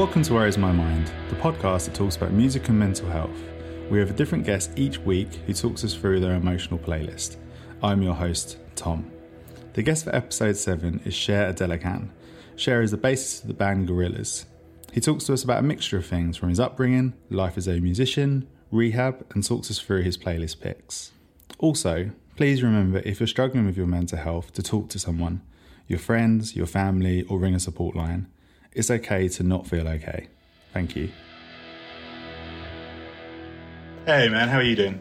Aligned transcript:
Welcome 0.00 0.22
to 0.22 0.32
Where 0.32 0.46
Is 0.46 0.56
My 0.56 0.72
Mind, 0.72 1.12
the 1.28 1.36
podcast 1.36 1.84
that 1.84 1.94
talks 1.94 2.16
about 2.16 2.32
music 2.32 2.70
and 2.70 2.78
mental 2.78 3.10
health. 3.10 3.38
We 3.90 3.98
have 3.98 4.08
a 4.08 4.14
different 4.14 4.46
guest 4.46 4.70
each 4.74 4.98
week 4.98 5.28
who 5.46 5.52
talks 5.52 5.84
us 5.84 5.92
through 5.92 6.20
their 6.20 6.36
emotional 6.36 6.78
playlist. 6.78 7.36
I'm 7.82 8.00
your 8.00 8.14
host, 8.14 8.56
Tom. 8.74 9.10
The 9.74 9.82
guest 9.82 10.04
for 10.04 10.16
episode 10.16 10.56
7 10.56 11.02
is 11.04 11.12
Seye 11.12 11.52
Adelekan. 11.52 12.08
Seye 12.56 12.82
is 12.82 12.92
the 12.92 12.96
bassist 12.96 13.42
of 13.42 13.48
the 13.48 13.52
band 13.52 13.90
Gorillaz. 13.90 14.46
He 14.90 15.02
talks 15.02 15.24
to 15.24 15.34
us 15.34 15.44
about 15.44 15.58
a 15.58 15.62
mixture 15.62 15.98
of 15.98 16.06
things 16.06 16.38
from 16.38 16.48
his 16.48 16.60
upbringing, 16.60 17.12
life 17.28 17.58
as 17.58 17.68
a 17.68 17.78
musician, 17.78 18.48
rehab, 18.70 19.26
and 19.34 19.44
talks 19.44 19.70
us 19.70 19.78
through 19.78 20.00
his 20.00 20.16
playlist 20.16 20.62
picks. 20.62 21.12
Also, 21.58 22.10
please 22.36 22.62
remember 22.62 23.00
if 23.00 23.20
you're 23.20 23.26
struggling 23.26 23.66
with 23.66 23.76
your 23.76 23.86
mental 23.86 24.16
health 24.16 24.50
to 24.54 24.62
talk 24.62 24.88
to 24.88 24.98
someone, 24.98 25.42
your 25.88 25.98
friends, 25.98 26.56
your 26.56 26.66
family, 26.66 27.22
or 27.24 27.38
ring 27.38 27.54
a 27.54 27.60
support 27.60 27.94
line. 27.94 28.28
It's 28.72 28.90
okay 28.90 29.28
to 29.28 29.42
not 29.42 29.66
feel 29.66 29.88
okay. 29.88 30.28
Thank 30.72 30.94
you. 30.94 31.10
Hey 34.06 34.28
man, 34.28 34.48
how 34.48 34.58
are 34.58 34.62
you 34.62 34.76
doing? 34.76 35.00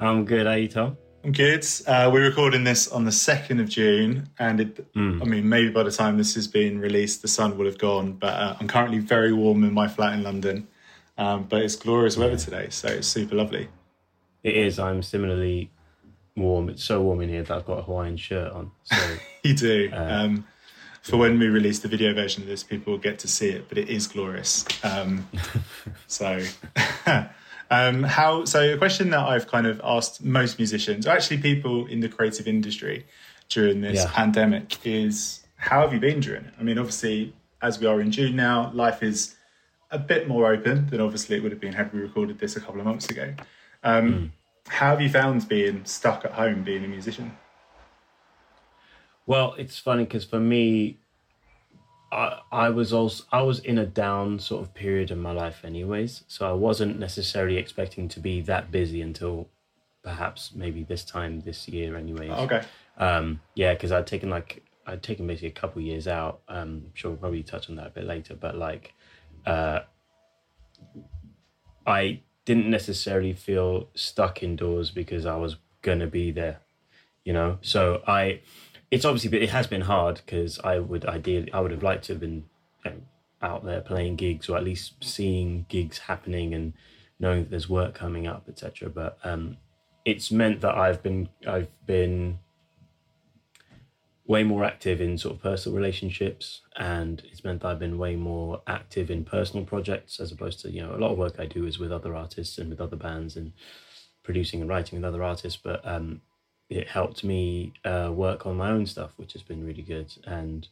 I'm 0.00 0.24
good. 0.24 0.46
How 0.46 0.52
are 0.52 0.58
you, 0.58 0.68
Tom? 0.68 0.96
I'm 1.22 1.32
good. 1.32 1.64
Uh, 1.86 2.10
we're 2.12 2.24
recording 2.24 2.64
this 2.64 2.88
on 2.88 3.04
the 3.04 3.10
2nd 3.10 3.60
of 3.60 3.68
June, 3.68 4.28
and 4.38 4.60
it, 4.60 4.92
mm. 4.94 5.22
I 5.22 5.24
mean, 5.24 5.48
maybe 5.48 5.70
by 5.70 5.84
the 5.84 5.90
time 5.90 6.18
this 6.18 6.34
has 6.34 6.46
been 6.46 6.78
released, 6.80 7.22
the 7.22 7.28
sun 7.28 7.56
will 7.56 7.66
have 7.66 7.78
gone. 7.78 8.12
But 8.14 8.34
uh, 8.34 8.56
I'm 8.58 8.68
currently 8.68 8.98
very 8.98 9.32
warm 9.32 9.64
in 9.64 9.72
my 9.72 9.88
flat 9.88 10.14
in 10.14 10.22
London. 10.22 10.66
Um, 11.16 11.44
but 11.44 11.62
it's 11.62 11.76
glorious 11.76 12.16
weather 12.16 12.36
today, 12.36 12.68
so 12.70 12.88
it's 12.88 13.06
super 13.06 13.36
lovely. 13.36 13.68
It 14.42 14.56
is. 14.56 14.78
I'm 14.78 15.02
similarly 15.02 15.70
warm. 16.36 16.68
It's 16.68 16.84
so 16.84 17.00
warm 17.02 17.20
in 17.20 17.28
here 17.28 17.42
that 17.44 17.56
I've 17.56 17.64
got 17.64 17.78
a 17.78 17.82
Hawaiian 17.82 18.16
shirt 18.16 18.52
on. 18.52 18.72
So 18.82 19.16
you 19.44 19.54
do. 19.54 19.90
Uh, 19.92 20.08
um, 20.10 20.46
for 21.06 21.18
when 21.18 21.38
we 21.38 21.46
release 21.46 21.78
the 21.78 21.86
video 21.86 22.12
version 22.12 22.42
of 22.42 22.48
this, 22.48 22.64
people 22.64 22.92
will 22.92 22.98
get 22.98 23.20
to 23.20 23.28
see 23.28 23.50
it, 23.50 23.68
but 23.68 23.78
it 23.78 23.88
is 23.88 24.08
glorious. 24.08 24.64
Um, 24.82 25.28
so, 26.08 26.42
um, 27.70 28.02
how? 28.02 28.44
So, 28.44 28.74
a 28.74 28.76
question 28.76 29.10
that 29.10 29.20
I've 29.20 29.46
kind 29.46 29.68
of 29.68 29.80
asked 29.84 30.24
most 30.24 30.58
musicians, 30.58 31.06
or 31.06 31.10
actually 31.10 31.38
people 31.38 31.86
in 31.86 32.00
the 32.00 32.08
creative 32.08 32.48
industry, 32.48 33.06
during 33.48 33.82
this 33.82 34.02
yeah. 34.02 34.10
pandemic, 34.12 34.84
is 34.84 35.46
how 35.54 35.82
have 35.82 35.92
you 35.92 36.00
been 36.00 36.18
during 36.18 36.44
it? 36.44 36.54
I 36.58 36.64
mean, 36.64 36.76
obviously, 36.76 37.32
as 37.62 37.78
we 37.78 37.86
are 37.86 38.00
in 38.00 38.10
June 38.10 38.34
now, 38.34 38.72
life 38.74 39.00
is 39.00 39.36
a 39.92 40.00
bit 40.00 40.26
more 40.26 40.52
open 40.52 40.88
than 40.88 41.00
obviously 41.00 41.36
it 41.36 41.42
would 41.44 41.52
have 41.52 41.60
been 41.60 41.72
had 41.72 41.92
we 41.92 42.00
recorded 42.00 42.40
this 42.40 42.56
a 42.56 42.60
couple 42.60 42.80
of 42.80 42.86
months 42.86 43.08
ago. 43.08 43.32
Um, 43.84 44.12
mm. 44.12 44.30
How 44.66 44.90
have 44.90 45.00
you 45.00 45.08
found 45.08 45.48
being 45.48 45.84
stuck 45.84 46.24
at 46.24 46.32
home, 46.32 46.64
being 46.64 46.84
a 46.84 46.88
musician? 46.88 47.36
Well, 49.26 49.54
it's 49.58 49.78
funny 49.78 50.04
because 50.04 50.24
for 50.24 50.40
me, 50.40 50.98
I, 52.12 52.40
I 52.52 52.68
was 52.70 52.92
also 52.92 53.24
I 53.32 53.42
was 53.42 53.58
in 53.58 53.78
a 53.78 53.86
down 53.86 54.38
sort 54.38 54.62
of 54.62 54.72
period 54.74 55.10
in 55.10 55.18
my 55.18 55.32
life, 55.32 55.64
anyways. 55.64 56.24
So 56.28 56.48
I 56.48 56.52
wasn't 56.52 56.98
necessarily 56.98 57.56
expecting 57.56 58.08
to 58.08 58.20
be 58.20 58.40
that 58.42 58.70
busy 58.70 59.02
until 59.02 59.48
perhaps 60.02 60.52
maybe 60.54 60.84
this 60.84 61.04
time 61.04 61.40
this 61.40 61.66
year, 61.66 61.96
anyways. 61.96 62.30
Okay. 62.30 62.62
Um, 62.96 63.40
yeah, 63.54 63.74
because 63.74 63.90
I'd 63.90 64.06
taken 64.06 64.30
like 64.30 64.62
I'd 64.86 65.02
taken 65.02 65.26
basically 65.26 65.48
a 65.48 65.52
couple 65.52 65.82
years 65.82 66.06
out. 66.06 66.40
Um, 66.48 66.84
I'm 66.86 66.92
sure 66.94 67.10
we'll 67.10 67.18
probably 67.18 67.42
touch 67.42 67.68
on 67.68 67.76
that 67.76 67.88
a 67.88 67.90
bit 67.90 68.04
later, 68.04 68.34
but 68.34 68.56
like, 68.56 68.94
uh, 69.44 69.80
I 71.84 72.20
didn't 72.44 72.70
necessarily 72.70 73.32
feel 73.32 73.88
stuck 73.94 74.42
indoors 74.42 74.92
because 74.92 75.26
I 75.26 75.36
was 75.36 75.56
gonna 75.82 76.06
be 76.06 76.30
there, 76.30 76.60
you 77.24 77.32
know. 77.32 77.58
So 77.62 78.02
I 78.06 78.42
it's 78.90 79.04
obviously 79.04 79.30
but 79.30 79.42
it 79.42 79.50
has 79.50 79.66
been 79.66 79.82
hard 79.82 80.20
because 80.24 80.58
I 80.60 80.78
would 80.78 81.04
ideally 81.06 81.52
I 81.52 81.60
would 81.60 81.70
have 81.70 81.82
liked 81.82 82.04
to 82.04 82.12
have 82.12 82.20
been 82.20 82.44
you 82.84 82.90
know, 82.90 82.96
out 83.42 83.64
there 83.64 83.80
playing 83.80 84.16
gigs 84.16 84.48
or 84.48 84.56
at 84.56 84.64
least 84.64 85.04
seeing 85.04 85.66
gigs 85.68 85.98
happening 85.98 86.54
and 86.54 86.72
knowing 87.18 87.44
that 87.44 87.50
there's 87.50 87.68
work 87.68 87.94
coming 87.94 88.26
up, 88.26 88.46
etc. 88.48 88.88
But 88.90 89.18
um, 89.24 89.56
it's 90.04 90.30
meant 90.30 90.60
that 90.60 90.76
I've 90.76 91.02
been 91.02 91.28
I've 91.46 91.70
been 91.86 92.38
way 94.26 94.42
more 94.42 94.64
active 94.64 95.00
in 95.00 95.16
sort 95.16 95.36
of 95.36 95.42
personal 95.42 95.76
relationships 95.76 96.62
and 96.76 97.22
it's 97.30 97.44
meant 97.44 97.62
that 97.62 97.68
I've 97.68 97.78
been 97.78 97.96
way 97.96 98.16
more 98.16 98.60
active 98.66 99.08
in 99.08 99.24
personal 99.24 99.64
projects 99.64 100.18
as 100.18 100.32
opposed 100.32 100.60
to 100.60 100.70
you 100.70 100.82
know 100.82 100.96
a 100.96 100.98
lot 100.98 101.12
of 101.12 101.18
work 101.18 101.38
I 101.38 101.46
do 101.46 101.64
is 101.64 101.78
with 101.78 101.92
other 101.92 102.12
artists 102.16 102.58
and 102.58 102.68
with 102.68 102.80
other 102.80 102.96
bands 102.96 103.36
and 103.36 103.52
producing 104.24 104.60
and 104.60 104.68
writing 104.68 104.98
with 104.98 105.04
other 105.04 105.22
artists 105.22 105.60
but 105.62 105.80
um, 105.86 106.22
it 106.68 106.88
helped 106.88 107.22
me 107.24 107.72
uh, 107.84 108.10
work 108.12 108.46
on 108.46 108.56
my 108.56 108.70
own 108.70 108.86
stuff, 108.86 109.12
which 109.16 109.32
has 109.34 109.42
been 109.42 109.64
really 109.64 109.82
good. 109.82 110.12
And 110.24 110.66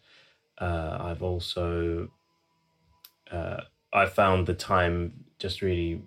uh, 0.59 0.99
I've 1.01 1.23
also 1.23 2.09
uh, 3.31 3.61
I 3.93 4.07
found 4.07 4.47
the 4.47 4.55
time 4.55 5.25
just 5.39 5.63
really 5.63 6.03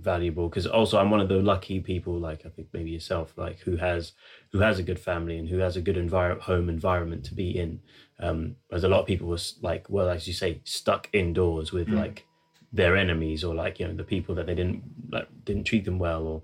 valuable 0.00 0.48
because 0.48 0.66
also 0.66 0.98
I'm 0.98 1.10
one 1.10 1.20
of 1.20 1.28
the 1.28 1.36
lucky 1.36 1.80
people, 1.80 2.18
like 2.18 2.44
I 2.46 2.48
think 2.48 2.68
maybe 2.72 2.90
yourself, 2.90 3.32
like 3.36 3.60
who 3.60 3.76
has 3.76 4.12
who 4.52 4.60
has 4.60 4.78
a 4.78 4.82
good 4.82 4.98
family 4.98 5.38
and 5.38 5.48
who 5.48 5.58
has 5.58 5.76
a 5.76 5.80
good 5.80 5.96
envir- 5.96 6.40
home 6.40 6.68
environment 6.68 7.24
to 7.26 7.34
be 7.34 7.50
in. 7.50 7.80
Um, 8.20 8.56
whereas 8.68 8.84
a 8.84 8.88
lot 8.88 9.00
of 9.00 9.06
people 9.06 9.28
were 9.28 9.38
like, 9.62 9.90
well, 9.90 10.08
as 10.08 10.26
you 10.28 10.34
say, 10.34 10.60
stuck 10.64 11.08
indoors 11.12 11.72
with 11.72 11.88
mm. 11.88 11.96
like 11.96 12.24
their 12.72 12.96
enemies 12.96 13.44
or 13.44 13.54
like 13.54 13.78
you 13.78 13.86
know 13.86 13.94
the 13.94 14.04
people 14.04 14.34
that 14.34 14.46
they 14.46 14.54
didn't 14.54 14.82
like 15.10 15.28
didn't 15.44 15.64
treat 15.64 15.84
them 15.84 15.98
well 15.98 16.26
or 16.26 16.42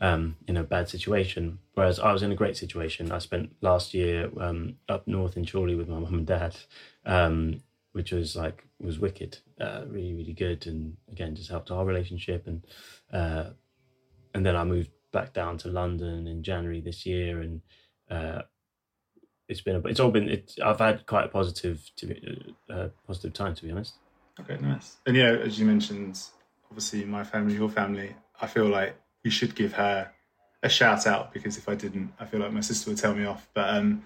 um, 0.00 0.36
in 0.46 0.56
a 0.56 0.64
bad 0.64 0.88
situation. 0.88 1.58
Whereas 1.74 1.98
I 1.98 2.12
was 2.12 2.22
in 2.22 2.32
a 2.32 2.36
great 2.36 2.56
situation. 2.56 3.12
I 3.12 3.18
spent 3.18 3.54
last 3.60 3.94
year 3.94 4.30
um, 4.40 4.76
up 4.88 5.06
north 5.06 5.36
in 5.36 5.46
Chorley 5.46 5.74
with 5.74 5.88
my 5.88 5.98
mum 5.98 6.14
and 6.14 6.26
dad, 6.26 6.56
um, 7.04 7.62
which 7.92 8.12
was 8.12 8.34
like 8.36 8.64
was 8.80 8.98
wicked, 8.98 9.38
uh, 9.60 9.82
really 9.88 10.14
really 10.14 10.32
good, 10.32 10.66
and 10.66 10.96
again 11.10 11.34
just 11.34 11.50
helped 11.50 11.70
our 11.70 11.84
relationship. 11.84 12.46
And 12.46 12.64
uh, 13.12 13.50
and 14.34 14.44
then 14.44 14.56
I 14.56 14.64
moved 14.64 14.90
back 15.12 15.32
down 15.32 15.58
to 15.58 15.68
London 15.68 16.26
in 16.26 16.42
January 16.42 16.80
this 16.80 17.04
year, 17.04 17.40
and 17.40 17.60
uh, 18.10 18.42
it's 19.48 19.60
been 19.60 19.76
a, 19.76 19.80
it's 19.80 20.00
all 20.00 20.10
been 20.10 20.28
it's 20.28 20.58
I've 20.60 20.78
had 20.78 21.06
quite 21.06 21.26
a 21.26 21.28
positive 21.28 21.90
to 21.96 22.54
uh, 22.70 22.88
positive 23.06 23.34
time 23.34 23.54
to 23.54 23.64
be 23.64 23.70
honest. 23.70 23.94
Okay, 24.40 24.56
nice. 24.62 24.96
And 25.06 25.14
yeah, 25.16 25.32
as 25.32 25.58
you 25.58 25.66
mentioned, 25.66 26.18
obviously 26.70 27.04
my 27.04 27.24
family, 27.24 27.54
your 27.54 27.68
family. 27.68 28.14
I 28.40 28.46
feel 28.46 28.66
like 28.66 28.96
we 29.24 29.30
should 29.30 29.54
give 29.54 29.74
her 29.74 30.10
a 30.62 30.68
shout 30.68 31.06
out 31.06 31.32
because 31.32 31.56
if 31.56 31.68
I 31.68 31.74
didn't, 31.74 32.12
I 32.18 32.26
feel 32.26 32.40
like 32.40 32.52
my 32.52 32.60
sister 32.60 32.90
would 32.90 32.98
tell 32.98 33.14
me 33.14 33.24
off. 33.24 33.48
But 33.54 33.70
um, 33.70 34.02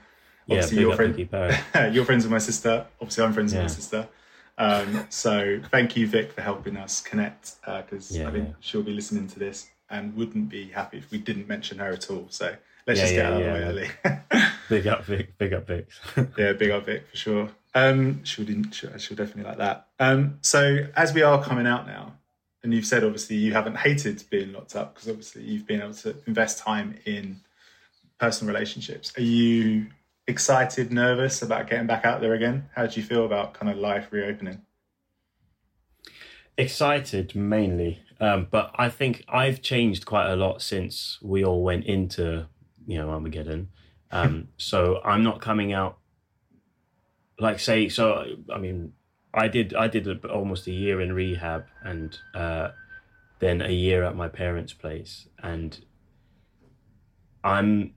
obviously, 0.49 0.79
yeah, 0.79 0.83
your 0.83 0.97
friend, 0.97 1.19
you're 1.95 2.05
friends 2.05 2.25
with 2.25 2.33
my 2.33 2.39
sister. 2.39 2.87
Obviously, 3.01 3.25
I'm 3.25 3.33
friends 3.33 3.53
yeah. 3.53 3.63
with 3.63 3.73
my 3.73 3.75
sister. 3.75 4.09
Um, 4.57 5.07
so 5.11 5.61
thank 5.71 5.97
you, 5.97 6.07
Vic, 6.07 6.33
for 6.33 6.41
helping 6.41 6.77
us 6.77 7.01
connect 7.01 7.57
because 7.65 8.13
uh, 8.13 8.21
yeah, 8.21 8.29
I 8.29 8.33
think 8.33 8.55
she'll 8.61 8.83
be 8.83 8.93
listening 8.93 9.27
to 9.29 9.39
this 9.39 9.69
and 9.91 10.15
wouldn't 10.17 10.49
be 10.49 10.69
happy 10.69 10.99
if 10.99 11.11
we 11.11 11.19
didn't 11.19 11.49
mention 11.49 11.79
her 11.79 11.91
at 11.91 12.11
all. 12.11 12.27
So 12.31 12.55
let's 12.87 13.01
just 13.01 13.15
get 13.15 13.27
out 13.27 13.35
of 13.35 13.39
the 13.41 13.53
way 13.53 13.63
early. 13.63 14.43
big 14.69 14.87
up, 14.87 15.05
Vic. 15.05 15.37
Big 15.39 15.53
up, 15.53 15.67
Vic. 15.67 15.89
yeah, 16.39 16.53
big 16.53 16.71
up, 16.71 16.87
Vic 16.87 17.07
for 17.09 17.17
sure. 17.17 17.51
Um, 17.75 18.23
she'll, 18.25 18.47
she'll, 18.71 18.97
she'll 18.99 19.17
definitely 19.17 19.45
like 19.45 19.59
that. 19.59 19.89
Um, 19.99 20.39
so 20.43 20.87
as 20.97 21.13
we 21.13 21.23
are 21.23 21.43
coming 21.43 21.67
out 21.67 21.87
now, 21.87 22.15
and 22.65 22.73
you've 22.73 22.87
said 22.87 23.05
obviously 23.05 23.37
you 23.37 23.53
haven't 23.53 23.77
hated 23.77 24.25
being 24.31 24.53
locked 24.53 24.75
up 24.75 24.95
because 24.95 25.09
obviously 25.09 25.43
you've 25.43 25.67
been 25.67 25.83
able 25.83 25.95
to 25.95 26.17
invest 26.27 26.59
time 26.59 26.99
in 27.05 27.41
personal 28.19 28.53
relationships. 28.53 29.13
Are 29.19 29.23
you 29.23 29.89
excited, 30.27 30.91
nervous 30.91 31.43
about 31.43 31.69
getting 31.69 31.87
back 31.87 32.07
out 32.07 32.23
there 32.23 32.33
again? 32.33 32.71
How 32.75 32.87
do 32.87 32.99
you 32.99 33.07
feel 33.07 33.27
about 33.27 33.53
kind 33.53 33.71
of 33.71 33.77
life 33.77 34.09
reopening? 34.11 34.63
Excited 36.57 37.35
mainly, 37.37 38.01
um, 38.19 38.49
but 38.51 38.71
I 38.77 38.89
think 38.89 39.25
I've 39.29 39.61
changed 39.61 40.07
quite 40.07 40.31
a 40.31 40.37
lot 40.37 40.63
since 40.63 41.19
we 41.21 41.45
all 41.45 41.63
went 41.63 41.85
into 41.85 42.47
you 42.87 42.97
know 42.97 43.11
Armageddon. 43.11 43.69
Um, 44.11 44.49
so 44.57 45.01
I'm 45.05 45.23
not 45.23 45.41
coming 45.41 45.75
out 45.75 45.99
like 47.39 47.59
say 47.59 47.91
so. 47.91 48.25
I 48.51 48.59
mean, 48.59 48.93
I 49.35 49.49
did 49.49 49.75
I 49.75 49.89
did 49.89 50.25
almost 50.27 50.67
a 50.67 50.71
year 50.71 51.01
in 51.01 51.13
rehab 51.13 51.67
and 51.83 52.17
uh, 52.35 52.69
then 53.41 53.61
a 53.61 53.71
year 53.71 54.05
at 54.05 54.15
my 54.15 54.29
parents' 54.29 54.73
place, 54.73 55.27
and 55.43 55.79
I'm 57.43 57.95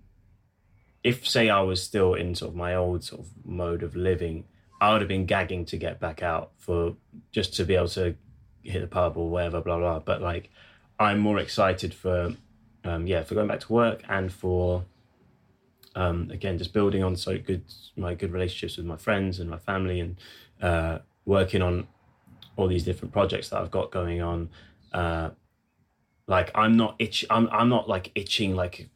if 1.03 1.27
say 1.27 1.49
I 1.49 1.61
was 1.61 1.81
still 1.81 2.15
in 2.15 2.33
sort 2.35 2.49
of 2.49 2.55
my 2.55 2.75
old 2.75 3.03
sort 3.03 3.21
of 3.21 3.27
mode 3.45 3.83
of 3.83 3.95
living, 3.95 4.45
I 4.81 4.91
would 4.91 5.01
have 5.01 5.07
been 5.07 5.27
gagging 5.27 5.65
to 5.65 5.77
get 5.77 5.99
back 5.99 6.23
out 6.23 6.51
for 6.57 6.95
just 7.31 7.53
to 7.55 7.65
be 7.65 7.75
able 7.75 7.87
to 7.89 8.15
hit 8.63 8.81
the 8.81 8.87
pub 8.87 9.15
or 9.15 9.29
whatever, 9.29 9.61
blah 9.61 9.77
blah. 9.77 9.99
But 9.99 10.21
like, 10.21 10.49
I'm 10.99 11.19
more 11.19 11.37
excited 11.37 11.93
for 11.93 12.33
um, 12.83 13.05
yeah 13.05 13.23
for 13.23 13.35
going 13.35 13.47
back 13.47 13.59
to 13.61 13.73
work 13.73 14.01
and 14.09 14.33
for 14.33 14.85
um, 15.95 16.31
again 16.31 16.57
just 16.57 16.73
building 16.73 17.03
on 17.03 17.15
so 17.15 17.37
good 17.37 17.63
my 17.95 18.15
good 18.15 18.31
relationships 18.31 18.77
with 18.77 18.85
my 18.85 18.97
friends 18.97 19.39
and 19.39 19.49
my 19.49 19.57
family 19.57 19.99
and 19.99 20.17
uh, 20.61 20.99
working 21.27 21.61
on 21.61 21.87
all 22.55 22.67
these 22.67 22.83
different 22.83 23.13
projects 23.13 23.49
that 23.49 23.61
I've 23.61 23.69
got 23.69 23.91
going 23.91 24.21
on. 24.21 24.49
Uh, 24.91 25.29
like 26.27 26.49
I'm 26.55 26.75
not 26.75 26.95
itch, 26.97 27.23
I'm 27.29 27.47
I'm 27.51 27.69
not 27.69 27.87
like 27.87 28.11
itching 28.15 28.55
like 28.55 28.89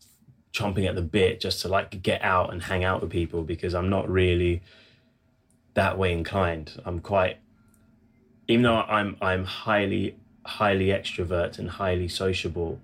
chomping 0.51 0.87
at 0.87 0.95
the 0.95 1.01
bit 1.01 1.39
just 1.39 1.61
to 1.61 1.67
like 1.67 2.01
get 2.01 2.21
out 2.23 2.51
and 2.51 2.63
hang 2.63 2.83
out 2.83 3.01
with 3.01 3.11
people 3.11 3.43
because 3.43 3.75
I'm 3.75 3.89
not 3.89 4.09
really 4.09 4.63
that 5.75 5.97
way 5.97 6.11
inclined. 6.11 6.81
I'm 6.85 6.99
quite 6.99 7.37
even 8.47 8.63
though 8.63 8.81
I'm 8.81 9.15
I'm 9.21 9.45
highly 9.45 10.15
highly 10.45 10.87
extrovert 10.87 11.59
and 11.59 11.69
highly 11.69 12.07
sociable 12.07 12.79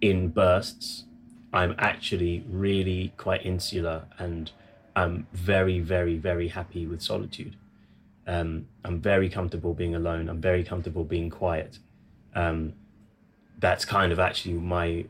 in 0.00 0.28
bursts, 0.28 1.04
I'm 1.52 1.74
actually 1.78 2.44
really 2.48 3.12
quite 3.16 3.46
insular 3.46 4.04
and 4.18 4.50
I'm 4.96 5.26
very 5.32 5.78
very 5.78 6.18
very 6.18 6.48
happy 6.48 6.86
with 6.86 7.00
solitude. 7.00 7.56
Um, 8.28 8.66
I'm 8.84 9.00
very 9.00 9.30
comfortable 9.30 9.72
being 9.72 9.94
alone. 9.94 10.28
I'm 10.28 10.40
very 10.40 10.62
comfortable 10.62 11.02
being 11.02 11.30
quiet. 11.30 11.78
Um, 12.34 12.74
that's 13.58 13.86
kind 13.86 14.12
of 14.12 14.20
actually 14.20 14.54
my 14.54 15.06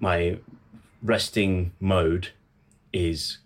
my 0.00 0.38
resting 1.02 1.72
mode 1.78 2.30
is 2.90 3.38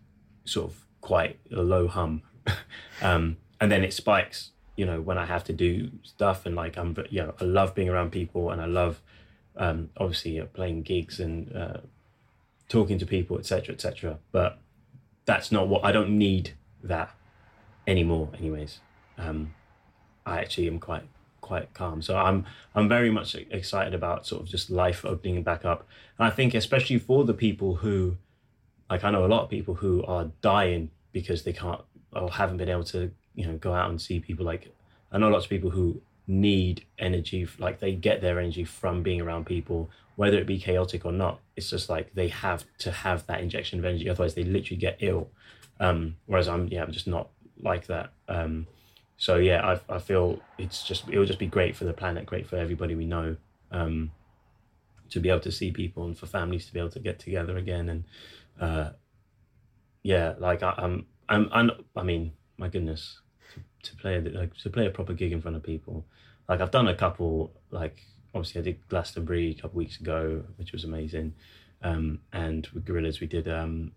sort 0.45 0.71
of 0.71 0.85
quite 1.01 1.39
a 1.53 1.63
low 1.63 1.89
hum, 1.89 2.23
um, 3.03 3.37
and 3.61 3.73
then 3.73 3.83
it 3.83 3.93
spikes. 3.93 4.53
You 4.77 4.87
know, 4.87 5.01
when 5.01 5.19
I 5.19 5.27
have 5.27 5.43
to 5.45 5.53
do 5.53 5.91
stuff 6.05 6.47
and 6.47 6.55
like 6.55 6.77
I'm, 6.77 6.97
you 7.11 7.23
know, 7.23 7.35
I 7.41 7.45
love 7.45 7.75
being 7.75 7.89
around 7.89 8.13
people 8.13 8.51
and 8.51 8.61
I 8.61 8.67
love, 8.67 9.01
um, 9.57 9.91
obviously 9.97 10.41
uh, 10.41 10.47
playing 10.47 10.83
gigs 10.83 11.21
and 11.21 11.55
uh, 11.57 11.79
talking 12.69 12.99
to 12.99 13.07
people, 13.07 13.39
etc., 13.39 13.75
etc. 13.75 14.19
But 14.33 14.59
that's 15.27 15.51
not 15.51 15.69
what 15.69 15.85
I 15.85 15.93
don't 15.93 16.19
need 16.19 16.55
that 16.83 17.15
anymore. 17.87 18.31
Anyways, 18.39 18.81
um, 19.19 19.55
I 20.27 20.41
actually 20.41 20.67
am 20.69 20.79
quite 20.79 21.05
quite 21.45 21.75
calm. 21.75 22.01
So 22.01 22.17
I'm 22.17 22.47
I'm 22.75 22.89
very 22.89 23.11
much 23.11 23.35
excited 23.35 23.95
about 23.95 24.27
sort 24.27 24.43
of 24.43 24.49
just 24.49 24.71
life 24.71 25.05
opening 25.05 25.43
back 25.43 25.65
up. 25.65 25.87
And 26.19 26.27
I 26.27 26.31
think 26.31 26.55
especially 26.55 26.99
for 26.99 27.25
the 27.25 27.35
people 27.35 27.77
who, 27.77 28.17
like 28.89 29.05
I 29.05 29.11
know 29.11 29.25
a 29.25 29.33
lot 29.35 29.43
of 29.45 29.51
people 29.51 29.75
who 29.75 30.03
are 30.05 30.31
dying 30.41 30.91
because 31.13 31.45
they 31.45 31.53
can't 31.53 31.83
or 32.13 32.31
haven't 32.31 32.57
been 32.57 32.69
able 32.69 32.85
to 32.85 33.11
you 33.35 33.47
know 33.47 33.57
go 33.59 33.75
out 33.75 33.91
and 33.91 34.01
see 34.01 34.21
people. 34.21 34.45
Like 34.47 34.75
I 35.13 35.19
know 35.19 35.29
lots 35.29 35.45
of 35.45 35.51
people 35.51 35.71
who 35.71 36.01
need 36.27 36.87
energy, 36.99 37.47
like 37.59 37.81
they 37.81 37.93
get 37.93 38.23
their 38.23 38.39
energy 38.39 38.65
from 38.65 39.03
being 39.03 39.21
around 39.21 39.45
people, 39.45 39.91
whether 40.17 40.39
it 40.39 40.47
be 40.47 40.59
chaotic 40.59 41.05
or 41.05 41.13
not. 41.13 41.41
It's 41.57 41.69
just 41.69 41.91
like 41.91 42.15
they 42.15 42.29
have 42.29 42.65
to 42.79 42.91
have 42.91 43.27
that 43.27 43.41
injection 43.43 43.79
of 43.79 43.85
energy, 43.85 44.09
otherwise 44.09 44.35
they 44.35 44.45
literally 44.45 44.79
get 44.79 44.97
ill. 45.01 45.29
Um, 45.81 46.17
whereas 46.27 46.49
I'm 46.49 46.69
yeah 46.69 46.83
I'm 46.83 46.93
just 46.93 47.07
not 47.07 47.29
like 47.61 47.87
that. 47.87 48.13
Um, 48.29 48.67
so 49.17 49.37
yeah, 49.37 49.79
I 49.89 49.95
I 49.95 49.99
feel 49.99 50.41
it's 50.59 50.83
just 50.83 51.09
it 51.09 51.19
will 51.19 51.27
just 51.27 51.39
be 51.39 51.47
great 51.47 51.77
for 51.77 51.85
the 51.85 51.93
planet, 51.93 52.27
great 52.27 52.47
for 52.47 52.57
everybody 52.57 52.95
we 52.95 53.07
know, 53.07 53.37
um, 53.71 54.11
to 55.11 55.21
be 55.21 55.29
able 55.29 55.41
to 55.41 55.53
see 55.53 55.71
people 55.71 56.05
and 56.05 56.19
for 56.19 56.27
families 56.27 56.67
to 56.67 56.73
be 56.73 56.81
able 56.81 56.91
to 56.91 57.01
get 57.01 57.19
together 57.19 57.57
again. 57.57 57.89
And 57.89 58.05
uh, 58.61 58.91
yeah, 60.03 60.35
like 60.39 60.63
I, 60.63 60.75
I'm 60.79 61.07
I'm 61.29 61.49
I'm 61.53 61.71
I 61.97 62.03
mean 62.03 62.33
my 62.59 62.69
goodness 62.69 63.21
to, 63.55 63.91
to 63.91 63.97
play 63.97 64.21
like 64.21 64.55
to 64.59 64.71
play 64.71 64.87
a 64.87 64.91
proper 64.91 65.13
gig 65.13 65.33
in 65.33 65.41
front 65.41 65.57
of 65.57 65.63
people, 65.63 66.05
like 66.49 66.61
I've 66.61 66.71
done 66.71 66.89
a 66.89 66.95
couple 66.95 67.53
like 67.71 68.03
obviously 68.35 68.61
I 68.61 68.65
did 68.65 68.89
Glastonbury 68.89 69.51
a 69.51 69.55
couple 69.55 69.79
weeks 69.79 70.01
ago, 70.01 70.43
which 70.57 70.73
was 70.73 70.85
amazing, 70.85 71.35
um, 71.83 72.21
and 72.33 72.67
with 72.75 72.85
Gorillaz, 72.85 73.21
we 73.21 73.27
did 73.27 73.49
um, 73.49 73.93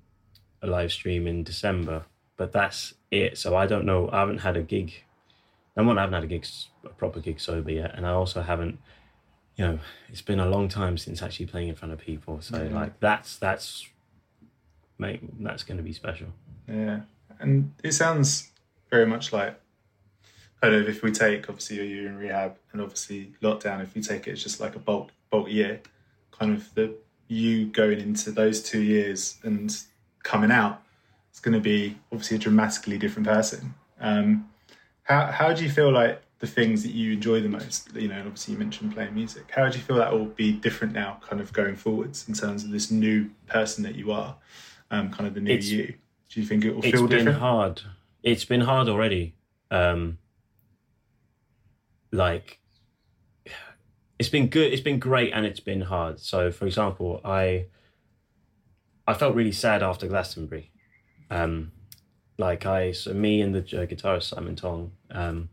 a 0.62 0.68
live 0.68 0.92
stream 0.92 1.28
in 1.28 1.44
December, 1.44 2.06
but 2.38 2.52
that's 2.52 2.94
it. 3.12 3.38
So 3.38 3.56
I 3.56 3.66
don't 3.68 3.86
know. 3.86 4.10
I 4.12 4.20
haven't 4.20 4.40
had 4.40 4.56
a 4.58 4.64
gig 4.64 4.94
number 5.76 5.90
one, 5.92 5.98
I 6.00 6.02
haven't 6.02 6.16
had 6.16 6.24
a 6.24 6.28
gig, 6.28 6.46
a 6.84 6.90
proper 6.90 7.20
gig 7.20 7.40
sober 7.40 7.72
yet, 7.72 7.94
and 7.96 8.06
I 8.06 8.10
also 8.10 8.42
haven't, 8.42 8.80
you 9.56 9.64
know, 9.66 9.80
it's 10.10 10.24
been 10.24 10.40
a 10.40 10.50
long 10.50 10.68
time 10.68 10.98
since 10.98 11.22
actually 11.22 11.46
playing 11.46 11.68
in 11.68 11.76
front 11.76 11.94
of 11.94 12.00
people. 12.00 12.42
So 12.42 12.62
Yeah. 12.64 12.74
like 12.76 13.00
that's 13.00 13.38
that's, 13.38 13.88
mate, 14.98 15.22
that's 15.44 15.64
going 15.64 15.78
to 15.78 15.84
be 15.84 15.94
special. 15.94 16.28
Yeah, 16.68 17.02
and 17.40 17.74
it 17.84 17.92
sounds 17.94 18.52
very 18.90 19.06
much 19.06 19.32
like 19.32 19.60
kind 20.62 20.74
of 20.74 20.90
if 20.90 21.04
we 21.04 21.12
take 21.12 21.48
obviously 21.50 21.88
you're 21.88 22.08
in 22.08 22.18
rehab 22.18 22.58
and 22.74 22.82
obviously 22.82 23.34
lockdown. 23.44 23.82
If 23.84 23.94
we 23.94 24.02
take 24.02 24.28
it 24.28 24.32
as 24.32 24.44
just 24.44 24.60
like 24.60 24.76
a 24.76 24.80
bulk 24.80 25.12
bulk 25.30 25.48
year, 25.50 25.80
kind 26.32 26.54
of 26.54 26.74
the 26.74 26.96
you 27.28 27.68
going 27.68 28.00
into 28.00 28.32
those 28.32 28.64
two 28.64 28.82
years 28.82 29.38
and 29.44 29.76
coming 30.24 30.50
out, 30.52 30.82
it's 31.38 31.44
going 31.44 31.54
to 31.54 31.60
be 31.62 31.96
obviously 32.12 32.36
a 32.36 32.40
dramatically 32.40 32.98
different 32.98 33.28
person. 33.28 33.76
Um, 34.02 34.50
how 35.04 35.28
how 35.28 35.54
do 35.54 35.64
you 35.64 35.70
feel 35.70 35.92
like 35.92 36.20
the 36.40 36.48
things 36.48 36.82
that 36.82 36.94
you 36.94 37.14
enjoy 37.14 37.42
the 37.42 37.48
most? 37.48 37.94
You 37.94 38.08
know, 38.08 38.16
and 38.16 38.24
obviously 38.26 38.54
you 38.56 38.58
mentioned 38.60 38.96
playing 38.96 39.14
music. 39.14 39.44
How 39.52 39.70
do 39.70 39.78
you 39.78 39.84
feel 39.84 39.98
that 39.98 40.12
will 40.12 40.26
be 40.26 40.52
different 40.54 40.94
now, 40.94 41.20
kind 41.22 41.40
of 41.40 41.54
going 41.54 41.76
forwards 41.76 42.28
in 42.28 42.34
terms 42.34 42.64
of 42.64 42.72
this 42.72 42.90
new 42.90 43.30
person 43.46 43.84
that 43.84 43.94
you 43.94 44.12
are, 44.12 44.36
um, 44.90 45.12
kind 45.12 45.28
of 45.28 45.36
the 45.36 45.42
new 45.42 45.52
It's- 45.52 45.70
you? 45.70 45.94
Do 46.30 46.42
you 46.42 46.46
think 46.48 46.66
it 46.66 46.72
will 46.74 46.84
It's 46.84 46.90
feel 46.98 47.08
been 47.08 47.20
different? 47.20 47.38
hard. 47.38 47.82
It's 48.24 48.44
been 48.44 48.62
hard 48.62 48.90
already. 48.90 49.36
Um, 49.70 50.18
like, 52.12 52.60
it's 54.18 54.30
been 54.30 54.48
good. 54.48 54.74
It's 54.74 54.82
been 54.82 54.98
great, 54.98 55.34
and 55.34 55.46
it's 55.46 55.60
been 55.60 55.82
hard. 55.82 56.20
So, 56.20 56.52
for 56.52 56.66
example, 56.66 57.22
I 57.24 57.68
I 59.08 59.14
felt 59.14 59.36
really 59.36 59.52
sad 59.54 59.84
after 59.84 60.08
Glastonbury. 60.08 60.72
Um, 61.30 61.72
like 62.38 62.66
I, 62.66 62.92
so 62.92 63.14
me 63.14 63.42
and 63.42 63.54
the 63.54 63.60
uh, 63.60 63.86
guitarist 63.86 64.24
Simon 64.24 64.56
Tong, 64.56 64.92
um, 65.12 65.50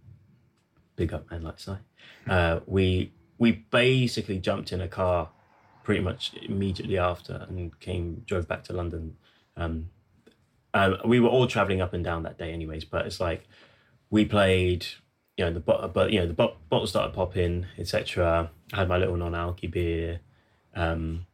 big 0.97 1.12
up 1.12 1.31
man 1.31 1.43
like 1.43 1.59
Si, 1.59 1.73
uh, 2.29 2.61
we 2.67 3.12
we 3.38 3.53
basically 3.71 4.38
jumped 4.38 4.73
in 4.73 4.81
a 4.81 4.88
car 4.88 5.31
pretty 5.82 6.00
much 6.00 6.32
immediately 6.43 6.99
after 6.99 7.47
and 7.49 7.79
came 7.81 8.23
drove 8.26 8.49
back 8.49 8.65
to 8.65 8.73
London. 8.73 9.17
Um, 9.56 9.91
um, 10.73 10.97
we 11.05 11.21
were 11.21 11.29
all 11.29 11.47
traveling 11.47 11.81
up 11.81 11.93
and 11.93 12.05
down 12.05 12.25
that 12.25 12.38
day, 12.38 12.53
anyways. 12.53 12.85
But 12.85 13.06
it's 13.06 13.20
like 13.20 13.47
we 14.11 14.25
played, 14.25 14.87
you 15.37 15.44
know, 15.44 15.53
the 15.53 15.61
but 15.61 16.11
you 16.11 16.20
know 16.20 16.27
the 16.27 16.35
bo- 16.35 16.56
bottles 16.69 16.91
started 16.91 17.15
popping, 17.15 17.67
etc. 17.79 18.50
I 18.73 18.77
had 18.77 18.88
my 18.88 18.99
little 18.99 19.17
non-alky 19.17 19.70
beer, 19.70 20.20
um, 20.75 21.27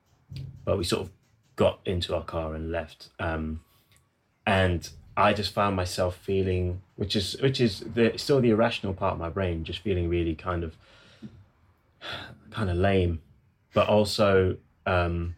but 0.65 0.77
we 0.77 0.85
sort 0.85 1.03
of 1.03 1.11
got 1.57 1.81
into 1.85 2.15
our 2.15 2.25
car 2.25 2.55
and 2.55 2.71
left. 2.71 3.09
Um, 3.19 3.63
and 4.47 4.89
I 5.17 5.33
just 5.33 5.53
found 5.53 5.77
myself 5.77 6.17
feeling, 6.17 6.83
which 6.97 7.17
is 7.17 7.37
which 7.41 7.61
is 7.61 7.81
the 7.81 8.13
still 8.17 8.41
the 8.41 8.51
irrational 8.51 8.95
part 8.95 9.15
of 9.15 9.19
my 9.19 9.29
brain, 9.29 9.65
just 9.65 9.81
feeling 9.81 10.09
really 10.09 10.35
kind 10.35 10.65
of 10.65 10.77
kind 12.51 12.71
of 12.71 12.77
lame, 12.77 13.21
but 13.75 13.89
also. 13.89 14.57
Um, 14.87 15.37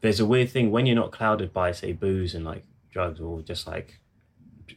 there's 0.00 0.20
a 0.20 0.26
weird 0.26 0.50
thing 0.50 0.70
when 0.70 0.86
you're 0.86 0.96
not 0.96 1.10
clouded 1.10 1.52
by 1.52 1.72
say 1.72 1.92
booze 1.92 2.34
and 2.34 2.44
like 2.44 2.64
drugs 2.90 3.20
or 3.20 3.40
just 3.42 3.66
like 3.66 3.98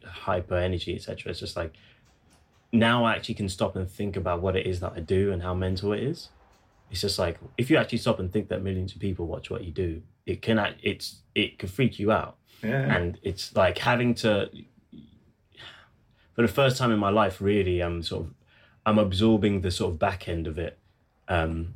hyper 0.05 0.57
energy 0.57 0.95
etc 0.95 1.31
it's 1.31 1.39
just 1.39 1.55
like 1.55 1.74
now 2.71 3.05
i 3.05 3.13
actually 3.13 3.35
can 3.35 3.50
stop 3.50 3.75
and 3.75 3.89
think 3.89 4.15
about 4.15 4.41
what 4.41 4.55
it 4.55 4.65
is 4.65 4.79
that 4.79 4.93
i 4.95 5.00
do 5.00 5.31
and 5.31 5.41
how 5.43 5.53
mental 5.53 5.93
it 5.93 6.01
is 6.01 6.29
it's 6.89 7.01
just 7.01 7.19
like 7.19 7.39
if 7.57 7.69
you 7.69 7.77
actually 7.77 7.97
stop 7.97 8.19
and 8.19 8.31
think 8.31 8.47
that 8.47 8.62
millions 8.62 8.93
of 8.93 9.00
people 9.00 9.27
watch 9.27 9.50
what 9.50 9.63
you 9.63 9.71
do 9.71 10.01
it 10.25 10.41
can 10.41 10.57
act 10.57 10.79
it's 10.83 11.21
it 11.35 11.59
can 11.59 11.69
freak 11.69 12.00
you 12.00 12.12
out 12.12 12.35
Yeah, 12.63 12.95
and 12.95 13.19
it's 13.23 13.55
like 13.55 13.77
having 13.79 14.13
to 14.15 14.49
for 16.35 16.41
the 16.41 16.47
first 16.47 16.77
time 16.77 16.91
in 16.91 16.99
my 16.99 17.09
life 17.09 17.41
really 17.41 17.81
i'm 17.81 18.01
sort 18.03 18.25
of 18.25 18.33
i'm 18.85 18.97
absorbing 18.97 19.61
the 19.61 19.71
sort 19.71 19.93
of 19.93 19.99
back 19.99 20.27
end 20.27 20.47
of 20.47 20.57
it 20.57 20.77
um 21.27 21.75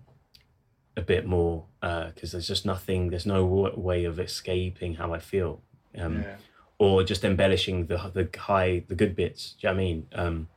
a 0.97 1.01
bit 1.01 1.25
more 1.25 1.65
because 1.81 2.31
there's 2.31 2.47
just 2.47 2.65
nothing 2.65 3.09
there's 3.09 3.25
no 3.25 3.43
w- 3.47 3.79
way 3.79 4.05
of 4.05 4.19
escaping 4.19 4.95
how 4.95 5.13
i 5.13 5.19
feel 5.19 5.61
um 5.97 6.21
yeah, 6.21 6.35
or 6.77 7.03
just 7.03 7.23
embellishing 7.23 7.87
the 7.87 7.97
the 8.13 8.29
high 8.39 8.83
the 8.87 8.95
good 8.95 9.15
bits 9.15 9.55
do 9.59 9.67
you 9.67 9.73
know 9.73 9.75
what 9.75 9.81
i 9.81 9.85
mean? 9.85 10.07
Um 10.13 10.47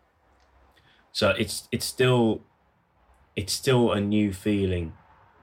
so 1.13 1.31
it's 1.31 1.69
it's 1.73 1.85
still 1.87 2.43
it's 3.35 3.53
still 3.53 3.93
a 3.93 4.01
new 4.01 4.33
feeling 4.33 4.93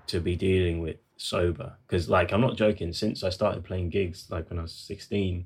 to 0.08 0.20
be 0.20 0.36
dealing 0.36 0.80
with 0.80 0.98
sober. 1.18 1.78
Because 1.88 2.10
like 2.10 2.32
i'm 2.32 2.42
not 2.42 2.58
joking 2.58 2.94
since 2.94 3.24
i 3.24 3.30
started 3.30 3.64
playing 3.64 3.90
gigs 3.90 4.28
like 4.30 4.50
when 4.50 4.60
i 4.60 4.64
was 4.64 4.74
16 4.74 5.46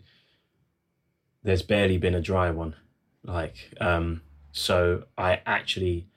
there's 1.43 1.61
barely 1.61 1.97
been 1.97 2.15
a 2.15 2.21
dry 2.21 2.51
one. 2.51 2.75
Like 3.23 3.73
um 3.79 4.21
so 4.51 5.03
i 5.17 5.41
actually 5.45 6.07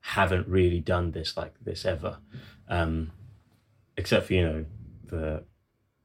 haven't 0.00 0.46
really 0.46 0.80
done 0.80 1.12
this 1.12 1.36
like 1.36 1.54
this 1.62 1.84
ever. 1.84 2.18
Um 2.68 3.12
except 3.96 4.26
for 4.26 4.34
you 4.34 4.42
know 4.42 4.64
the 5.04 5.44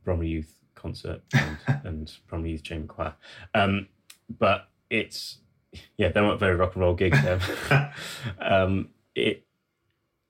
bromley 0.04 0.28
youth 0.28 0.60
concert 0.76 1.22
and, 1.34 1.58
and 1.84 2.18
bromley 2.28 2.52
youth 2.52 2.64
chamber 2.64 2.92
choir. 2.94 3.14
Um 3.54 3.88
but 4.30 4.70
it's 4.90 5.40
yeah 5.98 6.10
they 6.10 6.22
weren't 6.22 6.40
very 6.40 6.56
rock 6.56 6.76
and 6.76 6.84
roll 6.84 6.94
gigs 6.94 7.18
um, 7.26 7.90
um 8.40 8.90
it 9.16 9.46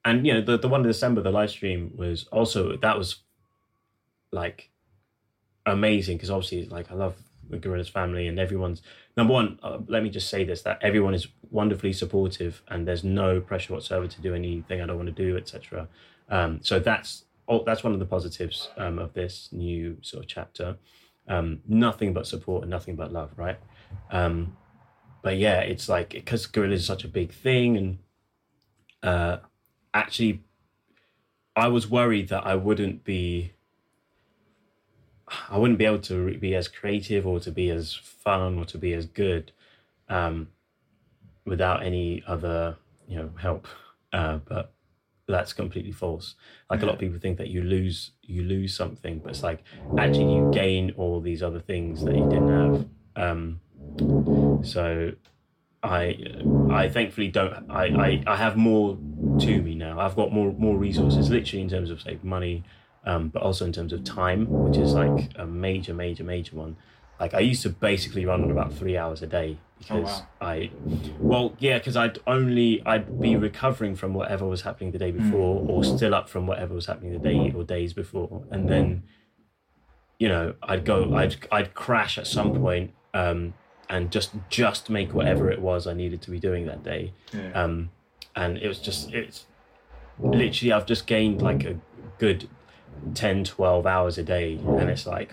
and 0.06 0.26
you 0.26 0.34
know 0.34 0.42
the, 0.42 0.58
the 0.58 0.68
one 0.68 0.82
in 0.82 0.88
december 0.88 1.22
the 1.22 1.32
live 1.32 1.50
stream 1.50 1.92
was 1.96 2.26
also 2.32 2.78
that 2.78 2.98
was 2.98 3.18
like 4.32 4.70
amazing 5.66 6.18
because 6.18 6.30
obviously 6.30 6.66
like 6.66 6.92
i 6.92 6.94
love 6.94 7.16
the 7.50 7.58
gorillaz 7.58 7.90
family 7.90 8.28
and 8.28 8.40
everyone's 8.40 8.82
number 9.16 9.34
one 9.34 9.60
uh, 9.64 9.78
let 9.88 10.04
me 10.04 10.10
just 10.10 10.30
say 10.30 10.44
this 10.44 10.62
that 10.62 10.80
everyone 10.82 11.14
is 11.14 11.28
wonderfully 11.52 11.94
supportive 11.94 12.64
and 12.70 12.88
there's 12.88 13.04
no 13.04 13.40
pressure 13.40 13.74
whatsoever 13.74 14.08
to 14.08 14.22
do 14.22 14.34
anything 14.34 14.82
i 14.82 14.86
don't 14.86 14.98
want 14.98 15.08
to 15.08 15.14
do 15.14 15.38
etc 15.38 15.88
um, 16.30 16.60
so 16.64 16.80
that's 16.80 17.26
oh, 17.48 17.64
that's 17.66 17.84
one 17.84 17.94
of 17.94 18.00
the 18.00 18.06
positives 18.06 18.70
um, 18.78 19.00
of 19.00 19.14
this 19.14 19.50
new 19.52 19.98
sort 20.02 20.24
of 20.24 20.30
chapter. 20.30 20.78
Um, 21.28 21.62
nothing 21.68 22.14
but 22.14 22.28
support 22.28 22.64
and 22.64 22.72
nothing 22.72 22.96
but 22.96 23.14
love 23.14 23.32
right? 23.38 23.58
Um, 24.12 24.58
but 25.22 25.38
yeah, 25.38 25.60
it's 25.60 25.88
like 25.88 26.10
because 26.10 26.48
Gorillaz 26.48 26.74
is 26.74 26.86
such 26.86 27.06
a 27.06 27.08
big 27.08 27.32
thing, 27.32 27.78
and 27.78 27.98
uh, 29.02 29.38
actually, 29.94 30.44
I 31.56 31.68
was 31.68 31.88
worried 31.90 32.30
that 32.30 32.46
I 32.46 32.56
wouldn't 32.56 33.04
be. 33.04 33.54
I 35.50 35.58
wouldn't 35.58 35.80
be 35.80 35.86
able 35.86 36.00
to 36.00 36.38
be 36.38 36.54
as 36.54 36.68
creative 36.68 37.26
or 37.26 37.40
to 37.40 37.52
be 37.52 37.70
as 37.70 37.96
fun 37.96 38.60
or 38.60 38.66
to 38.66 38.78
be 38.78 38.94
as 38.94 39.06
good 39.06 39.52
um, 40.10 40.50
without 41.46 41.82
any 41.84 42.22
other, 42.28 42.76
you 43.08 43.18
know, 43.18 43.32
help. 43.40 43.68
Uh, 44.12 44.38
but 44.38 44.74
that's 45.28 45.54
completely 45.54 45.92
false. 45.92 46.36
Like 46.70 46.82
a 46.82 46.86
lot 46.86 46.96
of 46.96 47.00
people 47.00 47.20
think 47.20 47.38
that 47.38 47.48
you 47.48 47.64
lose 47.64 48.12
you 48.22 48.44
lose 48.44 48.76
something, 48.76 49.20
but 49.20 49.30
it's 49.32 49.44
like 49.44 49.64
actually 49.98 50.34
you 50.36 50.52
gain 50.54 50.94
all 50.98 51.22
these 51.22 51.42
other 51.42 51.60
things 51.60 52.04
that 52.04 52.16
you 52.16 52.30
didn't 52.30 52.50
have. 52.50 52.86
Um, 53.16 54.62
so 54.64 55.14
I 55.84 56.18
I 56.72 56.90
thankfully 56.90 57.28
don't 57.28 57.70
I, 57.70 57.86
I, 57.86 58.24
I 58.26 58.36
have 58.38 58.56
more 58.56 58.98
to 59.40 59.62
me 59.62 59.76
now. 59.76 60.00
I've 60.00 60.16
got 60.16 60.32
more 60.32 60.54
more 60.54 60.78
resources, 60.78 61.30
literally 61.30 61.62
in 61.62 61.70
terms 61.70 61.90
of 61.90 62.02
say 62.02 62.20
money, 62.24 62.64
um, 63.06 63.30
but 63.30 63.42
also 63.42 63.66
in 63.66 63.74
terms 63.74 63.92
of 63.92 64.04
time, 64.04 64.48
which 64.50 64.78
is 64.78 64.94
like 64.94 65.32
a 65.36 65.46
major 65.46 65.94
major 65.94 66.24
major 66.24 66.56
one. 66.56 66.78
Like 67.20 67.34
I 67.34 67.40
used 67.40 67.62
to 67.64 67.70
basically 67.70 68.26
run 68.26 68.44
on 68.44 68.52
about 68.52 68.74
three 68.74 68.98
hours 68.98 69.22
a 69.22 69.28
day 69.28 69.58
because 69.78 70.22
wow. 70.22 70.28
I, 70.42 70.72
well 71.20 71.56
yeah, 71.60 71.78
because 71.78 71.98
I'd 71.98 72.20
only 72.26 72.82
I'd 72.86 73.20
be 73.20 73.36
recovering 73.36 73.96
from 73.96 74.14
whatever 74.14 74.46
was 74.46 74.62
happening 74.62 74.92
the 74.92 75.00
day 75.00 75.12
before, 75.12 75.66
or 75.68 75.84
still 75.84 76.16
up 76.16 76.30
from 76.30 76.48
whatever 76.48 76.74
was 76.74 76.86
happening 76.86 77.12
the 77.12 77.20
day 77.20 77.54
or 77.56 77.64
days 77.64 77.94
before, 77.94 78.44
and 78.52 78.70
then, 78.70 79.04
you 80.18 80.30
know, 80.30 80.54
I'd 80.64 80.86
go 80.86 81.14
I'd 81.14 81.36
I'd 81.52 81.74
crash 81.74 82.18
at 82.18 82.26
some 82.26 82.56
point. 82.56 82.94
Um, 83.14 83.54
and 83.90 84.12
just 84.12 84.32
just 84.50 84.90
make 84.90 85.14
whatever 85.14 85.52
it 85.52 85.62
was 85.62 85.88
I 85.88 85.94
needed 85.94 86.22
to 86.24 86.32
be 86.32 86.40
doing 86.40 86.66
that 86.68 86.84
day. 86.84 87.14
Yeah. 87.34 87.52
Um, 87.52 87.92
and 88.36 88.58
it 88.58 88.68
was 88.68 88.80
just 88.80 89.14
it's 89.14 89.46
literally 90.20 90.72
I've 90.72 90.86
just 90.86 91.08
gained 91.08 91.42
like 91.42 91.64
a 91.64 91.80
good 92.18 92.50
10 93.16 93.44
12 93.44 93.86
hours 93.86 94.18
a 94.18 94.24
day 94.24 94.60
and 94.64 94.90
it's 94.90 95.06
like 95.06 95.32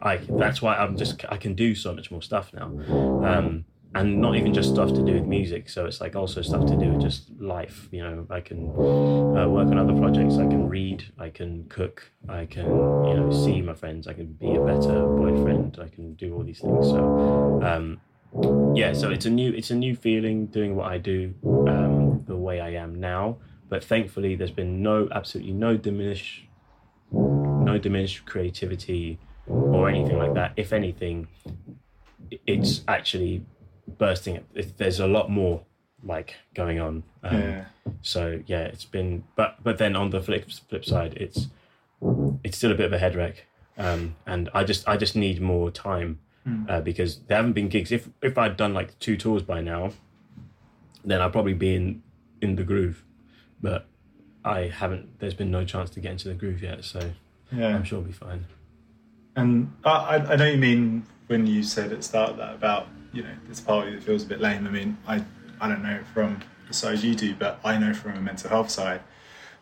I 0.00 0.18
that's 0.18 0.62
why 0.62 0.76
I'm 0.76 0.96
just 0.96 1.24
I 1.28 1.36
can 1.36 1.54
do 1.54 1.74
so 1.74 1.92
much 1.94 2.10
more 2.10 2.22
stuff 2.22 2.52
now. 2.52 2.66
Um, 2.66 3.64
and 3.94 4.20
not 4.20 4.36
even 4.36 4.52
just 4.52 4.70
stuff 4.70 4.90
to 4.90 5.04
do 5.04 5.14
with 5.14 5.24
music. 5.24 5.68
So 5.68 5.86
it's 5.86 6.00
like 6.00 6.14
also 6.14 6.42
stuff 6.42 6.66
to 6.66 6.76
do 6.76 6.92
with 6.92 7.00
just 7.00 7.30
life 7.40 7.88
you 7.90 8.02
know. 8.02 8.26
I 8.30 8.40
can 8.40 8.68
uh, 8.68 9.48
work 9.48 9.68
on 9.68 9.78
other 9.78 9.94
projects. 9.94 10.34
I 10.34 10.46
can 10.46 10.68
read. 10.68 11.04
I 11.18 11.30
can 11.30 11.64
cook. 11.68 12.10
I 12.28 12.44
can 12.46 12.66
you 12.66 13.14
know 13.14 13.30
see 13.32 13.62
my 13.62 13.74
friends. 13.74 14.06
I 14.06 14.12
can 14.12 14.32
be 14.32 14.54
a 14.54 14.60
better 14.60 15.06
boyfriend. 15.06 15.78
I 15.80 15.88
can 15.88 16.14
do 16.14 16.34
all 16.34 16.44
these 16.44 16.60
things. 16.60 16.86
So 16.86 17.60
um 17.62 18.00
yeah 18.76 18.92
so 18.92 19.08
it's 19.08 19.24
a 19.24 19.30
new 19.30 19.52
it's 19.52 19.70
a 19.70 19.74
new 19.74 19.96
feeling 19.96 20.44
doing 20.48 20.76
what 20.76 20.86
i 20.92 20.98
do 20.98 21.32
um 21.66 22.22
the 22.26 22.36
way 22.36 22.60
i 22.60 22.70
am 22.70 23.00
now. 23.00 23.38
But 23.70 23.82
thankfully 23.82 24.36
there's 24.36 24.50
been 24.50 24.82
no 24.82 25.08
absolutely 25.10 25.54
no 25.54 25.76
diminish 25.76 26.46
no 27.10 27.78
diminished 27.78 28.26
creativity 28.26 29.18
or 29.46 29.88
anything 29.88 30.18
like 30.18 30.34
that. 30.34 30.52
If 30.56 30.74
anything 30.74 31.28
it's 32.46 32.82
actually 32.86 33.46
bursting 33.96 34.36
it, 34.54 34.76
there's 34.76 35.00
a 35.00 35.06
lot 35.06 35.30
more 35.30 35.62
like 36.04 36.34
going 36.54 36.78
on 36.78 37.02
um, 37.24 37.40
yeah. 37.40 37.64
so 38.02 38.40
yeah 38.46 38.60
it's 38.60 38.84
been 38.84 39.24
but 39.34 39.56
but 39.64 39.78
then 39.78 39.96
on 39.96 40.10
the 40.10 40.20
flip 40.22 40.48
flip 40.68 40.84
side 40.84 41.14
it's 41.16 41.48
it's 42.44 42.56
still 42.56 42.70
a 42.70 42.74
bit 42.74 42.86
of 42.86 42.92
a 42.92 42.98
head 42.98 43.16
wreck 43.16 43.46
um, 43.78 44.14
and 44.26 44.48
i 44.54 44.62
just 44.62 44.86
i 44.88 44.96
just 44.96 45.16
need 45.16 45.40
more 45.40 45.70
time 45.70 46.18
uh, 46.68 46.80
because 46.80 47.18
there 47.26 47.36
haven't 47.36 47.52
been 47.52 47.68
gigs 47.68 47.90
if 47.92 48.08
if 48.22 48.38
i'd 48.38 48.56
done 48.56 48.72
like 48.72 48.96
two 49.00 49.16
tours 49.16 49.42
by 49.42 49.60
now 49.60 49.90
then 51.04 51.20
i'd 51.20 51.32
probably 51.32 51.52
be 51.54 51.74
in 51.74 52.02
in 52.40 52.54
the 52.56 52.62
groove 52.64 53.02
but 53.60 53.86
i 54.44 54.60
haven't 54.62 55.18
there's 55.18 55.34
been 55.34 55.50
no 55.50 55.64
chance 55.64 55.90
to 55.90 55.98
get 56.00 56.12
into 56.12 56.28
the 56.28 56.34
groove 56.34 56.62
yet 56.62 56.84
so 56.84 57.00
Yeah. 57.50 57.74
i'm 57.74 57.82
sure 57.84 57.98
i'll 57.98 58.04
be 58.04 58.12
fine 58.12 58.44
And 59.36 59.72
I, 59.84 60.16
I 60.18 60.36
know 60.36 60.46
you 60.46 60.58
mean 60.58 61.04
when 61.26 61.46
you 61.46 61.62
said 61.62 61.92
at 61.92 62.02
start 62.04 62.36
that 62.38 62.54
about 62.54 62.86
you 63.12 63.22
know 63.22 63.34
this 63.48 63.60
part 63.60 63.86
of 63.86 63.92
you 63.92 63.98
that 63.98 64.04
feels 64.04 64.22
a 64.22 64.26
bit 64.26 64.40
lame. 64.40 64.66
I 64.66 64.70
mean 64.70 64.98
I 65.06 65.24
I 65.60 65.68
don't 65.68 65.82
know 65.82 66.00
from 66.14 66.40
the 66.66 66.74
side 66.74 67.00
you 67.00 67.14
do, 67.14 67.34
but 67.34 67.60
I 67.64 67.78
know 67.78 67.94
from 67.94 68.12
a 68.16 68.20
mental 68.20 68.50
health 68.50 68.70
side. 68.70 69.00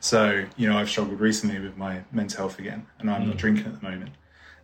So 0.00 0.44
you 0.56 0.68
know 0.68 0.76
I've 0.76 0.88
struggled 0.88 1.20
recently 1.20 1.58
with 1.58 1.76
my 1.76 2.02
mental 2.12 2.38
health 2.38 2.58
again, 2.58 2.86
and 2.98 3.10
I'm 3.10 3.26
not 3.26 3.36
mm. 3.36 3.40
drinking 3.40 3.66
at 3.66 3.80
the 3.80 3.88
moment. 3.88 4.10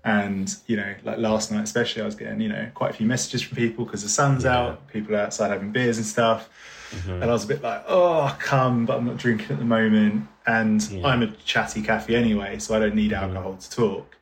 And 0.04 0.54
you 0.66 0.76
know 0.76 0.94
like 1.04 1.18
last 1.18 1.52
night 1.52 1.64
especially, 1.64 2.02
I 2.02 2.04
was 2.04 2.14
getting 2.14 2.40
you 2.40 2.48
know 2.48 2.68
quite 2.74 2.90
a 2.90 2.94
few 2.94 3.06
messages 3.06 3.42
from 3.42 3.56
people 3.56 3.84
because 3.84 4.02
the 4.02 4.08
sun's 4.08 4.44
Yeah. 4.44 4.58
out, 4.58 4.88
people 4.88 5.14
are 5.14 5.20
outside 5.20 5.50
having 5.50 5.72
beers 5.72 5.96
and 5.96 6.06
stuff. 6.06 6.48
Mm-hmm. 6.92 7.22
And 7.22 7.24
I 7.24 7.28
was 7.28 7.44
a 7.44 7.46
bit 7.46 7.62
like, 7.62 7.84
oh, 7.88 8.36
come, 8.38 8.84
but 8.84 8.98
I'm 8.98 9.06
not 9.06 9.16
drinking 9.16 9.50
at 9.50 9.58
the 9.58 9.64
moment. 9.64 10.28
And 10.46 10.82
Yeah. 10.90 11.06
I'm 11.06 11.22
a 11.22 11.28
chatty 11.28 11.80
cafe 11.82 12.14
anyway, 12.14 12.58
so 12.58 12.74
I 12.74 12.80
don't 12.80 12.94
need 12.94 13.12
mm-hmm. 13.12 13.24
alcohol 13.24 13.56
to 13.56 13.70
talk. 13.70 14.16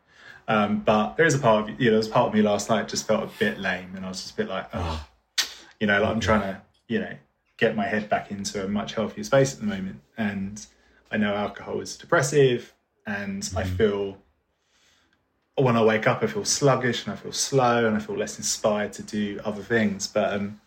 Um, 0.51 0.81
but 0.81 1.17
there 1.17 1.27
is 1.27 1.35
a 1.37 1.39
part 1.39 1.71
of 1.71 1.81
you 1.81 1.87
know, 1.87 1.91
there 1.93 1.99
was 1.99 2.09
part 2.09 2.27
of 2.27 2.35
me 2.35 2.43
last 2.43 2.69
night 2.69 2.89
just 2.89 3.07
felt 3.07 3.23
a 3.23 3.39
bit 3.39 3.61
lame, 3.61 3.93
and 3.95 4.05
I 4.05 4.09
was 4.09 4.21
just 4.21 4.35
a 4.35 4.37
bit 4.37 4.49
like, 4.49 4.69
oh, 4.73 5.07
you 5.79 5.87
know, 5.87 6.03
like 6.03 6.11
I'm 6.11 6.19
trying 6.19 6.41
to, 6.41 6.61
you 6.89 6.99
know, 6.99 7.15
get 7.57 7.77
my 7.77 7.87
head 7.87 8.09
back 8.09 8.33
into 8.33 8.65
a 8.65 8.69
much 8.69 8.95
healthier 8.95 9.23
space 9.23 9.55
at 9.55 9.61
the 9.61 9.67
moment. 9.67 10.01
And 10.19 10.67
I 11.09 11.19
know 11.19 11.35
alcohol 11.35 11.81
is 11.81 11.97
depressive, 11.97 12.75
and 13.07 13.49
I 13.57 13.63
feel 13.63 14.19
when 15.55 15.77
I 15.77 15.85
wake 15.85 16.09
up, 16.09 16.21
I 16.25 16.27
feel 16.27 16.45
sluggish 16.45 17.05
and 17.05 17.13
I 17.13 17.17
feel 17.17 17.33
slow 17.33 17.87
and 17.87 17.97
I 17.97 18.01
feel 18.01 18.17
less 18.17 18.37
inspired 18.37 18.93
to 18.95 19.05
do 19.05 19.39
other 19.45 19.63
things. 19.63 20.09
But 20.09 20.33
um, 20.33 20.61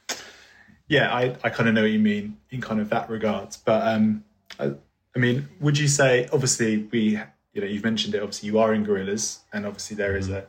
yeah, 0.87 1.13
I, 1.13 1.35
I 1.43 1.49
kind 1.49 1.67
of 1.67 1.75
know 1.75 1.81
what 1.81 1.91
you 1.91 1.99
mean 1.99 2.37
in 2.51 2.61
kind 2.61 2.79
of 2.79 2.89
that 2.91 3.09
regards. 3.09 3.57
But 3.57 3.85
um, 3.85 4.23
I, 4.57 4.75
I 5.13 5.19
mean, 5.19 5.49
would 5.59 5.77
you 5.77 5.89
say 5.89 6.29
obviously 6.31 6.87
we, 6.91 7.19
you 7.53 7.61
know, 7.61 7.67
you've 7.67 7.83
mentioned 7.83 8.15
it. 8.15 8.21
Obviously, 8.21 8.47
you 8.47 8.59
are 8.59 8.73
in 8.73 8.85
Gorillaz, 8.85 9.39
and 9.51 9.65
obviously 9.65 9.95
there 9.95 10.15
is 10.15 10.27
mm-hmm. 10.27 10.37
a 10.37 10.45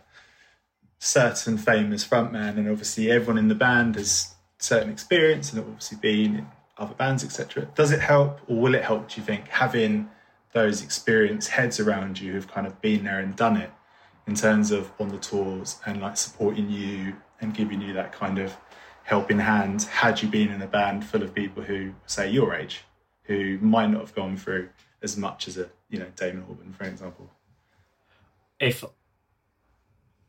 certain 0.99 1.58
famous 1.58 2.06
frontman, 2.06 2.56
and 2.56 2.68
obviously 2.68 3.11
everyone 3.11 3.38
in 3.38 3.49
the 3.49 3.54
band 3.54 3.96
has 3.96 4.34
certain 4.58 4.90
experience 4.90 5.52
and 5.52 5.61
obviously 5.61 5.99
been 6.00 6.37
in 6.37 6.46
other 6.78 6.94
bands, 6.94 7.23
etc. 7.23 7.68
Does 7.75 7.92
it 7.92 8.00
help, 8.00 8.40
or 8.49 8.56
will 8.56 8.75
it 8.75 8.82
help? 8.82 9.08
Do 9.08 9.20
you 9.20 9.26
think 9.26 9.49
having 9.49 10.08
those 10.52 10.82
experienced 10.82 11.50
heads 11.50 11.78
around 11.78 12.20
you 12.20 12.32
who've 12.32 12.49
kind 12.49 12.66
of 12.66 12.80
been 12.80 13.04
there 13.04 13.18
and 13.18 13.37
done 13.37 13.56
it 13.56 13.70
in 14.26 14.34
terms 14.34 14.70
of 14.70 14.90
on 14.99 15.08
the 15.08 15.18
tours 15.18 15.80
and 15.84 16.00
like 16.00 16.16
supporting 16.16 16.70
you 16.70 17.14
and 17.40 17.54
giving 17.54 17.80
you 17.80 17.92
that 17.92 18.12
kind 18.12 18.38
of 18.38 18.56
helping 19.02 19.38
hand 19.38 19.82
had 19.82 20.23
you 20.23 20.28
been 20.28 20.50
in 20.50 20.62
a 20.62 20.66
band 20.66 21.04
full 21.04 21.23
of 21.23 21.34
people 21.34 21.62
who 21.62 21.92
say 22.06 22.30
your 22.30 22.54
age 22.54 22.84
who 23.25 23.58
might 23.58 23.88
not 23.88 24.00
have 24.00 24.14
gone 24.14 24.37
through 24.37 24.68
as 25.02 25.16
much 25.16 25.46
as 25.46 25.58
a 25.58 25.68
you 25.94 26.00
know 26.00 26.10
Damon 26.16 26.42
Albarn 26.42 26.74
for 26.74 26.84
example? 26.84 27.30
If 28.58 28.84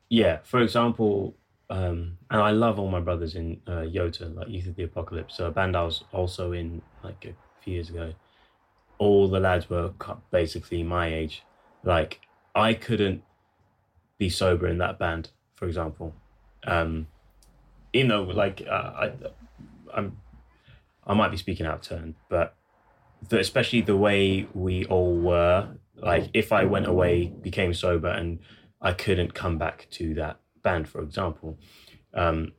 yeah 0.10 0.38
for 0.44 0.62
example 0.62 1.36
um 1.72 2.20
and 2.30 2.40
i 2.40 2.52
love 2.52 2.78
all 2.78 2.88
my 2.88 3.00
brothers 3.00 3.34
in 3.34 3.60
uh 3.66 3.82
yota 3.98 4.34
like 4.36 4.48
youth 4.48 4.68
of 4.68 4.76
the 4.76 4.84
apocalypse. 4.84 5.36
So 5.38 5.48
a 5.48 5.52
band 5.52 5.76
i 5.76 5.84
was 5.84 6.04
also 6.12 6.52
in 6.52 6.84
like 7.04 7.26
a 7.26 7.34
few 7.64 7.74
years 7.74 7.90
ago 7.90 8.14
all 9.00 9.28
the 9.28 9.40
lads 9.40 9.70
were 9.70 9.92
basically 10.32 10.82
my 10.84 11.14
age. 11.14 11.44
Like 11.84 12.22
i 12.54 12.74
couldn't 12.76 13.24
be 14.20 14.30
sober 14.30 14.68
in 14.68 14.78
that 14.78 15.00
band 15.00 15.32
for 15.56 15.66
example. 15.66 16.14
Um 16.66 17.08
you 17.92 18.04
know 18.04 18.24
like 18.24 18.62
uh, 18.70 18.92
i 19.04 19.12
i'm 19.96 20.18
i 21.08 21.14
might 21.16 21.32
be 21.32 21.38
speaking 21.38 21.66
out 21.66 21.76
of 21.76 21.82
turn 21.82 22.16
but 22.30 22.56
especially 23.32 23.82
the 23.82 23.98
way 23.98 24.48
we 24.54 24.86
all 24.86 25.16
were. 25.16 25.70
Like 25.98 26.30
if 26.34 26.52
i 26.52 26.66
went 26.66 26.88
away 26.88 27.34
became 27.42 27.74
sober 27.74 28.10
and 28.10 28.40
i 28.82 28.92
couldn't 28.92 29.34
come 29.34 29.58
back 29.58 29.88
to 29.92 30.14
that 30.16 30.40
band 30.62 30.88
for 30.90 31.02
example. 31.02 31.58
Um 32.14 32.54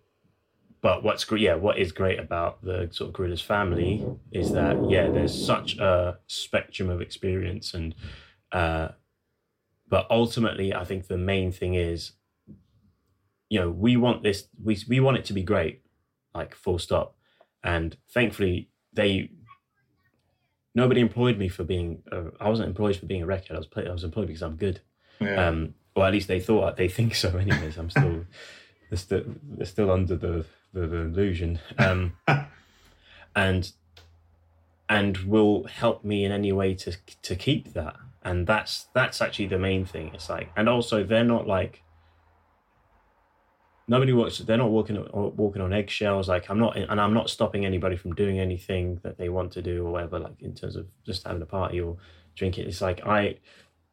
but 0.81 1.03
what's 1.03 1.25
great 1.25 1.43
yeah 1.43 1.55
what 1.55 1.79
is 1.79 1.93
great 1.93 2.19
about 2.19 2.63
the 2.63 2.89
sort 2.93 3.11
of 3.11 3.15
gorillaz 3.15 3.43
family 3.43 4.07
is 4.33 4.53
that 4.53 4.77
yeah 4.91 5.09
there's 5.09 5.35
such 5.47 5.77
a 5.79 6.19
spectrum 6.27 6.91
of 6.91 7.01
experience 7.01 7.75
and 7.75 7.95
uh 8.53 8.89
but 9.89 10.07
ultimately 10.11 10.75
i 10.75 10.85
think 10.85 11.09
the 11.09 11.19
main 11.19 11.51
thing 11.51 11.75
is 11.75 12.13
you 13.49 13.59
know 13.59 13.71
we 13.71 13.97
want 13.97 14.23
this 14.23 14.49
we 14.63 14.79
we 14.89 15.01
want 15.01 15.17
it 15.17 15.25
to 15.25 15.33
be 15.33 15.43
great 15.43 15.83
like 16.37 16.55
full 16.55 16.79
stop. 16.79 17.17
And 17.65 17.97
thankfully 18.13 18.71
they 18.93 19.31
nobody 20.77 21.01
employed 21.01 21.39
me 21.39 21.49
for 21.49 21.65
being 21.65 22.03
uh, 22.13 22.31
i 22.39 22.49
wasn't 22.49 22.69
employed 22.69 22.95
for 22.95 23.07
being 23.07 23.23
a 23.23 23.27
record 23.27 23.55
i 23.55 23.59
was 23.59 23.67
play, 23.67 23.89
i 23.89 23.93
was 23.93 24.05
employed 24.05 24.29
because 24.29 24.43
i'm 24.43 24.57
good. 24.57 24.81
Yeah. 25.19 25.49
Um 25.49 25.75
or 25.97 26.07
at 26.07 26.13
least 26.13 26.29
they 26.29 26.41
thought 26.41 26.77
they 26.77 26.89
think 26.89 27.15
so 27.15 27.37
anyways. 27.37 27.79
I'm 27.79 27.91
still 27.91 28.27
they're 28.91 28.99
still 28.99 29.25
they're 29.57 29.67
still 29.67 29.91
under 29.91 30.15
the 30.15 30.45
the, 30.73 30.87
the 30.87 30.97
illusion. 30.99 31.59
Um 31.79 32.17
and 33.35 33.73
and 34.89 35.17
will 35.19 35.65
help 35.65 36.05
me 36.05 36.25
in 36.25 36.33
any 36.33 36.53
way 36.53 36.75
to 36.75 36.97
to 37.23 37.35
keep 37.35 37.73
that. 37.73 37.97
And 38.23 38.47
that's 38.47 38.89
that's 38.95 39.23
actually 39.23 39.47
the 39.47 39.59
main 39.59 39.87
thing. 39.87 40.11
It's 40.15 40.29
like 40.29 40.51
and 40.57 40.69
also 40.69 41.03
they're 41.03 41.25
not 41.25 41.47
like 41.47 41.83
nobody 43.89 44.13
works. 44.13 44.39
They're 44.39 44.57
not 44.57 44.71
walking 44.71 45.07
walking 45.13 45.63
on 45.63 45.73
eggshells. 45.73 46.29
Like 46.29 46.51
I'm 46.51 46.59
not, 46.59 46.77
and 46.77 47.01
I'm 47.01 47.15
not 47.15 47.31
stopping 47.31 47.65
anybody 47.65 47.97
from 47.97 48.15
doing 48.15 48.39
anything 48.41 49.01
that 49.03 49.19
they 49.19 49.29
want 49.29 49.53
to 49.53 49.63
do 49.63 49.87
or 49.87 49.93
whatever. 49.93 50.19
Like 50.19 50.41
in 50.41 50.55
terms 50.55 50.77
of 50.77 50.87
just 51.05 51.27
having 51.27 51.43
a 51.43 51.47
party 51.47 51.81
or 51.81 51.97
drinking. 52.37 52.69
It's 52.69 52.81
like 52.81 53.05
I, 53.05 53.39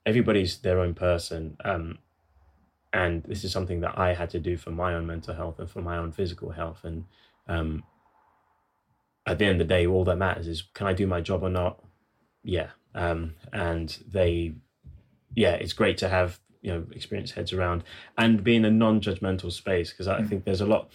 everybody's 0.06 0.58
their 0.58 0.80
own 0.80 0.94
person. 0.94 1.58
Um, 1.66 1.98
and 2.92 3.24
this 3.24 3.44
is 3.44 3.52
something 3.52 3.82
that 3.82 3.98
I 3.98 4.14
had 4.14 4.30
to 4.32 4.40
do 4.40 4.56
for 4.56 4.70
my 4.70 4.94
own 4.94 5.08
mental 5.08 5.34
health 5.34 5.58
and 5.58 5.70
for 5.70 5.82
my 5.82 5.98
own 5.98 6.12
physical 6.12 6.52
health. 6.52 6.82
And 6.84 7.06
um, 7.48 7.84
at 9.26 9.40
the 9.40 9.46
end 9.46 9.60
of 9.60 9.68
the 9.68 9.74
day, 9.74 9.88
all 9.88 10.04
that 10.04 10.18
matters 10.18 10.48
is 10.48 10.62
can 10.74 10.86
I 10.86 10.94
do 10.94 11.08
my 11.08 11.22
job 11.22 11.42
or 11.42 11.50
not? 11.50 11.84
Yeah. 12.44 12.70
Um, 12.94 13.34
and 13.52 13.98
they, 14.08 14.54
yeah, 15.34 15.54
it's 15.54 15.74
great 15.74 15.98
to 16.00 16.10
have 16.10 16.40
you 16.63 16.74
know 16.74 16.86
experienced 16.91 17.36
heads 17.36 17.53
around 17.53 17.84
and 18.17 18.43
be 18.43 18.55
in 18.55 18.65
a 18.65 18.72
non-judgmental 18.72 19.51
space 19.51 19.91
because 19.91 20.08
I 20.08 20.22
mm. 20.22 20.27
think 20.27 20.46
there's 20.46 20.62
a 20.62 20.65
lot, 20.65 20.89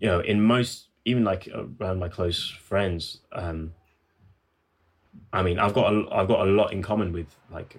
you 0.00 0.08
know, 0.08 0.18
in 0.20 0.42
most 0.42 0.88
even 1.04 1.22
like 1.22 1.48
around 1.54 2.00
my 2.00 2.08
close 2.08 2.50
friends. 2.50 3.20
Um, 3.32 3.74
I 5.32 5.42
mean, 5.42 5.58
I've 5.58 5.74
got 5.74 5.92
a, 5.92 6.06
I've 6.12 6.28
got 6.28 6.46
a 6.46 6.50
lot 6.50 6.72
in 6.72 6.82
common 6.82 7.12
with 7.12 7.26
like 7.50 7.76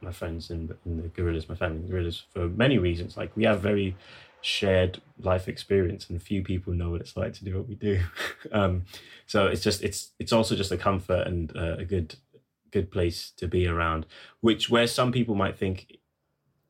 my 0.00 0.12
friends 0.12 0.50
in, 0.50 0.74
in 0.84 0.96
the 0.96 1.08
Gorillaz, 1.08 1.48
my 1.48 1.54
family 1.54 1.86
the 1.86 1.92
Gorillaz, 1.92 2.22
for 2.30 2.48
many 2.48 2.78
reasons. 2.78 3.16
Like 3.16 3.36
we 3.36 3.44
have 3.44 3.60
very 3.60 3.96
shared 4.40 5.00
life 5.18 5.48
experience, 5.48 6.08
and 6.08 6.22
few 6.22 6.42
people 6.42 6.72
know 6.72 6.90
what 6.90 7.00
it's 7.00 7.16
like 7.16 7.34
to 7.34 7.44
do 7.44 7.56
what 7.56 7.68
we 7.68 7.74
do. 7.74 8.00
um, 8.52 8.84
so 9.26 9.46
it's 9.46 9.62
just 9.62 9.82
it's 9.82 10.12
it's 10.18 10.32
also 10.32 10.56
just 10.56 10.72
a 10.72 10.76
comfort 10.76 11.26
and 11.26 11.54
uh, 11.56 11.76
a 11.78 11.84
good 11.84 12.16
good 12.70 12.90
place 12.90 13.32
to 13.36 13.46
be 13.46 13.66
around. 13.66 14.06
Which 14.40 14.70
where 14.70 14.86
some 14.86 15.12
people 15.12 15.34
might 15.34 15.58
think 15.58 15.98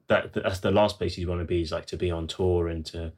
that 0.08 0.32
that's 0.32 0.60
the 0.60 0.70
last 0.70 0.98
place 0.98 1.16
you 1.16 1.28
want 1.28 1.40
to 1.40 1.46
be 1.46 1.62
is 1.62 1.72
like 1.72 1.86
to 1.86 1.96
be 1.96 2.10
on 2.10 2.26
tour 2.26 2.68
and 2.68 2.84
to 2.86 3.12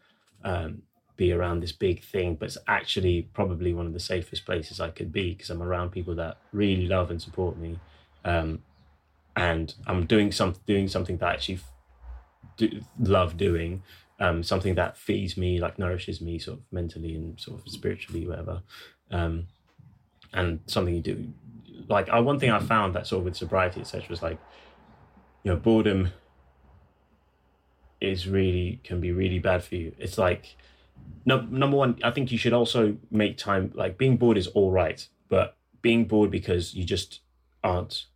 um, 0.44 0.82
be 1.16 1.32
around 1.32 1.60
this 1.60 1.72
big 1.72 2.02
thing, 2.02 2.34
but 2.34 2.46
it's 2.46 2.58
actually 2.66 3.22
probably 3.32 3.72
one 3.72 3.86
of 3.86 3.92
the 3.92 4.00
safest 4.00 4.44
places 4.44 4.80
I 4.80 4.90
could 4.90 5.12
be 5.12 5.32
because 5.32 5.50
I'm 5.50 5.62
around 5.62 5.90
people 5.90 6.14
that 6.16 6.38
really 6.52 6.86
love 6.86 7.10
and 7.10 7.22
support 7.22 7.56
me. 7.56 7.78
Um, 8.24 8.62
and 9.36 9.74
I'm 9.86 10.06
doing 10.06 10.32
some 10.32 10.54
doing 10.66 10.88
something 10.88 11.18
that 11.18 11.26
I 11.26 11.32
actually 11.34 11.60
do, 12.56 12.80
love 12.98 13.36
doing, 13.36 13.82
um, 14.20 14.42
something 14.42 14.74
that 14.76 14.96
feeds 14.96 15.36
me, 15.36 15.58
like 15.58 15.78
nourishes 15.78 16.20
me, 16.20 16.38
sort 16.38 16.58
of 16.58 16.64
mentally 16.72 17.14
and 17.14 17.40
sort 17.40 17.60
of 17.60 17.72
spiritually, 17.72 18.26
whatever, 18.26 18.62
um, 19.10 19.46
and 20.32 20.60
something 20.66 20.94
you 20.94 21.00
do. 21.00 21.32
Like 21.88 22.08
I, 22.08 22.20
one 22.20 22.38
thing 22.38 22.50
I 22.50 22.60
found 22.60 22.94
that 22.94 23.06
sort 23.06 23.20
of 23.20 23.24
with 23.24 23.36
sobriety, 23.36 23.80
etc., 23.80 24.06
was 24.08 24.22
like, 24.22 24.38
you 25.42 25.52
know, 25.52 25.56
boredom 25.56 26.10
is 28.04 28.28
really 28.28 28.80
can 28.84 29.00
be 29.00 29.12
really 29.12 29.38
bad 29.38 29.64
for 29.64 29.74
you. 29.74 29.94
It's 29.98 30.18
like, 30.18 30.56
no, 31.24 31.40
number 31.42 31.76
one, 31.76 31.98
I 32.04 32.10
think 32.10 32.30
you 32.30 32.38
should 32.38 32.52
also 32.52 32.96
make 33.10 33.36
time. 33.36 33.72
Like 33.74 33.98
being 33.98 34.16
bored 34.16 34.38
is 34.38 34.46
all 34.48 34.70
right, 34.70 35.06
but 35.28 35.56
being 35.82 36.06
bored 36.06 36.30
because 36.30 36.74
you 36.74 36.84
just 36.84 37.20
aren't 37.62 38.06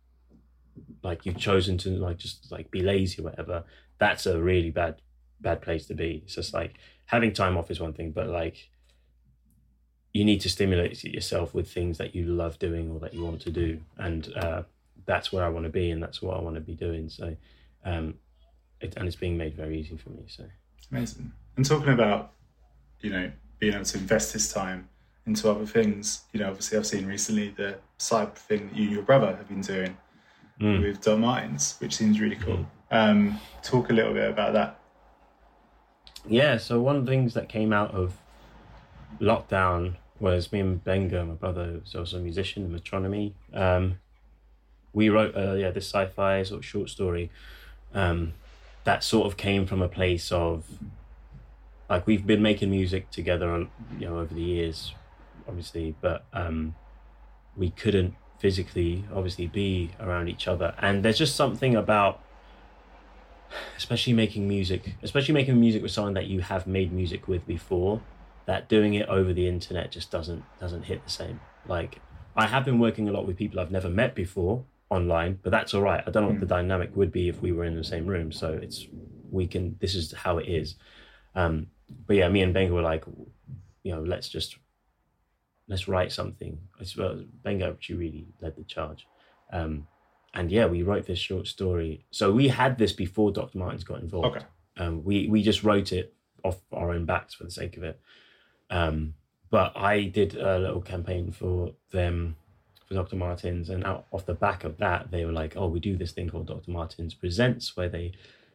like 1.03 1.25
you've 1.25 1.37
chosen 1.37 1.77
to 1.79 1.89
like 1.89 2.17
just 2.17 2.51
like 2.51 2.71
be 2.71 2.81
lazy 2.81 3.21
or 3.21 3.25
whatever, 3.25 3.63
that's 3.97 4.25
a 4.25 4.41
really 4.41 4.69
bad 4.69 5.01
bad 5.41 5.61
place 5.61 5.85
to 5.87 5.93
be. 5.93 6.21
It's 6.23 6.35
just 6.35 6.53
like 6.53 6.75
having 7.05 7.33
time 7.33 7.57
off 7.57 7.71
is 7.71 7.79
one 7.79 7.93
thing, 7.93 8.11
but 8.11 8.27
like 8.27 8.69
you 10.13 10.25
need 10.25 10.41
to 10.41 10.49
stimulate 10.49 11.03
yourself 11.03 11.53
with 11.53 11.71
things 11.71 11.97
that 11.99 12.15
you 12.15 12.25
love 12.25 12.57
doing 12.59 12.91
or 12.91 12.99
that 12.99 13.13
you 13.13 13.23
want 13.23 13.41
to 13.41 13.51
do, 13.51 13.79
and 13.97 14.33
uh, 14.35 14.63
that's 15.05 15.31
where 15.31 15.45
I 15.45 15.49
want 15.49 15.65
to 15.65 15.71
be, 15.71 15.91
and 15.91 16.01
that's 16.01 16.21
what 16.21 16.37
I 16.37 16.41
want 16.41 16.55
to 16.55 16.61
be 16.61 16.73
doing. 16.73 17.09
So, 17.09 17.35
um, 17.85 18.15
it, 18.81 18.95
and 18.97 19.07
it's 19.07 19.15
being 19.15 19.37
made 19.37 19.55
very 19.55 19.79
easy 19.79 19.97
for 19.97 20.09
me. 20.09 20.23
So 20.27 20.45
amazing. 20.91 21.31
And 21.57 21.65
talking 21.65 21.93
about 21.93 22.33
you 23.01 23.11
know 23.11 23.31
being 23.59 23.73
able 23.73 23.85
to 23.85 23.97
invest 23.97 24.33
his 24.33 24.51
time 24.51 24.89
into 25.25 25.49
other 25.49 25.65
things, 25.65 26.21
you 26.33 26.39
know, 26.39 26.47
obviously 26.47 26.77
I've 26.77 26.87
seen 26.87 27.05
recently 27.05 27.49
the 27.49 27.77
cyber 27.99 28.35
thing 28.35 28.69
that 28.69 28.75
you 28.75 28.85
and 28.85 28.91
your 28.93 29.03
brother 29.03 29.35
have 29.35 29.47
been 29.47 29.61
doing 29.61 29.97
mm. 30.59 30.81
with 30.81 31.01
Doc 31.01 31.19
Martens, 31.19 31.75
which 31.79 31.95
seems 31.95 32.19
really 32.19 32.37
cool. 32.37 32.65
Mm. 32.91 33.09
Um, 33.11 33.39
talk 33.61 33.89
a 33.89 33.93
little 33.93 34.13
bit 34.13 34.29
about 34.29 34.53
that. 34.53 34.79
Yeah, 36.27 36.57
so 36.57 36.81
one 36.81 36.95
of 36.95 37.05
the 37.05 37.11
things 37.11 37.33
that 37.35 37.47
came 37.47 37.71
out 37.71 37.91
of 37.91 38.17
lockdown 39.21 39.95
was 40.19 40.51
me 40.51 40.59
and 40.59 40.83
Gbenga, 40.83 41.27
my 41.27 41.33
brother, 41.33 41.65
who's 41.65 41.95
also 41.95 42.17
a 42.17 42.21
musician 42.21 42.65
in 42.65 42.77
metronomy. 42.77 43.33
Um, 43.53 43.99
we 44.91 45.09
wrote 45.09 45.35
uh, 45.35 45.53
yeah 45.53 45.69
this 45.69 45.85
sci-fi 45.85 46.43
sort 46.43 46.59
of 46.59 46.65
short 46.65 46.89
story 46.89 47.29
um, 47.93 48.33
that 48.89 49.03
sort 49.03 49.27
of 49.27 49.37
came 49.37 49.65
from 49.65 49.81
a 49.81 49.87
place 49.87 50.31
of 50.31 50.65
like 51.89 52.07
we've 52.07 52.25
been 52.25 52.41
making 52.41 52.71
music 52.71 53.11
together 53.11 53.47
on 53.51 53.69
you 53.99 54.07
know 54.07 54.17
over 54.17 54.33
the 54.33 54.41
years 54.41 54.93
obviously 55.47 55.95
but 56.01 56.25
um, 56.33 56.73
we 57.55 57.69
couldn't 57.69 58.15
physically 58.39 59.03
obviously 59.13 59.45
be 59.45 59.91
around 59.99 60.29
each 60.29 60.47
other. 60.47 60.73
And 60.79 61.03
there's 61.03 61.17
just 61.17 61.35
something 61.35 61.75
about 61.75 62.21
especially 63.77 64.13
making 64.13 64.47
music 64.47 64.95
especially 65.01 65.33
making 65.33 65.59
music 65.59 65.81
with 65.81 65.91
someone 65.91 66.13
that 66.13 66.27
you 66.27 66.39
have 66.39 66.67
made 66.67 66.91
music 66.93 67.27
with 67.27 67.45
before 67.47 67.99
that 68.45 68.69
doing 68.69 68.93
it 68.93 69.07
over 69.09 69.33
the 69.33 69.47
internet 69.47 69.91
just 69.91 70.11
doesn't 70.11 70.43
doesn't 70.59 70.83
hit 70.83 71.03
the 71.03 71.09
same. 71.09 71.39
Like 71.67 71.99
i 72.35 72.45
have 72.45 72.63
been 72.63 72.79
working 72.79 73.09
a 73.09 73.11
lot 73.11 73.25
with 73.25 73.37
people 73.37 73.59
i've 73.59 73.71
never 73.71 73.89
met 73.89 74.13
before 74.13 74.63
online 74.89 75.37
but 75.43 75.51
that's 75.51 75.73
all 75.73 75.81
right 75.81 76.03
i 76.07 76.11
don't 76.11 76.23
know 76.23 76.29
what 76.29 76.39
the 76.39 76.45
hmm. 76.45 76.49
dynamic 76.49 76.95
would 76.95 77.11
be 77.11 77.29
if 77.29 77.41
we 77.41 77.51
were 77.51 77.63
in 77.63 77.75
the 77.75 77.83
same 77.83 78.07
room 78.07 78.31
so 78.31 78.51
it's 78.51 78.87
we 79.29 79.45
can 79.45 79.75
this 79.79 79.93
is 79.93 80.11
how 80.11 80.37
it 80.37 80.47
is 80.47 80.75
um 81.35 81.67
but 82.07 82.15
yeah 82.15 82.27
me 82.27 82.41
and 82.41 82.55
gbenga 82.55 82.71
were 82.71 82.81
like 82.81 83.03
you 83.83 83.93
know 83.93 84.01
let's 84.01 84.29
just 84.29 84.57
let's 85.69 85.87
write 85.87 86.11
something. 86.11 86.57
It's, 86.79 86.97
well, 86.97 87.23
Gbenga 87.45 87.69
actually 87.69 87.95
really 87.95 88.27
led 88.41 88.57
the 88.57 88.63
charge. 88.63 89.07
Um, 89.53 89.87
and 90.33 90.51
yeah, 90.51 90.65
we 90.65 90.83
wrote 90.83 91.05
this 91.05 91.19
short 91.19 91.47
story. 91.47 92.05
So 92.11 92.31
we 92.31 92.49
had 92.49 92.77
this 92.77 92.91
before 92.91 93.31
Dr. 93.31 93.57
Martens 93.57 93.83
got 93.83 94.01
involved. 94.01 94.37
Okay. 94.37 94.45
Um, 94.77 95.03
we 95.03 95.27
we 95.27 95.41
just 95.41 95.63
wrote 95.63 95.91
it 95.91 96.13
off 96.43 96.57
our 96.71 96.91
own 96.91 97.05
backs 97.05 97.33
for 97.33 97.43
the 97.43 97.51
sake 97.51 97.77
of 97.77 97.83
it. 97.83 97.99
Um, 98.69 99.13
but 99.49 99.75
I 99.75 100.03
did 100.03 100.35
a 100.35 100.59
little 100.59 100.81
campaign 100.81 101.31
for 101.31 101.73
them 101.91 102.35
for 102.89 102.95
Dr. 102.95 103.15
Martens, 103.15 103.69
and 103.69 103.85
out 103.85 104.07
off 104.11 104.25
the 104.25 104.33
back 104.33 104.63
of 104.63 104.77
that, 104.79 105.11
they 105.11 105.23
were 105.23 105.31
like, 105.31 105.55
"Oh, 105.55 105.67
we 105.67 105.79
do 105.79 105.95
this 105.95 106.11
thing 106.11 106.29
called 106.29 106.47
Dr. 106.47 106.71
Martens 106.71 107.13
Presents, 107.13 107.77
where 107.77 107.87
they 107.87 108.13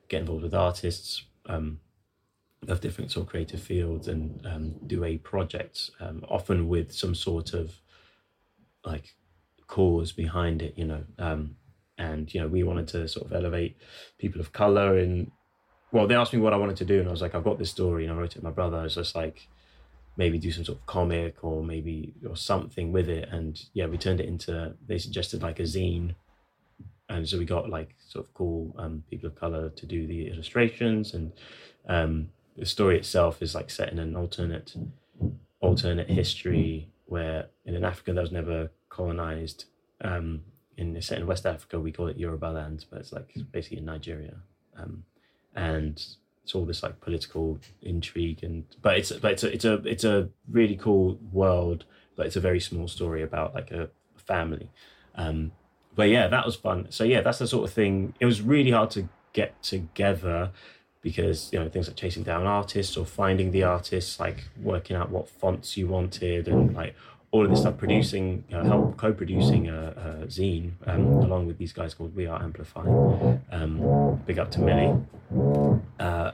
get 0.09 0.21
involved 0.21 0.43
with 0.43 0.55
artists, 0.55 1.23
um, 1.47 1.81
of 2.69 2.81
different 2.81 3.13
sort 3.13 3.27
of 3.27 3.31
creative 3.31 3.61
fields 3.61 4.09
and 4.09 4.45
um, 4.47 4.75
do 4.87 5.05
a 5.05 5.19
project, 5.19 5.91
um, 6.01 6.25
often 6.29 6.69
with 6.69 6.93
some 6.93 7.15
sort 7.15 7.55
of 7.55 7.81
like 8.85 9.15
cause 9.67 10.13
behind 10.13 10.63
it, 10.63 10.75
you 10.77 10.85
know. 10.85 11.05
Um, 11.19 11.57
and 11.97 12.33
you 12.35 12.41
know, 12.41 12.49
we 12.49 12.65
wanted 12.65 12.89
to 12.89 13.07
sort 13.07 13.27
of 13.27 13.33
elevate 13.33 13.77
people 14.19 14.41
of 14.41 14.53
color. 14.53 14.99
And 14.99 15.31
well, 15.93 16.09
they 16.09 16.17
asked 16.17 16.33
me 16.33 16.41
what 16.41 16.53
I 16.53 16.57
wanted 16.57 16.77
to 16.79 16.85
do, 16.85 16.99
and 16.99 17.09
I 17.09 17.13
was 17.13 17.23
like, 17.23 17.35
I've 17.35 17.45
got 17.45 17.59
this 17.59 17.71
story, 17.71 18.05
and 18.05 18.13
I 18.13 18.17
wrote 18.17 18.33
it. 18.33 18.41
To 18.41 18.45
my 18.45 18.51
brother, 18.51 18.79
I 18.79 18.83
was 18.83 18.97
just 18.97 19.15
like, 19.15 19.49
maybe 20.17 20.39
do 20.39 20.53
some 20.53 20.65
sort 20.65 20.79
of 20.79 20.87
comic 20.87 21.43
or 21.43 21.63
maybe 21.63 22.15
or 22.29 22.37
something 22.37 22.93
with 22.93 23.09
it. 23.09 23.29
And 23.31 23.61
yeah, 23.73 23.87
we 23.87 23.99
turned 23.99 24.21
it 24.21 24.29
into. 24.29 24.75
They 24.87 24.99
suggested 24.99 25.43
like 25.43 25.61
a 25.61 25.65
zine. 25.65 26.15
And 27.09 27.29
so 27.29 27.39
we 27.39 27.45
got 27.45 27.69
like 27.69 27.95
sort 28.09 28.25
of 28.25 28.33
cool 28.35 28.75
um, 28.79 29.05
people 29.11 29.27
of 29.29 29.35
color 29.35 29.69
to 29.69 29.87
do 29.87 30.07
the 30.07 30.29
illustrations, 30.29 31.13
and 31.13 31.33
um, 31.87 32.31
the 32.57 32.65
story 32.65 32.97
itself 32.97 33.43
is 33.43 33.55
like 33.55 33.71
set 33.71 33.93
in 33.93 33.99
an 33.99 34.17
alternate 34.17 34.75
alternate 35.61 36.09
history 36.09 36.89
where 37.07 37.47
in 37.67 37.75
an 37.75 37.85
Africa 37.85 38.15
that 38.15 38.21
was 38.21 38.33
never 38.33 38.71
colonized. 38.89 39.67
Um, 40.01 40.43
in 40.77 41.01
set 41.03 41.19
in 41.19 41.27
West 41.27 41.47
Africa, 41.47 41.79
we 41.79 41.93
call 41.93 42.09
it 42.09 42.17
Yoruba 42.17 42.47
land, 42.47 42.87
but 42.91 43.01
it's 43.01 43.13
like 43.13 43.33
basically 43.53 43.79
in 43.79 43.85
Nigeria, 43.85 44.35
um, 44.77 45.05
and 45.55 46.05
it's 46.45 46.55
all 46.55 46.67
this 46.67 46.83
like 46.83 47.01
political 47.01 47.59
intrigue 47.81 48.45
and 48.45 48.65
but 48.83 48.99
it's 48.99 49.11
but 49.13 49.33
it's 49.33 49.45
a 49.45 49.49
it's 49.49 49.65
a 49.65 49.75
it's 49.85 50.05
a 50.05 50.29
really 50.51 50.77
cool 50.77 51.19
world, 51.33 51.85
but 52.17 52.27
it's 52.27 52.37
a 52.37 52.41
very 52.41 52.61
small 52.61 52.87
story 52.87 53.23
about 53.23 53.55
like 53.55 53.71
a 53.71 53.89
family. 54.17 54.71
Um, 55.15 55.53
but 55.95 56.11
yeah, 56.11 56.29
that 56.29 56.45
was 56.45 56.55
fun. 56.55 56.89
So 56.91 57.05
yeah, 57.05 57.23
that's 57.23 57.39
the 57.39 57.47
sort 57.47 57.69
of 57.69 57.75
thing. 57.75 58.15
It 58.21 58.27
was 58.27 58.43
really 58.43 58.73
hard 58.73 58.91
to 58.93 59.09
get 59.33 59.63
together 59.63 60.51
because 61.01 61.51
you 61.53 61.59
know 61.59 61.69
things 61.69 61.89
like 61.89 61.97
chasing 61.97 62.23
down 62.23 62.47
artists 62.47 62.97
or 62.97 63.07
finding 63.07 63.51
the 63.51 63.63
artists, 63.63 64.21
like 64.21 64.45
working 64.61 64.97
out 64.97 65.11
what 65.11 65.29
fonts 65.29 65.79
you 65.79 65.87
wanted, 65.87 66.47
and 66.49 66.75
like 66.75 66.95
all 67.35 67.45
of 67.45 67.51
this 67.51 67.63
stuff, 67.63 67.77
producing, 67.77 68.45
you 68.49 68.57
know, 68.57 68.63
help 68.63 68.97
co-producing 68.97 69.69
a, 69.69 70.23
a 70.23 70.27
zine 70.27 70.71
um, 70.87 71.05
along 71.05 71.49
with 71.49 71.59
these 71.59 71.73
guys 71.73 71.93
called 71.93 72.15
We 72.15 72.29
Are 72.29 72.41
Amplifying. 72.41 73.43
Um, 73.51 74.23
big 74.25 74.39
up 74.39 74.53
to 74.53 74.61
Millie. 74.61 74.97
Uh, 75.99 76.31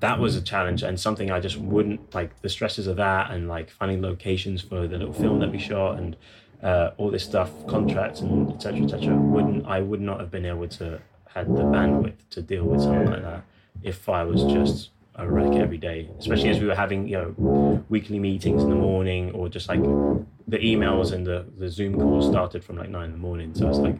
that 0.00 0.18
was 0.18 0.36
a 0.36 0.40
challenge 0.40 0.82
and 0.82 0.98
something 0.98 1.30
I 1.30 1.38
just 1.38 1.58
wouldn't 1.58 2.14
like 2.14 2.40
the 2.40 2.48
stresses 2.48 2.86
of 2.86 2.96
that 2.96 3.30
and 3.30 3.46
like 3.46 3.68
finding 3.68 4.00
locations 4.00 4.62
for 4.62 4.88
the 4.88 4.96
little 4.96 5.12
film 5.12 5.38
that 5.40 5.52
we 5.52 5.58
shot 5.58 5.98
and 5.98 6.16
uh, 6.62 6.92
all 6.96 7.10
this 7.10 7.24
stuff, 7.24 7.50
contracts 7.66 8.20
and 8.20 8.50
etc. 8.50 8.84
etc. 8.84 9.14
Wouldn't 9.16 9.66
I 9.66 9.80
would 9.80 10.00
not 10.00 10.18
have 10.18 10.30
been 10.30 10.46
able 10.46 10.68
to 10.68 11.02
had 11.34 11.48
the 11.48 11.60
bandwidth 11.60 12.26
to 12.30 12.40
deal 12.40 12.64
with 12.64 12.80
something 12.80 13.10
like 13.10 13.22
that 13.22 13.44
if 13.82 14.08
I 14.08 14.24
was 14.24 14.44
just 14.44 14.90
a 15.18 15.28
wreck 15.28 15.52
every 15.54 15.78
day, 15.78 16.08
especially 16.18 16.48
as 16.48 16.60
we 16.60 16.66
were 16.66 16.74
having 16.74 17.08
you 17.08 17.18
know 17.18 17.84
weekly 17.88 18.18
meetings 18.18 18.62
in 18.62 18.70
the 18.70 18.76
morning 18.76 19.32
or 19.32 19.48
just 19.48 19.68
like 19.68 19.82
the 19.82 20.58
emails 20.58 21.12
and 21.12 21.26
the, 21.26 21.44
the 21.58 21.68
Zoom 21.68 21.94
calls 21.94 22.26
started 22.26 22.64
from 22.64 22.76
like 22.76 22.88
nine 22.88 23.06
in 23.06 23.12
the 23.12 23.18
morning. 23.18 23.54
So 23.54 23.68
it's 23.68 23.78
like 23.78 23.98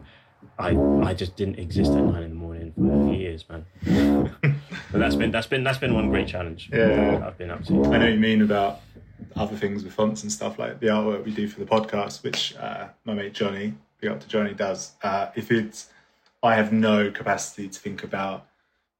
I 0.57 0.77
I 1.03 1.13
just 1.13 1.35
didn't 1.35 1.59
exist 1.59 1.91
at 1.91 2.03
nine 2.03 2.23
in 2.23 2.29
the 2.29 2.35
morning 2.35 2.73
for 2.73 2.89
a 2.89 3.09
few 3.09 3.19
years, 3.19 3.45
man. 3.49 3.65
but 4.91 4.99
that's 4.99 5.15
been 5.15 5.31
that's 5.31 5.47
been 5.47 5.63
that's 5.63 5.77
been 5.77 5.93
one 5.93 6.09
great 6.09 6.27
challenge. 6.27 6.69
Yeah. 6.71 7.25
I've 7.25 7.37
been 7.37 7.51
up 7.51 7.65
to. 7.65 7.85
I 7.85 7.97
know 7.97 8.07
you 8.07 8.19
mean 8.19 8.41
about 8.41 8.79
other 9.35 9.57
things 9.57 9.83
with 9.83 9.93
fonts 9.93 10.23
and 10.23 10.31
stuff 10.31 10.57
like 10.57 10.79
the 10.79 10.87
artwork 10.87 11.25
we 11.25 11.31
do 11.31 11.47
for 11.47 11.59
the 11.59 11.65
podcast, 11.65 12.23
which 12.23 12.55
uh, 12.55 12.87
my 13.03 13.13
mate 13.13 13.33
Johnny, 13.33 13.73
big 13.99 14.09
up 14.09 14.21
to 14.21 14.27
Johnny, 14.27 14.53
does. 14.53 14.93
Uh, 15.03 15.27
if 15.35 15.51
it's, 15.51 15.89
I 16.41 16.55
have 16.55 16.71
no 16.71 17.11
capacity 17.11 17.67
to 17.67 17.79
think 17.79 18.03
about 18.03 18.45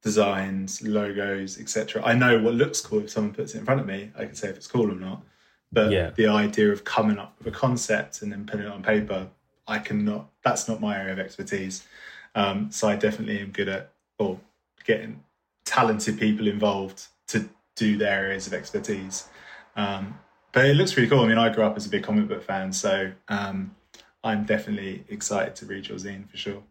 designs, 0.01 0.81
logos, 0.81 1.59
etc. 1.59 2.01
I 2.05 2.13
know 2.13 2.39
what 2.39 2.53
looks 2.53 2.81
cool 2.81 2.99
if 2.99 3.09
someone 3.09 3.33
puts 3.33 3.53
it 3.53 3.59
in 3.59 3.65
front 3.65 3.81
of 3.81 3.85
me. 3.87 4.11
I 4.17 4.25
can 4.25 4.35
say 4.35 4.49
if 4.49 4.55
it's 4.57 4.67
cool 4.67 4.91
or 4.91 4.95
not. 4.95 5.23
But 5.71 5.91
Yeah. 5.91 6.11
the 6.11 6.27
idea 6.27 6.71
of 6.71 6.83
coming 6.83 7.19
up 7.19 7.35
with 7.37 7.47
a 7.47 7.51
concept 7.57 8.21
and 8.21 8.31
then 8.31 8.45
putting 8.45 8.65
it 8.65 8.71
on 8.71 8.81
paper, 8.81 9.27
I 9.67 9.79
cannot. 9.79 10.29
That's 10.43 10.67
not 10.67 10.81
my 10.81 10.97
area 10.97 11.13
of 11.13 11.19
expertise. 11.19 11.85
Um, 12.33 12.71
so 12.71 12.87
I 12.87 12.95
definitely 12.95 13.39
am 13.39 13.51
good 13.51 13.67
at 13.67 13.91
or 14.17 14.39
getting 14.85 15.23
talented 15.65 16.19
people 16.19 16.47
involved 16.47 17.07
to 17.27 17.49
do 17.75 17.97
their 17.97 18.25
areas 18.25 18.47
of 18.47 18.53
expertise. 18.53 19.27
Um, 19.75 20.19
but 20.51 20.65
it 20.65 20.75
looks 20.75 20.97
really 20.97 21.07
cool. 21.09 21.19
I 21.19 21.27
mean, 21.27 21.37
I 21.37 21.49
grew 21.49 21.63
up 21.63 21.77
as 21.77 21.85
a 21.85 21.89
big 21.89 22.03
comic 22.03 22.27
book 22.27 22.43
fan, 22.43 22.73
so 22.73 23.11
um, 23.27 23.75
I'm 24.23 24.45
definitely 24.45 25.05
excited 25.09 25.55
to 25.57 25.65
read 25.65 25.87
your 25.87 25.97
zine 25.97 26.27
for 26.27 26.37
sure. 26.37 26.63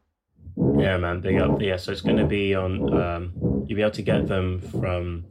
Yeah, 0.56 0.96
man, 0.96 1.20
big 1.20 1.40
up. 1.40 1.60
Yeah, 1.60 1.76
so 1.76 1.92
it's 1.92 2.00
going 2.00 2.16
to 2.16 2.26
be 2.26 2.54
on. 2.54 2.92
Um, 2.94 3.32
you'll 3.66 3.76
be 3.76 3.82
able 3.82 3.90
to 3.92 4.02
get 4.02 4.28
them 4.28 4.60
from 4.60 5.24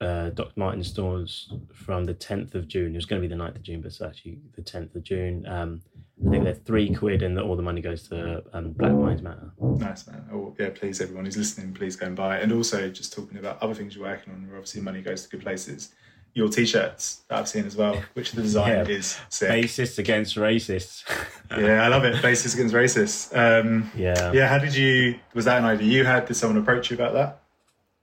uh, 0.00 0.30
Dr. 0.30 0.52
Martens 0.56 0.88
stores 0.88 1.52
from 1.72 2.04
the 2.04 2.14
10th 2.14 2.54
of 2.54 2.68
June. 2.68 2.92
It 2.92 2.96
was 2.96 3.06
going 3.06 3.20
to 3.22 3.28
be 3.28 3.34
the 3.34 3.40
9th 3.40 3.56
of 3.56 3.62
June, 3.62 3.80
but 3.80 3.88
it's 3.88 4.00
actually 4.00 4.38
the 4.54 4.62
10th 4.62 4.94
of 4.94 5.02
June. 5.02 5.46
Um, 5.46 5.82
I 6.26 6.30
think 6.30 6.44
they're 6.44 6.54
three 6.54 6.94
quid, 6.94 7.22
and 7.22 7.38
all 7.38 7.56
the 7.56 7.62
money 7.62 7.80
goes 7.80 8.08
to 8.08 8.42
um, 8.52 8.72
Black 8.72 8.92
Minds 8.92 9.22
Matter. 9.22 9.50
Nice 9.60 10.06
man. 10.06 10.24
Oh 10.32 10.54
yeah, 10.58 10.70
please 10.70 11.00
everyone 11.00 11.24
who's 11.24 11.36
listening, 11.36 11.74
please 11.74 11.96
go 11.96 12.06
and 12.06 12.14
buy. 12.14 12.38
And 12.38 12.52
also 12.52 12.88
just 12.88 13.12
talking 13.12 13.38
about 13.38 13.60
other 13.62 13.74
things 13.74 13.96
you're 13.96 14.04
working 14.04 14.32
on, 14.32 14.46
where 14.46 14.56
obviously 14.56 14.80
money 14.80 15.02
goes 15.02 15.24
to 15.24 15.28
good 15.28 15.42
places. 15.42 15.92
Your 16.34 16.48
t-shirts 16.48 17.22
that 17.28 17.38
I've 17.38 17.48
seen 17.48 17.64
as 17.64 17.76
well, 17.76 18.02
which 18.14 18.32
the 18.32 18.42
design 18.42 18.72
Yeah. 18.72 18.82
is 18.96 19.18
sick. 19.28 19.50
Against 19.98 20.36
racists. 20.36 21.04
Yeah, 21.56 21.84
I 21.84 21.88
love 21.88 22.04
it. 22.04 22.16
Bassists 22.16 22.54
against 22.54 22.74
racists. 22.74 23.30
Um, 23.36 23.90
yeah. 23.94 24.32
yeah, 24.32 24.48
how 24.48 24.58
did 24.58 24.74
you? 24.74 25.20
Was 25.34 25.44
that 25.44 25.58
an 25.58 25.64
idea 25.64 25.86
you 25.86 26.04
had? 26.04 26.26
Did 26.26 26.34
someone 26.34 26.60
approach 26.60 26.90
you 26.90 26.96
about 26.96 27.12
that? 27.12 27.42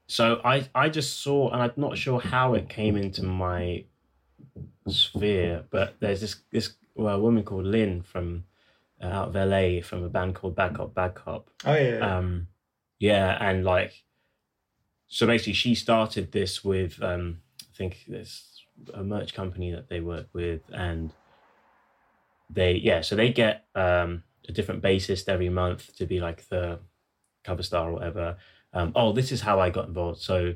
So 0.06 0.40
I, 0.44 0.68
I 0.74 0.88
just 0.88 1.20
saw, 1.20 1.50
and 1.50 1.60
I'm 1.60 1.72
not 1.76 1.98
sure 1.98 2.20
how 2.20 2.54
it 2.54 2.70
came 2.70 2.96
into 2.96 3.22
my 3.22 3.84
sphere, 4.88 5.64
but 5.70 5.96
there's 6.00 6.20
this 6.20 6.36
this 6.50 6.74
well, 6.94 7.20
woman 7.20 7.42
called 7.42 7.64
Linh 7.66 8.00
from 8.02 8.44
uh, 9.02 9.06
out 9.06 9.28
of 9.28 9.34
LA 9.34 9.82
from 9.82 10.02
a 10.04 10.08
band 10.08 10.34
called 10.34 10.54
Bad 10.54 10.74
Cop/Bad 10.74 11.14
Cop. 11.14 11.50
Oh 11.66 11.74
yeah, 11.74 11.98
yeah. 11.98 12.16
Um, 12.18 12.46
yeah, 12.98 13.36
and 13.40 13.64
like, 13.64 14.04
so 15.08 15.26
basically, 15.26 15.54
she 15.54 15.74
started 15.74 16.32
this 16.32 16.64
with 16.64 17.02
um, 17.02 17.41
I 17.72 17.76
think 17.76 18.04
there's 18.06 18.64
a 18.92 19.02
merch 19.02 19.32
company 19.34 19.70
that 19.72 19.88
they 19.88 20.00
work 20.00 20.26
with, 20.32 20.60
and 20.72 21.12
they 22.50 22.72
yeah, 22.74 23.00
so 23.00 23.16
they 23.16 23.32
get 23.32 23.66
um 23.74 24.24
a 24.48 24.52
different 24.52 24.82
bassist 24.82 25.28
every 25.28 25.48
month 25.48 25.96
to 25.96 26.04
be 26.06 26.20
like 26.20 26.48
the 26.48 26.80
cover 27.44 27.62
star 27.62 27.88
or 27.88 27.92
whatever. 27.94 28.36
Um, 28.74 28.92
oh, 28.94 29.12
this 29.12 29.32
is 29.32 29.40
how 29.42 29.60
I 29.60 29.70
got 29.70 29.86
involved. 29.88 30.20
So, 30.20 30.54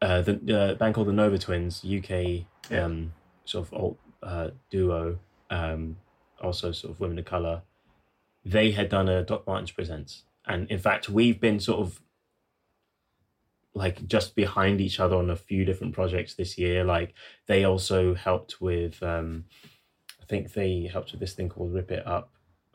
uh, 0.00 0.22
the 0.22 0.58
uh, 0.58 0.74
band 0.74 0.94
called 0.94 1.08
the 1.08 1.12
Nova 1.12 1.38
Twins, 1.38 1.84
UK 1.84 2.46
Yeah. 2.70 2.84
um, 2.84 3.12
sort 3.44 3.66
of 3.66 3.74
alt 3.74 3.98
uh, 4.22 4.50
duo, 4.70 5.18
um, 5.50 5.96
also 6.40 6.72
sort 6.72 6.92
of 6.92 7.00
women 7.00 7.18
of 7.18 7.24
color. 7.24 7.62
They 8.44 8.70
had 8.70 8.88
done 8.88 9.08
a 9.08 9.22
Doc 9.22 9.46
Martens 9.46 9.70
presents, 9.72 10.24
and 10.46 10.70
in 10.70 10.78
fact, 10.78 11.08
we've 11.10 11.40
been 11.40 11.60
sort 11.60 11.80
of 11.80 12.00
like 13.74 14.06
just 14.06 14.34
behind 14.34 14.80
each 14.80 14.98
other 15.00 15.16
on 15.16 15.30
a 15.30 15.36
few 15.36 15.64
different 15.64 15.94
projects 15.94 16.34
this 16.34 16.58
year. 16.58 16.84
Like 16.84 17.14
they 17.46 17.64
also 17.64 18.14
helped 18.14 18.60
with, 18.60 19.02
um, 19.02 19.44
I 20.20 20.24
think 20.26 20.52
they 20.52 20.88
helped 20.92 21.12
with 21.12 21.20
this 21.20 21.34
thing 21.34 21.48
called 21.48 21.72
Rip 21.72 21.90
It 21.90 22.06
Up, 22.06 22.30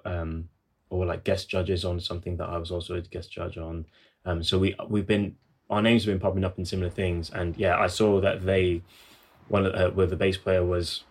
um, 0.06 0.50
or 0.90 1.06
like 1.06 1.24
guest 1.24 1.50
judges 1.50 1.84
on 1.84 2.00
something 2.00 2.38
that 2.38 2.50
I 2.50 2.58
was 2.58 2.72
also 2.72 2.96
a 2.96 3.02
guest 3.02 3.32
judge 3.32 3.58
on. 3.58 3.86
Um, 4.26 4.44
so 4.44 4.58
we 4.58 4.76
we've 4.88 5.08
been 5.08 5.36
our 5.70 5.82
names 5.82 6.04
have 6.06 6.14
been 6.14 6.20
popping 6.20 6.44
up 6.44 6.58
in 6.58 6.66
similar 6.66 6.90
things, 6.90 7.30
and 7.30 7.58
yeah, 7.58 7.78
I 7.78 7.88
saw 7.88 8.22
that 8.22 8.46
they 8.46 8.82
one 9.48 9.66
of 9.66 9.74
uh, 9.74 9.92
where 9.92 10.08
the 10.08 10.16
bass 10.16 10.38
player 10.38 10.64
was. 10.64 11.04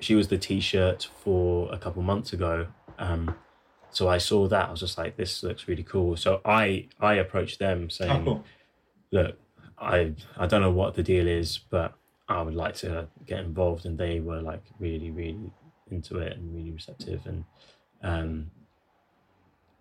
She 0.00 0.16
was 0.16 0.26
the 0.26 0.38
T-shirt 0.38 1.08
for 1.22 1.72
a 1.72 1.78
couple 1.78 2.02
months 2.02 2.32
ago. 2.32 2.66
Um, 2.98 3.36
so 3.92 4.08
I 4.08 4.18
saw 4.18 4.48
that. 4.48 4.68
I 4.68 4.70
was 4.70 4.80
just 4.80 4.98
like, 4.98 5.16
"This 5.16 5.42
looks 5.42 5.68
really 5.68 5.82
cool." 5.82 6.16
So 6.16 6.40
I 6.44 6.88
I 7.00 7.14
approached 7.14 7.58
them 7.58 7.90
saying, 7.90 8.10
oh, 8.10 8.24
cool. 8.24 8.44
look, 9.12 9.36
I 9.78 10.14
I 10.36 10.46
don't 10.46 10.62
know 10.62 10.70
what 10.70 10.94
the 10.94 11.02
deal 11.02 11.28
is, 11.28 11.58
but 11.70 11.94
I 12.28 12.42
would 12.42 12.54
like 12.54 12.74
to 12.76 13.08
get 13.26 13.40
involved, 13.40 13.84
and 13.84 13.98
they 13.98 14.20
were 14.20 14.40
like 14.40 14.62
really, 14.78 15.10
really 15.10 15.52
into 15.90 16.18
it 16.18 16.36
and 16.36 16.54
really 16.54 16.70
receptive, 16.70 17.20
and 17.26 17.44
um, 18.02 18.50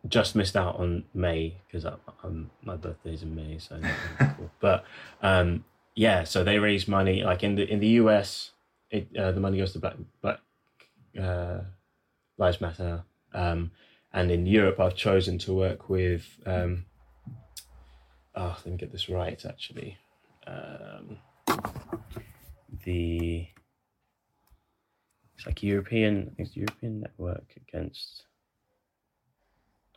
just 0.08 0.36
missed 0.36 0.58
out 0.58 0.78
on 0.78 1.06
May 1.14 1.58
because 1.68 1.86
my 2.64 2.76
birthday's 2.76 3.24
in 3.24 3.36
May, 3.36 3.58
so 3.58 3.80
cool. 4.20 4.52
But 4.60 4.84
um, 5.22 5.64
yeah, 5.96 6.24
so 6.24 6.44
they 6.44 6.60
raised 6.60 6.88
money 6.88 7.24
like 7.24 7.44
in 7.44 7.56
the 7.56 7.70
in 7.70 7.80
the 7.80 7.88
US, 8.02 8.52
it 8.90 9.08
uh, 9.18 9.32
the 9.32 9.40
money 9.40 9.58
goes 9.58 9.74
to 9.74 9.80
Black 9.80 9.96
Black 10.22 10.40
uh, 11.20 11.60
Lives 12.38 12.60
Matter, 12.60 13.04
um, 13.34 13.72
and 14.14 14.32
in 14.32 14.46
Europe, 14.46 14.80
I've 14.80 14.96
chosen 14.96 15.38
to 15.40 15.54
work 15.54 15.90
with. 15.90 16.26
Um, 16.46 16.86
oh, 18.36 18.58
let 18.66 18.66
me 18.66 18.78
get 18.78 18.92
this 18.92 19.10
right. 19.10 19.44
Actually, 19.46 19.98
um, 20.48 21.18
the 22.84 23.48
it's 25.38 25.46
like 25.46 25.64
European. 25.64 26.36
It's 26.38 26.56
European 26.56 27.02
Network 27.02 27.56
against. 27.68 28.24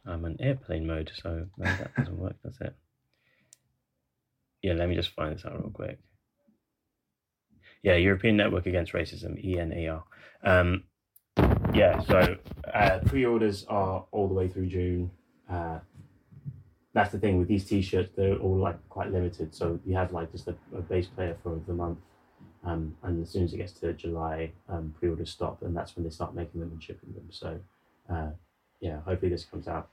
I'm 0.07 0.25
on 0.25 0.37
airplane 0.39 0.87
mode, 0.87 1.11
so 1.15 1.47
no, 1.57 1.65
that 1.65 1.95
doesn't 1.97 2.19
work. 2.19 2.37
Does 2.43 2.57
it? 2.61 2.75
Yeah, 4.63 4.75
let 4.75 4.89
me 4.89 4.95
just 4.95 5.15
find 5.15 5.35
this 5.35 5.45
out 5.45 5.61
real 5.61 5.71
quick. 5.71 5.99
Yeah, 7.83 7.97
European 7.97 8.39
Network 8.39 8.65
Against 8.65 8.95
Racism, 8.95 9.37
ENAR. 9.45 10.05
Um, 10.43 10.85
yeah, 11.75 12.01
so 12.01 12.37
uh, 12.73 12.99
pre-orders 13.07 13.65
are 13.69 14.05
all 14.13 14.29
the 14.29 14.35
way 14.35 14.49
through 14.49 14.67
June. 14.67 15.11
Uh, 15.51 15.79
that's 16.93 17.11
the 17.11 17.19
thing 17.19 17.39
with 17.39 17.49
these 17.49 17.65
t-shirts; 17.65 18.13
they're 18.17 18.37
all 18.37 18.57
like 18.57 18.77
quite 18.89 19.11
limited. 19.11 19.55
So 19.55 19.81
you 19.85 19.97
have 19.97 20.13
like 20.13 20.31
just 20.33 20.49
a, 20.49 20.55
a 20.77 20.81
bass 20.81 21.07
player 21.07 21.37
for 21.43 21.61
the 21.67 21.75
month, 21.75 21.99
um, 22.65 22.97
and 23.03 23.23
as 23.23 23.31
soon 23.31 23.45
as 23.45 23.53
it 23.53 23.59
gets 23.59 23.73
to 23.73 23.93
July, 23.93 24.53
um, 24.69 24.95
pre-orders 24.99 25.31
stop, 25.31 25.63
and 25.63 25.77
that's 25.77 25.97
when 25.97 26.05
they 26.05 26.11
start 26.11 26.35
making 26.35 26.61
them 26.61 26.71
and 26.71 26.83
shipping 26.83 27.13
them. 27.13 27.27
So, 27.31 27.59
uh, 28.11 28.29
yeah, 28.81 29.01
hopefully 29.01 29.31
this 29.31 29.45
comes 29.45 29.69
out. 29.69 29.89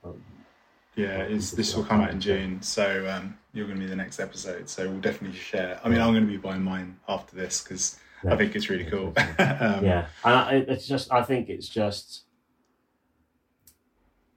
Yeah, 0.94 1.26
this 1.28 1.74
will 1.74 1.84
come 1.84 2.02
out 2.02 2.10
in 2.10 2.20
June, 2.20 2.62
so 2.62 3.08
um, 3.08 3.38
you're 3.52 3.66
going 3.66 3.78
to 3.78 3.84
be 3.84 3.88
the 3.88 3.96
next 3.96 4.20
episode. 4.20 4.68
So 4.68 4.88
we'll 4.88 5.00
definitely 5.00 5.38
share. 5.38 5.80
I 5.82 5.88
mean, 5.88 6.00
I'm 6.00 6.12
going 6.12 6.26
to 6.26 6.30
be 6.30 6.36
buying 6.36 6.62
mine 6.62 6.98
after 7.08 7.34
this 7.34 7.62
because 7.62 7.98
I 8.28 8.36
think 8.36 8.54
it's 8.54 8.70
really 8.70 8.84
cool. 8.84 9.08
um, 9.38 9.84
yeah, 9.84 10.06
and 10.24 10.34
I, 10.34 10.64
it's 10.68 10.86
just 10.86 11.12
I 11.12 11.22
think 11.22 11.48
it's 11.48 11.68
just 11.68 12.24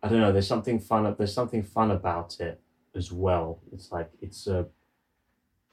I 0.02 0.08
don't 0.08 0.19
know. 0.19 0.32
There's 0.32 0.48
something 0.48 0.80
fun. 0.80 1.15
There's 1.17 1.34
something 1.34 1.63
fun 1.63 1.91
about 1.91 2.39
it 2.39 2.62
as 2.95 3.12
well. 3.12 3.60
It's 3.71 3.91
like 3.91 4.10
it's 4.21 4.48
a 4.48 4.67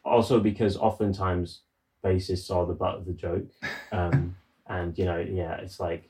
also 0.04 0.40
because 0.40 0.76
oftentimes 0.76 1.60
bassists 2.04 2.54
are 2.54 2.66
the 2.66 2.74
butt 2.74 2.96
of 2.96 3.06
the 3.06 3.12
joke, 3.12 3.48
um, 3.92 4.36
and 4.66 4.96
you 4.98 5.04
know, 5.04 5.18
yeah, 5.18 5.56
it's 5.56 5.78
like 5.80 6.08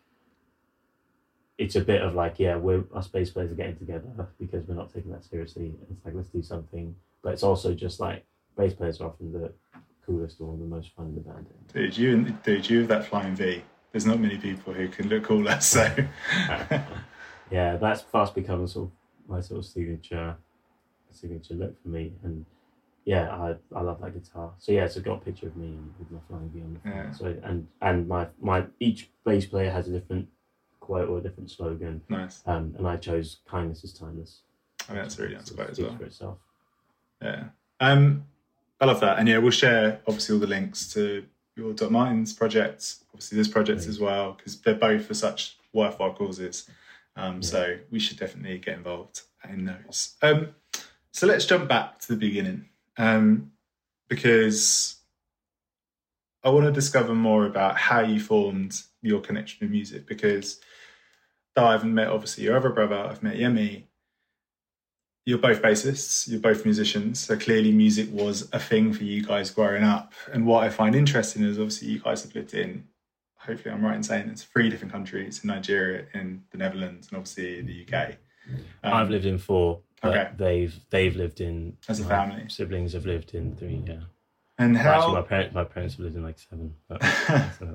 it's 1.59 1.77
a 1.77 1.81
bit 1.81 2.03
of 2.03 2.15
like 2.15 2.38
yeah, 2.38 2.57
we're 2.57 2.85
us 2.95 3.09
bass 3.09 3.31
players 3.31 3.51
are 3.53 3.57
getting 3.57 3.77
together 3.77 4.29
because 4.38 4.67
we're 4.67 4.75
not 4.75 4.93
taking 4.93 5.12
that 5.12 5.25
seriously. 5.25 5.75
It's 5.91 6.05
like 6.05 6.15
let's 6.15 6.29
do 6.29 6.43
something, 6.43 6.95
but 7.23 7.33
it's 7.33 7.43
also 7.43 7.75
just 7.75 8.01
like 8.01 8.25
bass 8.57 8.75
players 8.75 9.01
are 9.01 9.09
often 9.09 9.33
the 9.33 9.53
coolest 10.12 10.40
or 10.40 10.57
the 10.57 10.64
most 10.64 10.90
fun 10.96 11.07
in 11.07 11.14
the 11.14 11.20
band. 11.20 11.46
Dude, 11.72 11.96
you 11.96 12.12
and 12.12 12.42
dude, 12.42 12.68
you 12.68 12.81
have 12.81 12.88
that 12.88 13.07
flying 13.07 13.35
V. 13.35 13.62
There's 13.92 14.07
not 14.07 14.20
many 14.20 14.38
people 14.38 14.72
who 14.72 14.88
can 14.88 15.09
look 15.09 15.25
cooler. 15.25 15.61
So 15.61 15.88
yeah, 17.51 17.77
that's 17.77 18.03
fast 18.03 18.35
become 18.35 18.66
sort 18.66 18.88
of 18.88 18.92
my 19.29 19.40
sort 19.40 19.61
of 19.61 19.66
signature 19.66 20.37
signature 21.11 21.55
look 21.55 21.81
for 21.83 21.88
me. 21.88 22.12
And 22.22 22.44
yeah, 23.05 23.31
I, 23.31 23.55
I 23.75 23.83
love 23.83 24.01
that 24.01 24.14
guitar. 24.14 24.53
So 24.59 24.72
yeah, 24.72 24.87
so 24.87 25.01
I've 25.01 25.05
got 25.05 25.22
a 25.22 25.25
picture 25.25 25.48
of 25.48 25.57
me 25.57 25.77
with 25.98 26.11
my 26.11 26.20
flying 26.29 26.51
V 26.51 26.61
on 26.61 26.75
the 26.75 26.81
front. 26.81 26.96
Yeah. 26.96 27.12
So 27.12 27.37
and 27.42 27.68
and 27.81 28.09
my 28.09 28.29
my 28.40 28.66
each 28.81 29.11
bass 29.25 29.46
player 29.46 29.70
has 29.70 29.88
a 29.88 29.92
different 29.92 30.29
quote 30.81 31.09
or 31.09 31.18
a 31.18 31.20
different 31.20 31.51
slogan. 31.51 32.03
nice. 32.09 32.42
Um, 32.46 32.75
and 32.77 32.87
I 32.87 32.96
chose 32.96 33.38
kindness 33.48 33.85
is 33.85 33.92
timeless. 33.92 34.40
I 34.88 34.94
mean, 34.94 35.03
that's 35.03 35.18
a 35.18 35.22
really 35.22 35.35
nice 35.35 35.51
quote 35.51 35.70
as 35.70 35.79
well. 35.79 35.96
For 35.96 36.05
itself. 36.05 36.38
Yeah. 37.20 37.44
Um, 37.79 38.25
I 38.83 38.85
love 38.85 38.99
that, 38.99 39.21
and 39.21 39.29
yeah, 39.29 39.38
we'll 39.38 39.53
share 39.53 40.01
obviously 40.09 40.35
all 40.35 40.40
the 40.40 40.47
links 40.49 40.92
to 40.95 41.25
your 41.55 41.73
Doc 41.73 41.92
Martens 41.92 42.33
project, 42.33 42.97
obviously 43.11 43.38
this 43.38 43.47
project 43.47 43.87
as 43.87 44.01
well, 44.01 44.33
because 44.33 44.61
they're 44.61 44.75
both 44.75 45.07
for 45.07 45.14
such 45.14 45.57
worthwhile 45.73 46.14
causes. 46.14 46.68
Um, 47.14 47.37
yeah. 47.37 47.40
So 47.42 47.79
we 47.92 48.01
should 48.01 48.18
definitely 48.18 48.59
get 48.59 48.77
involved 48.77 49.21
in 49.49 49.66
those. 49.66 50.16
Um, 50.21 50.49
so 51.12 51.29
let's 51.29 51.47
jump 51.47 51.68
back 51.68 52.01
to 52.01 52.09
the 52.09 52.16
beginning, 52.16 52.71
um, 52.97 53.53
because 54.09 54.97
I 56.42 56.51
want 56.51 56.66
to 56.66 56.73
discover 56.73 57.14
more 57.14 57.47
about 57.47 57.79
how 57.79 58.01
you 58.01 58.18
formed 58.18 58.83
your 59.01 59.21
connection 59.21 59.59
with 59.61 59.71
music. 59.71 60.09
Because 60.09 60.61
though 61.55 61.66
I 61.66 61.73
haven't 61.73 61.95
met 61.95 62.09
obviously 62.09 62.42
your 62.45 62.57
other 62.57 62.71
brother, 62.71 62.97
I've 62.97 63.23
met 63.23 63.37
Yemi. 63.37 63.85
You're 65.24 65.38
both 65.38 65.62
bassists, 65.62 66.28
you're 66.28 66.40
both 66.40 66.64
musicians, 66.64 67.20
so 67.20 67.37
clearly 67.37 67.70
music 67.70 68.08
was 68.11 68.48
a 68.52 68.58
thing 68.58 68.92
for 68.92 69.04
you 69.04 69.22
guys 69.24 69.50
growing 69.50 69.85
up. 69.85 70.12
And 70.32 70.46
what 70.46 70.64
I 70.64 70.68
find 70.68 70.96
interesting 70.96 71.44
is 71.44 71.58
obviously 71.58 71.88
you 71.88 72.00
guys 72.00 72.22
have 72.24 72.35
lived 72.35 72.54
in, 72.54 72.88
hopefully 73.37 73.72
I'm 73.72 73.85
right 73.85 73.94
in 73.94 74.02
saying 74.02 74.28
it's 74.28 74.42
three 74.42 74.68
different 74.68 74.92
countries 74.92 75.40
in 75.44 75.48
Nigeria, 75.48 76.06
in 76.14 76.42
the 76.50 76.58
Netherlands, 76.58 77.08
and 77.08 77.18
obviously 77.18 77.61
the 77.61 77.87
UK. 77.87 78.16
Um, 78.82 78.92
I've 78.94 79.11
lived 79.11 79.26
in 79.26 79.38
four. 79.38 79.80
okay. 80.02 80.30
They've 80.37 80.74
they've 80.90 81.14
lived 81.14 81.40
in 81.40 81.76
as 81.88 82.00
a 82.00 82.04
family. 82.04 82.46
Siblings 82.48 82.92
have 82.94 83.06
lived 83.06 83.35
in 83.35 83.54
three. 83.56 83.82
Yeah. 83.87 84.00
And 84.58 84.76
how? 84.76 84.98
Actually, 84.98 85.14
my 85.14 85.22
parents 85.22 85.54
my 85.54 85.64
parents 85.64 85.94
have 85.94 86.04
lived 86.04 86.16
in 86.16 86.22
like 86.22 86.38
seven. 86.38 86.74
But, 86.88 87.02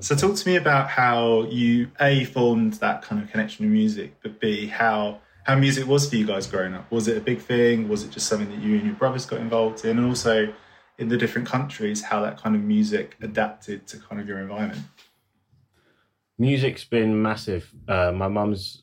so 0.00 0.14
talk 0.14 0.36
to 0.36 0.48
me 0.48 0.56
about 0.56 0.88
how 0.88 1.44
you 1.44 1.90
a 2.00 2.24
formed 2.24 2.74
that 2.74 3.02
kind 3.02 3.22
of 3.22 3.30
connection 3.30 3.66
with 3.66 3.72
music, 3.72 4.16
but 4.22 4.40
b 4.40 4.66
how 4.66 5.20
how 5.48 5.56
music 5.56 5.86
was 5.86 6.06
for 6.06 6.16
you 6.16 6.26
guys 6.26 6.46
growing 6.46 6.74
up. 6.74 6.92
Was 6.92 7.08
it 7.08 7.16
a 7.16 7.22
big 7.22 7.40
thing? 7.40 7.88
Was 7.88 8.04
it 8.04 8.10
just 8.10 8.26
something 8.26 8.50
that 8.50 8.58
you 8.58 8.76
and 8.76 8.84
your 8.84 8.94
brothers 8.96 9.24
got 9.24 9.40
involved 9.40 9.82
in? 9.82 9.96
And 9.96 10.06
also 10.06 10.52
in 10.98 11.08
the 11.08 11.16
different 11.16 11.48
countries, 11.48 12.02
how 12.02 12.20
that 12.20 12.36
kind 12.36 12.54
of 12.54 12.60
music 12.60 13.16
adapted 13.22 13.86
to 13.86 13.96
kind 13.96 14.20
of 14.20 14.28
your 14.28 14.40
environment. 14.40 14.82
Music's 16.36 16.84
been 16.84 17.22
massive. 17.22 17.72
Uh, 17.88 18.12
my 18.12 18.28
mum's 18.28 18.82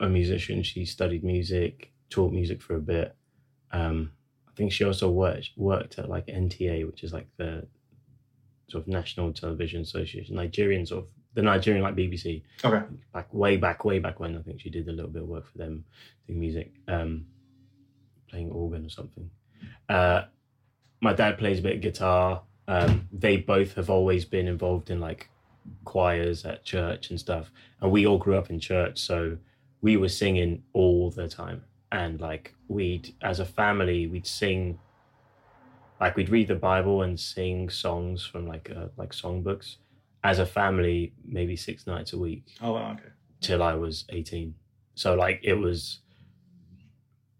a 0.00 0.08
musician. 0.08 0.62
She 0.62 0.86
studied 0.86 1.22
music, 1.22 1.92
taught 2.08 2.32
music 2.32 2.62
for 2.62 2.76
a 2.76 2.80
bit. 2.80 3.14
Um, 3.70 4.12
I 4.48 4.52
think 4.56 4.72
she 4.72 4.84
also 4.84 5.10
worked 5.10 5.50
worked 5.58 5.98
at 5.98 6.08
like 6.08 6.28
NTA, 6.28 6.86
which 6.86 7.04
is 7.04 7.12
like 7.12 7.28
the 7.36 7.66
sort 8.70 8.84
of 8.84 8.88
National 8.88 9.34
Television 9.34 9.82
Association, 9.82 10.36
Nigerian 10.36 10.86
sort 10.86 11.04
of 11.04 11.10
the 11.34 11.42
Nigerian 11.42 11.82
like 11.82 11.94
BBC. 11.94 12.42
Okay. 12.64 12.84
Back 13.12 13.32
way 13.32 13.56
back, 13.56 13.84
way 13.84 13.98
back 13.98 14.20
when 14.20 14.36
I 14.36 14.42
think 14.42 14.60
she 14.60 14.70
did 14.70 14.88
a 14.88 14.92
little 14.92 15.10
bit 15.10 15.22
of 15.22 15.28
work 15.28 15.46
for 15.50 15.58
them 15.58 15.84
doing 16.26 16.40
music, 16.40 16.72
um, 16.88 17.26
playing 18.28 18.50
organ 18.50 18.84
or 18.84 18.90
something. 18.90 19.30
Uh, 19.88 20.22
my 21.00 21.12
dad 21.12 21.38
plays 21.38 21.60
a 21.60 21.62
bit 21.62 21.76
of 21.76 21.80
guitar. 21.80 22.42
Um, 22.68 23.08
they 23.12 23.36
both 23.36 23.74
have 23.74 23.90
always 23.90 24.24
been 24.24 24.46
involved 24.46 24.90
in 24.90 25.00
like 25.00 25.28
choirs 25.84 26.44
at 26.44 26.64
church 26.64 27.10
and 27.10 27.18
stuff, 27.18 27.50
and 27.80 27.90
we 27.90 28.06
all 28.06 28.18
grew 28.18 28.36
up 28.36 28.50
in 28.50 28.60
church, 28.60 28.98
so 28.98 29.36
we 29.82 29.96
were 29.96 30.08
singing 30.08 30.62
all 30.72 31.10
the 31.10 31.28
time. 31.28 31.64
And 31.92 32.20
like 32.20 32.54
we'd, 32.68 33.14
as 33.22 33.40
a 33.40 33.44
family, 33.44 34.06
we'd 34.06 34.26
sing. 34.26 34.78
Like 36.00 36.16
we'd 36.16 36.30
read 36.30 36.48
the 36.48 36.54
Bible 36.54 37.02
and 37.02 37.18
sing 37.20 37.68
songs 37.68 38.24
from 38.24 38.46
like 38.46 38.70
uh, 38.74 38.86
like 38.96 39.10
songbooks 39.10 39.76
as 40.22 40.38
a 40.38 40.46
family 40.46 41.12
maybe 41.24 41.56
six 41.56 41.86
nights 41.86 42.12
a 42.12 42.18
week. 42.18 42.44
Oh 42.62 42.72
wow, 42.72 42.92
okay. 42.92 43.10
Till 43.40 43.62
I 43.62 43.74
was 43.74 44.04
eighteen. 44.10 44.54
So 44.94 45.14
like 45.14 45.40
it 45.42 45.54
was 45.54 46.00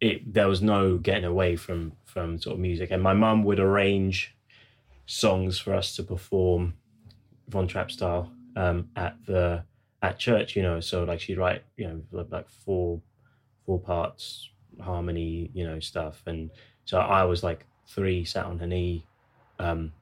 it 0.00 0.32
there 0.32 0.48
was 0.48 0.62
no 0.62 0.96
getting 0.96 1.24
away 1.24 1.56
from 1.56 1.92
from 2.04 2.38
sort 2.38 2.54
of 2.54 2.60
music. 2.60 2.90
And 2.90 3.02
my 3.02 3.12
mum 3.12 3.44
would 3.44 3.60
arrange 3.60 4.34
songs 5.06 5.58
for 5.58 5.74
us 5.74 5.94
to 5.96 6.02
perform 6.02 6.74
Von 7.48 7.66
Trapp 7.66 7.90
style 7.90 8.32
um, 8.56 8.88
at 8.96 9.16
the 9.26 9.64
at 10.02 10.18
church, 10.18 10.56
you 10.56 10.62
know. 10.62 10.80
So 10.80 11.04
like 11.04 11.20
she'd 11.20 11.38
write, 11.38 11.64
you 11.76 11.86
know, 12.10 12.24
like 12.30 12.48
four 12.48 13.00
four 13.66 13.78
parts 13.78 14.48
harmony, 14.80 15.50
you 15.52 15.66
know, 15.66 15.80
stuff. 15.80 16.22
And 16.26 16.50
so 16.84 16.98
I 16.98 17.24
was 17.24 17.42
like 17.42 17.66
three, 17.86 18.24
sat 18.24 18.46
on 18.46 18.58
her 18.58 18.66
knee, 18.66 19.04
um, 19.58 19.92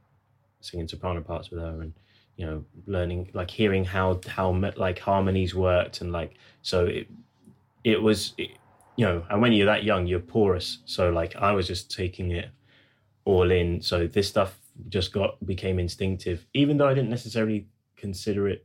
singing 0.61 0.89
soprano 0.89 1.21
parts 1.23 1.51
with 1.51 1.61
her, 1.61 1.81
and 1.83 1.93
you 2.39 2.47
know 2.47 2.65
learning 2.87 3.29
like 3.35 3.51
hearing 3.51 3.85
how 3.85 4.19
how 4.29 4.51
like 4.77 4.99
harmonies 5.01 5.55
worked 5.55 6.01
and 6.01 6.13
like 6.13 6.35
so 6.63 6.87
it 6.87 7.09
it 7.83 8.01
was 8.01 8.33
it, 8.39 8.51
you 8.97 9.05
know 9.05 9.25
and 9.29 9.43
when 9.43 9.53
you're 9.53 9.67
that 9.67 9.85
young 9.85 10.07
you're 10.07 10.21
porous. 10.21 10.79
So 10.87 11.11
like 11.11 11.35
i 11.37 11.53
was 11.53 11.67
just 11.67 11.95
taking 11.95 12.31
it 12.31 12.49
all 13.25 13.51
in. 13.51 13.83
So 13.83 14.07
this 14.07 14.29
stuff 14.29 14.57
just 14.89 15.13
got 15.13 15.45
became 15.45 15.79
instinctive 15.81 16.47
even 16.55 16.79
though 16.79 16.87
i 16.87 16.95
didn't 16.95 17.11
necessarily 17.11 17.67
consider 17.97 18.49
it 18.49 18.65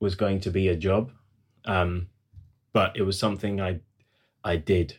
was 0.00 0.14
going 0.14 0.40
to 0.40 0.50
be 0.50 0.68
a 0.68 0.76
job. 0.76 1.12
Um 1.66 2.08
but 2.72 2.96
it 2.96 3.02
was 3.02 3.18
something 3.18 3.60
i 3.60 3.80
i 4.42 4.56
did 4.56 4.96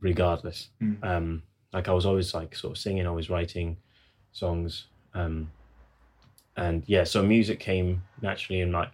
regardless. 0.00 0.70
Mm. 0.82 1.04
um 1.04 1.42
like 1.72 1.88
i 1.88 1.92
was 1.92 2.04
always 2.04 2.34
like 2.34 2.56
sort 2.56 2.72
of 2.72 2.78
singing 2.78 3.06
always 3.06 3.30
writing 3.30 3.76
songs. 4.32 4.86
Um 5.14 5.52
and 6.56 6.82
yeah, 6.86 7.04
so 7.04 7.22
music 7.22 7.60
came 7.60 8.02
naturally 8.20 8.60
in 8.60 8.72
like, 8.72 8.90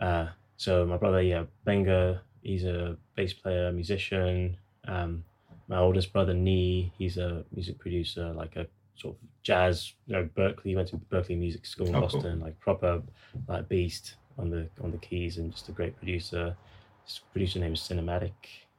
uh, 0.00 0.28
so 0.56 0.86
my 0.86 0.96
brother, 0.96 1.22
yeah, 1.22 1.44
Gbenga, 1.66 2.20
he's 2.42 2.64
a 2.64 2.96
bass 3.14 3.32
player, 3.32 3.72
musician. 3.72 4.56
Um, 4.86 5.24
my 5.68 5.78
oldest 5.78 6.12
brother, 6.12 6.34
Nee, 6.34 6.92
he's 6.96 7.18
a 7.18 7.44
music 7.54 7.78
producer, 7.78 8.32
like 8.32 8.56
a 8.56 8.66
sort 8.96 9.14
of 9.14 9.20
jazz, 9.42 9.92
you 10.06 10.14
know, 10.14 10.28
Berklee, 10.36 10.64
he 10.64 10.76
went 10.76 10.88
to 10.88 10.96
Berklee 10.96 11.38
Music 11.38 11.66
School 11.66 11.86
in 11.86 11.94
oh, 11.94 12.00
Boston, 12.00 12.38
cool. 12.38 12.46
like 12.46 12.58
proper, 12.58 13.02
like 13.46 13.68
beast 13.68 14.16
on 14.38 14.50
the 14.50 14.68
on 14.82 14.90
the 14.90 14.98
keys 14.98 15.38
and 15.38 15.52
just 15.52 15.68
a 15.68 15.72
great 15.72 15.96
producer. 15.96 16.56
His 17.04 17.20
producer 17.32 17.58
name 17.58 17.74
is 17.74 17.80
Cinematic, 17.80 18.32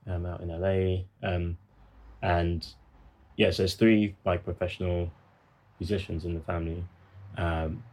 um, 0.08 0.26
out 0.26 0.42
in 0.42 0.50
LA. 0.50 1.04
Um, 1.28 1.58
and 2.22 2.66
yeah, 3.38 3.52
so 3.52 3.64
there's 3.64 3.76
three 3.76 4.16
like 4.26 4.44
professional 4.44 5.12
musicians 5.80 6.26
in 6.26 6.34
the 6.34 6.42
family. 6.42 6.84
Um, 7.38 7.84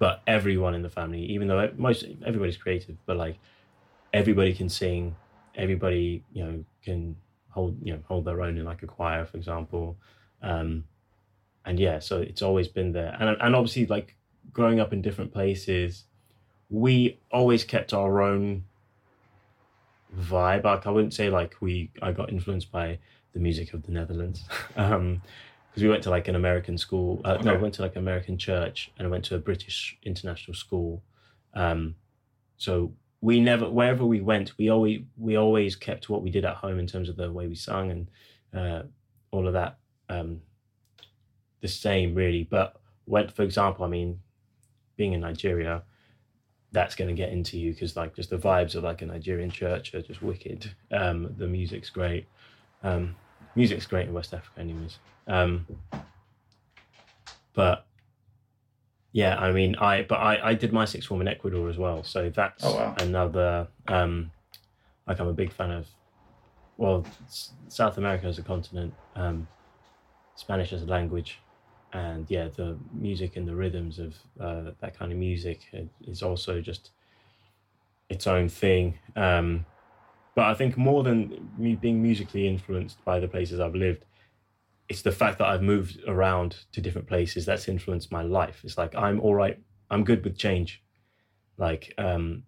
but 0.00 0.22
everyone 0.26 0.74
in 0.74 0.82
the 0.82 0.88
family, 0.88 1.20
even 1.26 1.46
though 1.46 1.70
most 1.76 2.06
everybody's 2.26 2.56
creative, 2.56 2.96
but 3.06 3.16
like 3.16 3.36
everybody 4.12 4.52
can 4.52 4.68
sing, 4.68 5.14
everybody 5.54 6.24
you 6.32 6.42
know 6.42 6.64
can 6.82 7.14
hold 7.50 7.76
you 7.84 7.92
know 7.92 8.00
hold 8.08 8.24
their 8.24 8.42
own 8.42 8.58
in 8.58 8.64
like 8.64 8.82
a 8.82 8.86
choir, 8.86 9.24
for 9.26 9.36
example, 9.36 9.96
um, 10.42 10.84
and 11.66 11.78
yeah, 11.78 12.00
so 12.00 12.18
it's 12.18 12.42
always 12.42 12.66
been 12.66 12.92
there, 12.92 13.14
and 13.20 13.36
and 13.40 13.54
obviously 13.54 13.86
like 13.86 14.16
growing 14.52 14.80
up 14.80 14.92
in 14.92 15.02
different 15.02 15.32
places, 15.32 16.04
we 16.70 17.18
always 17.30 17.62
kept 17.62 17.92
our 17.92 18.22
own 18.22 18.64
vibe. 20.18 20.64
Like 20.64 20.86
I 20.86 20.90
wouldn't 20.90 21.14
say 21.14 21.28
like 21.28 21.56
we 21.60 21.90
I 22.00 22.12
got 22.12 22.32
influenced 22.32 22.72
by 22.72 22.98
the 23.34 23.38
music 23.38 23.74
of 23.74 23.82
the 23.82 23.92
Netherlands. 23.92 24.44
um, 24.76 25.20
because 25.70 25.82
we 25.82 25.88
went 25.88 26.02
to 26.02 26.10
like 26.10 26.26
an 26.28 26.34
American 26.34 26.76
school. 26.76 27.20
Uh, 27.24 27.34
okay. 27.34 27.44
No, 27.44 27.54
I 27.54 27.56
went 27.56 27.74
to 27.74 27.82
like 27.82 27.92
an 27.92 28.00
American 28.00 28.36
church, 28.36 28.90
and 28.98 29.06
I 29.06 29.10
went 29.10 29.24
to 29.26 29.36
a 29.36 29.38
British 29.38 29.96
international 30.02 30.54
school. 30.54 31.02
Um, 31.54 31.94
so 32.56 32.92
we 33.20 33.40
never, 33.40 33.70
wherever 33.70 34.04
we 34.04 34.20
went, 34.20 34.56
we 34.58 34.68
always 34.68 35.02
we 35.16 35.36
always 35.36 35.76
kept 35.76 36.08
what 36.08 36.22
we 36.22 36.30
did 36.30 36.44
at 36.44 36.56
home 36.56 36.78
in 36.78 36.86
terms 36.86 37.08
of 37.08 37.16
the 37.16 37.30
way 37.30 37.46
we 37.46 37.54
sung 37.54 37.90
and 37.90 38.10
uh, 38.52 38.82
all 39.30 39.46
of 39.46 39.52
that 39.52 39.78
um, 40.08 40.40
the 41.60 41.68
same, 41.68 42.14
really. 42.14 42.44
But 42.44 42.80
went, 43.06 43.32
for 43.32 43.42
example, 43.42 43.84
I 43.84 43.88
mean, 43.88 44.20
being 44.96 45.12
in 45.12 45.20
Nigeria, 45.20 45.82
that's 46.72 46.94
going 46.94 47.08
to 47.08 47.14
get 47.14 47.30
into 47.30 47.58
you 47.58 47.72
because 47.72 47.96
like 47.96 48.14
just 48.16 48.30
the 48.30 48.38
vibes 48.38 48.74
of 48.74 48.84
like 48.84 49.02
a 49.02 49.06
Nigerian 49.06 49.50
church 49.50 49.94
are 49.94 50.02
just 50.02 50.22
wicked. 50.22 50.72
Um, 50.90 51.34
the 51.36 51.46
music's 51.46 51.90
great. 51.90 52.26
Um, 52.82 53.16
music's 53.54 53.86
great 53.86 54.08
in 54.08 54.14
West 54.14 54.34
Africa, 54.34 54.60
anyways. 54.60 54.98
Um, 55.26 55.66
but 57.54 57.86
yeah, 59.12 59.36
I 59.38 59.52
mean, 59.52 59.76
I 59.76 60.02
but 60.02 60.16
I 60.16 60.50
I 60.50 60.54
did 60.54 60.72
my 60.72 60.84
sixth 60.84 61.08
form 61.08 61.20
in 61.20 61.28
Ecuador 61.28 61.68
as 61.68 61.78
well, 61.78 62.02
so 62.04 62.30
that's 62.30 62.64
oh, 62.64 62.74
wow. 62.74 62.94
another. 62.98 63.68
Um, 63.88 64.30
like 65.06 65.18
I'm 65.18 65.26
a 65.26 65.32
big 65.32 65.52
fan 65.52 65.72
of, 65.72 65.88
well, 66.76 67.04
South 67.68 67.98
America 67.98 68.26
as 68.26 68.38
a 68.38 68.42
continent, 68.42 68.94
um, 69.16 69.48
Spanish 70.36 70.72
as 70.72 70.82
a 70.82 70.86
language, 70.86 71.40
and 71.92 72.26
yeah, 72.30 72.48
the 72.54 72.78
music 72.92 73.36
and 73.36 73.48
the 73.48 73.54
rhythms 73.56 73.98
of 73.98 74.14
uh, 74.40 74.70
that 74.80 74.96
kind 74.96 75.10
of 75.10 75.18
music 75.18 75.62
is 76.06 76.22
also 76.22 76.60
just 76.60 76.90
its 78.08 78.26
own 78.28 78.48
thing. 78.48 78.98
Um, 79.16 79.66
but 80.34 80.44
I 80.44 80.54
think 80.54 80.76
more 80.76 81.02
than 81.02 81.50
me 81.58 81.74
being 81.74 82.02
musically 82.02 82.46
influenced 82.46 83.04
by 83.04 83.20
the 83.20 83.28
places 83.28 83.60
I've 83.60 83.74
lived, 83.74 84.04
it's 84.88 85.02
the 85.02 85.12
fact 85.12 85.38
that 85.38 85.48
I've 85.48 85.62
moved 85.62 86.00
around 86.06 86.64
to 86.72 86.80
different 86.80 87.08
places 87.08 87.46
that's 87.46 87.68
influenced 87.68 88.10
my 88.10 88.22
life. 88.22 88.60
It's 88.64 88.78
like 88.78 88.94
I'm 88.94 89.20
all 89.20 89.34
right. 89.34 89.58
I'm 89.90 90.04
good 90.04 90.24
with 90.24 90.38
change, 90.38 90.82
like, 91.56 91.94
um, 91.98 92.44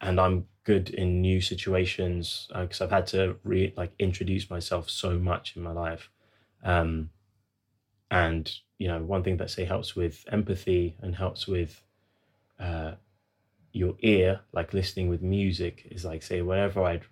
and 0.00 0.20
I'm 0.20 0.46
good 0.64 0.90
in 0.90 1.20
new 1.20 1.40
situations 1.40 2.48
because 2.54 2.80
uh, 2.80 2.84
I've 2.84 2.90
had 2.90 3.06
to 3.08 3.36
re 3.44 3.72
like 3.76 3.92
introduce 3.98 4.50
myself 4.50 4.88
so 4.88 5.18
much 5.18 5.56
in 5.56 5.62
my 5.62 5.72
life. 5.72 6.10
Um, 6.62 7.10
and 8.10 8.52
you 8.78 8.88
know, 8.88 9.02
one 9.02 9.22
thing 9.22 9.36
that 9.38 9.50
say 9.50 9.64
helps 9.64 9.94
with 9.94 10.24
empathy 10.30 10.96
and 11.00 11.14
helps 11.14 11.46
with 11.46 11.82
uh, 12.58 12.92
your 13.72 13.94
ear, 14.00 14.40
like 14.52 14.72
listening 14.74 15.08
with 15.08 15.22
music, 15.22 15.86
is 15.90 16.04
like 16.04 16.22
say 16.22 16.42
wherever 16.42 16.82
I'd 16.82 17.04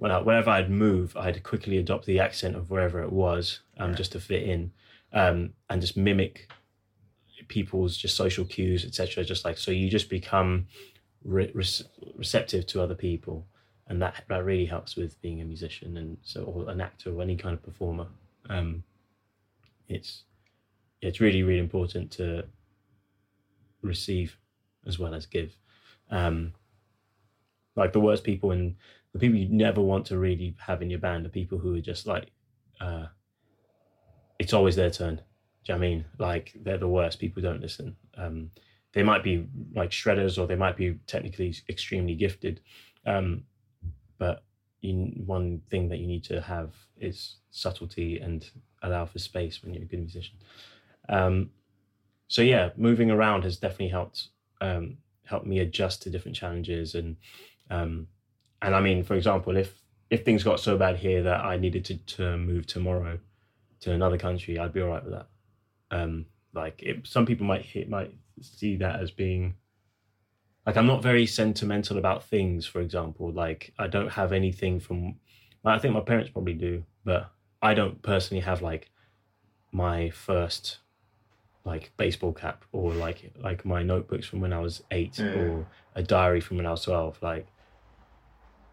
when 0.00 0.10
I, 0.10 0.18
wherever 0.18 0.48
I'd 0.48 0.70
move, 0.70 1.14
I'd 1.14 1.42
quickly 1.42 1.76
adopt 1.76 2.06
the 2.06 2.20
accent 2.20 2.56
of 2.56 2.70
wherever 2.70 3.02
it 3.02 3.12
was, 3.12 3.60
um, 3.76 3.94
just 3.94 4.12
to 4.12 4.20
fit 4.20 4.44
in, 4.44 4.72
um, 5.12 5.52
and 5.68 5.82
just 5.82 5.94
mimic 5.94 6.50
people's 7.48 7.98
just 7.98 8.16
social 8.16 8.46
cues, 8.46 8.84
etc. 8.86 9.24
Just 9.24 9.44
like 9.44 9.58
so, 9.58 9.70
you 9.70 9.90
just 9.90 10.08
become 10.08 10.68
re- 11.22 11.50
re- 11.54 11.84
receptive 12.16 12.66
to 12.68 12.80
other 12.80 12.94
people, 12.94 13.46
and 13.88 14.00
that 14.00 14.24
that 14.28 14.42
really 14.42 14.64
helps 14.64 14.96
with 14.96 15.20
being 15.20 15.42
a 15.42 15.44
musician 15.44 15.98
and 15.98 16.16
so 16.22 16.44
or 16.44 16.70
an 16.70 16.80
actor 16.80 17.12
or 17.12 17.20
any 17.20 17.36
kind 17.36 17.52
of 17.52 17.62
performer. 17.62 18.06
Um, 18.48 18.82
it's 19.86 20.22
it's 21.02 21.20
really 21.20 21.42
really 21.42 21.60
important 21.60 22.10
to 22.12 22.46
receive 23.82 24.38
as 24.86 24.98
well 24.98 25.14
as 25.14 25.26
give. 25.26 25.56
Um, 26.10 26.52
like 27.76 27.92
the 27.92 28.00
worst 28.00 28.24
people 28.24 28.50
and 28.50 28.76
the 29.12 29.18
people 29.18 29.38
you 29.38 29.48
never 29.48 29.80
want 29.80 30.06
to 30.06 30.18
really 30.18 30.54
have 30.58 30.82
in 30.82 30.90
your 30.90 30.98
band 30.98 31.26
are 31.26 31.30
people 31.30 31.58
who 31.58 31.76
are 31.76 31.80
just 31.80 32.06
like, 32.06 32.30
uh, 32.80 33.06
it's 34.38 34.52
always 34.52 34.76
their 34.76 34.90
turn. 34.90 35.16
Do 35.16 35.72
you 35.72 35.74
know 35.74 35.78
I 35.78 35.80
mean? 35.80 36.04
Like 36.18 36.52
they're 36.62 36.78
the 36.78 36.88
worst. 36.88 37.18
People 37.18 37.42
don't 37.42 37.60
listen. 37.60 37.96
Um, 38.16 38.50
they 38.92 39.02
might 39.02 39.22
be 39.22 39.46
like 39.74 39.90
shredders 39.90 40.38
or 40.38 40.46
they 40.46 40.56
might 40.56 40.76
be 40.76 40.98
technically 41.06 41.54
extremely 41.68 42.14
gifted. 42.14 42.60
Um, 43.06 43.44
but 44.18 44.44
you, 44.80 45.12
one 45.26 45.62
thing 45.70 45.88
that 45.88 45.98
you 45.98 46.06
need 46.06 46.24
to 46.24 46.40
have 46.40 46.74
is 46.98 47.36
subtlety 47.50 48.18
and 48.18 48.48
allow 48.82 49.04
for 49.04 49.18
space 49.18 49.62
when 49.62 49.74
you're 49.74 49.84
a 49.84 49.86
good 49.86 50.00
musician. 50.00 50.36
Um, 51.08 51.50
so 52.28 52.42
yeah, 52.42 52.70
moving 52.76 53.10
around 53.10 53.42
has 53.42 53.56
definitely 53.56 53.88
helped 53.88 54.28
um, 54.60 54.98
helped 55.24 55.46
me 55.46 55.60
adjust 55.60 56.02
to 56.02 56.10
different 56.10 56.36
challenges 56.36 56.94
and 56.94 57.16
um, 57.70 58.08
and 58.62 58.74
I 58.74 58.80
mean, 58.80 59.04
for 59.04 59.14
example, 59.14 59.56
if 59.56 59.80
if 60.10 60.24
things 60.24 60.42
got 60.42 60.60
so 60.60 60.76
bad 60.76 60.96
here 60.96 61.22
that 61.22 61.44
I 61.44 61.56
needed 61.56 61.84
to, 61.86 61.96
to 61.96 62.36
move 62.36 62.66
tomorrow 62.66 63.18
to 63.80 63.92
another 63.92 64.18
country, 64.18 64.58
I'd 64.58 64.72
be 64.72 64.82
all 64.82 64.88
right 64.88 65.04
with 65.04 65.12
that. 65.12 65.28
Um, 65.92 66.26
like 66.52 66.82
it, 66.82 67.06
some 67.06 67.26
people 67.26 67.46
might 67.46 67.62
hit, 67.62 67.88
might 67.88 68.12
see 68.40 68.76
that 68.76 69.00
as 69.00 69.10
being 69.10 69.54
like 70.66 70.76
I'm 70.76 70.86
not 70.86 71.02
very 71.02 71.26
sentimental 71.26 71.98
about 71.98 72.24
things. 72.24 72.66
For 72.66 72.80
example, 72.80 73.32
like 73.32 73.72
I 73.78 73.86
don't 73.86 74.10
have 74.10 74.32
anything 74.32 74.80
from. 74.80 75.16
I 75.64 75.78
think 75.78 75.94
my 75.94 76.00
parents 76.00 76.30
probably 76.30 76.54
do, 76.54 76.84
but 77.04 77.30
I 77.62 77.74
don't 77.74 78.00
personally 78.02 78.42
have 78.42 78.62
like 78.62 78.90
my 79.72 80.10
first 80.10 80.78
like 81.64 81.90
baseball 81.96 82.32
cap 82.32 82.64
or 82.72 82.92
like 82.92 83.32
like 83.38 83.64
my 83.64 83.82
notebooks 83.82 84.26
from 84.26 84.40
when 84.40 84.52
I 84.52 84.60
was 84.60 84.82
eight 84.90 85.18
Yeah. 85.18 85.34
or 85.34 85.66
a 85.94 86.02
diary 86.02 86.40
from 86.40 86.56
when 86.56 86.66
I 86.66 86.70
was 86.70 86.82
twelve. 86.84 87.18
Like 87.22 87.46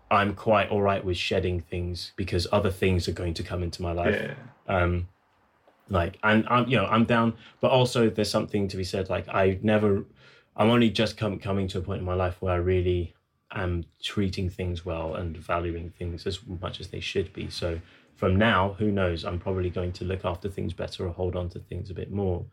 I'm 0.09 0.35
quite 0.35 0.69
all 0.69 0.81
right 0.81 1.03
with 1.03 1.17
shedding 1.17 1.59
things 1.59 2.13
because 2.15 2.47
other 2.51 2.71
things 2.71 3.07
are 3.09 3.13
going 3.13 3.33
to 3.35 3.43
come 3.43 3.61
into 3.61 3.81
my 3.81 3.91
life. 3.91 4.15
Yeah. 4.15 4.33
Um, 4.83 5.07
like 5.89 6.17
and 6.23 6.45
I'm 6.49 6.67
you 6.67 6.77
know 6.77 6.85
I'm 6.85 7.03
down, 7.05 7.33
but 7.61 7.71
also 7.71 8.09
there's 8.09 8.29
something 8.31 8.67
to 8.69 8.77
be 8.77 8.83
said. 8.83 9.09
Like 9.09 9.27
I 9.29 9.59
never, 9.61 10.05
I'm 10.55 10.69
only 10.69 10.89
just 10.89 11.17
come 11.17 11.39
coming 11.39 11.67
to 11.69 11.79
a 11.79 11.81
point 11.81 11.99
in 11.99 12.05
my 12.05 12.13
life 12.13 12.37
where 12.41 12.53
I 12.53 12.57
really 12.57 13.15
am 13.53 13.85
treating 14.01 14.49
things 14.49 14.85
well 14.85 15.15
and 15.15 15.35
valuing 15.37 15.89
things 15.89 16.25
as 16.27 16.39
much 16.61 16.79
as 16.79 16.87
they 16.89 16.99
should 16.99 17.31
be. 17.33 17.49
So 17.49 17.79
from 18.15 18.35
now, 18.35 18.75
who 18.79 18.91
knows? 18.91 19.23
I'm 19.23 19.39
probably 19.39 19.69
going 19.69 19.91
to 19.93 20.03
look 20.05 20.25
after 20.25 20.49
things 20.49 20.73
better 20.73 21.05
or 21.07 21.11
hold 21.11 21.35
on 21.35 21.49
to 21.49 21.59
things 21.59 21.89
a 21.89 21.93
bit 21.93 22.11
more. 22.11 22.45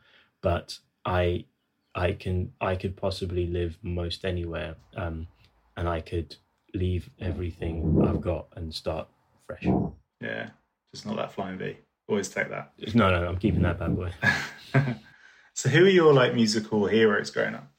But 0.45 0.79
I, 1.07 1.47
I 1.95 2.13
can 2.13 2.53
I 2.61 2.77
could 2.77 2.99
possibly 2.99 3.47
live 3.47 3.79
most 3.83 4.27
anywhere, 4.27 4.77
um, 4.95 5.27
and 5.75 5.89
I 5.89 6.03
could 6.03 6.37
leave 6.75 7.09
everything 7.19 8.05
I've 8.07 8.21
got 8.21 8.49
and 8.55 8.75
start 8.75 9.09
fresh. 9.47 9.67
Yeah. 10.21 10.51
Just 10.93 11.07
not 11.07 11.17
that 11.17 11.33
flying 11.33 11.57
V. 11.57 11.79
Always 12.09 12.29
take 12.29 12.51
that. 12.51 12.73
No, 12.95 13.11
no, 13.11 13.27
I'm 13.27 13.39
keeping 13.39 13.63
that 13.63 13.79
bad 13.79 13.97
boy. 13.97 14.13
so 15.55 15.71
who 15.71 15.87
are 15.87 15.89
your 15.89 16.13
like 16.13 16.35
musical 16.35 16.87
heroes 16.87 17.31
growing 17.31 17.55
up? 17.55 17.73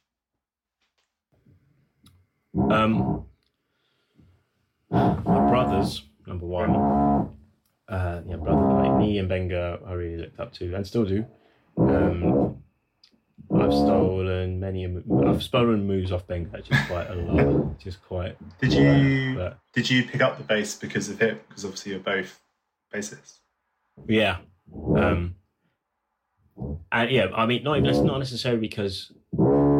Um, 2.71 3.25
my 4.89 5.49
brothers, 5.49 6.01
number 6.25 6.47
one. 6.47 7.29
Uh, 7.87 8.21
yeah, 8.27 8.37
brother 8.37 8.89
like 8.89 8.97
me 8.97 9.19
and 9.19 9.29
Gbenga, 9.29 9.87
I 9.87 9.93
really 9.93 10.17
looked 10.17 10.39
up 10.39 10.51
to 10.53 10.73
and 10.73 10.87
still 10.87 11.05
do. 11.05 11.27
Um, 11.77 12.57
I've 13.53 13.71
stolen 13.73 14.59
many. 14.59 14.85
I've 15.25 15.43
stolen 15.43 15.85
moves 15.85 16.11
off 16.11 16.27
Gbenga 16.27 16.53
actually 16.57 16.77
quite 16.87 17.09
a 17.09 17.15
lot. 17.15 17.79
Just 17.79 18.01
quite. 18.03 18.37
Did 18.59 18.73
you 18.73 19.35
But 19.35 19.59
did 19.73 19.89
you 19.89 20.03
pick 20.03 20.21
up 20.21 20.37
the 20.37 20.43
bass 20.43 20.75
because 20.75 21.09
of 21.09 21.19
him? 21.19 21.39
Because 21.47 21.63
obviously 21.65 21.91
you're 21.91 22.01
both 22.01 22.41
bassists. 22.93 23.39
yeah. 24.07 24.37
Um, 24.97 25.35
and 26.91 27.11
yeah, 27.11 27.27
I 27.35 27.45
mean, 27.45 27.63
not 27.63 27.77
even 27.77 28.05
not 28.05 28.17
necessarily 28.19 28.59
because. 28.61 29.11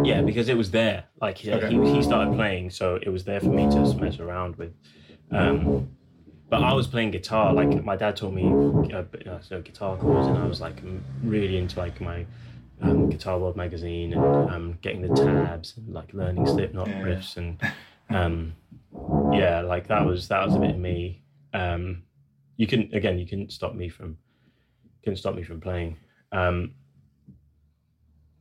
Yeah, 0.03 0.21
because 0.21 0.49
it 0.49 0.57
was 0.57 0.69
there. 0.69 1.05
Like 1.19 1.39
he, 1.39 1.51
Okay. 1.51 1.69
he, 1.69 1.95
he 1.95 2.03
started 2.03 2.35
playing, 2.35 2.69
so 2.69 2.99
it 3.01 3.09
was 3.09 3.23
there 3.23 3.39
for 3.39 3.47
me 3.49 3.63
to 3.71 3.95
mess 3.95 4.19
around 4.19 4.55
with. 4.57 4.73
Um, 5.31 5.89
but 6.55 6.63
I 6.63 6.73
was 6.73 6.87
playing 6.87 7.11
guitar. 7.11 7.53
Like 7.53 7.83
my 7.83 7.95
dad 7.95 8.15
taught 8.15 8.33
me 8.33 8.45
uh, 8.93 9.03
uh, 9.29 9.41
so 9.41 9.61
guitar 9.61 9.97
chords, 9.97 10.27
and 10.27 10.37
I 10.37 10.45
was 10.47 10.61
like 10.61 10.81
really 11.23 11.57
into 11.57 11.79
like 11.79 11.99
my 11.99 12.25
um, 12.81 13.09
Guitar 13.09 13.37
World 13.39 13.55
magazine 13.55 14.13
and 14.13 14.49
um, 14.49 14.77
getting 14.81 15.01
the 15.01 15.09
tabs 15.09 15.75
and 15.77 15.93
like 15.93 16.13
learning 16.13 16.45
Slipknot 16.45 16.87
Yeah. 16.87 17.03
riffs 17.03 17.37
and 17.37 17.61
um, 18.09 18.55
yeah, 19.33 19.61
like 19.61 19.87
that 19.87 20.05
was 20.05 20.27
that 20.29 20.45
was 20.45 20.55
a 20.55 20.59
bit 20.59 20.71
of 20.71 20.77
me. 20.77 21.21
Um, 21.53 22.03
you 22.57 22.67
can 22.67 22.89
again, 22.93 23.19
you 23.19 23.25
couldn't 23.25 23.51
stop 23.51 23.75
me 23.75 23.89
from 23.89 24.17
couldn't 25.03 25.17
stop 25.17 25.35
me 25.35 25.43
from 25.43 25.59
playing. 25.59 25.97
Um, 26.31 26.75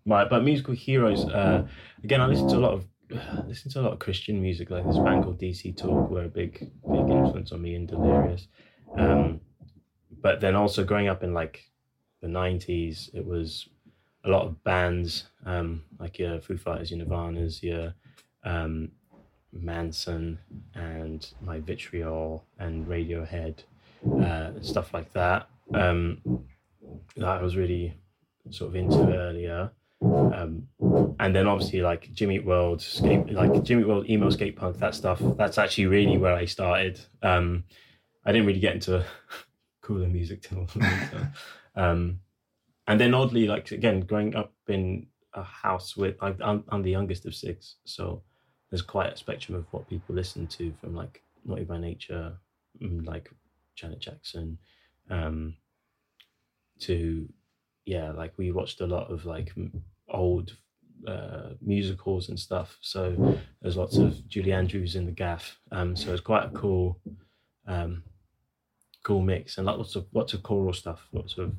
my 0.05 0.25
but 0.25 0.45
musical 0.45 0.75
heroes. 0.75 1.25
Uh, 1.25 1.67
again, 2.05 2.21
I 2.21 2.27
listen 2.27 2.49
to 2.49 2.59
a 2.59 2.59
lot 2.59 2.75
of 2.75 2.85
listen 3.47 3.71
to 3.71 3.81
a 3.81 3.83
lot 3.83 3.93
of 3.93 3.99
Christian 3.99 4.41
music. 4.41 4.71
Like 4.71 4.87
this 4.87 4.99
band 4.99 5.25
called 5.25 5.41
DC 5.41 5.77
Talk 5.77 6.11
were 6.11 6.25
a 6.25 6.29
big 6.29 6.59
big 6.59 6.71
influence 7.11 7.53
on 7.53 7.63
me 7.63 7.75
in 7.75 7.87
Delirious. 7.87 8.49
Um, 8.97 9.41
but 10.23 10.41
then 10.41 10.55
also 10.55 10.85
growing 10.85 11.09
up 11.09 11.23
in 11.23 11.35
like 11.35 11.65
the 12.21 12.29
'90s, 12.29 13.15
it 13.15 13.25
was 13.25 13.69
a 14.25 14.29
lot 14.29 14.47
of 14.47 14.63
bands 14.65 15.25
um, 15.45 15.83
like 15.99 16.19
your 16.19 16.41
Foo 16.41 16.57
Fighters, 16.57 16.91
your 16.91 17.05
Nirvanas, 17.05 17.63
your 17.63 17.95
um, 18.45 18.91
Manson, 19.53 20.39
and 20.75 21.27
My 21.43 21.61
Vitriol 21.61 22.45
and 22.59 22.87
Radiohead, 22.87 23.61
uh, 24.23 24.53
stuff 24.61 24.95
like 24.95 25.13
that. 25.13 25.49
Um, 25.75 26.45
that 27.17 27.29
I 27.29 27.43
was 27.43 27.57
really 27.57 27.95
sort 28.51 28.71
of 28.71 28.77
into 28.77 29.15
earlier. 29.15 29.71
Um, 30.05 30.69
and 31.19 31.35
then 31.35 31.47
obviously 31.47 31.81
like 31.81 32.13
Jimmy 32.13 32.39
World, 32.41 32.83
skate, 32.83 33.31
like 33.33 33.63
Jimmy 33.63 33.85
World, 33.85 34.09
emo 34.09 34.31
skate 34.31 34.57
punk, 34.57 34.79
that 34.79 34.95
stuff. 34.95 35.21
That's 35.37 35.59
actually 35.59 35.87
really 35.87 36.19
where 36.19 36.35
I 36.35 36.45
started. 36.45 37.01
Um, 37.23 37.65
I 38.25 38.33
didn't 38.33 38.47
really 38.47 38.61
get 38.61 38.75
into 38.75 39.05
cooler 39.83 40.09
music 40.09 40.43
till. 40.43 40.69
Um, 41.77 42.21
and 42.87 43.01
then 43.01 43.15
oddly, 43.15 43.47
like 43.47 43.73
again, 43.73 44.03
growing 44.03 44.37
up 44.37 44.53
in 44.69 45.09
a 45.33 45.43
house 45.43 45.97
with, 45.97 46.17
I, 46.21 46.35
I'm, 46.41 46.63
I'm 46.69 46.83
the 46.83 46.91
youngest 46.91 47.27
of 47.27 47.35
six, 47.35 47.77
so 47.85 48.23
there's 48.71 48.83
quite 48.83 49.13
a 49.13 49.17
spectrum 49.17 49.59
of 49.59 49.67
what 49.73 49.89
people 49.89 50.15
listen 50.15 50.47
to, 50.47 50.73
from 50.81 50.95
like 50.95 51.23
Naughty 51.45 51.65
by 51.65 51.79
Nature, 51.79 52.35
mm, 52.81 53.05
like 53.07 53.31
Janet 53.75 54.01
Jackson, 54.01 54.59
um, 55.11 55.57
to 56.81 57.29
yeah, 57.87 58.13
like 58.13 58.33
we 58.37 58.53
watched 58.53 58.81
a 58.81 58.87
lot 58.87 59.11
of 59.11 59.27
like 59.27 59.53
old 60.09 60.57
uh, 61.07 61.51
musicals 61.61 62.29
and 62.29 62.39
stuff. 62.39 62.79
So 62.81 63.39
there's 63.61 63.77
lots 63.77 63.97
of 63.97 64.27
Julie 64.29 64.53
Andrews 64.53 64.97
in 64.97 65.07
the 65.07 65.13
gaff. 65.13 65.59
Um, 65.71 65.97
so 65.97 66.13
it's 66.13 66.21
quite 66.21 66.47
a 66.47 66.51
cool, 66.51 66.99
um, 67.67 68.03
cool 69.03 69.21
mix 69.21 69.59
and 69.59 69.67
lots 69.67 69.97
of 69.97 70.07
lots 70.13 70.33
of 70.33 70.43
choral 70.43 70.73
stuff, 70.73 71.09
lots 71.13 71.37
of 71.39 71.53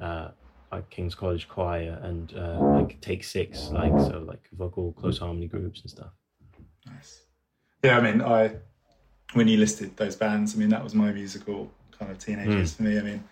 uh, 0.00 0.28
like 0.70 0.90
King's 0.90 1.14
College 1.14 1.48
Choir 1.48 1.98
and 2.02 2.34
uh, 2.36 2.58
like 2.60 3.00
Take 3.00 3.24
Six, 3.24 3.70
like 3.70 3.92
so 4.00 4.24
like 4.26 4.48
vocal 4.52 4.92
close 4.92 5.18
harmony 5.18 5.46
groups 5.46 5.80
and 5.82 5.90
stuff. 5.90 6.12
Nice. 6.86 7.22
Yeah, 7.82 7.98
I 7.98 8.00
mean, 8.00 8.22
I 8.22 8.56
when 9.32 9.48
you 9.48 9.58
listed 9.58 9.96
those 9.96 10.16
bands, 10.16 10.54
I 10.54 10.58
mean, 10.58 10.68
that 10.70 10.82
was 10.82 10.94
my 10.94 11.12
musical 11.12 11.70
kind 11.98 12.10
of 12.10 12.18
teenagers 12.18 12.74
for 12.74 12.82
me. 12.82 12.98
I 12.98 13.02
mean, 13.02 13.24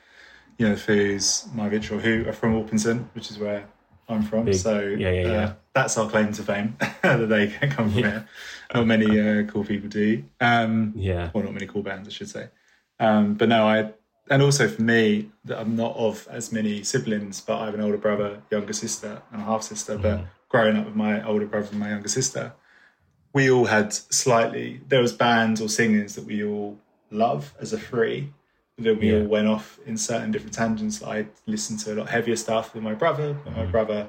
you 0.59 0.68
know, 0.68 0.74
Foos, 0.74 1.53
My 1.55 1.68
Vitriol, 1.68 2.00
who 2.00 2.28
are 2.28 2.32
from 2.32 2.55
Orpington, 2.55 3.05
which 3.14 3.30
is 3.30 3.38
where 3.38 3.66
I'm 4.09 4.22
from. 4.22 4.46
Big. 4.46 4.55
So 4.55 4.80
Yeah, 4.80 5.11
yeah, 5.11 5.22
yeah. 5.22 5.32
Uh, 5.44 5.53
that's 5.74 5.96
our 5.96 6.09
claim 6.09 6.32
to 6.32 6.42
fame 6.42 6.76
that 7.03 7.28
they 7.28 7.48
come 7.48 7.90
from 7.90 7.98
Yeah. 7.98 8.11
here. 8.11 8.28
Not 8.74 8.86
many 8.86 9.20
uh, 9.20 9.44
cool 9.44 9.64
people 9.64 9.88
do. 9.88 10.24
Um, 10.40 10.92
Yeah, 10.96 11.30
well, 11.32 11.44
not 11.44 11.55
many 11.55 11.66
cool 11.66 11.82
bands, 11.82 12.09
I 12.09 12.11
should 12.12 12.28
say. 12.28 12.48
Um, 13.00 13.34
but 13.34 13.48
no, 13.48 13.66
I 13.66 13.92
and 14.30 14.40
also 14.42 14.68
for 14.68 14.82
me 14.82 15.30
that 15.44 15.59
I'm 15.59 15.74
not 15.76 15.96
of 15.96 16.28
as 16.30 16.53
many 16.53 16.82
siblings, 16.84 17.40
but 17.40 17.59
I 17.59 17.64
have 17.66 17.74
an 17.74 17.80
older 17.80 17.98
brother, 17.98 18.40
younger 18.50 18.72
sister, 18.72 19.20
and 19.32 19.42
a 19.42 19.44
half 19.44 19.62
sister. 19.62 19.98
But 19.98 20.18
Mm-hmm. 20.18 20.24
growing 20.48 20.76
up 20.76 20.86
with 20.86 20.94
my 20.94 21.26
older 21.26 21.46
brother 21.46 21.68
and 21.70 21.80
my 21.80 21.90
younger 21.90 22.09
sister, 22.09 22.53
we 23.34 23.50
all 23.50 23.64
had 23.64 23.92
slightly 23.92 24.80
there 24.88 25.00
was 25.00 25.12
bands 25.12 25.61
or 25.61 25.68
singers 25.68 26.14
that 26.16 26.24
we 26.24 26.44
all 26.44 26.78
love 27.11 27.55
as 27.61 27.72
a 27.72 27.78
free. 27.78 28.32
Then 28.78 28.98
we 28.98 29.12
Yeah. 29.12 29.18
all 29.20 29.26
went 29.26 29.48
off 29.48 29.78
in 29.86 29.96
certain 29.96 30.30
different 30.30 30.54
tangents. 30.54 31.02
I 31.02 31.26
listened 31.46 31.80
to 31.80 31.92
a 31.92 31.96
lot 31.96 32.08
heavier 32.08 32.36
stuff 32.36 32.74
with 32.74 32.82
my 32.82 32.94
brother, 32.94 33.34
Mm-hmm. 33.34 33.56
my 33.56 33.66
brother 33.66 34.08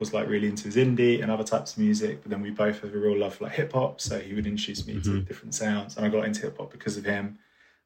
was 0.00 0.14
like 0.14 0.28
really 0.28 0.46
into 0.46 0.64
his 0.64 0.76
indie 0.76 1.20
and 1.22 1.30
other 1.30 1.42
types 1.42 1.72
of 1.72 1.78
music. 1.78 2.22
But 2.22 2.30
then 2.30 2.40
we 2.40 2.50
both 2.50 2.80
have 2.82 2.94
a 2.94 2.98
real 2.98 3.18
love 3.18 3.34
for 3.34 3.44
like 3.44 3.54
hip 3.54 3.72
hop, 3.72 4.00
so 4.00 4.18
he 4.20 4.32
would 4.34 4.46
introduce 4.46 4.86
me 4.86 5.00
to 5.00 5.20
different 5.22 5.54
sounds, 5.54 5.96
and 5.96 6.06
I 6.06 6.08
got 6.08 6.24
into 6.24 6.42
hip 6.42 6.56
hop 6.58 6.70
because 6.70 6.96
of 6.96 7.04
him. 7.04 7.38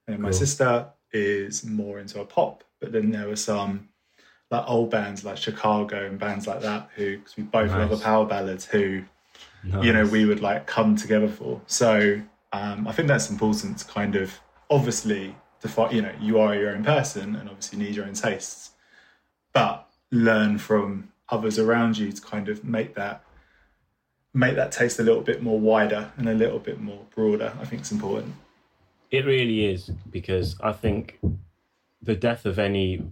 And 0.06 0.18
my 0.20 0.30
sister 0.30 0.88
is 1.12 1.64
more 1.64 1.98
into 2.00 2.20
a 2.20 2.24
pop, 2.24 2.64
but 2.80 2.92
then 2.92 3.10
there 3.10 3.28
were 3.28 3.36
some 3.36 3.88
like 4.50 4.64
old 4.68 4.90
bands 4.90 5.24
like 5.24 5.38
Chicago 5.38 6.04
and 6.06 6.18
bands 6.18 6.46
like 6.46 6.60
that 6.60 6.90
who, 6.94 7.16
because 7.16 7.36
we 7.38 7.44
both 7.44 7.70
love 7.70 7.88
the 7.90 7.96
power 7.96 8.26
ballads, 8.26 8.66
who 8.66 9.02
you 9.80 9.92
know 9.92 10.04
we 10.06 10.24
would 10.26 10.40
like 10.40 10.66
come 10.66 10.94
together 10.96 11.28
for. 11.28 11.60
So 11.66 12.20
um, 12.52 12.86
I 12.86 12.92
think 12.92 13.08
that's 13.08 13.30
important 13.30 13.78
to 13.78 13.86
kind 13.86 14.16
of 14.16 14.38
obviously 14.68 15.34
You 15.90 16.02
know, 16.02 16.12
you 16.20 16.38
are 16.40 16.54
your 16.54 16.70
own 16.70 16.84
person, 16.84 17.36
and 17.36 17.48
obviously 17.48 17.78
need 17.78 17.94
your 17.94 18.06
own 18.06 18.14
tastes, 18.14 18.70
but 19.52 19.88
learn 20.10 20.58
from 20.58 21.12
others 21.28 21.58
around 21.58 21.98
you 21.98 22.12
to 22.12 22.20
kind 22.20 22.48
of 22.48 22.64
make 22.64 22.94
that 22.94 23.24
make 24.34 24.56
that 24.56 24.72
taste 24.72 24.98
a 24.98 25.02
little 25.02 25.20
bit 25.22 25.42
more 25.42 25.58
wider 25.58 26.10
and 26.16 26.28
a 26.28 26.34
little 26.34 26.58
bit 26.58 26.80
more 26.80 27.04
broader. 27.14 27.52
I 27.60 27.64
think 27.64 27.82
it's 27.82 27.92
important. 27.92 28.34
It 29.10 29.26
really 29.26 29.66
is 29.66 29.90
because 30.10 30.56
I 30.60 30.72
think 30.72 31.18
the 32.00 32.16
death 32.16 32.46
of 32.46 32.58
any 32.58 33.04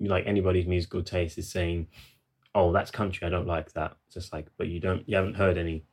like 0.00 0.26
anybody's 0.26 0.66
musical 0.66 1.02
taste 1.02 1.38
is 1.38 1.50
saying, 1.50 1.88
"Oh, 2.54 2.72
that's 2.72 2.90
country. 2.90 3.26
I 3.26 3.30
don't 3.30 3.46
like 3.46 3.72
that." 3.72 3.96
It's 4.06 4.14
just 4.14 4.32
like, 4.32 4.46
but 4.56 4.68
you 4.68 4.80
don't, 4.80 5.08
you 5.08 5.16
haven't 5.16 5.34
heard 5.34 5.58
any. 5.58 5.84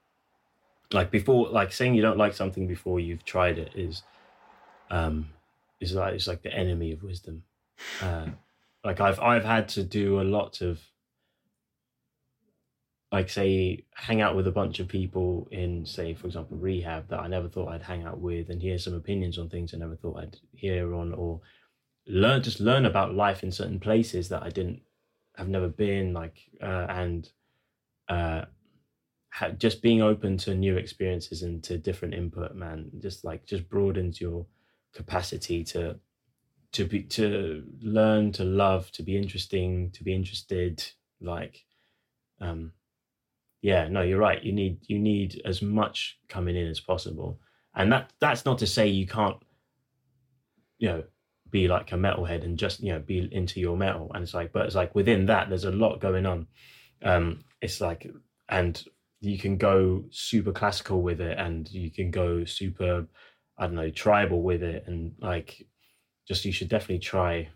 Like 0.91 1.11
before, 1.11 1.49
like 1.49 1.71
saying 1.71 1.93
you 1.93 2.01
don't 2.01 2.17
like 2.17 2.33
something 2.33 2.67
before 2.67 2.99
you've 2.99 3.25
tried 3.25 3.59
it 3.59 3.71
is, 3.75 4.03
um, 4.89 5.29
is 5.79 5.93
like 5.93 6.13
it's 6.13 6.27
like 6.27 6.41
the 6.41 6.53
enemy 6.53 6.91
of 6.91 7.03
wisdom. 7.03 7.43
Uh, 8.01 8.27
like 8.83 8.99
I've 8.99 9.19
I've 9.19 9.45
had 9.45 9.69
to 9.69 9.83
do 9.83 10.21
a 10.21 10.23
lot 10.23 10.61
of 10.61 10.79
like 13.11 13.29
say 13.29 13.83
hang 13.95 14.21
out 14.21 14.35
with 14.35 14.47
a 14.47 14.51
bunch 14.51 14.79
of 14.79 14.87
people 14.87 15.47
in 15.51 15.85
say 15.85 16.13
for 16.13 16.27
example 16.27 16.57
rehab 16.57 17.07
that 17.09 17.19
I 17.19 17.27
never 17.27 17.47
thought 17.47 17.69
I'd 17.69 17.81
hang 17.81 18.03
out 18.03 18.19
with 18.19 18.49
and 18.49 18.61
hear 18.61 18.77
some 18.77 18.93
opinions 18.93 19.37
on 19.37 19.49
things 19.49 19.73
I 19.73 19.77
never 19.77 19.95
thought 19.95 20.19
I'd 20.19 20.37
hear 20.53 20.93
on 20.93 21.13
or 21.13 21.41
learn 22.05 22.43
just 22.43 22.59
learn 22.59 22.85
about 22.85 23.15
life 23.15 23.43
in 23.43 23.51
certain 23.51 23.79
places 23.79 24.29
that 24.29 24.43
I 24.43 24.49
didn't 24.49 24.81
have 25.35 25.49
never 25.49 25.67
been 25.67 26.13
like 26.13 26.37
uh, 26.61 26.85
and 26.89 27.29
uh 28.09 28.45
ha- 29.31 29.49
just 29.49 29.81
being 29.81 30.01
open 30.01 30.37
to 30.37 30.53
new 30.53 30.77
experiences 30.77 31.41
and 31.41 31.63
to 31.63 31.77
different 31.77 32.13
input 32.13 32.53
man 32.53 32.91
just 32.99 33.23
like 33.23 33.45
just 33.45 33.67
broadens 33.69 34.21
your 34.21 34.45
capacity 34.93 35.63
to 35.63 35.99
to 36.71 36.85
be 36.85 37.03
to 37.03 37.63
learn 37.81 38.31
to 38.31 38.43
love 38.43 38.91
to 38.91 39.03
be 39.03 39.17
interesting 39.17 39.89
to 39.91 40.03
be 40.03 40.13
interested 40.13 40.83
like 41.21 41.65
um 42.41 42.71
yeah 43.61 43.87
no 43.87 44.01
you're 44.01 44.19
right. 44.19 44.43
You 44.43 44.51
need 44.53 44.79
you 44.87 44.99
need 44.99 45.41
as 45.45 45.61
much 45.61 46.19
coming 46.27 46.55
in 46.55 46.67
as 46.67 46.79
possible. 46.79 47.39
And 47.75 47.91
that 47.91 48.11
that's 48.19 48.45
not 48.45 48.59
to 48.59 48.67
say 48.67 48.87
you 48.87 49.07
can't 49.07 49.37
you 50.77 50.89
know 50.89 51.03
be 51.49 51.67
like 51.67 51.91
a 51.91 51.95
metalhead 51.95 52.43
and 52.43 52.57
just 52.57 52.79
you 52.79 52.93
know 52.93 52.99
be 52.99 53.27
into 53.31 53.59
your 53.59 53.75
metal. 53.75 54.11
And 54.13 54.23
it's 54.23 54.33
like 54.33 54.53
but 54.53 54.65
it's 54.65 54.75
like 54.75 54.95
within 54.95 55.25
that 55.25 55.49
there's 55.49 55.65
a 55.65 55.71
lot 55.71 55.99
going 55.99 56.25
on. 56.25 56.47
Um 57.03 57.43
it's 57.61 57.81
like 57.81 58.09
and 58.47 58.81
you 59.21 59.37
can 59.37 59.57
go 59.57 60.05
super 60.11 60.53
classical 60.53 61.01
with 61.01 61.19
it 61.19 61.37
and 61.37 61.69
you 61.69 61.91
can 61.91 62.09
go 62.09 62.45
super 62.45 63.05
i 63.59 63.65
don't 63.65 63.75
know 63.75 63.89
tribal 63.89 64.41
with 64.41 64.63
it 64.63 64.83
and 64.87 65.13
like 65.19 65.65
just 66.27 66.45
you 66.45 66.51
should 66.51 66.69
definitely 66.69 66.99
try 66.99 67.47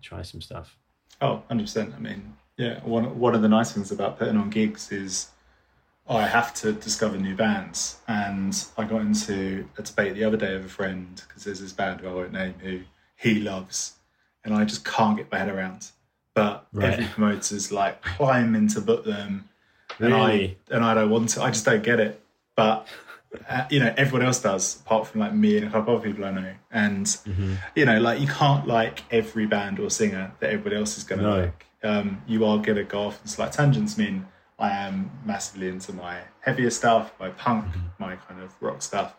try 0.00 0.22
some 0.22 0.40
stuff 0.40 0.76
Oh, 1.20 1.42
100%. 1.50 1.96
I 1.96 1.98
mean, 1.98 2.36
yeah, 2.56 2.78
one, 2.84 3.18
one 3.18 3.34
of 3.34 3.42
the 3.42 3.48
nice 3.48 3.72
things 3.72 3.90
about 3.90 4.20
putting 4.20 4.36
on 4.36 4.50
gigs 4.50 4.92
is 4.92 5.30
I 6.08 6.28
have 6.28 6.54
to 6.62 6.72
discover 6.72 7.16
new 7.18 7.34
bands. 7.34 7.96
And 8.06 8.54
I 8.76 8.84
got 8.84 9.00
into 9.00 9.66
a 9.76 9.82
debate 9.82 10.14
the 10.14 10.22
other 10.22 10.36
day 10.36 10.54
with 10.56 10.66
a 10.66 10.68
friend 10.68 11.20
because 11.26 11.42
there's 11.42 11.60
this 11.60 11.72
band 11.72 12.00
who 12.02 12.08
I 12.08 12.12
won't 12.12 12.32
name 12.32 12.54
who 12.60 12.82
he 13.16 13.40
loves, 13.40 13.96
and 14.44 14.54
I 14.54 14.64
just 14.64 14.84
can't 14.84 15.16
get 15.16 15.32
my 15.32 15.38
head 15.38 15.48
around. 15.48 15.90
But 16.34 16.68
Right. 16.72 16.92
every 16.92 17.06
promoter's 17.06 17.72
like 17.72 18.00
climbing 18.02 18.68
to 18.68 18.80
book 18.80 19.04
them, 19.04 19.48
and 19.98 20.14
Really? 20.14 20.56
I 20.70 20.74
and 20.74 20.84
I 20.84 20.94
don't 20.94 21.10
want 21.10 21.30
to. 21.30 21.42
I 21.42 21.50
just 21.50 21.64
don't 21.64 21.82
get 21.82 21.98
it. 21.98 22.22
But 22.54 22.86
uh, 23.48 23.64
you 23.70 23.80
know, 23.80 23.92
everyone 23.96 24.26
else 24.26 24.40
does, 24.40 24.80
apart 24.80 25.06
from 25.06 25.20
like 25.20 25.34
me 25.34 25.56
and 25.58 25.66
a 25.66 25.70
couple 25.70 25.94
of 25.94 26.00
other 26.00 26.08
people 26.10 26.24
I 26.24 26.30
know. 26.30 26.54
And 26.70 27.06
Mm-hmm. 27.06 27.54
you 27.74 27.84
know, 27.84 28.00
like 28.00 28.20
you 28.20 28.26
can't 28.28 28.66
like 28.66 29.02
every 29.10 29.46
band 29.46 29.78
or 29.78 29.90
singer 29.90 30.32
that 30.40 30.50
everybody 30.50 30.76
else 30.76 30.96
is 30.98 31.04
going 31.04 31.20
to 31.20 31.24
No. 31.24 31.36
like. 31.42 31.66
Um, 31.84 32.22
you 32.26 32.44
are 32.44 32.60
to 32.62 32.82
go 32.84 33.02
off 33.06 33.20
on 33.20 33.28
slight 33.28 33.52
tangents. 33.52 33.98
I 33.98 34.02
mean, 34.02 34.26
I 34.58 34.70
am 34.70 35.10
massively 35.24 35.68
into 35.68 35.92
my 35.92 36.18
heavier 36.40 36.70
stuff, 36.70 37.12
my 37.20 37.28
punk, 37.28 37.66
my 37.98 38.16
kind 38.16 38.42
of 38.42 38.52
rock 38.60 38.82
stuff. 38.82 39.14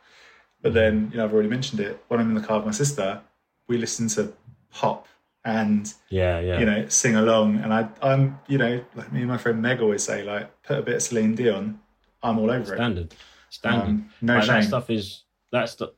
But 0.62 0.74
then, 0.74 1.10
you 1.12 1.18
know, 1.18 1.24
I've 1.24 1.34
already 1.34 1.48
mentioned 1.48 1.80
it. 1.80 2.04
When 2.10 2.20
I'm 2.20 2.28
in 2.28 2.36
the 2.36 2.46
car 2.46 2.58
with 2.58 2.66
my 2.66 2.72
sister, 2.74 3.22
we 3.68 3.78
listen 3.78 4.10
to 4.10 4.34
pop 4.72 5.08
and 5.46 5.94
yeah 6.10 6.40
yeah 6.42 6.60
you 6.60 6.66
know 6.66 6.86
sing 6.90 7.16
along. 7.16 7.58
And 7.60 7.74
I, 7.74 7.88
I'm, 8.02 8.40
you 8.48 8.58
know, 8.58 8.84
like 8.96 9.14
me 9.14 9.20
and 9.20 9.30
my 9.30 9.38
friend 9.38 9.62
Meg 9.62 9.80
always 9.82 10.04
say, 10.04 10.24
like, 10.24 10.62
put 10.64 10.78
a 10.80 10.82
bit 10.82 10.96
of 10.96 11.02
Celine 11.02 11.36
Dion, 11.36 11.80
I'm 12.22 12.38
all 12.40 12.52
over 12.52 12.74
it. 12.74 12.78
standard 12.78 13.16
standard. 13.50 13.90
Um, 13.90 14.10
no 14.22 14.38
Like, 14.38 14.48
that 14.48 14.64
stuff 14.64 14.90
is 14.90 15.24
that's 15.52 15.76
the 15.76 15.94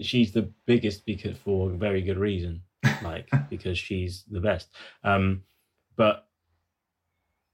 she's 0.00 0.32
the 0.32 0.50
biggest 0.66 1.04
because 1.04 1.36
for 1.36 1.70
a 1.70 1.76
very 1.76 2.00
good 2.02 2.18
reason 2.18 2.62
like 3.02 3.28
because 3.50 3.78
she's 3.78 4.24
the 4.30 4.40
best. 4.40 4.68
Um 5.02 5.42
but 5.96 6.26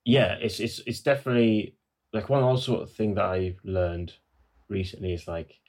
yeah 0.04 0.36
it's 0.40 0.60
it's 0.60 0.80
it's 0.86 1.00
definitely 1.00 1.76
like 2.12 2.28
one 2.28 2.42
other 2.42 2.60
sort 2.60 2.82
of 2.82 2.90
thing 2.90 3.14
that 3.14 3.26
i've 3.26 3.60
learned 3.64 4.14
recently 4.68 5.12
is 5.12 5.28
like 5.28 5.60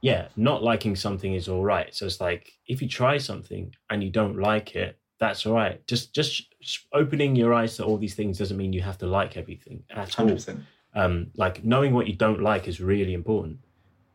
yeah 0.00 0.28
not 0.34 0.62
liking 0.62 0.96
something 0.96 1.34
is 1.34 1.48
all 1.48 1.62
right. 1.62 1.94
So 1.94 2.06
it's 2.06 2.20
like 2.20 2.52
if 2.66 2.80
you 2.80 2.88
try 2.88 3.18
something 3.18 3.74
and 3.90 4.02
you 4.02 4.10
don't 4.10 4.38
like 4.38 4.74
it 4.76 4.98
that's 5.18 5.46
all 5.46 5.54
right. 5.54 5.86
Just 5.86 6.14
just 6.14 6.48
opening 6.92 7.36
your 7.36 7.54
eyes 7.54 7.76
to 7.76 7.84
all 7.84 7.96
these 7.96 8.14
things 8.14 8.38
doesn't 8.38 8.56
mean 8.56 8.72
you 8.72 8.82
have 8.82 8.98
to 8.98 9.06
like 9.06 9.36
everything 9.36 9.82
at 9.90 10.18
all. 10.18 10.26
100%. 10.26 10.60
Um, 10.94 11.30
like 11.36 11.64
knowing 11.64 11.92
what 11.94 12.06
you 12.06 12.14
don't 12.14 12.40
like 12.42 12.68
is 12.68 12.80
really 12.80 13.14
important. 13.14 13.58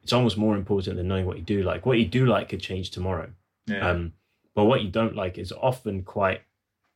It's 0.03 0.13
almost 0.13 0.37
more 0.37 0.55
important 0.55 0.95
than 0.97 1.07
knowing 1.07 1.25
what 1.25 1.37
you 1.37 1.43
do 1.43 1.61
like. 1.63 1.85
What 1.85 1.99
you 1.99 2.05
do 2.05 2.25
like 2.25 2.49
could 2.49 2.61
change 2.61 2.89
tomorrow, 2.91 3.29
Yeah. 3.67 3.89
um, 3.89 4.13
but 4.55 4.65
what 4.65 4.81
you 4.81 4.89
don't 4.89 5.15
like 5.15 5.37
is 5.37 5.51
often 5.51 6.03
quite 6.03 6.41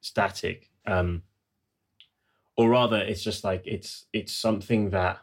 static. 0.02 0.70
Um, 0.86 1.24
or 2.56 2.70
rather, 2.70 2.98
it's 2.98 3.24
just 3.24 3.44
like 3.44 3.64
it's 3.66 4.06
it's 4.14 4.32
something 4.34 4.92
that, 4.92 5.20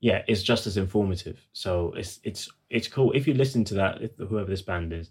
yeah, 0.00 0.22
it's 0.26 0.42
just 0.42 0.66
as 0.66 0.76
informative. 0.76 1.40
So 1.52 1.92
it's 1.96 2.20
it's 2.24 2.48
it's 2.70 2.88
cool 2.88 3.12
if 3.12 3.26
you 3.26 3.34
listen 3.34 3.64
to 3.64 3.74
that, 3.74 4.00
whoever 4.18 4.50
this 4.50 4.62
band 4.62 4.92
is, 4.92 5.10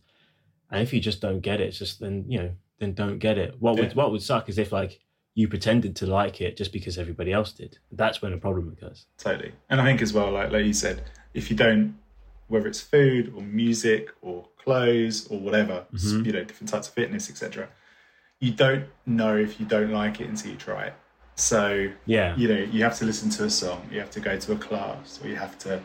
and 0.72 0.82
if 0.82 0.94
you 0.94 1.00
just 1.00 1.22
don't 1.22 1.40
get 1.42 1.62
it, 1.62 1.68
it's 1.68 1.80
just 1.80 2.00
then 2.00 2.26
you 2.28 2.40
know 2.40 2.52
then 2.80 2.94
don't 2.94 3.20
get 3.20 3.38
it. 3.38 3.56
What 3.60 3.78
would 3.80 3.96
what 3.96 4.12
would 4.12 4.22
suck 4.22 4.50
is 4.50 4.58
if 4.58 4.72
like 4.72 5.00
you 5.38 5.48
pretended 5.50 5.96
to 5.98 6.06
like 6.06 6.40
it 6.42 6.56
just 6.58 6.72
because 6.72 6.98
everybody 6.98 7.32
else 7.34 7.52
did. 7.52 7.78
That's 7.92 8.22
when 8.22 8.32
a 8.34 8.38
problem 8.38 8.72
occurs. 8.76 9.06
totally 9.18 9.52
and 9.70 9.80
i 9.82 9.84
think 9.86 10.02
as 10.02 10.12
well 10.14 10.32
like 10.32 10.52
like 10.52 10.66
you 10.66 10.74
said 10.74 11.04
if 11.34 11.50
you 11.52 11.56
don't 11.58 11.96
whether 12.48 12.68
it's 12.68 12.80
food 12.82 13.34
or 13.36 13.42
music 13.42 14.10
or 14.22 14.48
clothes 14.64 15.28
or 15.28 15.38
whatever 15.40 15.86
Mhm. 15.94 16.26
you 16.26 16.32
know 16.32 16.44
different 16.44 16.70
types 16.70 16.88
of 16.88 16.94
fitness 16.94 17.30
etc 17.30 17.68
you 18.40 18.52
don't 18.52 18.86
know 19.06 19.36
if 19.38 19.60
you 19.60 19.66
don't 19.66 19.92
like 19.92 20.22
it 20.22 20.28
until 20.30 20.52
you 20.52 20.58
try 20.58 20.86
it 20.86 20.94
so 21.36 21.90
Yeah. 22.06 22.36
you 22.38 22.48
know 22.48 22.62
you 22.76 22.84
have 22.84 22.98
to 23.00 23.06
listen 23.06 23.30
to 23.32 23.44
a 23.46 23.50
song 23.50 23.88
you 23.92 24.00
have 24.00 24.12
to 24.12 24.20
go 24.20 24.38
to 24.38 24.52
a 24.54 24.58
class 24.58 25.20
or 25.22 25.28
you 25.28 25.36
have 25.36 25.58
to 25.60 25.82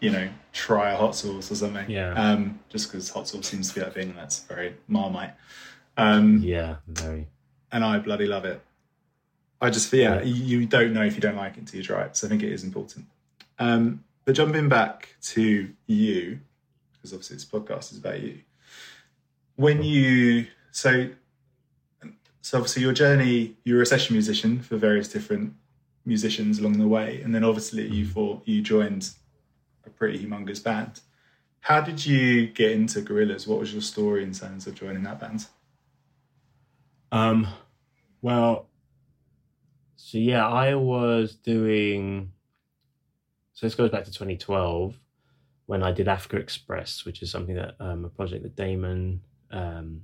you 0.00 0.10
know 0.10 0.28
try 0.52 0.90
a 0.92 0.96
hot 0.96 1.14
sauce 1.14 1.50
or 1.52 1.56
something 1.56 1.88
Yeah. 1.88 2.12
um 2.14 2.58
just 2.68 2.88
because 2.90 3.10
hot 3.10 3.28
sauce 3.28 3.46
seems 3.48 3.68
to 3.68 3.74
be 3.76 3.80
that 3.80 3.94
thing 3.94 4.14
that's 4.16 4.40
very 4.44 4.74
marmite 4.88 5.34
um 5.96 6.38
Yeah. 6.42 6.76
Very. 6.88 7.28
and 7.72 7.84
I 7.84 7.98
bloody 7.98 8.26
love 8.26 8.44
it. 8.44 8.60
I 9.60 9.70
just 9.70 9.92
yeah, 9.92 10.16
Yeah. 10.16 10.22
you 10.22 10.66
don't 10.66 10.92
know 10.92 11.04
if 11.04 11.14
you 11.14 11.20
don't 11.20 11.36
like 11.36 11.54
it 11.56 11.60
until 11.60 11.78
you 11.78 11.84
try 11.84 12.02
it. 12.02 12.16
So 12.16 12.26
I 12.26 12.30
think 12.30 12.42
it 12.42 12.52
is 12.52 12.62
important. 12.64 13.06
Um, 13.58 14.04
but 14.24 14.34
jumping 14.34 14.68
back 14.68 15.16
to 15.22 15.68
you, 15.86 16.40
because 16.92 17.12
obviously 17.12 17.36
this 17.36 17.44
podcast 17.44 17.92
is 17.92 17.98
about 17.98 18.20
you. 18.20 18.40
When 19.56 19.82
you 19.82 20.46
so 20.70 21.10
so 22.42 22.58
obviously 22.58 22.82
your 22.82 22.92
journey, 22.92 23.56
you 23.64 23.74
were 23.74 23.82
a 23.82 23.86
session 23.86 24.14
musician 24.14 24.60
for 24.60 24.76
various 24.76 25.08
different 25.08 25.54
musicians 26.06 26.58
along 26.60 26.78
the 26.78 26.86
way, 26.86 27.20
and 27.22 27.34
then 27.34 27.42
obviously 27.44 27.86
you 27.88 28.06
thought 28.06 28.42
you 28.46 28.62
joined 28.62 29.10
a 29.84 29.90
pretty 29.90 30.24
humongous 30.24 30.62
band. 30.62 31.00
How 31.60 31.80
did 31.80 32.06
you 32.06 32.46
get 32.46 32.70
into 32.70 33.00
Gorillaz? 33.02 33.46
What 33.48 33.58
was 33.58 33.72
your 33.72 33.82
story 33.82 34.22
in 34.22 34.32
terms 34.32 34.66
of 34.68 34.74
joining 34.76 35.02
that 35.02 35.18
band? 35.20 35.46
Um, 37.10 37.48
well, 38.22 38.67
so 40.08 40.16
yeah, 40.16 40.48
I 40.48 40.74
was 40.74 41.34
doing. 41.34 42.32
So 43.52 43.66
this 43.66 43.74
goes 43.74 43.90
back 43.90 44.04
to 44.04 44.10
2012 44.10 44.98
when 45.66 45.82
I 45.82 45.92
did 45.92 46.08
Africa 46.08 46.38
Express, 46.38 47.04
which 47.04 47.20
is 47.20 47.30
something 47.30 47.56
that 47.56 47.74
um, 47.78 48.06
a 48.06 48.08
project 48.08 48.42
that 48.44 48.56
Damon, 48.56 49.20
um, 49.50 50.00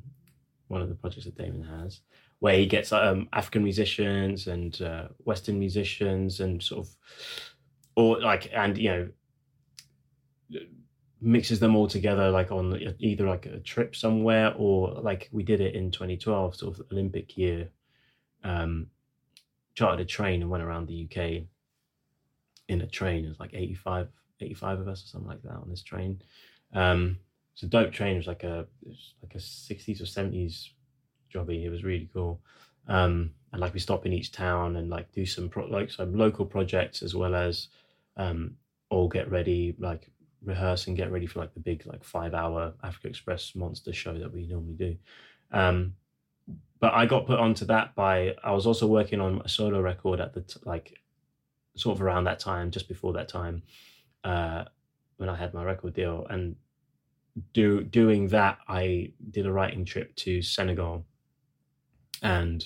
one 0.68 0.82
of 0.82 0.90
the 0.90 0.94
projects 0.94 1.24
that 1.24 1.38
Damon 1.38 1.62
has, 1.62 2.00
where 2.40 2.54
he 2.54 2.66
gets 2.66 2.92
um, 2.92 3.30
African 3.32 3.64
musicians 3.64 4.46
and 4.46 4.82
uh, 4.82 5.08
Western 5.20 5.58
musicians 5.58 6.40
and 6.40 6.62
sort 6.62 6.86
of, 6.86 6.94
or 7.96 8.20
like, 8.20 8.50
and 8.52 8.76
you 8.76 8.90
know, 10.50 10.60
mixes 11.22 11.60
them 11.60 11.74
all 11.74 11.88
together 11.88 12.28
like 12.30 12.52
on 12.52 12.94
either 12.98 13.26
like 13.26 13.46
a 13.46 13.58
trip 13.60 13.96
somewhere 13.96 14.52
or 14.58 15.00
like 15.00 15.30
we 15.32 15.42
did 15.42 15.62
it 15.62 15.74
in 15.74 15.90
2012 15.90 16.56
sort 16.56 16.78
of 16.78 16.86
olympic 16.92 17.38
year 17.38 17.70
um 18.42 18.88
chartered 19.74 20.00
a 20.00 20.04
train 20.04 20.42
and 20.42 20.50
went 20.50 20.62
around 20.62 20.86
the 20.86 21.04
uk 21.04 21.16
in 22.68 22.80
a 22.80 22.86
train. 22.86 23.24
It 23.24 23.28
was 23.28 23.40
like 23.40 23.54
85 23.54 24.08
85 24.40 24.80
of 24.80 24.88
us 24.88 25.04
or 25.04 25.06
something 25.08 25.28
like 25.28 25.42
that 25.42 25.52
on 25.52 25.68
this 25.68 25.82
train. 25.82 26.22
Um 26.72 27.18
it's 27.52 27.62
a 27.62 27.66
dope 27.66 27.92
train. 27.92 28.14
It 28.14 28.18
was 28.18 28.26
like 28.26 28.44
a 28.44 28.66
was 28.82 29.14
like 29.22 29.34
a 29.34 29.38
60s 29.38 30.00
or 30.00 30.04
70s 30.04 30.70
jobby. 31.32 31.64
It 31.64 31.70
was 31.70 31.84
really 31.84 32.08
cool. 32.12 32.40
Um 32.88 33.32
and 33.52 33.60
like 33.60 33.74
we 33.74 33.80
stop 33.80 34.06
in 34.06 34.12
each 34.12 34.32
town 34.32 34.76
and 34.76 34.90
like 34.90 35.12
do 35.12 35.24
some 35.24 35.48
pro- 35.48 35.66
like 35.66 35.90
some 35.90 36.16
local 36.16 36.46
projects 36.46 37.02
as 37.02 37.14
well 37.14 37.34
as 37.34 37.68
um 38.16 38.56
all 38.90 39.08
get 39.08 39.30
ready 39.30 39.74
like 39.78 40.10
rehearse 40.44 40.86
and 40.86 40.96
get 40.96 41.10
ready 41.10 41.26
for 41.26 41.40
like 41.40 41.54
the 41.54 41.60
big 41.60 41.86
like 41.86 42.04
five 42.04 42.34
hour 42.34 42.74
Africa 42.82 43.08
Express 43.08 43.54
monster 43.54 43.92
show 43.92 44.18
that 44.18 44.32
we 44.32 44.46
normally 44.46 44.74
do. 44.74 44.96
Um, 45.52 45.94
but 46.84 46.92
I 46.92 47.06
got 47.06 47.26
put 47.26 47.40
onto 47.40 47.64
that 47.64 47.94
by 47.94 48.34
I 48.44 48.52
was 48.52 48.66
also 48.66 48.86
working 48.86 49.18
on 49.18 49.40
a 49.42 49.48
solo 49.48 49.80
record 49.80 50.20
at 50.20 50.34
the 50.34 50.42
t- 50.42 50.60
like 50.66 51.00
sort 51.78 51.96
of 51.96 52.02
around 52.02 52.24
that 52.24 52.40
time, 52.40 52.70
just 52.70 52.88
before 52.88 53.14
that 53.14 53.26
time, 53.26 53.62
uh, 54.22 54.64
when 55.16 55.30
I 55.30 55.34
had 55.34 55.54
my 55.54 55.64
record 55.64 55.94
deal 55.94 56.26
and 56.28 56.56
do 57.54 57.82
doing 57.82 58.28
that 58.28 58.58
I 58.68 59.12
did 59.30 59.46
a 59.46 59.50
writing 59.50 59.86
trip 59.86 60.14
to 60.16 60.42
Senegal 60.42 61.06
and 62.20 62.62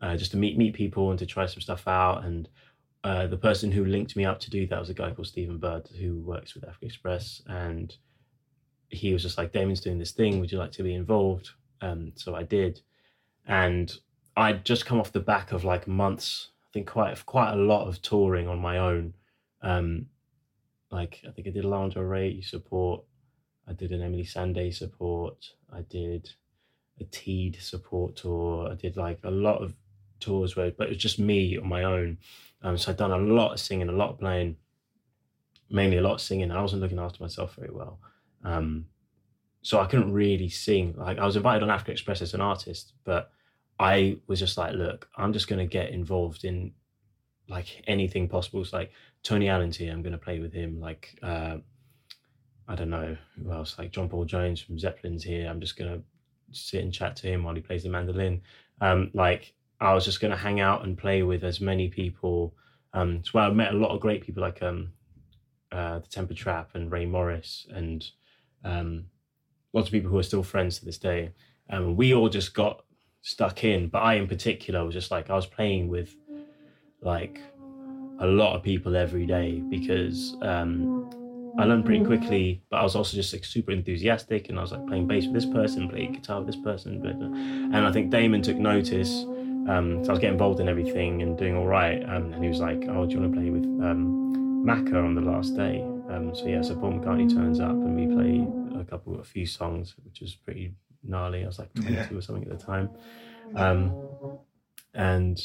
uh, 0.00 0.16
just 0.16 0.32
to 0.32 0.36
meet 0.36 0.58
meet 0.58 0.74
people 0.74 1.10
and 1.10 1.18
to 1.20 1.24
try 1.24 1.46
some 1.46 1.60
stuff 1.60 1.86
out 1.86 2.24
and 2.24 2.48
uh, 3.04 3.28
the 3.28 3.36
person 3.36 3.70
who 3.70 3.84
linked 3.84 4.16
me 4.16 4.24
up 4.24 4.40
to 4.40 4.50
do 4.50 4.66
that 4.66 4.80
was 4.80 4.90
a 4.90 4.94
guy 4.94 5.12
called 5.12 5.28
Stephen 5.28 5.58
Budd 5.58 5.88
who 6.00 6.18
works 6.22 6.56
with 6.56 6.64
Africa 6.64 6.86
Express, 6.86 7.40
and 7.46 7.94
he 8.88 9.12
was 9.12 9.22
just 9.22 9.38
like, 9.38 9.52
"Damon's 9.52 9.80
doing 9.80 10.00
this 10.00 10.10
thing. 10.10 10.40
Would 10.40 10.50
you 10.50 10.58
like 10.58 10.72
to 10.72 10.82
be 10.82 10.94
involved?" 10.94 11.50
Um, 11.82 12.12
so 12.16 12.34
I 12.34 12.42
did, 12.42 12.80
and 13.46 13.92
I'd 14.36 14.64
just 14.64 14.86
come 14.86 15.00
off 15.00 15.12
the 15.12 15.20
back 15.20 15.52
of 15.52 15.64
like 15.64 15.86
months. 15.86 16.50
I 16.66 16.68
think 16.72 16.88
quite 16.88 17.24
quite 17.26 17.52
a 17.52 17.56
lot 17.56 17.86
of 17.86 18.02
touring 18.02 18.48
on 18.48 18.58
my 18.58 18.78
own. 18.78 19.14
Um, 19.62 20.06
like 20.90 21.20
I 21.26 21.30
think 21.30 21.48
I 21.48 21.50
did 21.50 21.64
a 21.64 21.68
Lana 21.68 22.04
Rey 22.04 22.40
support. 22.40 23.04
I 23.68 23.72
did 23.72 23.92
an 23.92 24.02
Emily 24.02 24.24
Sandé 24.24 24.74
support. 24.74 25.52
I 25.72 25.82
did 25.82 26.30
a 27.00 27.04
Teed 27.04 27.58
support 27.60 28.16
tour. 28.16 28.70
I 28.70 28.74
did 28.74 28.96
like 28.96 29.18
a 29.24 29.30
lot 29.30 29.62
of 29.62 29.74
tours 30.20 30.56
where, 30.56 30.70
but 30.70 30.86
it 30.86 30.90
was 30.90 30.98
just 30.98 31.18
me 31.18 31.58
on 31.58 31.68
my 31.68 31.84
own. 31.84 32.18
Um, 32.62 32.78
so 32.78 32.90
I'd 32.90 32.96
done 32.96 33.10
a 33.10 33.18
lot 33.18 33.52
of 33.52 33.60
singing, 33.60 33.88
a 33.88 33.92
lot 33.92 34.10
of 34.10 34.18
playing, 34.18 34.56
mainly 35.70 35.98
a 35.98 36.02
lot 36.02 36.14
of 36.14 36.20
singing. 36.20 36.50
I 36.50 36.62
wasn't 36.62 36.82
looking 36.82 36.98
after 36.98 37.22
myself 37.22 37.54
very 37.56 37.72
well. 37.72 37.98
Um, 38.44 38.86
so 39.64 39.80
I 39.80 39.86
couldn't 39.86 40.12
really 40.12 40.50
sing. 40.50 40.94
Like 40.94 41.18
I 41.18 41.24
was 41.24 41.36
invited 41.36 41.62
on 41.62 41.70
Africa 41.70 41.90
Express 41.90 42.20
as 42.20 42.34
an 42.34 42.42
artist, 42.42 42.92
but 43.02 43.30
I 43.80 44.18
was 44.26 44.38
just 44.38 44.58
like, 44.58 44.74
look, 44.74 45.08
I'm 45.16 45.32
just 45.32 45.48
to 45.58 45.66
get 45.66 45.88
involved 45.88 46.44
in 46.44 46.72
like 47.48 47.82
anything 47.86 48.28
possible. 48.28 48.60
It's 48.60 48.74
like 48.74 48.92
Tony 49.22 49.48
Allen's 49.48 49.78
here. 49.78 49.90
I'm 49.90 50.02
to 50.12 50.18
play 50.18 50.38
with 50.38 50.52
him. 50.52 50.80
Like, 50.80 51.18
uh, 51.22 51.56
I 52.68 52.74
don't 52.74 52.90
know 52.90 53.16
who 53.42 53.52
else, 53.52 53.78
like 53.78 53.90
John 53.90 54.10
Paul 54.10 54.26
Jones 54.26 54.60
from 54.60 54.78
Zeppelin's 54.78 55.24
here. 55.24 55.48
I'm 55.48 55.60
just 55.60 55.78
to 55.90 56.02
sit 56.52 56.82
and 56.82 56.92
chat 56.92 57.16
to 57.16 57.26
him 57.26 57.42
while 57.42 57.54
he 57.54 57.62
plays 57.62 57.84
the 57.84 57.88
mandolin. 57.88 58.42
Um, 58.82 59.10
like 59.14 59.54
I 59.80 59.94
was 59.94 60.04
just 60.04 60.20
to 60.30 60.36
hang 60.36 60.60
out 60.60 60.84
and 60.84 60.98
play 60.98 61.22
with 61.22 61.42
as 61.42 61.58
many 61.58 61.88
people. 61.88 62.54
Um, 62.92 63.22
so 63.24 63.38
I 63.38 63.50
met 63.50 63.72
a 63.72 63.78
lot 63.78 63.94
of 63.94 64.00
great 64.02 64.22
people 64.26 64.42
like 64.42 64.62
um, 64.62 64.92
uh, 65.72 66.00
the 66.00 66.06
Temper 66.06 66.34
Trap 66.34 66.74
and 66.74 66.92
Rae 66.92 67.06
Morris 67.06 67.66
and 67.70 68.06
um, 68.62 69.06
lots 69.74 69.88
of 69.88 69.92
people 69.92 70.10
who 70.10 70.18
are 70.18 70.22
still 70.22 70.42
friends 70.42 70.78
to 70.78 70.84
this 70.84 70.98
day. 70.98 71.30
Um, 71.68 71.96
we 71.96 72.14
all 72.14 72.28
just 72.28 72.54
got 72.54 72.84
stuck 73.22 73.64
in, 73.64 73.88
but 73.88 73.98
I 73.98 74.14
in 74.14 74.26
particular 74.26 74.84
was 74.84 74.94
just 74.94 75.10
like 75.10 75.30
I 75.30 75.34
was 75.34 75.46
playing 75.46 75.88
with 75.88 76.14
like 77.02 77.40
a 78.20 78.26
lot 78.26 78.56
of 78.56 78.62
people 78.62 78.96
every 78.96 79.26
day 79.26 79.62
because 79.68 80.36
um, 80.42 81.10
I 81.58 81.64
learned 81.64 81.84
pretty 81.84 82.04
quickly, 82.04 82.62
but 82.70 82.78
I 82.78 82.82
was 82.82 82.96
also 82.96 83.16
just 83.16 83.32
like 83.32 83.44
super 83.44 83.72
enthusiastic 83.72 84.48
and 84.48 84.58
I 84.58 84.62
was 84.62 84.72
like 84.72 84.86
playing 84.86 85.06
bass 85.06 85.24
with 85.26 85.34
this 85.34 85.46
person, 85.46 85.88
playing 85.88 86.12
guitar 86.12 86.38
with 86.40 86.46
this 86.46 86.62
person, 86.62 87.04
and 87.04 87.76
I 87.76 87.92
think 87.92 88.10
Damon 88.10 88.42
took 88.42 88.56
notice 88.56 89.26
um, 89.68 90.04
so 90.04 90.10
I 90.10 90.12
was 90.12 90.18
getting 90.18 90.34
involved 90.34 90.60
in 90.60 90.68
everything 90.68 91.22
and 91.22 91.38
doing 91.38 91.56
all 91.56 91.66
right. 91.66 92.02
Um, 92.04 92.32
and 92.34 92.42
he 92.42 92.48
was 92.48 92.60
like, 92.60 92.84
"Oh, 92.88 93.06
do 93.06 93.14
you 93.14 93.20
want 93.20 93.32
to 93.32 93.40
play 93.40 93.50
with 93.50 93.64
um, 93.64 94.62
Macca 94.66 95.02
on 95.02 95.14
the 95.14 95.22
last 95.22 95.56
day?" 95.56 95.80
Um, 96.10 96.34
so 96.34 96.46
yeah, 96.46 96.60
so 96.60 96.76
Paul 96.76 96.92
McCartney 96.92 97.32
turns 97.32 97.60
up 97.60 97.70
and 97.70 97.96
we 97.96 98.14
play 98.14 98.46
a 98.86 98.90
couple, 98.90 99.20
a 99.20 99.24
few 99.24 99.46
songs, 99.46 99.94
which 100.04 100.20
was 100.20 100.34
pretty 100.34 100.74
gnarly. 101.02 101.42
I 101.42 101.46
was 101.46 101.58
like 101.58 101.72
22 101.74 101.92
yeah. 101.94 102.18
or 102.18 102.20
something 102.20 102.44
at 102.44 102.58
the 102.58 102.64
time. 102.64 102.90
Um, 103.56 104.38
and 104.94 105.40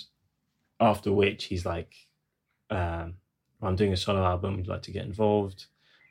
after 0.80 1.12
which 1.12 1.46
he's 1.46 1.66
like, 1.66 1.94
um, 2.70 3.16
"I'm 3.62 3.76
doing 3.76 3.94
a 3.94 3.98
solo 3.98 4.24
album. 4.24 4.56
Would 4.56 4.68
you 4.68 4.72
like 4.72 4.84
to 4.84 4.92
get 4.92 5.06
involved?" 5.06 5.66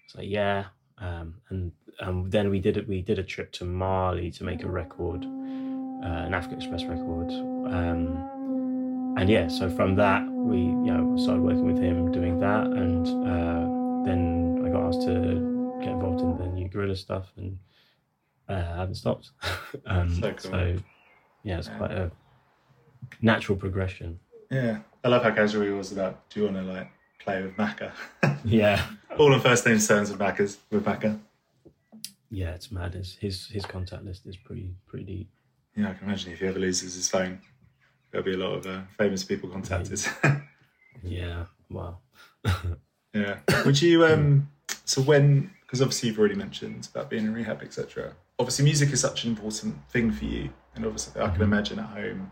It's 0.04 0.14
like, 0.14 0.28
"Yeah." 0.28 0.66
Um, 0.98 1.36
and 1.48 1.72
and 2.00 2.30
then 2.30 2.50
we 2.50 2.60
did 2.60 2.76
it. 2.76 2.88
We 2.88 3.02
did 3.02 3.18
a 3.18 3.24
trip 3.24 3.52
to 3.52 3.64
Mali 3.64 4.30
to 4.32 4.44
make 4.44 4.62
a 4.64 4.68
record 4.68 5.24
uh, 6.02 6.26
an 6.26 6.34
Africa 6.34 6.56
Express 6.56 6.84
record. 6.84 7.30
Um, 7.30 9.14
and 9.16 9.28
yeah, 9.28 9.48
so 9.48 9.68
from 9.68 9.96
that, 9.96 10.22
we 10.28 10.58
you 10.58 10.92
know 10.92 11.16
started 11.16 11.42
working 11.42 11.66
with 11.66 11.78
him 11.82 12.12
doing 12.12 12.38
that, 12.40 12.66
and 12.66 13.06
uh, 13.06 14.04
then 14.04 14.62
I 14.64 14.70
got 14.70 14.88
asked 14.88 15.02
to 15.02 15.57
get 15.80 15.88
involved 15.88 16.20
in 16.20 16.38
the 16.38 16.46
new 16.46 16.68
Gorillaz 16.68 16.98
stuff, 16.98 17.32
and 17.36 17.58
uh, 18.48 18.52
I 18.52 18.76
haven't 18.76 18.96
stopped. 18.96 19.30
um, 19.86 20.14
so, 20.14 20.32
cool. 20.32 20.50
so, 20.50 20.76
yeah, 21.42 21.58
it's 21.58 21.68
yeah. 21.68 21.78
quite 21.78 21.90
a 21.92 22.10
natural 23.22 23.56
progression. 23.56 24.18
Yeah, 24.50 24.78
I 25.04 25.08
love 25.08 25.22
how 25.22 25.30
casual 25.30 25.64
he 25.64 25.70
was 25.70 25.92
about. 25.92 26.28
Do 26.30 26.40
you 26.40 26.46
want 26.46 26.56
to 26.56 26.62
like 26.62 26.90
play 27.18 27.42
with 27.42 27.56
Macca? 27.56 27.92
yeah, 28.44 28.84
all 29.18 29.30
the 29.30 29.40
first 29.40 29.66
name 29.66 29.78
terms 29.78 30.10
of 30.10 30.18
Macca's 30.18 30.58
with 30.70 30.84
Macca. 30.84 31.18
Yeah, 32.30 32.50
it's 32.50 32.70
mad. 32.70 32.94
His 32.94 33.14
his 33.14 33.46
his 33.46 33.64
contact 33.64 34.04
list 34.04 34.26
is 34.26 34.36
pretty 34.36 34.74
pretty 34.86 35.04
deep. 35.04 35.30
Yeah, 35.76 35.90
I 35.90 35.94
can 35.94 36.08
imagine 36.08 36.32
if 36.32 36.40
he 36.40 36.46
ever 36.46 36.58
loses 36.58 36.94
his 36.94 37.08
phone, 37.08 37.40
there'll 38.10 38.24
be 38.24 38.34
a 38.34 38.36
lot 38.36 38.54
of 38.54 38.66
uh, 38.66 38.80
famous 38.96 39.24
people 39.24 39.48
contacted. 39.48 40.00
yeah. 41.02 41.44
Wow. 41.70 41.98
yeah. 43.12 43.40
Would 43.66 43.82
you? 43.82 44.06
Um. 44.06 44.48
So 44.86 45.02
when? 45.02 45.50
Because 45.68 45.82
obviously 45.82 46.08
you've 46.08 46.18
already 46.18 46.34
mentioned 46.34 46.88
about 46.92 47.10
being 47.10 47.26
in 47.26 47.34
rehab, 47.34 47.62
etc. 47.62 48.14
Obviously, 48.40 48.64
music 48.64 48.90
is 48.90 49.00
such 49.00 49.24
an 49.24 49.30
important 49.30 49.76
thing 49.90 50.10
for 50.10 50.24
you, 50.24 50.50
and 50.74 50.84
obviously, 50.84 51.20
I 51.20 51.26
can 51.26 51.34
mm-hmm. 51.34 51.42
imagine 51.42 51.78
at 51.78 51.86
home, 51.86 52.30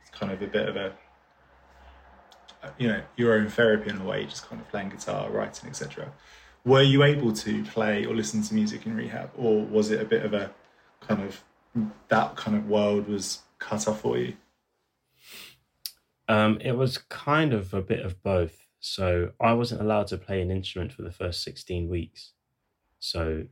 it's 0.00 0.10
kind 0.10 0.30
of 0.30 0.40
a 0.42 0.46
bit 0.46 0.68
of 0.68 0.76
a 0.76 0.92
you 2.78 2.88
know 2.88 3.00
your 3.16 3.34
own 3.34 3.48
therapy 3.48 3.90
in 3.90 3.96
a 3.96 4.04
way 4.04 4.24
just 4.24 4.48
kind 4.48 4.60
of 4.60 4.68
playing 4.70 4.88
guitar 4.88 5.30
writing 5.30 5.68
etc 5.68 6.12
were 6.64 6.82
you 6.82 7.04
able 7.04 7.32
to 7.32 7.62
play 7.62 8.04
or 8.04 8.12
listen 8.12 8.42
to 8.42 8.52
music 8.52 8.86
in 8.86 8.96
rehab 8.96 9.30
or 9.36 9.64
was 9.64 9.92
it 9.92 10.00
a 10.00 10.04
bit 10.04 10.24
of 10.24 10.34
a 10.34 10.50
kind 11.00 11.22
of 11.22 11.44
that 12.08 12.36
kind 12.36 12.56
of 12.56 12.66
world 12.68 13.08
was 13.08 13.42
cut 13.58 13.86
off 13.88 14.00
for 14.00 14.18
you? 14.18 14.34
Um, 16.28 16.58
it 16.60 16.72
was 16.72 16.98
kind 16.98 17.52
of 17.52 17.72
a 17.72 17.82
bit 17.82 18.04
of 18.04 18.22
both. 18.22 18.66
So 18.80 19.30
I 19.40 19.52
wasn't 19.52 19.80
allowed 19.80 20.08
to 20.08 20.18
play 20.18 20.40
an 20.40 20.50
instrument 20.50 20.92
for 20.92 21.02
the 21.02 21.12
first 21.12 21.42
16 21.42 21.88
weeks. 21.88 22.32
So 23.06 23.44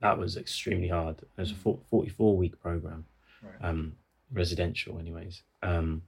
that 0.00 0.16
was 0.16 0.36
extremely 0.36 0.88
hard. 0.88 1.18
It 1.22 1.40
was 1.40 1.50
a 1.50 1.54
44 1.54 2.36
week 2.36 2.60
program, 2.60 3.04
right. 3.42 3.68
um, 3.68 3.94
residential, 4.32 4.98
anyways. 4.98 5.42
Um, 5.62 6.02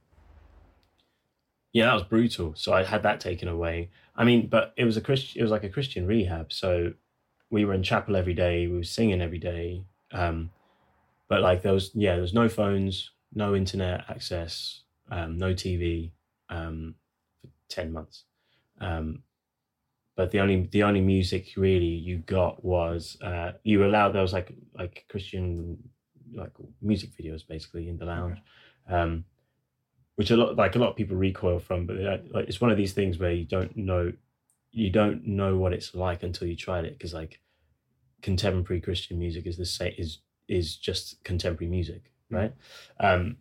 yeah, 1.73 1.87
that 1.87 1.95
was 1.95 2.05
brutal. 2.05 2.55
So 2.55 2.73
I 2.73 2.85
had 2.85 3.03
that 3.03 3.21
taken 3.21 3.49
away. 3.49 3.91
I 4.15 4.25
mean, 4.25 4.47
but 4.47 4.75
it 4.77 4.85
was 4.85 4.97
a 4.97 5.01
Christian. 5.01 5.41
It 5.41 5.43
was 5.43 5.51
like 5.51 5.65
a 5.65 5.69
Christian 5.69 6.07
rehab. 6.07 6.53
So 6.53 6.93
we 7.51 7.65
were 7.65 7.75
in 7.75 7.83
chapel 7.83 8.17
every 8.17 8.35
day. 8.35 8.67
We 8.69 8.77
were 8.77 8.85
singing 8.85 9.21
every 9.21 9.39
day. 9.39 9.85
Um, 10.13 10.51
but 11.29 11.43
like 11.43 11.63
there 11.63 11.75
was 11.75 11.91
yeah, 11.95 12.13
there 12.13 12.23
was 12.23 12.33
no 12.33 12.49
phones, 12.49 13.11
no 13.35 13.55
internet 13.55 14.05
access, 14.09 14.83
um, 15.11 15.37
no 15.37 15.53
TV 15.53 16.11
um, 16.49 16.95
for 17.41 17.49
ten 17.69 17.93
months. 17.93 18.25
Um, 18.81 19.23
but 20.19 20.33
the 20.33 20.41
only 20.41 20.69
the 20.73 20.83
only 20.83 21.01
music 21.01 21.53
really 21.57 21.87
you 21.87 22.19
got 22.19 22.65
was 22.65 23.17
uh, 23.23 23.53
you 23.63 23.79
were 23.79 23.85
allowed 23.85 24.11
there 24.11 24.21
was 24.21 24.33
like 24.33 24.53
like 24.77 25.05
Christian 25.09 25.79
like 26.35 26.51
music 26.83 27.11
videos 27.17 27.47
basically 27.47 27.89
in 27.89 27.99
the 27.99 28.05
lounge, 28.05 28.39
um, 28.89 29.25
which 30.17 30.33
a 30.33 30.37
lot 30.37 30.57
like 30.57 30.75
a 30.75 30.79
lot 30.81 30.91
of 30.91 30.97
people 30.97 31.17
recoil 31.17 31.61
from. 31.61 31.87
But 31.87 31.99
like 32.35 32.49
it's 32.49 32.61
one 32.61 32.73
of 32.73 32.77
these 32.77 32.95
things 32.95 33.21
where 33.21 33.31
you 33.31 33.45
don't 33.45 33.77
know 33.77 34.13
you 34.73 34.91
don't 34.91 35.25
know 35.25 35.57
what 35.57 35.73
it's 35.73 35.95
like 35.95 36.25
until 36.25 36.49
you 36.49 36.57
tried 36.57 36.85
it 36.85 36.99
because 36.99 37.15
like 37.15 37.39
contemporary 38.21 38.81
Christian 38.81 39.21
music 39.21 39.47
is 39.47 39.57
the 39.57 39.65
same 39.65 39.95
is 39.99 40.19
is 40.49 40.75
just 40.75 41.23
contemporary 41.23 41.71
music, 41.71 42.11
right? 42.29 42.53
Um, 42.99 43.37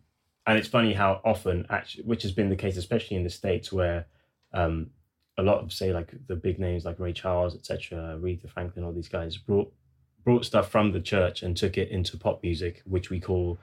and 0.46 0.56
it's 0.56 0.68
funny 0.68 0.92
how 0.92 1.22
often 1.24 1.66
actually, 1.70 2.04
which 2.04 2.22
has 2.22 2.30
been 2.30 2.50
the 2.50 2.62
case, 2.64 2.76
especially 2.76 3.16
in 3.16 3.24
the 3.24 3.30
states 3.30 3.72
where 3.72 4.06
um, 4.54 4.90
a 5.38 5.42
lot 5.42 5.62
of 5.62 5.72
say 5.72 5.92
like 5.92 6.12
the 6.26 6.36
big 6.36 6.58
names 6.58 6.84
like 6.84 6.98
Ray 6.98 7.12
Charles, 7.12 7.54
etc., 7.54 8.18
Aretha 8.20 8.50
Franklin, 8.50 8.84
all 8.84 8.92
these 8.92 9.08
guys 9.08 9.36
brought 9.36 9.72
brought 10.24 10.44
stuff 10.44 10.70
from 10.70 10.92
the 10.92 11.00
church 11.00 11.42
and 11.42 11.56
took 11.56 11.78
it 11.78 11.88
into 11.90 12.18
pop 12.18 12.42
music, 12.42 12.82
which 12.84 13.08
we 13.08 13.20
call 13.20 13.58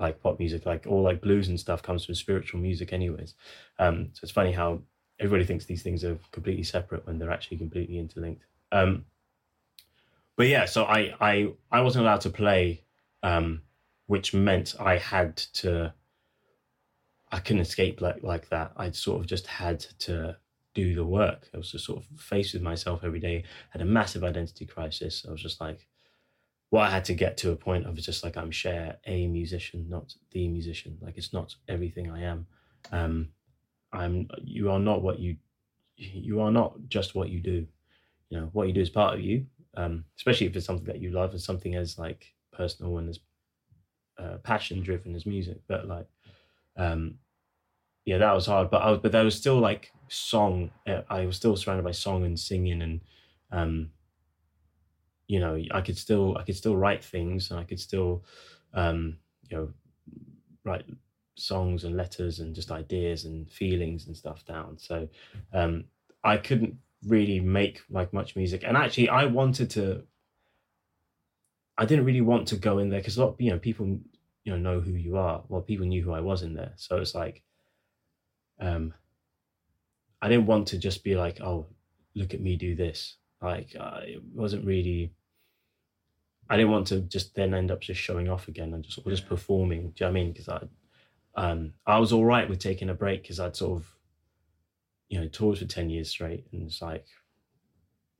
like 0.00 0.20
pop 0.20 0.38
music, 0.40 0.66
like 0.66 0.86
all 0.88 1.02
like 1.02 1.22
blues 1.22 1.48
and 1.48 1.58
stuff 1.58 1.82
comes 1.82 2.04
from 2.04 2.16
spiritual 2.16 2.60
music, 2.60 2.92
anyways. 2.92 3.34
Um, 3.78 4.08
so 4.12 4.20
it's 4.24 4.32
funny 4.32 4.52
how 4.52 4.80
everybody 5.20 5.44
thinks 5.46 5.64
these 5.64 5.84
things 5.84 6.04
are 6.04 6.18
completely 6.32 6.64
separate 6.64 7.06
when 7.06 7.18
they're 7.18 7.30
actually 7.30 7.58
completely 7.58 7.98
interlinked. 7.98 8.42
Um, 8.72 9.04
but 10.36 10.48
yeah, 10.48 10.64
so 10.64 10.84
I 10.84 11.14
I 11.20 11.52
I 11.70 11.80
wasn't 11.80 12.04
allowed 12.04 12.22
to 12.22 12.30
play, 12.30 12.82
um, 13.22 13.62
which 14.06 14.34
meant 14.34 14.74
I 14.80 14.98
had 14.98 15.36
to. 15.36 15.94
I 17.30 17.38
couldn't 17.38 17.62
escape 17.62 18.00
like 18.00 18.22
like 18.24 18.48
that. 18.48 18.72
I 18.76 18.90
sort 18.90 19.20
of 19.20 19.26
just 19.28 19.46
had 19.46 19.78
to 20.00 20.36
do 20.74 20.94
the 20.94 21.04
work. 21.04 21.48
I 21.54 21.56
was 21.56 21.70
just 21.72 21.86
sort 21.86 22.02
of 22.02 22.20
faced 22.20 22.54
with 22.54 22.62
myself 22.62 23.00
every 23.04 23.20
day. 23.20 23.44
Had 23.70 23.82
a 23.82 23.86
massive 23.86 24.24
identity 24.24 24.66
crisis. 24.66 25.24
I 25.26 25.32
was 25.32 25.42
just 25.42 25.60
like, 25.60 25.86
what 26.70 26.88
I 26.88 26.90
had 26.90 27.04
to 27.06 27.14
get 27.14 27.36
to 27.38 27.52
a 27.52 27.56
point 27.56 27.86
of 27.86 27.94
just 27.94 28.24
like 28.24 28.36
I'm 28.36 28.50
share 28.50 28.96
a 29.06 29.28
musician, 29.28 29.86
not 29.88 30.14
the 30.32 30.48
musician. 30.48 30.98
Like 31.00 31.16
it's 31.16 31.32
not 31.32 31.54
everything 31.68 32.10
I 32.10 32.22
am. 32.22 32.46
Um, 32.90 33.28
I'm. 33.92 34.28
You 34.42 34.70
are 34.70 34.80
not 34.80 35.02
what 35.02 35.20
you. 35.20 35.36
You 35.96 36.40
are 36.40 36.50
not 36.50 36.74
just 36.88 37.14
what 37.14 37.28
you 37.28 37.40
do. 37.40 37.66
You 38.28 38.40
know 38.40 38.50
what 38.52 38.66
you 38.66 38.74
do 38.74 38.80
is 38.80 38.90
part 38.90 39.14
of 39.14 39.20
you. 39.20 39.46
Um, 39.76 40.04
especially 40.16 40.48
if 40.48 40.56
it's 40.56 40.66
something 40.66 40.86
that 40.86 41.00
you 41.00 41.10
love 41.10 41.30
and 41.30 41.40
something 41.40 41.74
as 41.76 41.98
like 41.98 42.34
personal 42.52 42.98
and 42.98 43.08
as 43.08 43.20
uh, 44.18 44.38
passion 44.42 44.82
driven 44.82 45.14
as 45.14 45.26
music. 45.26 45.58
But 45.68 45.86
like, 45.86 46.06
um, 46.76 47.18
yeah, 48.04 48.18
that 48.18 48.32
was 48.32 48.46
hard. 48.46 48.70
But 48.70 48.82
I 48.82 48.90
was, 48.90 49.00
but 49.02 49.12
there 49.12 49.24
was 49.24 49.34
still 49.34 49.58
like 49.58 49.92
song. 50.08 50.70
Uh, 50.86 51.02
I 51.08 51.26
was 51.26 51.36
still 51.36 51.56
surrounded 51.56 51.84
by 51.84 51.92
song 51.92 52.24
and 52.24 52.38
singing, 52.38 52.82
and 52.82 53.00
um, 53.50 53.90
you 55.26 55.40
know, 55.40 55.58
I 55.70 55.80
could 55.80 55.96
still 55.96 56.36
I 56.36 56.42
could 56.42 56.56
still 56.56 56.76
write 56.76 57.04
things, 57.04 57.50
and 57.50 57.58
I 57.58 57.64
could 57.64 57.80
still, 57.80 58.24
um, 58.74 59.16
you 59.48 59.56
know, 59.56 59.68
write 60.64 60.84
songs 61.36 61.84
and 61.84 61.96
letters 61.96 62.38
and 62.40 62.54
just 62.54 62.70
ideas 62.70 63.24
and 63.24 63.50
feelings 63.50 64.06
and 64.06 64.16
stuff 64.16 64.44
down. 64.44 64.78
So 64.78 65.08
um, 65.52 65.84
I 66.22 66.36
couldn't 66.36 66.76
really 67.06 67.40
make 67.40 67.82
like 67.90 68.12
much 68.12 68.36
music, 68.36 68.64
and 68.66 68.76
actually, 68.76 69.08
I 69.08 69.24
wanted 69.24 69.70
to. 69.70 70.02
I 71.76 71.86
didn't 71.86 72.04
really 72.04 72.20
want 72.20 72.46
to 72.48 72.56
go 72.56 72.78
in 72.78 72.90
there 72.90 73.00
because 73.00 73.16
a 73.16 73.24
lot, 73.24 73.34
you 73.40 73.50
know, 73.50 73.58
people 73.58 73.86
you 74.44 74.52
know 74.52 74.58
know 74.58 74.80
who 74.80 74.92
you 74.92 75.16
are. 75.16 75.42
Well, 75.48 75.62
people 75.62 75.86
knew 75.86 76.02
who 76.02 76.12
I 76.12 76.20
was 76.20 76.42
in 76.42 76.54
there, 76.54 76.72
so 76.76 76.98
it's 76.98 77.14
like, 77.14 77.42
um, 78.60 78.94
I 80.22 80.28
didn't 80.28 80.46
want 80.46 80.68
to 80.68 80.78
just 80.78 81.04
be 81.04 81.16
like, 81.16 81.40
oh, 81.40 81.66
look 82.14 82.34
at 82.34 82.40
me 82.40 82.56
do 82.56 82.74
this. 82.74 83.16
Like 83.42 83.76
uh, 83.78 84.00
it 84.02 84.22
wasn't 84.32 84.64
really. 84.64 85.12
I 86.48 86.56
didn't 86.56 86.72
want 86.72 86.86
to 86.88 87.00
just 87.00 87.34
then 87.34 87.54
end 87.54 87.70
up 87.70 87.80
just 87.80 88.00
showing 88.00 88.28
off 88.28 88.48
again 88.48 88.74
and 88.74 88.84
just 88.84 88.98
or 89.04 89.10
just 89.10 89.26
performing. 89.26 89.90
Do 89.90 90.04
you 90.04 90.06
know 90.06 90.06
what 90.06 90.10
I 90.10 90.12
mean? 90.12 90.32
Because 90.32 90.48
I, 90.48 90.60
um, 91.36 91.72
I 91.86 91.98
was 91.98 92.12
all 92.12 92.24
right 92.24 92.48
with 92.48 92.58
taking 92.58 92.90
a 92.90 92.94
break 92.94 93.22
because 93.22 93.40
I'd 93.40 93.56
sort 93.56 93.80
of, 93.80 93.86
you 95.08 95.20
know, 95.20 95.28
toured 95.28 95.58
for 95.58 95.64
ten 95.64 95.90
years 95.90 96.10
straight, 96.10 96.46
and 96.52 96.62
it's 96.62 96.80
like, 96.80 97.06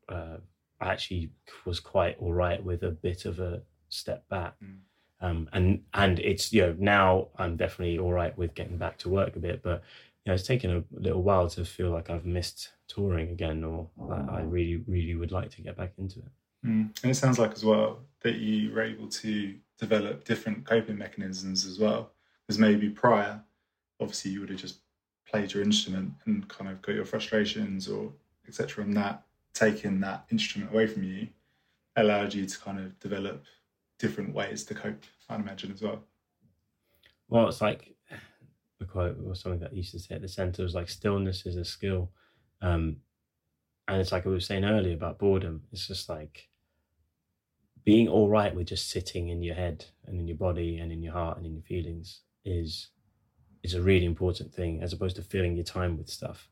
uh, 0.09 0.39
I 0.81 0.93
actually 0.93 1.31
was 1.65 1.81
quite 1.81 2.17
all 2.19 2.33
right 2.33 2.63
with 2.63 2.83
a 2.83 2.91
bit 2.91 3.25
of 3.25 3.41
a 3.41 3.63
step 3.89 4.29
back. 4.29 4.55
Mm. 4.63 4.79
Um, 5.21 5.49
and 5.53 5.83
and 5.95 6.19
it's 6.19 6.53
you 6.53 6.63
know 6.63 6.77
now 6.79 7.29
I'm 7.39 7.57
definitely 7.57 7.99
all 7.99 8.13
right 8.13 8.37
with 8.37 8.55
getting 8.55 8.77
back 8.77 8.99
to 8.99 9.09
work 9.09 9.37
a 9.37 9.41
bit, 9.41 9.63
but 9.63 9.83
you 10.25 10.31
know, 10.31 10.35
it's 10.35 10.47
taken 10.47 10.71
a 10.71 10.85
little 10.91 11.23
while 11.23 11.49
to 11.51 11.65
feel 11.65 11.91
like 11.91 12.09
I've 12.09 12.25
missed 12.25 12.71
touring 12.89 13.31
again, 13.31 13.63
or 13.63 13.89
I, 14.11 14.39
I 14.39 14.41
really, 14.41 14.83
really 14.87 15.15
would 15.15 15.33
like 15.33 15.51
to 15.51 15.63
get 15.63 15.77
back 15.77 15.93
into 15.99 16.21
it. 16.21 16.33
Mm. 16.67 17.03
And 17.03 17.11
it 17.11 17.15
sounds 17.15 17.39
like 17.39 17.53
as 17.53 17.65
well 17.65 17.99
that 18.23 18.37
you 18.37 18.73
were 18.73 18.83
able 18.83 19.07
to 19.09 19.55
develop 19.79 20.25
different 20.25 20.65
coping 20.65 20.97
mechanisms 20.97 21.67
as 21.67 21.79
well. 21.79 22.13
Because 22.47 22.59
maybe 22.59 22.89
prior, 22.89 23.41
obviously, 24.01 24.31
you 24.31 24.41
would 24.41 24.51
have 24.51 24.59
just 24.59 24.79
played 25.29 25.53
your 25.53 25.63
instrument 25.63 26.13
and 26.25 26.49
kind 26.49 26.71
of 26.71 26.81
got 26.81 26.95
your 26.95 27.05
frustrations 27.05 27.89
or 27.89 28.11
etc. 28.49 28.85
And 28.85 28.97
that 28.97 29.25
taking 29.53 30.01
that 30.01 30.25
instrument 30.31 30.73
away 30.73 30.87
from 30.87 31.05
you 31.05 31.29
allowed 31.97 32.35
you 32.35 32.47
to 32.47 32.59
kind 32.59 32.79
of 32.79 32.99
develop 32.99 33.45
different 33.99 34.35
ways 34.35 34.65
to 34.65 34.75
cope. 34.75 35.05
I'd 35.29 35.41
imagine 35.41 35.73
as 35.73 35.83
well. 35.83 36.01
Well, 37.29 37.49
it's 37.49 37.61
like 37.61 37.94
a 38.81 38.85
quote 38.85 39.19
or 39.25 39.35
something 39.35 39.61
that 39.61 39.75
used 39.75 39.93
to 39.93 39.99
say 39.99 40.15
at 40.15 40.23
the 40.23 40.29
center 40.29 40.63
was 40.63 40.75
like 40.75 40.89
stillness 40.89 41.47
is 41.47 41.57
a 41.57 41.65
skill. 41.65 42.11
Um, 42.61 42.97
and 43.87 44.01
it's 44.01 44.13
like 44.13 44.27
I 44.27 44.31
was 44.31 44.47
saying 44.47 44.65
earlier 44.65 44.95
about 44.95 45.19
boredom. 45.19 45.63
It's 45.73 45.87
just 45.87 46.09
like 46.09 46.49
being 47.85 48.09
all 48.09 48.29
right 48.29 48.55
with 48.55 48.69
just 48.69 48.91
sitting 48.91 49.29
in 49.29 49.43
your 49.43 49.55
head 49.55 49.85
and 50.07 50.19
in 50.19 50.27
your 50.27 50.39
body 50.39 50.79
and 50.79 50.91
in 50.91 51.03
your 51.03 51.13
heart 51.13 51.37
and 51.37 51.47
in 51.47 51.55
your 51.55 51.63
feelings 51.63 52.21
is 52.45 52.89
is 53.63 53.75
a 53.75 53.83
really 53.83 54.05
important 54.05 54.53
thing 54.53 54.83
as 54.83 54.93
opposed 54.93 55.17
to 55.17 55.23
filling 55.23 55.55
your 55.55 55.65
time 55.65 55.97
with 55.97 56.09
stuff. 56.09 56.49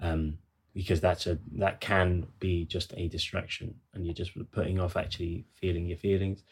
Um, 0.00 0.38
because 0.74 1.00
that's 1.00 1.26
a 1.26 1.38
that 1.56 1.80
can 1.80 2.26
be 2.38 2.66
just 2.66 2.92
a 2.96 3.08
distraction 3.08 3.74
and 3.94 4.04
you're 4.04 4.14
just 4.14 4.32
putting 4.52 4.78
off 4.78 4.96
actually 4.96 5.46
feeling 5.54 5.86
your 5.86 5.96
feelings. 5.96 6.42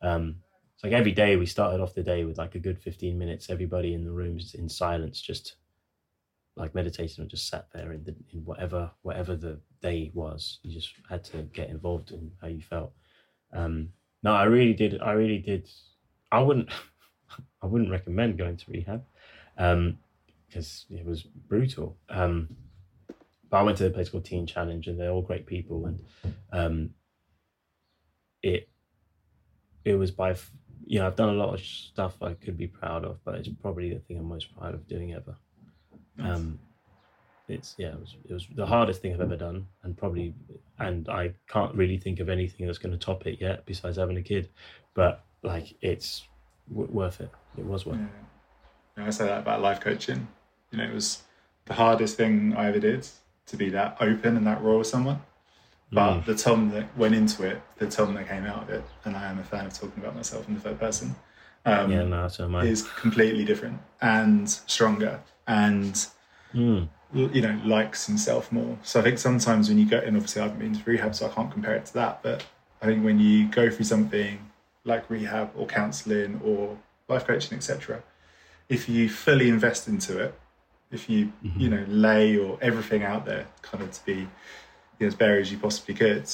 Um, 0.00 0.36
it's 0.82 0.90
like 0.90 0.98
every 0.98 1.12
day 1.12 1.36
we 1.36 1.46
started 1.46 1.80
off 1.80 1.94
the 1.94 2.02
day 2.02 2.24
with 2.24 2.38
like 2.38 2.56
a 2.56 2.58
good 2.58 2.78
15 2.78 3.16
minutes, 3.16 3.50
everybody 3.50 3.94
in 3.94 4.04
the 4.04 4.10
rooms 4.10 4.54
in 4.54 4.68
silence, 4.68 5.20
just 5.20 5.56
like 6.56 6.74
meditating 6.74 7.24
or 7.24 7.28
just 7.28 7.48
sat 7.48 7.68
there 7.72 7.92
in 7.92 8.02
the 8.04 8.14
in 8.32 8.44
whatever 8.44 8.90
whatever 9.02 9.36
the 9.36 9.60
day 9.80 10.10
was. 10.12 10.58
You 10.62 10.74
just 10.74 10.92
had 11.08 11.22
to 11.24 11.42
get 11.42 11.70
involved 11.70 12.10
in 12.10 12.32
how 12.40 12.48
you 12.48 12.62
felt. 12.62 12.92
Um, 13.52 13.90
no, 14.24 14.32
I 14.32 14.44
really 14.44 14.74
did. 14.74 15.00
I 15.00 15.12
really 15.12 15.38
did. 15.38 15.68
I 16.32 16.40
wouldn't. 16.40 16.68
I 17.62 17.66
wouldn't 17.66 17.90
recommend 17.90 18.36
going 18.36 18.56
to 18.56 18.70
rehab 18.70 19.04
because 19.56 20.86
um, 20.90 20.96
it 20.98 21.06
was 21.06 21.22
brutal. 21.22 21.96
Um, 22.08 22.48
but 23.48 23.58
I 23.58 23.62
went 23.62 23.78
to 23.78 23.86
a 23.86 23.90
place 23.90 24.08
called 24.08 24.24
Teen 24.24 24.46
Challenge, 24.46 24.88
and 24.88 24.98
they're 24.98 25.10
all 25.10 25.22
great 25.22 25.46
people, 25.46 25.86
and 25.86 26.04
um, 26.52 26.90
it 28.42 28.68
it 29.84 29.94
was 29.94 30.10
by 30.10 30.34
know 30.86 31.06
I've 31.06 31.16
done 31.16 31.30
a 31.30 31.32
lot 31.32 31.54
of 31.54 31.60
stuff 31.60 32.22
I 32.22 32.34
could 32.34 32.56
be 32.56 32.66
proud 32.66 33.04
of, 33.04 33.18
but 33.24 33.36
it's 33.36 33.48
probably 33.48 33.92
the 33.92 34.00
thing 34.00 34.18
I'm 34.18 34.28
most 34.28 34.56
proud 34.56 34.74
of 34.74 34.86
doing 34.88 35.14
ever. 35.14 35.36
Nice. 36.16 36.36
Um, 36.36 36.58
it's 37.48 37.74
yeah, 37.78 37.88
it 37.88 38.00
was 38.00 38.16
it 38.28 38.32
was 38.32 38.48
the 38.54 38.66
hardest 38.66 39.02
thing 39.02 39.12
I've 39.12 39.20
ever 39.20 39.36
done, 39.36 39.66
and 39.82 39.96
probably, 39.96 40.34
and 40.78 41.08
I 41.08 41.34
can't 41.48 41.74
really 41.74 41.98
think 41.98 42.20
of 42.20 42.28
anything 42.28 42.66
that's 42.66 42.78
going 42.78 42.92
to 42.92 42.98
top 42.98 43.26
it 43.26 43.40
yet, 43.40 43.66
besides 43.66 43.96
having 43.96 44.16
a 44.16 44.22
kid. 44.22 44.48
But 44.94 45.24
like, 45.42 45.74
it's 45.80 46.26
w- 46.68 46.90
worth 46.90 47.20
it. 47.20 47.30
It 47.58 47.64
was 47.64 47.84
worth. 47.84 47.98
Yeah. 47.98 48.04
it. 48.04 48.10
Yeah, 48.98 49.06
I 49.06 49.10
say 49.10 49.26
that 49.26 49.40
about 49.40 49.60
life 49.60 49.80
coaching. 49.80 50.28
You 50.70 50.78
know, 50.78 50.84
it 50.84 50.94
was 50.94 51.22
the 51.66 51.74
hardest 51.74 52.16
thing 52.16 52.54
I 52.56 52.68
ever 52.68 52.78
did 52.78 53.06
to 53.46 53.56
be 53.56 53.70
that 53.70 53.96
open 54.00 54.36
and 54.36 54.46
that 54.46 54.62
raw 54.62 54.78
with 54.78 54.86
someone. 54.86 55.20
But 55.92 56.20
Mm. 56.20 56.24
the 56.24 56.34
Tom 56.34 56.70
that 56.70 56.96
went 56.96 57.14
into 57.14 57.44
it, 57.44 57.60
the 57.76 57.86
Tom 57.86 58.14
that 58.14 58.26
came 58.26 58.44
out 58.46 58.62
of 58.62 58.70
it, 58.70 58.82
and 59.04 59.14
I 59.14 59.26
am 59.30 59.38
a 59.38 59.44
fan 59.44 59.66
of 59.66 59.74
talking 59.74 60.02
about 60.02 60.16
myself 60.16 60.48
in 60.48 60.54
the 60.54 60.60
third 60.60 60.80
person, 60.80 61.14
um, 61.66 61.90
Yeah, 61.92 62.04
no, 62.04 62.28
so 62.28 62.48
is 62.60 62.82
completely 62.82 63.44
different 63.44 63.80
and 64.00 64.48
stronger 64.50 65.20
and 65.46 66.06
Mm. 66.54 66.88
you 67.12 67.42
know 67.42 67.60
likes 67.64 68.06
himself 68.06 68.50
more. 68.50 68.78
So 68.82 69.00
I 69.00 69.02
think 69.02 69.18
sometimes 69.18 69.68
when 69.68 69.78
you 69.78 69.84
go, 69.86 69.98
and 69.98 70.16
obviously 70.16 70.40
I 70.40 70.44
haven't 70.44 70.60
been 70.60 70.74
to 70.74 70.82
rehab, 70.90 71.14
so 71.14 71.26
I 71.26 71.28
can't 71.28 71.50
compare 71.52 71.74
it 71.74 71.84
to 71.86 71.94
that. 71.94 72.22
But 72.22 72.44
I 72.80 72.86
think 72.86 73.04
when 73.04 73.18
you 73.18 73.48
go 73.48 73.68
through 73.70 73.84
something 73.84 74.38
like 74.84 75.08
rehab 75.10 75.50
or 75.54 75.66
counselling 75.66 76.40
or 76.44 76.78
life 77.08 77.26
coaching, 77.26 77.56
etc., 77.56 78.02
if 78.68 78.88
you 78.88 79.08
fully 79.10 79.48
invest 79.50 79.88
into 79.88 80.18
it, 80.18 80.34
if 80.90 81.08
you 81.10 81.32
you 81.56 81.68
know 81.68 81.84
lay 81.88 82.36
or 82.36 82.58
everything 82.62 83.02
out 83.02 83.26
there, 83.26 83.46
kind 83.60 83.84
of 83.84 83.90
to 83.92 84.04
be 84.06 84.28
as 85.02 85.14
bare 85.14 85.38
as 85.38 85.50
you 85.52 85.58
possibly 85.58 85.94
could, 85.94 86.28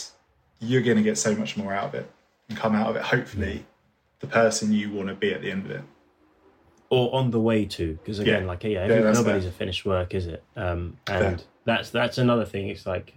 you're 0.61 0.83
going 0.83 0.97
to 0.97 1.03
get 1.03 1.19
so 1.19 1.35
much 1.35 1.57
more 1.57 1.73
out 1.73 1.87
of 1.89 1.95
it 1.95 2.11
and 2.49 2.59
come 2.59 2.75
out 2.75 2.89
of 2.91 2.97
it. 2.97 3.03
Hopefully, 3.03 3.64
the 4.21 4.27
person 4.27 4.73
you 4.73 4.91
want 4.91 5.09
to 5.09 5.14
be 5.14 5.33
at 5.33 5.41
the 5.43 5.51
end 5.51 5.64
of 5.66 5.71
it. 5.71 5.83
or 6.91 7.14
on 7.14 7.31
the 7.31 7.41
way 7.41 7.64
to 7.66 7.95
because 7.95 8.19
again 8.19 8.43
Yeah. 8.43 8.49
like 8.49 8.64
yeah, 8.64 8.87
Yeah, 8.87 9.01
nobody's 9.12 9.43
fair. 9.45 9.51
a 9.51 9.53
finished 9.53 9.85
work 9.85 10.14
is 10.14 10.27
it 10.27 10.43
um 10.57 10.97
and 11.07 11.39
Fair. 11.41 11.47
that's 11.66 11.91
that's 11.91 12.16
another 12.19 12.47
thing 12.47 12.69
it's 12.69 12.87
like 12.87 13.12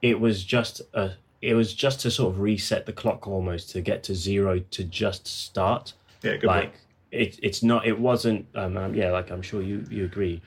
it 0.00 0.18
was 0.18 0.42
just 0.44 0.80
a 0.94 1.12
it 1.40 1.54
was 1.54 1.72
just 1.74 2.00
to 2.00 2.10
sort 2.10 2.32
of 2.34 2.40
reset 2.40 2.84
the 2.86 2.92
clock 2.92 3.26
almost 3.28 3.70
to 3.70 3.80
get 3.80 4.02
to 4.04 4.14
zero 4.14 4.58
to 4.58 4.82
just 4.84 5.26
start 5.26 5.92
Yeah, 6.22 6.36
good. 6.36 6.46
like 6.48 6.70
point. 6.72 6.74
it, 7.12 7.38
it's 7.42 7.62
not 7.62 7.86
it 7.86 7.98
wasn't 7.98 8.46
um, 8.56 8.76
um, 8.76 8.94
yeah 8.94 9.10
like 9.12 9.30
i'm 9.30 9.42
sure 9.42 9.62
you 9.62 9.84
you 9.90 10.04
agree 10.04 10.42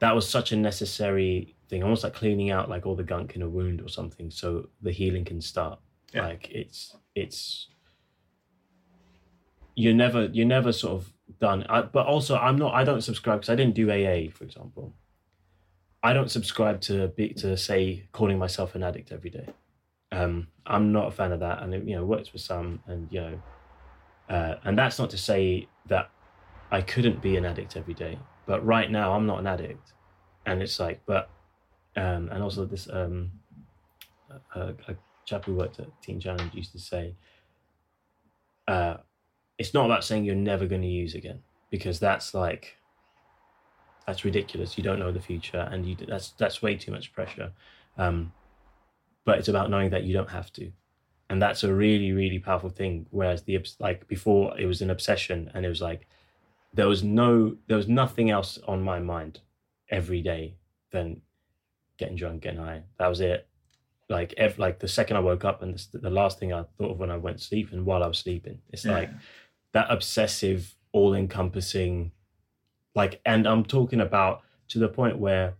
that 0.00 0.14
was 0.14 0.28
such 0.28 0.50
a 0.52 0.56
necessary 0.56 1.54
thing 1.72 1.82
almost 1.82 2.04
like 2.04 2.12
cleaning 2.12 2.50
out 2.50 2.68
like 2.68 2.84
all 2.84 2.94
the 2.94 3.02
gunk 3.02 3.34
in 3.34 3.40
a 3.40 3.48
wound 3.48 3.80
or 3.80 3.88
something 3.88 4.30
so 4.30 4.68
the 4.82 4.92
healing 4.92 5.24
can 5.24 5.40
start. 5.40 5.78
Yeah. 6.12 6.26
like 6.26 6.50
it's 6.50 6.94
it's 7.14 7.68
you're 9.74 9.94
never 9.94 10.26
you're 10.26 10.46
never 10.46 10.70
sort 10.70 10.92
of 11.00 11.12
done. 11.40 11.64
I, 11.70 11.80
but 11.80 12.04
also 12.06 12.36
i'm 12.36 12.56
not 12.56 12.74
i 12.74 12.84
don't 12.84 13.00
subscribe 13.00 13.40
because 13.40 13.48
i 13.48 13.54
didn't 13.54 13.74
do 13.74 13.90
aa 13.90 14.30
for 14.30 14.44
example. 14.44 14.94
I 16.04 16.12
don't 16.12 16.30
subscribe 16.30 16.80
to 16.82 17.08
be 17.08 17.28
to 17.34 17.56
say 17.56 18.08
calling 18.12 18.36
myself 18.36 18.74
an 18.74 18.82
addict 18.82 19.10
every 19.10 19.30
day. 19.30 19.48
Um 20.12 20.48
i'm 20.66 20.92
not 20.92 21.08
a 21.08 21.10
fan 21.10 21.32
of 21.32 21.40
that 21.40 21.62
and 21.62 21.74
it 21.74 21.84
you 21.84 21.96
know 21.96 22.04
works 22.04 22.28
for 22.28 22.38
some 22.38 22.80
and 22.86 23.08
you 23.10 23.20
know 23.20 23.42
uh, 24.28 24.54
and 24.64 24.78
that's 24.78 24.98
not 24.98 25.10
to 25.10 25.18
say 25.18 25.68
that 25.86 26.10
I 26.70 26.80
couldn't 26.80 27.20
be 27.20 27.36
an 27.36 27.44
addict 27.44 27.76
every 27.76 27.94
day, 27.94 28.18
but 28.46 28.64
right 28.64 28.90
now 28.90 29.12
I'm 29.12 29.26
not 29.26 29.40
an 29.40 29.46
addict, 29.46 29.92
and 30.46 30.62
it's 30.62 30.80
like, 30.80 31.02
but, 31.04 31.28
um, 31.96 32.28
and 32.30 32.42
also 32.42 32.64
this 32.64 32.88
um, 32.90 33.30
a, 34.54 34.74
a 34.88 34.96
chap 35.24 35.44
who 35.44 35.54
worked 35.54 35.78
at 35.78 35.88
Teen 36.02 36.20
Challenge 36.20 36.54
used 36.54 36.72
to 36.72 36.78
say, 36.78 37.14
uh, 38.68 38.96
it's 39.58 39.74
not 39.74 39.86
about 39.86 40.04
saying 40.04 40.24
you're 40.24 40.34
never 40.34 40.66
going 40.66 40.82
to 40.82 40.88
use 40.88 41.14
again 41.14 41.40
because 41.70 41.98
that's 42.00 42.34
like, 42.34 42.76
that's 44.06 44.24
ridiculous. 44.24 44.76
You 44.76 44.84
don't 44.84 44.98
know 44.98 45.12
the 45.12 45.20
future, 45.20 45.68
and 45.70 45.86
you 45.86 45.96
that's 45.96 46.30
that's 46.32 46.60
way 46.62 46.76
too 46.76 46.90
much 46.90 47.12
pressure. 47.12 47.52
Um, 47.96 48.32
but 49.24 49.38
it's 49.38 49.48
about 49.48 49.70
knowing 49.70 49.90
that 49.90 50.04
you 50.04 50.12
don't 50.12 50.30
have 50.30 50.52
to 50.54 50.72
and 51.32 51.40
that's 51.40 51.64
a 51.64 51.74
really 51.74 52.12
really 52.12 52.38
powerful 52.38 52.68
thing 52.68 53.06
whereas 53.10 53.42
the 53.44 53.58
like 53.78 54.06
before 54.06 54.58
it 54.60 54.66
was 54.66 54.82
an 54.82 54.90
obsession 54.90 55.50
and 55.54 55.64
it 55.64 55.68
was 55.68 55.80
like 55.80 56.06
there 56.74 56.86
was 56.86 57.02
no 57.02 57.56
there 57.68 57.76
was 57.78 57.88
nothing 57.88 58.28
else 58.28 58.58
on 58.68 58.82
my 58.82 58.98
mind 58.98 59.40
every 59.90 60.20
day 60.20 60.54
than 60.90 61.22
getting 61.98 62.16
drunk 62.16 62.42
getting 62.42 62.58
high 62.60 62.82
that 62.98 63.08
was 63.08 63.20
it 63.20 63.46
like 64.08 64.34
ev- 64.36 64.58
like 64.58 64.78
the 64.80 64.88
second 64.88 65.16
i 65.16 65.20
woke 65.20 65.44
up 65.44 65.62
and 65.62 65.78
the, 65.92 65.98
the 65.98 66.10
last 66.10 66.38
thing 66.38 66.52
i 66.52 66.64
thought 66.78 66.90
of 66.92 66.98
when 66.98 67.10
i 67.10 67.16
went 67.16 67.38
to 67.38 67.44
sleep 67.44 67.72
and 67.72 67.84
while 67.86 68.02
i 68.02 68.06
was 68.06 68.18
sleeping 68.18 68.58
it's 68.70 68.84
Yeah. 68.84 68.92
like 68.92 69.10
that 69.72 69.86
obsessive 69.90 70.74
all 70.92 71.14
encompassing 71.14 72.12
like 72.94 73.20
and 73.24 73.46
i'm 73.46 73.64
talking 73.64 74.00
about 74.00 74.42
to 74.68 74.78
the 74.78 74.88
point 74.88 75.18
where 75.18 75.54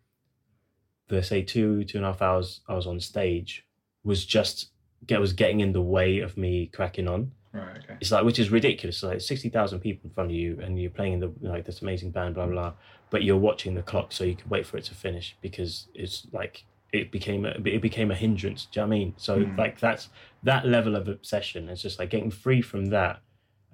the 1.09 1.23
say 1.23 1.43
two 1.43 1.85
two 1.85 1.99
and 1.99 2.05
a 2.05 2.09
half 2.09 2.23
hours 2.23 2.61
i 2.69 2.75
was 2.75 2.87
on 2.87 2.99
stage 3.01 3.65
was 4.05 4.25
just 4.25 4.71
get 5.07 5.21
was 5.21 5.33
getting 5.33 5.61
in 5.61 5.73
the 5.73 5.83
way 5.83 6.19
of 6.21 6.37
me 6.37 6.67
cracking 6.67 7.09
on. 7.09 7.33
Right. 7.53 7.77
Okay. 7.79 7.97
It's 8.01 8.11
like 8.11 8.25
which 8.25 8.39
is 8.39 8.51
ridiculous. 8.51 9.03
Like 9.03 9.21
sixty 9.21 9.49
thousand 9.51 9.81
people 9.81 10.09
in 10.09 10.15
front 10.15 10.31
of 10.31 10.37
you, 10.37 10.59
and 10.63 10.81
you're 10.81 10.91
playing 10.91 11.15
in 11.15 11.21
the 11.21 11.33
like 11.41 11.65
this 11.65 11.83
amazing 11.83 12.11
band, 12.11 12.35
blah 12.35 12.47
blah. 12.47 12.55
blah 12.55 12.73
but 13.11 13.23
you're 13.23 13.37
watching 13.37 13.75
the 13.75 13.83
clock, 13.83 14.11
so 14.11 14.25
you 14.25 14.35
can 14.35 14.49
wait 14.49 14.67
for 14.67 14.79
it 14.79 14.85
to 14.85 14.95
finish 14.95 15.37
because 15.43 15.87
it's 15.95 16.27
like 16.33 16.65
it 16.95 17.13
became 17.13 17.45
a, 17.45 17.51
it 17.67 17.83
became 17.83 18.11
a 18.11 18.15
hindrance. 18.15 18.65
Do 18.65 18.81
you 18.81 18.87
know 18.87 18.89
what 18.89 18.95
I 18.95 18.99
mean? 18.99 19.15
So 19.19 19.39
Mm. 19.41 19.59
like 19.59 19.79
that's 19.79 20.09
that 20.45 20.67
level 20.67 20.97
of 20.97 21.09
obsession. 21.09 21.69
It's 21.69 21.83
just 21.83 21.99
like 21.99 22.09
getting 22.09 22.31
free 22.31 22.63
from 22.63 22.87
that 22.87 23.21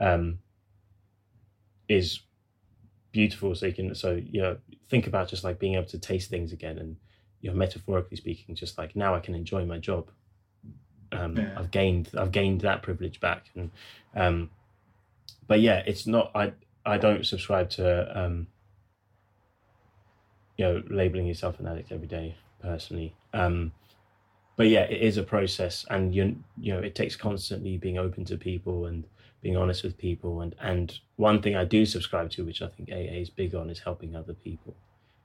um, 0.01 0.41
is 1.89 2.21
beautiful. 3.13 3.55
So 3.55 3.67
you 3.67 3.73
can 3.73 3.95
so 3.95 4.15
you 4.15 4.41
know 4.43 4.59
think 4.91 5.07
about 5.07 5.29
just 5.29 5.45
like 5.45 5.61
being 5.61 5.75
able 5.75 5.87
to 5.87 5.99
taste 5.99 6.29
things 6.29 6.53
again, 6.53 6.79
and 6.79 6.97
you 7.41 7.51
know 7.51 7.57
metaphorically 7.57 8.17
speaking, 8.17 8.57
just 8.57 8.77
like 8.77 8.97
now 8.97 9.15
I 9.15 9.21
can 9.21 9.37
enjoy 9.37 9.65
my 9.65 9.79
job 9.79 10.11
um, 11.13 11.37
Yeah. 11.37 11.55
I've 11.57 11.71
gained 11.71 12.11
I've 12.17 12.33
gained 12.33 12.61
that 12.63 12.83
privilege 12.83 13.21
back. 13.21 13.47
And 13.55 13.71
um, 14.15 14.51
but 15.47 15.61
yeah, 15.61 15.83
it's 15.87 16.07
not 16.07 16.31
I 16.35 16.53
I 16.85 16.99
don't 16.99 17.27
subscribe 17.27 17.71
to 17.71 18.19
um, 18.19 18.47
you 20.57 20.65
know 20.65 20.83
labeling 20.91 21.27
yourself 21.27 21.61
an 21.61 21.67
addict 21.67 21.93
every 21.93 22.07
day 22.07 22.37
personally. 22.61 23.15
Um, 23.33 23.73
but 24.57 24.69
yeah, 24.69 24.83
it 24.83 25.01
is 25.01 25.17
a 25.17 25.23
process, 25.23 25.87
and 25.89 26.15
you 26.15 26.37
you 26.61 26.75
know 26.75 26.81
it 26.81 26.95
takes 26.95 27.17
constantly 27.17 27.79
being 27.79 27.99
open 27.99 28.25
to 28.27 28.37
people 28.37 28.87
and 28.87 29.05
being 29.41 29.57
honest 29.57 29.85
with 29.85 29.97
people. 29.97 30.41
And 30.41 30.55
and 30.61 30.99
one 31.17 31.41
thing 31.43 31.57
I 31.57 31.65
do 31.65 31.87
subscribe 31.87 32.31
to, 32.33 32.45
which 32.45 32.61
I 32.63 32.69
think 32.69 32.91
AA 32.91 33.21
is 33.21 33.31
big 33.31 33.55
on, 33.55 33.71
is 33.71 33.79
helping 33.79 34.17
other 34.17 34.35
people. 34.35 34.77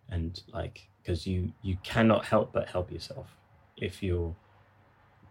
And 0.10 0.40
like 0.54 0.88
because 1.02 1.26
you 1.26 1.52
you 1.62 1.78
cannot 1.84 2.26
help 2.26 2.54
but 2.54 2.68
help 2.70 2.92
yourself 2.92 3.36
if 3.78 4.04
you're 4.04 4.36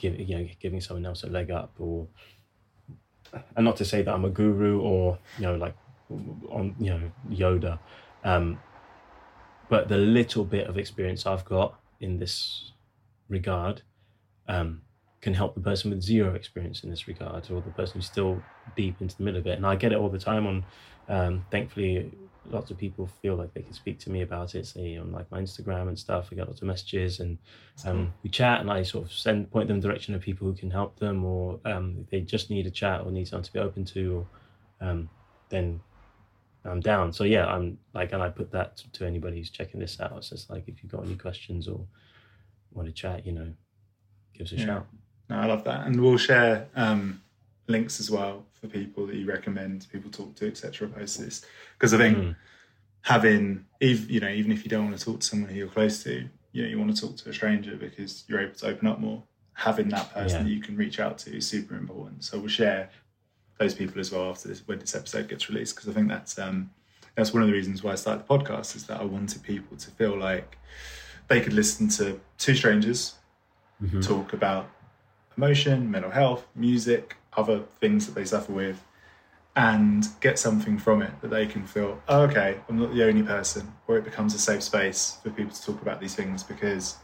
giving 0.02 0.26
you 0.28 0.36
know 0.36 0.48
giving 0.60 0.80
someone 0.80 1.06
else 1.06 1.22
a 1.22 1.28
leg 1.28 1.50
up 1.50 1.72
or 1.78 2.08
and 3.56 3.64
not 3.64 3.76
to 3.76 3.84
say 3.84 4.02
that 4.02 4.12
I'm 4.12 4.24
a 4.24 4.30
guru 4.30 4.80
or 4.80 5.18
you 5.38 5.44
know 5.44 5.54
like 5.54 5.76
on 6.50 6.74
you 6.78 6.90
know 6.90 7.12
Yoda 7.30 7.78
um 8.24 8.58
but 9.68 9.88
the 9.88 9.96
little 9.96 10.44
bit 10.44 10.66
of 10.66 10.76
experience 10.76 11.24
I've 11.24 11.44
got 11.44 11.80
in 12.00 12.18
this 12.18 12.72
regard 13.28 13.82
um 14.48 14.82
can 15.20 15.34
help 15.34 15.54
the 15.54 15.60
person 15.60 15.90
with 15.90 16.02
zero 16.02 16.34
experience 16.34 16.82
in 16.82 16.90
this 16.90 17.06
regard 17.06 17.48
or 17.48 17.60
the 17.60 17.70
person 17.70 17.94
who's 17.94 18.06
still 18.06 18.42
deep 18.74 19.00
into 19.00 19.16
the 19.16 19.22
middle 19.22 19.38
of 19.38 19.46
it. 19.46 19.56
And 19.56 19.64
I 19.64 19.76
get 19.76 19.92
it 19.92 19.98
all 19.98 20.10
the 20.10 20.18
time 20.18 20.46
on 20.46 20.64
um 21.08 21.46
thankfully 21.52 22.10
lots 22.44 22.70
of 22.70 22.78
people 22.78 23.06
feel 23.06 23.36
like 23.36 23.54
they 23.54 23.62
can 23.62 23.72
speak 23.72 23.98
to 24.00 24.10
me 24.10 24.22
about 24.22 24.54
it 24.54 24.66
say 24.66 24.96
on 24.96 25.12
like 25.12 25.30
my 25.30 25.40
Instagram 25.40 25.88
and 25.88 25.98
stuff. 25.98 26.28
I 26.30 26.34
get 26.34 26.48
lots 26.48 26.60
of 26.60 26.66
messages 26.66 27.20
and 27.20 27.38
um, 27.86 28.12
we 28.22 28.30
chat 28.30 28.60
and 28.60 28.70
I 28.70 28.82
sort 28.82 29.06
of 29.06 29.12
send 29.12 29.50
point 29.50 29.68
them 29.68 29.76
in 29.76 29.80
the 29.80 29.88
direction 29.88 30.14
of 30.14 30.20
people 30.20 30.46
who 30.46 30.54
can 30.54 30.70
help 30.70 30.98
them 30.98 31.24
or 31.24 31.60
um, 31.64 31.96
if 32.00 32.10
they 32.10 32.20
just 32.20 32.50
need 32.50 32.66
a 32.66 32.70
chat 32.70 33.02
or 33.02 33.10
need 33.10 33.28
someone 33.28 33.44
to 33.44 33.52
be 33.52 33.58
open 33.58 33.84
to 33.86 34.26
or 34.80 34.86
um, 34.86 35.08
then 35.48 35.80
I'm 36.64 36.80
down. 36.80 37.12
So 37.12 37.24
yeah 37.24 37.46
I'm 37.46 37.78
like 37.94 38.12
and 38.12 38.22
I 38.22 38.28
put 38.28 38.50
that 38.52 38.76
to, 38.78 38.92
to 38.92 39.06
anybody 39.06 39.38
who's 39.38 39.50
checking 39.50 39.80
this 39.80 40.00
out. 40.00 40.14
It's 40.16 40.30
just 40.30 40.50
like 40.50 40.64
if 40.68 40.82
you've 40.82 40.92
got 40.92 41.04
any 41.04 41.16
questions 41.16 41.68
or 41.68 41.86
want 42.72 42.88
to 42.88 42.92
chat 42.92 43.26
you 43.26 43.32
know 43.32 43.52
give 44.34 44.46
us 44.46 44.52
a 44.52 44.56
Yeah. 44.56 44.66
shout. 44.66 44.86
No, 45.28 45.36
I 45.36 45.46
love 45.46 45.64
that, 45.64 45.86
and 45.86 46.00
we'll 46.02 46.18
share 46.18 46.68
um, 46.74 47.22
links 47.68 48.00
as 48.00 48.10
well 48.10 48.44
for 48.60 48.66
people 48.68 49.06
that 49.06 49.16
you 49.16 49.26
recommend 49.26 49.86
people 49.92 50.10
talk 50.10 50.34
to, 50.36 50.46
etc. 50.48 50.88
Post 50.88 51.18
this 51.20 51.44
because 51.78 51.94
I 51.94 51.98
think 51.98 52.18
Mm. 52.18 52.36
having, 53.02 53.64
if 53.80 54.10
you 54.10 54.20
know, 54.20 54.28
even 54.28 54.52
if 54.52 54.64
you 54.64 54.70
don't 54.70 54.86
want 54.86 54.98
to 54.98 55.04
talk 55.04 55.20
to 55.20 55.26
someone 55.26 55.50
who 55.50 55.56
you're 55.56 55.68
close 55.68 56.02
to, 56.04 56.28
you 56.52 56.62
know, 56.62 56.68
you 56.68 56.78
want 56.78 56.94
to 56.94 57.00
talk 57.00 57.16
to 57.18 57.30
a 57.30 57.32
stranger 57.32 57.76
because 57.76 58.24
you're 58.28 58.40
able 58.40 58.54
to 58.54 58.66
open 58.66 58.86
up 58.88 59.00
more. 59.00 59.22
Having 59.54 59.90
that 59.90 60.12
person 60.12 60.38
Yeah. 60.38 60.42
that 60.44 60.50
you 60.50 60.60
can 60.60 60.76
reach 60.76 60.98
out 61.00 61.18
to 61.18 61.36
is 61.36 61.46
super 61.46 61.76
important. 61.76 62.24
So 62.24 62.38
we'll 62.38 62.48
share 62.48 62.90
those 63.58 63.74
people 63.74 64.00
as 64.00 64.10
well 64.10 64.30
after 64.30 64.48
this 64.48 64.66
when 64.66 64.78
this 64.78 64.94
episode 64.94 65.28
gets 65.28 65.48
released 65.48 65.76
because 65.76 65.88
I 65.88 65.92
think 65.92 66.08
that's 66.08 66.38
um, 66.38 66.70
that's 67.14 67.32
one 67.34 67.42
of 67.42 67.48
the 67.48 67.52
reasons 67.54 67.82
why 67.82 67.92
I 67.92 67.96
started 67.96 68.26
the 68.26 68.38
podcast 68.38 68.74
is 68.74 68.86
that 68.86 69.00
I 69.00 69.04
wanted 69.04 69.42
people 69.42 69.76
to 69.76 69.90
feel 69.90 70.16
like 70.18 70.58
they 71.28 71.40
could 71.40 71.52
listen 71.52 71.88
to 71.90 72.20
two 72.38 72.54
strangers 72.54 73.14
Mhm. 73.82 74.04
talk 74.06 74.32
about 74.32 74.70
emotion, 75.36 75.90
mental 75.90 76.10
health, 76.10 76.46
music, 76.54 77.16
other 77.36 77.60
things 77.80 78.06
that 78.06 78.14
they 78.14 78.24
suffer 78.24 78.52
with, 78.52 78.82
and 79.54 80.08
get 80.20 80.38
something 80.38 80.78
from 80.78 81.02
it 81.02 81.10
that 81.20 81.28
they 81.28 81.46
can 81.46 81.66
feel, 81.66 82.00
oh, 82.08 82.22
okay, 82.22 82.58
I'm 82.68 82.78
not 82.78 82.94
the 82.94 83.04
only 83.06 83.22
person, 83.22 83.72
or 83.86 83.98
it 83.98 84.04
becomes 84.04 84.34
a 84.34 84.38
safe 84.38 84.62
space 84.62 85.18
for 85.22 85.30
people 85.30 85.52
to 85.52 85.62
talk 85.62 85.82
about 85.82 86.00
these 86.00 86.14
things 86.14 86.42
because, 86.42 86.96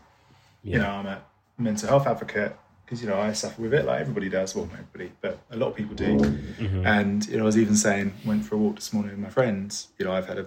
you 0.62 0.78
know, 0.78 0.88
I'm 0.88 1.06
a 1.06 1.20
mental 1.58 1.88
health 1.88 2.06
advocate 2.06 2.56
because, 2.84 3.02
you 3.02 3.08
know, 3.08 3.20
I 3.20 3.32
suffer 3.32 3.60
with 3.60 3.74
it 3.74 3.84
like 3.84 4.00
everybody 4.00 4.30
does, 4.30 4.54
well, 4.56 4.64
not 4.64 4.78
everybody, 4.78 5.12
but 5.20 5.38
a 5.50 5.56
lot 5.58 5.68
of 5.68 5.76
people 5.76 5.94
do. 5.94 6.16
Mhm. 6.16 6.86
And, 6.86 7.26
you 7.26 7.36
know, 7.36 7.42
I 7.42 7.46
was 7.46 7.58
even 7.58 7.76
saying, 7.76 8.14
went 8.24 8.46
for 8.46 8.54
a 8.54 8.58
walk 8.58 8.76
this 8.76 8.94
morning 8.94 9.10
with 9.10 9.20
my 9.20 9.28
friends, 9.28 9.88
you 9.98 10.06
know, 10.06 10.12
I've 10.12 10.26
had 10.26 10.38
a 10.38 10.46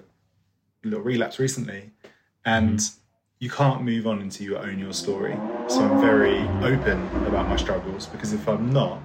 little 0.83 1.01
relapse 1.01 1.37
recently, 1.37 1.91
and 2.43 2.81
you 3.37 3.51
can't 3.51 3.83
move 3.83 4.07
on 4.07 4.21
until 4.21 4.43
you 4.47 4.57
own 4.57 4.79
your 4.79 4.93
story. 4.93 5.37
So 5.67 5.81
I'm 5.81 6.01
very 6.01 6.39
open 6.63 7.07
about 7.27 7.47
my 7.47 7.57
struggles 7.57 8.07
because 8.07 8.33
if 8.33 8.47
I'm 8.49 8.73
not, 8.73 8.99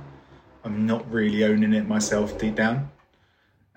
I'm 0.66 0.84
not 0.84 1.08
really 1.10 1.44
owning 1.44 1.72
it 1.72 1.86
myself 1.86 2.36
deep 2.38 2.56
down. 2.56 2.90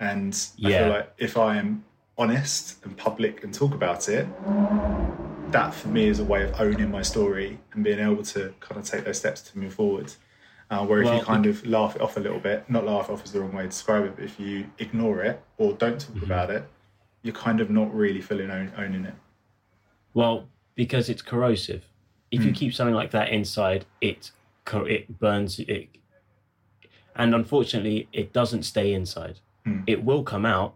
And 0.00 0.34
I 0.64 0.70
feel 0.70 0.88
like 0.88 1.12
if 1.18 1.36
I 1.38 1.56
am 1.56 1.84
honest 2.18 2.84
and 2.84 2.96
public 2.96 3.44
and 3.44 3.54
talk 3.54 3.72
about 3.74 4.08
it, 4.08 4.26
that 5.52 5.72
for 5.72 5.88
me 5.88 6.08
is 6.08 6.18
a 6.18 6.24
way 6.24 6.42
of 6.42 6.60
owning 6.60 6.90
my 6.90 7.02
story 7.02 7.58
and 7.72 7.84
being 7.84 8.00
able 8.00 8.22
to 8.24 8.54
kind 8.60 8.78
of 8.80 8.84
take 8.84 9.04
those 9.04 9.18
steps 9.18 9.40
to 9.42 9.58
move 9.58 9.74
forward. 9.74 10.12
Uh, 10.70 10.84
where 10.86 11.00
if 11.00 11.06
Well, 11.06 11.18
you 11.18 11.24
kind 11.24 11.46
of 11.46 11.66
laugh 11.66 11.96
it 11.96 12.02
off 12.02 12.16
a 12.16 12.20
little 12.20 12.38
bit, 12.38 12.68
not 12.70 12.84
laugh 12.84 13.10
off 13.10 13.24
is 13.24 13.32
the 13.32 13.40
wrong 13.40 13.52
way 13.52 13.62
to 13.64 13.68
describe 13.68 14.04
it, 14.04 14.14
but 14.16 14.24
if 14.24 14.38
you 14.38 14.66
ignore 14.78 15.22
it 15.22 15.42
or 15.58 15.72
don't 15.74 16.00
talk 16.00 16.14
Mm-hmm. 16.16 16.24
about 16.24 16.50
it, 16.50 16.64
you're 17.22 17.34
kind 17.34 17.60
of 17.60 17.70
not 17.70 17.92
really 17.94 18.20
feeling 18.20 18.50
own, 18.50 18.72
owning 18.76 19.04
it. 19.04 19.14
Well, 20.14 20.48
because 20.74 21.08
it's 21.08 21.22
corrosive. 21.22 21.84
If 22.30 22.44
you 22.44 22.52
keep 22.52 22.72
something 22.74 22.94
like 22.94 23.10
that 23.10 23.30
inside, 23.30 23.86
it 24.00 24.30
it 24.72 25.18
burns 25.18 25.58
it, 25.58 25.88
and 27.16 27.34
unfortunately, 27.34 28.08
it 28.12 28.32
doesn't 28.32 28.62
stay 28.64 28.92
inside. 28.92 29.38
Hmm. 29.64 29.80
It 29.86 30.04
will 30.04 30.22
come 30.22 30.46
out 30.46 30.74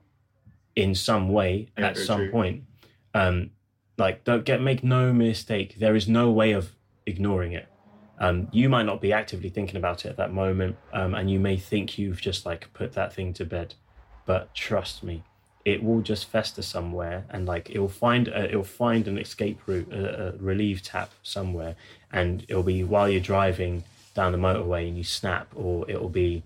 in 0.76 0.94
some 0.94 1.28
way 1.28 1.68
Yeah, 1.78 1.88
at 1.88 1.96
some 1.98 2.18
true. 2.20 2.30
point. 2.30 2.64
Um, 3.14 3.50
like, 3.96 4.24
don't 4.24 4.44
get 4.44 4.60
make 4.60 4.82
no 4.82 5.12
mistake. 5.12 5.76
There 5.78 5.94
is 5.94 6.08
no 6.08 6.30
way 6.30 6.52
of 6.52 6.72
ignoring 7.06 7.52
it. 7.52 7.68
Um, 8.18 8.48
you 8.52 8.68
might 8.68 8.86
not 8.86 9.00
be 9.00 9.12
actively 9.12 9.50
thinking 9.50 9.76
about 9.76 10.04
it 10.04 10.08
at 10.10 10.16
that 10.16 10.32
moment, 10.32 10.76
um, 10.92 11.14
and 11.14 11.30
you 11.30 11.38
may 11.40 11.56
think 11.56 11.98
you've 11.98 12.20
just 12.20 12.46
like 12.46 12.72
put 12.72 12.92
that 12.92 13.12
thing 13.12 13.32
to 13.34 13.44
bed, 13.44 13.74
but 14.24 14.54
trust 14.54 15.02
me, 15.02 15.22
it 15.64 15.82
will 15.82 16.00
just 16.00 16.26
fester 16.26 16.62
somewhere, 16.62 17.24
and 17.30 17.46
like 17.46 17.70
it'll 17.70 17.88
find 17.88 18.28
a, 18.28 18.44
it'll 18.44 18.62
find 18.62 19.08
an 19.08 19.18
escape 19.18 19.60
route, 19.66 19.92
a, 19.92 20.28
a 20.28 20.32
relief 20.38 20.82
tap 20.82 21.10
somewhere, 21.22 21.74
and 22.12 22.44
it'll 22.48 22.62
be 22.62 22.84
while 22.84 23.08
you're 23.08 23.20
driving 23.20 23.82
down 24.14 24.32
the 24.32 24.38
motorway 24.38 24.86
and 24.88 24.96
you 24.96 25.04
snap, 25.04 25.48
or 25.54 25.88
it'll 25.90 26.08
be 26.08 26.42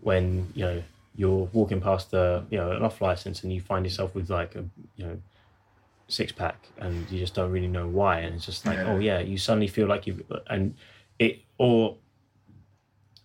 when 0.00 0.48
you 0.54 0.64
know 0.64 0.82
you're 1.16 1.48
walking 1.52 1.80
past 1.80 2.10
the 2.10 2.44
you 2.50 2.56
know 2.58 2.70
an 2.72 2.82
off 2.82 3.00
license 3.00 3.42
and 3.42 3.52
you 3.52 3.60
find 3.60 3.84
yourself 3.84 4.14
with 4.14 4.30
like 4.30 4.54
a 4.54 4.64
you 4.96 5.04
know 5.04 5.18
six 6.08 6.32
pack 6.32 6.68
and 6.78 7.08
you 7.10 7.18
just 7.18 7.34
don't 7.34 7.50
really 7.52 7.68
know 7.68 7.86
why 7.86 8.20
and 8.20 8.34
it's 8.36 8.46
just 8.46 8.64
like 8.66 8.78
Yeah. 8.78 8.92
oh 8.92 8.98
yeah 8.98 9.20
you 9.20 9.36
suddenly 9.38 9.68
feel 9.68 9.86
like 9.86 10.06
you 10.06 10.24
and 10.48 10.74
it 11.18 11.40
or 11.58 11.96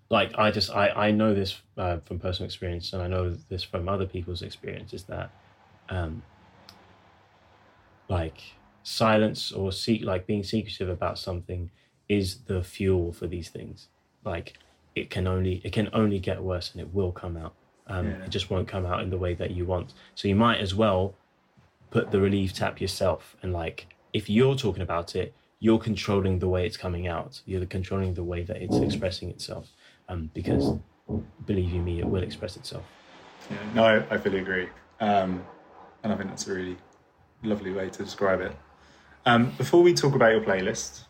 like 0.10 0.38
i 0.38 0.52
just 0.52 0.70
i 0.72 0.90
i 0.90 1.12
know 1.12 1.34
this 1.34 1.62
uh, 1.78 1.98
from 2.06 2.20
personal 2.20 2.46
experience 2.46 2.94
and 2.94 3.02
i 3.02 3.08
know 3.08 3.32
this 3.50 3.64
from 3.64 3.90
other 3.90 4.06
people's 4.06 4.42
experiences 4.44 5.04
that 5.06 5.30
um 5.90 6.22
like 8.08 8.42
silence 8.84 9.52
or 9.52 9.72
seek 9.72 10.04
like 10.04 10.28
being 10.28 10.44
secretive 10.44 10.90
about 10.90 11.18
something 11.18 11.72
is 12.08 12.44
the 12.46 12.64
fuel 12.64 13.12
for 13.12 13.28
these 13.28 13.50
things. 13.50 13.88
Like 14.24 14.54
it 14.96 15.10
can 15.10 15.28
only 15.28 15.62
it 15.64 15.74
can 15.74 15.90
only 15.94 16.20
get 16.20 16.42
worse 16.42 16.72
and 16.72 16.82
it 16.82 16.94
will 16.94 17.12
come 17.12 17.38
out. 17.38 17.54
Um, 17.88 18.08
Yeah. 18.08 18.26
it 18.26 18.30
just 18.30 18.50
won't 18.50 18.68
come 18.68 18.86
out 18.86 19.02
in 19.04 19.10
the 19.10 19.18
way 19.18 19.34
that 19.36 19.52
you 19.52 19.66
want. 19.66 19.94
So 20.16 20.28
you 20.28 20.36
might 20.36 20.60
as 20.60 20.74
well 20.74 21.16
put 21.92 22.12
the 22.12 22.20
relief 22.20 22.54
tap 22.54 22.82
yourself 22.82 23.36
and 23.42 23.54
like 23.54 23.88
if 24.14 24.30
you're 24.30 24.56
talking 24.56 24.82
about 24.82 25.16
it 25.16 25.34
you're 25.60 25.80
controlling 25.80 26.40
the 26.40 26.48
way 26.48 26.66
it's 26.66 26.78
coming 26.78 27.08
out. 27.08 27.42
You're 27.46 27.66
controlling 27.66 28.14
the 28.14 28.24
way 28.24 28.44
that 28.44 28.58
it's 28.58 28.78
expressing 28.78 29.30
itself. 29.30 29.70
Um, 30.10 30.30
because 30.34 30.74
believe 31.46 31.72
you 31.72 31.82
me 31.82 32.00
it 32.00 32.06
will 32.06 32.22
express 32.24 32.56
itself. 32.58 32.84
Yeah, 33.50 33.58
no, 33.74 33.84
I, 33.84 33.96
I 34.14 34.18
fully 34.18 34.40
agree. 34.40 34.68
Um, 35.00 35.44
and 36.04 36.12
I 36.14 36.18
think 36.18 36.30
that's 36.30 36.48
a 36.48 36.54
really 36.54 36.78
lovely 37.42 37.72
way 37.72 37.90
to 37.90 38.04
describe 38.04 38.42
it. 38.42 38.56
Um, 39.26 39.52
before 39.58 39.82
we 39.82 39.94
talk 39.94 40.14
about 40.14 40.32
your 40.34 40.42
playlist, 40.42 41.06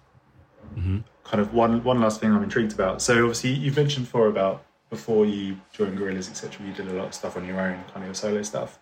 Mm-hmm. 0.76 1.00
kind 1.24 1.42
of 1.42 1.54
one 1.54 1.84
one 1.84 2.02
last 2.02 2.20
thing 2.20 2.32
I'm 2.32 2.44
intrigued 2.44 2.74
about. 2.74 3.02
So 3.02 3.14
obviously 3.20 3.52
you've 3.52 3.76
mentioned 3.76 4.06
before 4.06 4.28
about 4.28 4.64
before 4.90 5.26
you 5.26 5.58
joined 5.74 5.98
Gorillaz, 5.98 6.30
etc. 6.30 6.66
You 6.66 6.74
did 6.74 6.88
a 6.88 6.94
lot 6.94 7.08
of 7.08 7.14
stuff 7.14 7.38
on 7.38 7.46
your 7.46 7.60
own, 7.60 7.84
kind 7.86 7.98
of 7.98 8.06
your 8.06 8.14
solo 8.14 8.42
stuff. 8.44 8.80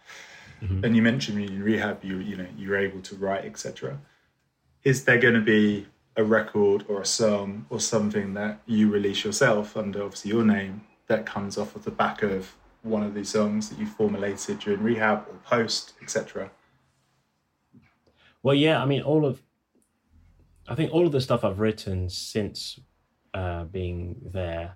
Mm-hmm. 0.61 0.85
And 0.85 0.95
you 0.95 1.01
mentioned 1.01 1.39
in 1.39 1.63
rehab, 1.63 2.03
you 2.03 2.17
you 2.19 2.35
know 2.35 2.47
you 2.57 2.69
were 2.69 2.77
able 2.77 3.01
to 3.01 3.15
write, 3.15 3.45
etc. 3.45 3.99
Is 4.83 5.05
there 5.05 5.17
going 5.17 5.35
to 5.35 5.41
be 5.41 5.87
a 6.15 6.23
record 6.23 6.85
or 6.87 7.01
a 7.01 7.05
song 7.05 7.65
or 7.69 7.79
something 7.79 8.33
that 8.35 8.59
you 8.65 8.89
release 8.89 9.23
yourself 9.23 9.75
under 9.75 10.03
obviously 10.03 10.29
your 10.29 10.43
name 10.43 10.81
that 11.07 11.25
comes 11.25 11.57
off 11.57 11.75
of 11.75 11.83
the 11.83 11.91
back 11.91 12.21
of 12.21 12.55
one 12.83 13.01
of 13.01 13.13
these 13.13 13.29
songs 13.29 13.69
that 13.69 13.79
you 13.79 13.85
formulated 13.85 14.59
during 14.59 14.83
rehab 14.83 15.25
or 15.29 15.35
post, 15.43 15.93
etc. 16.01 16.51
Well, 18.43 18.55
yeah, 18.55 18.81
I 18.81 18.85
mean, 18.85 19.01
all 19.01 19.25
of, 19.25 19.41
I 20.67 20.75
think 20.75 20.93
all 20.93 21.05
of 21.05 21.11
the 21.11 21.21
stuff 21.21 21.43
I've 21.43 21.59
written 21.59 22.09
since 22.09 22.79
uh, 23.33 23.65
being 23.65 24.15
there 24.31 24.75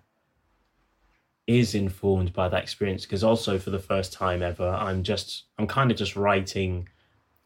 is 1.45 1.75
informed 1.75 2.33
by 2.33 2.49
that 2.49 2.61
experience. 2.63 3.03
Because 3.05 3.23
also, 3.23 3.57
for 3.57 3.69
the 3.69 3.79
first 3.79 4.11
time 4.13 4.41
ever, 4.41 4.67
I'm 4.67 5.03
just, 5.03 5.43
I'm 5.57 5.67
kind 5.67 5.91
of 5.91 5.97
just 5.97 6.15
writing 6.15 6.89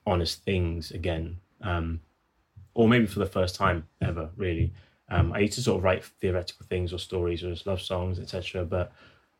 honest 0.07 0.43
things 0.43 0.91
again, 0.91 1.37
um, 1.61 2.01
or 2.73 2.87
maybe 2.87 3.05
for 3.05 3.19
the 3.19 3.25
first 3.27 3.55
time 3.55 3.87
ever, 4.01 4.29
really. 4.35 4.73
Um, 5.09 5.33
I 5.33 5.39
used 5.39 5.53
to 5.53 5.61
sort 5.61 5.77
of 5.77 5.83
write 5.83 6.03
theoretical 6.05 6.65
things 6.67 6.93
or 6.93 6.97
stories 6.97 7.43
or 7.43 7.51
just 7.51 7.67
love 7.67 7.81
songs, 7.81 8.17
etc. 8.17 8.63
But 8.65 8.91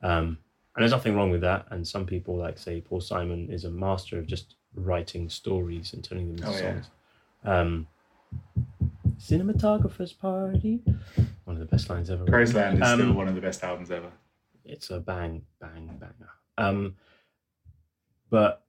um, 0.03 0.37
and 0.75 0.83
there's 0.83 0.91
nothing 0.91 1.15
wrong 1.15 1.31
with 1.31 1.41
that. 1.41 1.65
And 1.71 1.87
some 1.87 2.05
people, 2.05 2.35
like 2.37 2.57
say 2.57 2.81
Paul 2.81 3.01
Simon, 3.01 3.49
is 3.49 3.63
a 3.63 3.69
master 3.71 4.19
of 4.19 4.27
just 4.27 4.55
writing 4.75 5.29
stories 5.29 5.93
and 5.93 6.03
turning 6.03 6.27
them 6.27 6.35
into 6.37 6.49
Oh, 6.49 6.51
yeah. 6.51 6.73
songs. 6.73 6.85
Um, 7.45 7.87
Cinematographer's 9.21 10.13
Party, 10.13 10.81
one 11.45 11.55
of 11.55 11.59
the 11.59 11.65
best 11.65 11.89
lines 11.89 12.09
ever. 12.09 12.25
Graceland 12.25 12.75
is 12.75 12.81
Um, 12.81 12.99
still 12.99 13.13
one 13.13 13.27
of 13.27 13.35
the 13.35 13.41
best 13.41 13.63
albums 13.63 13.91
ever. 13.91 14.11
It's 14.65 14.89
a 14.89 14.99
bang, 14.99 15.43
bang, 15.59 15.87
banger. 15.99 16.29
Um, 16.57 16.95
but 18.31 18.63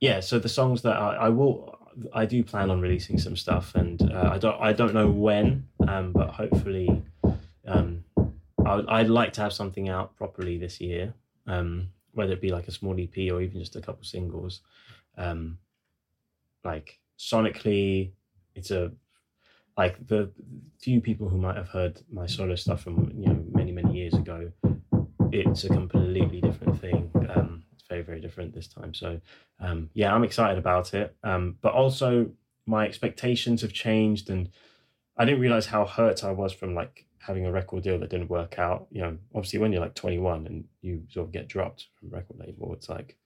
yeah, 0.00 0.20
so 0.20 0.38
the 0.38 0.48
songs 0.48 0.80
that 0.82 0.96
I, 0.96 1.14
I 1.14 1.28
will, 1.28 1.78
I 2.14 2.24
do 2.24 2.42
plan 2.42 2.70
on 2.70 2.80
releasing 2.80 3.18
some 3.18 3.36
stuff, 3.36 3.74
and 3.74 4.00
uh, 4.10 4.30
I 4.32 4.38
don't, 4.38 4.58
I 4.60 4.72
don't 4.72 4.94
know 4.94 5.10
when, 5.10 5.68
um, 5.86 6.12
but 6.12 6.30
hopefully, 6.30 7.02
um, 7.66 8.04
I 8.64 8.76
would, 8.76 8.86
I'd 8.88 9.08
like 9.10 9.34
to 9.34 9.42
have 9.42 9.52
something 9.52 9.90
out 9.90 10.16
properly 10.16 10.56
this 10.56 10.80
year, 10.80 11.12
um, 11.46 11.88
whether 12.12 12.32
it 12.32 12.40
be 12.40 12.50
like 12.50 12.68
a 12.68 12.72
small 12.72 12.98
EP 12.98 13.30
or 13.30 13.42
even 13.42 13.60
just 13.60 13.76
a 13.76 13.82
couple 13.82 14.04
singles. 14.04 14.60
Um, 15.18 15.58
like 16.64 16.98
sonically, 17.18 18.12
it's 18.54 18.70
a 18.70 18.92
like 19.76 20.06
the 20.06 20.30
few 20.80 21.00
people 21.00 21.28
who 21.28 21.38
might 21.38 21.56
have 21.56 21.68
heard 21.68 22.00
my 22.10 22.26
solo 22.26 22.54
stuff 22.54 22.82
from 22.82 23.12
you 23.16 23.26
know 23.26 23.44
many 23.52 23.72
many 23.72 23.92
years 23.92 24.14
ago 24.14 24.50
it's 25.30 25.64
a 25.64 25.68
completely 25.68 26.40
different 26.40 26.78
thing. 26.80 27.10
Um 27.34 27.64
it's 27.72 27.84
very 27.88 28.02
very 28.02 28.20
different 28.20 28.54
this 28.54 28.68
time. 28.68 28.92
So 28.94 29.20
um 29.60 29.90
yeah 29.94 30.14
i'm 30.14 30.24
excited 30.24 30.58
about 30.58 30.94
it. 30.94 31.16
Um 31.24 31.56
but 31.60 31.72
also 31.72 32.30
my 32.66 32.86
expectations 32.86 33.62
have 33.62 33.72
changed 33.72 34.30
and 34.30 34.50
i 35.16 35.24
didn't 35.24 35.40
realize 35.40 35.66
how 35.66 35.84
hurt 35.84 36.22
i 36.22 36.30
was 36.30 36.52
from 36.52 36.74
like 36.74 37.06
having 37.18 37.46
a 37.46 37.52
record 37.52 37.82
deal 37.82 37.98
that 37.98 38.10
didn't 38.10 38.30
work 38.30 38.58
out. 38.58 38.86
You 38.90 39.02
know 39.02 39.18
obviously 39.34 39.58
when 39.58 39.72
you're 39.72 39.80
like 39.80 39.94
21 39.94 40.46
and 40.46 40.64
you 40.82 41.04
sort 41.08 41.26
of 41.26 41.32
get 41.32 41.48
dropped 41.48 41.88
from 41.98 42.10
record 42.10 42.38
label 42.38 42.72
it's 42.74 42.88
like 42.88 43.16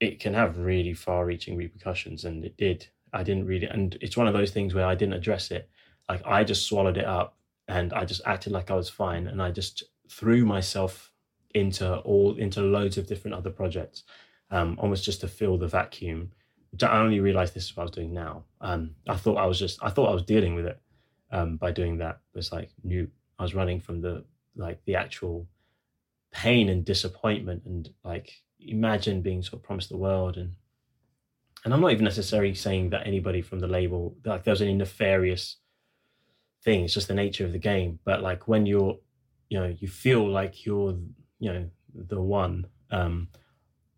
it 0.00 0.20
can 0.20 0.34
have 0.34 0.58
really 0.58 0.92
far 0.94 1.24
reaching 1.24 1.56
repercussions 1.56 2.24
and 2.24 2.44
it 2.44 2.56
did 2.56 2.88
i 3.16 3.22
didn't 3.22 3.46
read 3.46 3.62
it. 3.62 3.70
and 3.72 3.96
it's 4.00 4.16
one 4.16 4.26
of 4.26 4.34
those 4.34 4.50
things 4.50 4.74
where 4.74 4.86
i 4.86 4.94
didn't 4.94 5.14
address 5.14 5.50
it. 5.50 5.68
Like 6.08 6.22
i 6.26 6.44
just 6.44 6.66
swallowed 6.66 6.96
it 6.96 7.04
up 7.04 7.36
and 7.68 7.92
i 7.92 8.04
just 8.04 8.22
acted 8.24 8.52
like 8.52 8.70
i 8.70 8.74
was 8.74 8.88
fine. 8.88 9.26
And 9.26 9.42
i 9.42 9.50
just 9.50 9.84
threw 10.08 10.44
myself 10.44 11.12
into 11.54 11.98
all 11.98 12.36
into 12.36 12.60
loads 12.60 12.98
of 12.98 13.06
different 13.06 13.34
other 13.34 13.50
projects 13.50 14.04
um 14.50 14.76
almost 14.80 15.04
just 15.04 15.20
to 15.22 15.28
fill 15.28 15.56
the 15.58 15.66
vacuum. 15.66 16.30
I 16.82 16.98
only 16.98 17.20
realized 17.20 17.54
this 17.54 17.64
is 17.64 17.76
what 17.76 17.82
i 17.84 17.86
was 17.86 17.92
doing 17.92 18.12
now. 18.12 18.44
Um 18.60 18.94
i 19.08 19.16
thought 19.16 19.36
i 19.36 19.46
was 19.46 19.58
just 19.58 19.82
i 19.82 19.90
thought 19.90 20.10
i 20.10 20.14
was 20.14 20.22
dealing 20.22 20.54
with 20.54 20.66
it 20.66 20.78
um 21.32 21.56
by 21.56 21.72
doing 21.72 21.98
that. 21.98 22.20
It's 22.34 22.52
like 22.52 22.70
new 22.84 23.08
i 23.38 23.42
was 23.42 23.54
running 23.54 23.80
from 23.80 24.00
the 24.00 24.24
like 24.56 24.84
the 24.84 24.96
actual 24.96 25.46
pain 26.32 26.68
and 26.68 26.84
disappointment 26.84 27.62
and 27.64 27.90
like 28.04 28.42
imagine 28.60 29.22
being 29.22 29.42
sort 29.42 29.54
of 29.54 29.62
promised 29.62 29.88
the 29.88 29.96
world 29.96 30.36
and 30.36 30.52
and 31.66 31.74
I'm 31.74 31.80
not 31.80 31.90
even 31.90 32.04
necessarily 32.04 32.54
saying 32.54 32.90
that 32.90 33.08
anybody 33.08 33.42
from 33.42 33.58
the 33.58 33.66
label 33.66 34.14
like 34.24 34.44
there's 34.44 34.62
any 34.62 34.72
nefarious 34.72 35.56
thing. 36.62 36.84
It's 36.84 36.94
just 36.94 37.08
the 37.08 37.14
nature 37.14 37.44
of 37.44 37.50
the 37.50 37.58
game. 37.58 37.98
But 38.04 38.22
like 38.22 38.46
when 38.46 38.66
you're, 38.66 38.98
you 39.48 39.58
know, 39.58 39.74
you 39.76 39.88
feel 39.88 40.28
like 40.28 40.64
you're, 40.64 40.96
you 41.40 41.52
know, 41.52 41.68
the 41.92 42.20
one, 42.20 42.68
um, 42.92 43.26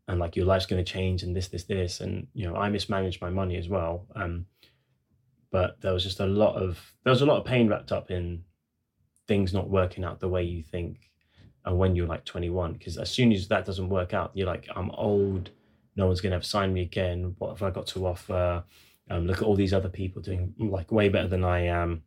and 0.09 0.19
like 0.19 0.35
your 0.35 0.47
life's 0.47 0.65
going 0.65 0.83
to 0.83 0.93
change 0.93 1.23
and 1.23 1.37
this, 1.37 1.49
this, 1.49 1.65
this, 1.65 2.01
and 2.01 2.27
you 2.33 2.49
know, 2.49 2.57
I 2.57 2.71
mismanaged 2.71 3.21
my 3.21 3.29
money 3.29 3.59
as 3.59 3.69
well. 3.69 4.07
Um, 4.17 4.47
but 5.51 5.79
there 5.83 5.93
was 5.93 6.05
just 6.05 6.21
a 6.21 6.27
lot 6.27 6.57
of 6.57 6.81
there 7.05 7.11
was 7.11 7.21
a 7.21 7.27
lot 7.27 7.37
of 7.37 7.45
pain 7.45 7.69
wrapped 7.69 7.93
up 7.93 8.11
in 8.11 8.45
things 9.27 9.53
not 9.53 9.69
working 9.69 10.05
out 10.05 10.21
the 10.21 10.29
way 10.29 10.43
you 10.43 10.63
think, 10.63 11.11
and 11.67 11.79
when 11.79 11.95
you're 11.95 12.07
like 12.07 12.25
21, 12.25 12.73
because 12.73 12.97
as 12.97 13.11
soon 13.11 13.31
as 13.31 13.47
that 13.49 13.67
doesn't 13.67 13.91
work 13.91 14.15
out, 14.15 14.31
you're 14.33 14.47
like, 14.47 14.69
I'm 14.75 14.91
old 14.93 15.51
no 15.99 16.07
one's 16.07 16.21
going 16.21 16.31
to 16.31 16.37
ever 16.37 16.45
sign 16.45 16.73
me 16.73 16.83
again. 16.83 17.35
What 17.39 17.51
have 17.51 17.63
I 17.63 17.71
got 17.71 17.89
to 17.89 18.07
offer? 18.07 18.63
Um, 19.11 19.27
look 19.27 19.39
at 19.39 19.43
all 19.43 19.57
these 19.57 19.75
other 19.75 19.89
people 19.89 20.23
doing 20.23 20.55
like 20.59 20.93
way 20.93 21.09
better 21.09 21.27
than 21.27 21.45
I 21.45 21.67
am. 21.67 22.05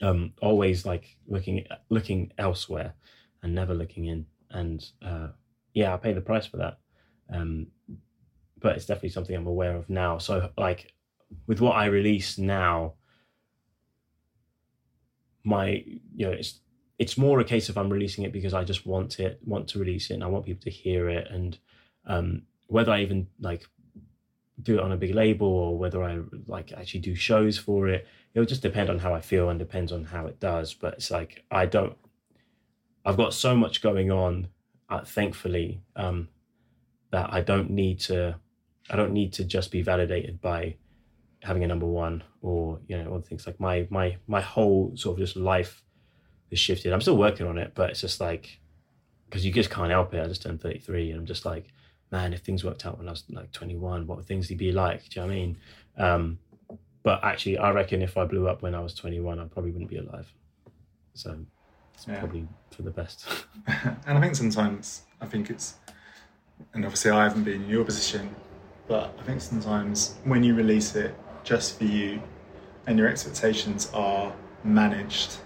Um, 0.00 0.32
always 0.40 0.86
like 0.86 1.16
looking 1.28 1.66
looking 1.90 2.32
elsewhere 2.38 2.94
and 3.42 3.54
never 3.54 3.74
looking 3.74 4.06
in. 4.06 4.26
And 4.50 4.84
uh, 5.04 5.28
yeah, 5.74 5.92
I 5.92 5.98
pay 5.98 6.14
the 6.14 6.22
price 6.22 6.46
for 6.46 6.56
that. 6.56 6.78
Um, 7.30 7.66
but 8.60 8.76
it's 8.76 8.86
definitely 8.86 9.10
something 9.10 9.36
I'm 9.36 9.46
aware 9.46 9.76
of 9.76 9.90
now. 9.90 10.16
So 10.16 10.50
like 10.56 10.94
with 11.46 11.60
what 11.60 11.76
I 11.76 11.86
release 11.86 12.38
now, 12.38 12.94
my 15.44 15.84
you 16.14 16.26
know 16.26 16.32
it's 16.32 16.60
it's 16.98 17.18
more 17.18 17.40
a 17.40 17.44
case 17.44 17.68
of 17.68 17.76
I'm 17.76 17.90
releasing 17.90 18.24
it 18.24 18.32
because 18.32 18.54
I 18.54 18.64
just 18.64 18.86
want 18.86 19.20
it, 19.20 19.38
want 19.44 19.68
to 19.68 19.78
release 19.78 20.10
it, 20.10 20.14
and 20.14 20.24
I 20.24 20.28
want 20.28 20.46
people 20.46 20.62
to 20.62 20.70
hear 20.70 21.10
it, 21.10 21.28
and 21.30 21.58
um, 22.06 22.42
whether 22.66 22.92
I 22.92 23.02
even 23.02 23.28
like 23.40 23.64
do 24.62 24.78
it 24.78 24.80
on 24.82 24.92
a 24.92 24.96
big 24.96 25.14
label 25.14 25.46
or 25.46 25.78
whether 25.78 26.02
I 26.02 26.20
like 26.46 26.72
actually 26.72 27.00
do 27.00 27.14
shows 27.14 27.58
for 27.58 27.88
it, 27.88 28.06
it'll 28.34 28.46
just 28.46 28.62
depend 28.62 28.90
on 28.90 28.98
how 28.98 29.14
I 29.14 29.20
feel 29.20 29.48
and 29.48 29.58
depends 29.58 29.92
on 29.92 30.04
how 30.04 30.26
it 30.26 30.40
does. 30.40 30.74
But 30.74 30.94
it's 30.94 31.10
like 31.10 31.44
I 31.50 31.66
don't, 31.66 31.96
I've 33.04 33.16
got 33.16 33.34
so 33.34 33.54
much 33.54 33.82
going 33.82 34.10
on, 34.10 34.48
uh, 34.88 35.04
thankfully, 35.04 35.82
um, 35.94 36.28
that 37.10 37.32
I 37.32 37.40
don't 37.40 37.70
need 37.70 38.00
to, 38.00 38.36
I 38.90 38.96
don't 38.96 39.12
need 39.12 39.32
to 39.34 39.44
just 39.44 39.70
be 39.70 39.82
validated 39.82 40.40
by 40.40 40.76
having 41.42 41.62
a 41.62 41.66
number 41.68 41.86
one 41.86 42.24
or 42.40 42.80
you 42.88 42.96
know, 42.96 43.14
other 43.14 43.22
things 43.22 43.46
like 43.46 43.60
my 43.60 43.86
my 43.90 44.16
my 44.26 44.40
whole 44.40 44.92
sort 44.96 45.14
of 45.14 45.18
just 45.24 45.36
life 45.36 45.82
has 46.50 46.58
shifted. 46.58 46.92
I'm 46.92 47.00
still 47.00 47.16
working 47.16 47.46
on 47.46 47.58
it, 47.58 47.72
but 47.74 47.90
it's 47.90 48.00
just 48.00 48.20
like 48.20 48.58
because 49.26 49.44
you 49.44 49.52
just 49.52 49.70
can't 49.70 49.90
help 49.90 50.14
it. 50.14 50.22
I 50.22 50.28
just 50.28 50.42
turned 50.42 50.60
33, 50.60 51.10
and 51.10 51.20
I'm 51.20 51.26
just 51.26 51.44
like, 51.44 51.66
man, 52.10 52.32
if 52.32 52.40
things 52.40 52.64
worked 52.64 52.86
out 52.86 52.98
when 52.98 53.08
I 53.08 53.12
was 53.12 53.24
like 53.30 53.52
21, 53.52 54.06
what 54.06 54.18
would 54.18 54.26
things 54.26 54.48
be 54.48 54.72
like? 54.72 55.08
Do 55.08 55.20
you 55.20 55.22
know 55.22 55.26
what 55.26 55.32
I 55.32 55.36
mean? 55.36 55.56
Um, 55.98 56.38
but 57.02 57.22
actually, 57.22 57.58
I 57.58 57.70
reckon 57.70 58.02
if 58.02 58.16
I 58.16 58.24
blew 58.24 58.48
up 58.48 58.62
when 58.62 58.74
I 58.74 58.80
was 58.80 58.94
21, 58.94 59.38
I 59.38 59.44
probably 59.44 59.70
wouldn't 59.70 59.90
be 59.90 59.98
alive. 59.98 60.32
So 61.14 61.38
it's 61.94 62.06
Yeah. 62.06 62.18
probably 62.18 62.48
for 62.70 62.82
the 62.82 62.90
best. 62.90 63.26
and 64.06 64.18
I 64.18 64.20
think 64.20 64.34
sometimes 64.36 65.02
I 65.20 65.26
think 65.26 65.50
it's, 65.50 65.74
and 66.74 66.84
obviously 66.84 67.10
I 67.10 67.24
haven't 67.24 67.44
been 67.44 67.62
in 67.62 67.68
your 67.68 67.84
position, 67.84 68.34
but 68.88 69.14
I 69.18 69.22
think 69.22 69.40
sometimes 69.40 70.14
when 70.24 70.42
you 70.44 70.54
release 70.54 70.94
it 70.96 71.14
just 71.44 71.78
for 71.78 71.84
you, 71.84 72.20
and 72.86 72.98
your 72.98 73.08
expectations 73.08 73.90
are 73.92 74.32
managed, 74.62 75.38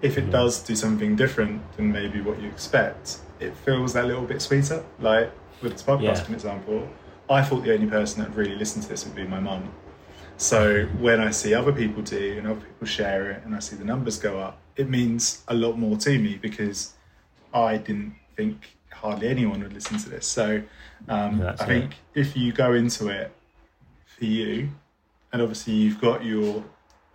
if 0.00 0.16
it 0.16 0.26
Mhm. 0.26 0.30
does 0.30 0.62
do 0.62 0.74
something 0.74 1.14
different 1.16 1.60
than 1.76 1.92
maybe 1.92 2.20
what 2.22 2.40
you 2.40 2.48
expect, 2.48 3.18
it 3.40 3.54
feels 3.56 3.92
that 3.94 4.06
little 4.06 4.24
bit 4.24 4.40
sweeter. 4.40 4.82
Like 4.98 5.30
with 5.64 5.72
this 5.72 5.82
podcast, 5.82 6.02
Yeah. 6.02 6.14
for 6.14 6.28
an 6.28 6.34
example, 6.34 6.88
I 7.28 7.42
thought 7.42 7.64
the 7.64 7.72
only 7.74 7.86
person 7.86 8.22
that 8.22 8.34
really 8.34 8.54
listened 8.54 8.84
to 8.84 8.88
this 8.88 9.04
would 9.04 9.14
be 9.14 9.24
my 9.24 9.40
mum. 9.40 9.72
So 10.36 10.86
when 10.98 11.20
I 11.20 11.30
see 11.30 11.54
other 11.54 11.72
people 11.72 12.02
do 12.02 12.36
and 12.38 12.46
other 12.46 12.60
people 12.60 12.86
share 12.86 13.30
it 13.30 13.42
and 13.44 13.54
I 13.54 13.60
see 13.60 13.76
the 13.76 13.84
numbers 13.84 14.18
go 14.18 14.38
up, 14.40 14.58
it 14.76 14.90
means 14.90 15.42
a 15.48 15.54
lot 15.54 15.78
more 15.78 15.96
to 15.98 16.18
me 16.18 16.36
because 16.40 16.94
I 17.52 17.76
didn't 17.78 18.14
think 18.36 18.76
hardly 18.92 19.28
anyone 19.28 19.62
would 19.62 19.72
listen 19.72 19.96
to 19.98 20.08
this. 20.08 20.26
So 20.26 20.62
um, 21.08 21.42
I 21.42 21.64
think 21.64 21.94
if 22.14 22.36
you 22.36 22.52
go 22.52 22.74
into 22.74 23.08
it 23.08 23.32
for 24.06 24.24
you, 24.24 24.70
and 25.32 25.40
obviously 25.40 25.72
you've 25.74 26.00
got 26.00 26.24
your, 26.24 26.64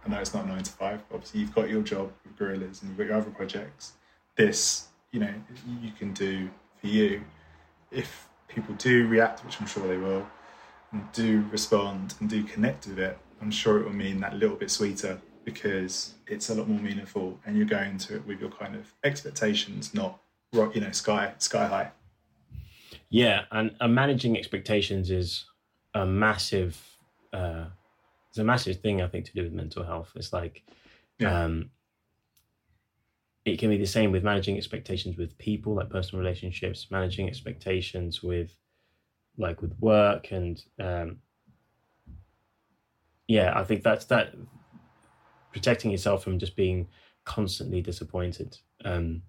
I 0.06 0.10
know 0.10 0.20
it's 0.20 0.34
not 0.34 0.48
nine 0.48 0.64
to 0.64 0.72
five, 0.72 1.02
obviously 1.14 1.42
you've 1.42 1.54
got 1.54 1.70
your 1.70 1.82
job 1.82 2.12
with 2.24 2.38
Gorillaz 2.38 2.82
and 2.82 2.90
you've 2.90 2.98
got 2.98 3.08
your 3.08 3.18
other 3.18 3.32
projects. 3.32 3.94
This, 4.38 4.88
you 5.12 5.20
know, 5.20 5.34
you 5.82 5.92
can 5.92 6.14
do 6.14 6.50
for 6.80 6.88
you. 6.88 7.22
If 7.92 8.29
people 8.50 8.76
do 8.76 9.08
react, 9.08 9.46
which 9.46 9.60
I'm 9.62 9.68
sure 9.68 9.88
they 9.88 9.98
will, 9.98 10.28
and 10.92 11.10
do 11.14 11.46
respond 11.52 12.16
and 12.20 12.30
do 12.30 12.44
connect 12.44 12.88
with 12.88 13.00
it, 13.00 13.18
I'm 13.42 13.52
sure 13.52 13.80
it 13.80 13.86
will 13.86 13.94
mean 13.94 14.20
that 14.20 14.34
little 14.36 14.58
bit 14.58 14.70
sweeter 14.70 15.22
because 15.46 16.14
it's 16.28 16.50
a 16.50 16.56
lot 16.56 16.68
more 16.68 16.80
meaningful 16.80 17.40
and 17.46 17.56
you're 17.56 17.66
going 17.66 17.98
to 18.00 18.16
it 18.18 18.28
with 18.28 18.40
your 18.42 18.50
kind 18.50 18.76
of 18.76 18.94
expectations, 19.04 19.94
not 19.94 20.20
you 20.54 20.82
know 20.82 20.92
sky 20.92 21.34
sky 21.38 21.68
high. 21.68 21.92
Yeah, 23.10 23.46
and, 23.52 23.76
and 23.80 23.96
managing 23.96 24.38
expectations 24.38 25.10
is 25.10 25.46
a 25.94 26.06
massive, 26.06 26.80
uh, 27.34 27.66
it's 28.30 28.38
a 28.38 28.44
massive 28.44 28.82
thing 28.82 29.02
I 29.02 29.08
think 29.08 29.26
to 29.26 29.34
do 29.34 29.44
with 29.44 29.54
mental 29.54 29.84
health. 29.84 30.12
It's 30.16 30.34
like, 30.34 30.64
Yeah. 31.18 31.46
um, 31.46 31.72
it 33.54 33.60
can 33.60 33.70
be 33.70 33.78
the 33.78 33.86
same 33.86 34.12
with 34.12 34.24
managing 34.24 34.58
expectations 34.58 35.18
with 35.18 35.38
people, 35.38 35.76
like 35.76 35.90
personal 35.90 36.24
relationships, 36.24 36.88
managing 36.90 37.28
expectations 37.28 38.24
with, 38.24 38.52
like 39.38 39.62
with 39.62 39.78
work, 39.80 40.32
and 40.32 40.64
um, 40.80 41.18
yeah, 43.28 43.54
I 43.56 43.64
think 43.64 43.84
that's 43.84 44.06
that. 44.06 44.34
Protecting 45.52 45.90
yourself 45.90 46.24
from 46.24 46.38
just 46.38 46.56
being 46.56 46.88
constantly 47.26 47.82
disappointed. 47.82 48.58
Um, 48.86 49.24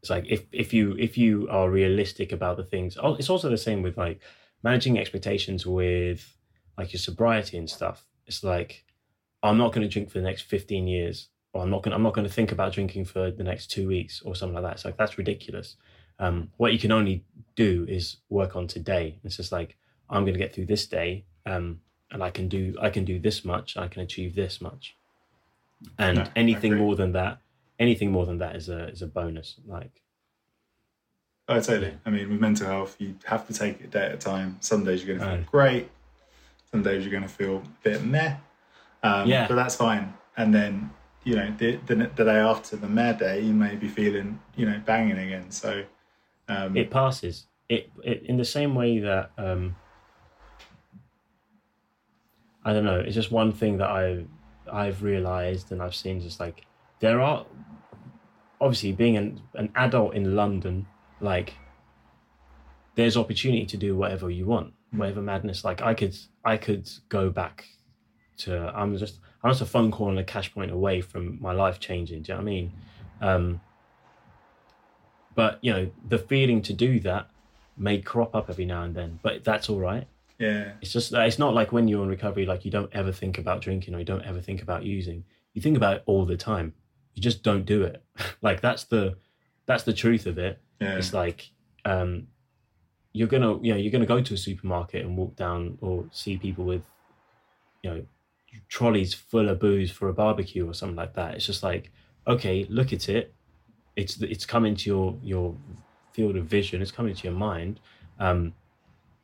it's 0.00 0.10
like 0.10 0.24
if 0.28 0.44
if 0.52 0.72
you 0.72 0.96
if 0.98 1.18
you 1.18 1.46
are 1.50 1.70
realistic 1.70 2.32
about 2.32 2.56
the 2.56 2.64
things 2.64 2.96
it's 3.18 3.30
also 3.30 3.48
the 3.50 3.56
same 3.56 3.82
with 3.82 3.96
like 3.98 4.20
managing 4.62 4.98
expectations 4.98 5.66
with 5.66 6.36
like 6.78 6.92
your 6.92 7.00
sobriety 7.00 7.58
and 7.58 7.68
stuff 7.68 8.06
it's 8.26 8.42
like 8.42 8.84
i'm 9.42 9.58
not 9.58 9.72
going 9.72 9.82
to 9.86 9.92
drink 9.92 10.10
for 10.10 10.18
the 10.18 10.24
next 10.24 10.42
15 10.42 10.86
years 10.86 11.28
or 11.52 11.62
i'm 11.62 11.70
not 11.70 11.82
going 11.82 11.90
to 11.90 11.96
i'm 11.96 12.02
not 12.02 12.14
going 12.14 12.26
to 12.26 12.32
think 12.32 12.52
about 12.52 12.72
drinking 12.72 13.04
for 13.04 13.30
the 13.30 13.44
next 13.44 13.70
two 13.70 13.88
weeks 13.88 14.22
or 14.22 14.34
something 14.34 14.54
like 14.54 14.64
that 14.64 14.74
it's 14.74 14.84
like 14.84 14.96
that's 14.96 15.18
ridiculous 15.18 15.76
um, 16.18 16.50
what 16.58 16.72
you 16.74 16.78
can 16.78 16.92
only 16.92 17.24
do 17.56 17.86
is 17.88 18.16
work 18.28 18.54
on 18.54 18.66
today 18.66 19.18
it's 19.24 19.36
just 19.36 19.52
like 19.52 19.76
i'm 20.10 20.22
going 20.24 20.34
to 20.34 20.38
get 20.38 20.54
through 20.54 20.66
this 20.66 20.86
day 20.86 21.24
um, 21.46 21.80
and 22.10 22.22
i 22.22 22.30
can 22.30 22.48
do 22.48 22.74
i 22.80 22.90
can 22.90 23.04
do 23.04 23.18
this 23.18 23.44
much 23.44 23.76
i 23.76 23.88
can 23.88 24.02
achieve 24.02 24.34
this 24.34 24.60
much 24.60 24.96
and 25.98 26.18
No, 26.18 26.26
anything 26.36 26.76
more 26.76 26.94
than 26.94 27.12
that 27.12 27.38
anything 27.78 28.12
more 28.12 28.26
than 28.26 28.38
that 28.38 28.54
is 28.54 28.68
a 28.68 28.88
is 28.88 29.00
a 29.02 29.06
bonus 29.06 29.56
like 29.66 30.02
Oh, 31.48 31.60
totally. 31.60 31.92
I 32.06 32.10
mean, 32.10 32.30
with 32.30 32.40
mental 32.40 32.68
health, 32.68 32.94
you 33.00 33.16
have 33.24 33.44
to 33.48 33.52
take 33.52 33.80
it 33.80 33.86
a 33.86 33.88
day 33.88 34.06
at 34.06 34.12
a 34.12 34.16
time. 34.16 34.56
Some 34.60 34.84
days 34.84 35.04
you're 35.04 35.16
going 35.16 35.28
to 35.28 35.36
feel 35.38 35.46
great. 35.50 35.90
Some 36.70 36.84
days 36.84 37.02
you're 37.02 37.10
going 37.10 37.24
to 37.24 37.28
feel 37.28 37.56
a 37.56 37.62
bit 37.82 38.04
meh. 38.04 38.36
Um, 39.02 39.28
Yeah. 39.28 39.48
But 39.48 39.56
that's 39.56 39.74
fine. 39.74 40.14
And 40.36 40.54
then, 40.54 40.92
you 41.24 41.36
know, 41.36 41.54
the, 41.58 41.76
the, 41.86 41.94
the 42.16 42.24
day 42.24 42.38
after 42.38 42.76
the 42.76 42.88
meh 42.88 43.12
day, 43.12 43.40
you 43.40 43.52
may 43.52 43.76
be 43.76 43.88
feeling, 43.88 44.40
you 44.56 44.66
know, 44.66 44.80
banging 44.84 45.18
again. 45.18 45.50
So, 45.50 45.84
um, 46.48 46.76
it 46.76 46.90
passes. 46.90 47.46
It, 47.68 47.90
it 48.02 48.24
in 48.24 48.36
the 48.36 48.44
same 48.44 48.74
way 48.74 48.98
that 48.98 49.30
um 49.38 49.76
i 52.64 52.72
don't 52.72 52.84
know 52.84 52.98
it's 52.98 53.14
just 53.14 53.30
one 53.30 53.52
thing 53.52 53.78
that 53.78 53.88
i 53.88 54.24
i've 54.72 55.04
realized 55.04 55.70
and 55.70 55.80
i've 55.80 55.94
seen 55.94 56.20
just 56.20 56.40
like 56.40 56.66
there 56.98 57.20
are 57.20 57.46
obviously 58.60 58.90
being 58.90 59.16
an, 59.16 59.40
an 59.54 59.70
adult 59.76 60.14
in 60.14 60.34
london 60.34 60.84
like 61.20 61.54
there's 62.96 63.16
opportunity 63.16 63.64
to 63.66 63.76
do 63.76 63.96
whatever 63.96 64.30
you 64.30 64.46
want 64.46 64.74
whatever 64.90 65.22
madness. 65.22 65.64
Like 65.64 65.80
i 65.80 65.94
could 65.94 66.16
i 66.44 66.56
could 66.56 66.90
go 67.08 67.30
back 67.30 67.66
to 68.38 68.72
i'm 68.74 68.96
just 68.98 69.20
i'm 69.42 69.50
just 69.50 69.60
a 69.60 69.66
phone 69.66 69.90
call 69.90 70.08
and 70.10 70.18
a 70.18 70.24
cash 70.24 70.52
point 70.52 70.70
away 70.70 71.00
from 71.00 71.40
my 71.40 71.52
life 71.52 71.78
changing 71.80 72.22
do 72.22 72.32
you 72.32 72.38
know 72.38 72.42
what 72.44 72.50
i 72.50 72.54
mean? 72.54 72.72
Um 73.20 73.60
but 75.34 75.58
you 75.62 75.72
know 75.72 75.90
the 76.08 76.18
feeling 76.18 76.62
to 76.62 76.72
do 76.72 77.00
that 77.00 77.28
may 77.76 78.00
crop 78.00 78.34
up 78.34 78.50
every 78.50 78.64
now 78.64 78.82
and 78.82 78.94
then 78.94 79.18
but 79.22 79.44
that's 79.44 79.68
all 79.70 79.78
right. 79.78 80.06
Yeah. 80.38 80.72
it's 80.80 80.92
just 80.92 81.10
that 81.10 81.26
it's 81.26 81.38
not 81.38 81.54
like 81.54 81.70
when 81.70 81.86
you're 81.88 82.02
in 82.02 82.08
recovery 82.08 82.46
like 82.46 82.64
you 82.64 82.70
don't 82.70 82.90
ever 82.94 83.12
think 83.12 83.38
about 83.38 83.60
drinking 83.60 83.94
or 83.94 83.98
you 83.98 84.04
don't 84.04 84.24
ever 84.24 84.40
think 84.40 84.62
about 84.62 84.84
using. 84.84 85.24
You 85.54 85.60
think 85.62 85.76
about 85.76 85.96
it 85.96 86.02
all 86.06 86.24
the 86.24 86.36
time. 86.36 86.72
You 87.14 87.22
just 87.22 87.42
don't 87.42 87.64
do 87.64 87.82
it. 87.82 88.02
Like 88.42 88.60
that's 88.60 88.84
the 88.84 89.16
that's 89.66 89.82
the 89.84 89.92
truth 89.92 90.26
of 90.26 90.38
it. 90.38 90.60
Yeah. 90.80 90.96
it's 90.96 91.12
like 91.12 91.50
um 91.84 92.28
you're 93.12 93.28
gonna 93.28 93.58
you 93.60 93.72
know 93.72 93.78
you're 93.78 93.92
gonna 93.92 94.06
go 94.06 94.20
to 94.22 94.34
a 94.34 94.36
supermarket 94.36 95.04
and 95.04 95.16
walk 95.16 95.36
down 95.36 95.78
or 95.80 96.06
see 96.10 96.36
people 96.38 96.64
with 96.64 96.84
you 97.82 97.90
know 97.90 98.02
trolleys 98.68 99.14
full 99.14 99.48
of 99.48 99.58
booze 99.58 99.90
for 99.90 100.08
a 100.08 100.12
barbecue 100.12 100.68
or 100.68 100.74
something 100.74 100.96
like 100.96 101.14
that. 101.14 101.34
It's 101.34 101.46
just 101.46 101.62
like 101.62 101.90
okay 102.26 102.66
look 102.68 102.92
at 102.92 103.08
it. 103.08 103.34
It's 103.96 104.20
it's 104.22 104.46
coming 104.46 104.76
to 104.76 104.90
your 104.90 105.18
your 105.22 105.54
field 106.12 106.36
of 106.36 106.46
vision. 106.46 106.82
It's 106.82 106.92
coming 106.92 107.14
to 107.14 107.24
your 107.24 107.36
mind. 107.36 107.80
Um 108.18 108.54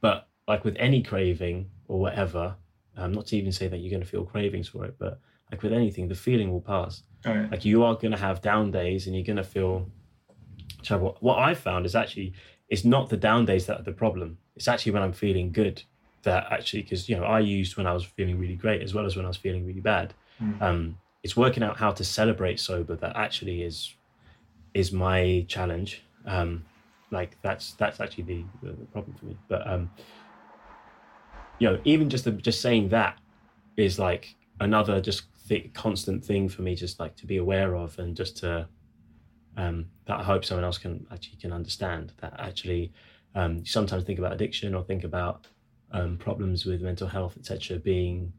but 0.00 0.28
like 0.48 0.64
with 0.64 0.76
any 0.78 1.02
craving 1.02 1.70
or 1.88 1.98
whatever 2.00 2.56
um 2.96 3.12
not 3.12 3.26
to 3.28 3.36
even 3.36 3.52
say 3.52 3.68
that 3.68 3.78
you're 3.78 3.90
going 3.90 4.02
to 4.02 4.08
feel 4.08 4.24
cravings 4.24 4.68
for 4.68 4.84
it 4.84 4.94
but 4.98 5.20
like 5.50 5.62
with 5.62 5.72
anything 5.72 6.08
the 6.08 6.14
feeling 6.14 6.50
will 6.50 6.60
pass. 6.60 7.02
Oh, 7.24 7.32
yeah. 7.32 7.48
like 7.50 7.64
you 7.64 7.82
are 7.84 7.94
going 7.94 8.12
to 8.12 8.18
have 8.18 8.40
down 8.40 8.70
days 8.70 9.06
and 9.06 9.14
you're 9.14 9.24
going 9.24 9.36
to 9.36 9.44
feel 9.44 9.90
trouble. 10.82 11.16
What 11.20 11.38
i 11.38 11.54
found 11.54 11.86
is 11.86 11.94
actually 11.94 12.32
it's 12.68 12.84
not 12.84 13.08
the 13.08 13.16
down 13.16 13.44
days 13.44 13.66
that 13.66 13.80
are 13.80 13.84
the 13.84 13.92
problem. 13.92 14.38
It's 14.56 14.68
actually 14.68 14.92
when 14.92 15.02
i'm 15.02 15.12
feeling 15.12 15.52
good 15.52 15.82
that 16.26 16.42
actually 16.50 16.82
because 16.82 17.08
you 17.08 17.16
know 17.16 17.24
i 17.24 17.40
used 17.40 17.76
when 17.76 17.86
i 17.86 17.92
was 17.92 18.04
feeling 18.04 18.38
really 18.38 18.58
great 18.64 18.82
as 18.86 18.92
well 18.94 19.06
as 19.06 19.16
when 19.16 19.24
i 19.24 19.28
was 19.28 19.42
feeling 19.46 19.66
really 19.66 19.84
bad. 19.94 20.08
Mm. 20.42 20.62
um 20.66 20.80
it's 21.22 21.36
working 21.36 21.64
out 21.66 21.76
how 21.76 21.90
to 21.90 22.04
celebrate 22.04 22.60
sober 22.60 22.94
that 22.94 23.16
actually 23.16 23.62
is 23.62 23.78
is 24.74 24.92
my 24.92 25.44
challenge. 25.48 26.02
Um 26.26 26.50
like 27.10 27.30
that's 27.42 27.72
that's 27.80 27.98
actually 28.00 28.24
the, 28.32 28.44
the, 28.62 28.72
the 28.72 28.86
problem 28.92 29.16
for 29.18 29.24
me. 29.26 29.36
But 29.48 29.66
um 29.66 29.90
you 31.58 31.68
know 31.68 31.80
even 31.84 32.08
just 32.08 32.24
the, 32.24 32.32
just 32.32 32.60
saying 32.60 32.90
that 32.90 33.18
is 33.76 33.98
like 33.98 34.36
another 34.60 35.00
just 35.00 35.22
th- 35.48 35.72
constant 35.74 36.24
thing 36.24 36.48
for 36.48 36.62
me 36.62 36.74
just 36.74 37.00
like 37.00 37.16
to 37.16 37.26
be 37.26 37.38
aware 37.38 37.74
of 37.74 37.98
and 37.98 38.16
just 38.16 38.36
to 38.38 38.68
um 39.56 39.86
that 40.06 40.18
i 40.20 40.22
hope 40.22 40.44
someone 40.44 40.64
else 40.64 40.78
can 40.78 41.06
actually 41.12 41.38
can 41.38 41.52
understand 41.52 42.12
that 42.20 42.34
actually 42.38 42.92
um 43.34 43.64
sometimes 43.64 44.04
think 44.04 44.18
about 44.18 44.32
addiction 44.32 44.74
or 44.74 44.82
think 44.82 45.04
about 45.04 45.46
um 45.92 46.16
problems 46.16 46.64
with 46.66 46.80
mental 46.82 47.08
health 47.08 47.36
etc 47.38 47.78
being 47.78 48.32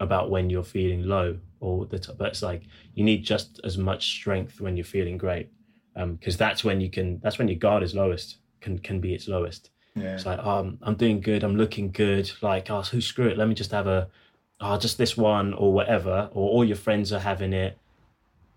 about 0.00 0.30
when 0.30 0.50
you're 0.50 0.64
feeling 0.64 1.04
low 1.04 1.38
or 1.60 1.86
the 1.86 1.98
t- 1.98 2.12
but 2.18 2.28
it's 2.28 2.42
like 2.42 2.62
you 2.94 3.04
need 3.04 3.22
just 3.24 3.60
as 3.64 3.78
much 3.78 4.10
strength 4.16 4.60
when 4.60 4.76
you're 4.76 4.84
feeling 4.84 5.16
great 5.16 5.48
because 5.94 6.36
that's 6.36 6.64
when 6.64 6.80
you 6.80 6.90
can 6.90 7.20
that's 7.20 7.38
when 7.38 7.46
your 7.48 7.58
guard 7.58 7.82
is 7.82 7.94
lowest 7.94 8.38
can 8.60 8.78
can 8.78 9.00
be 9.00 9.14
its 9.14 9.28
lowest 9.28 9.70
Yeah. 9.94 10.14
it's 10.14 10.26
like 10.26 10.38
um, 10.40 10.78
i'm 10.82 10.94
doing 10.96 11.20
good 11.20 11.44
i'm 11.44 11.56
looking 11.56 11.90
good 11.92 12.30
like 12.40 12.70
oh 12.70 12.82
who 12.82 13.00
screw 13.00 13.28
it 13.28 13.36
let 13.38 13.46
me 13.48 13.54
just 13.54 13.70
have 13.72 13.86
a 13.86 14.08
oh 14.60 14.76
just 14.78 14.98
this 14.98 15.16
one 15.16 15.52
or 15.54 15.72
whatever 15.72 16.28
or 16.32 16.48
all 16.50 16.64
your 16.64 16.76
friends 16.76 17.12
are 17.12 17.20
having 17.20 17.52
it 17.52 17.78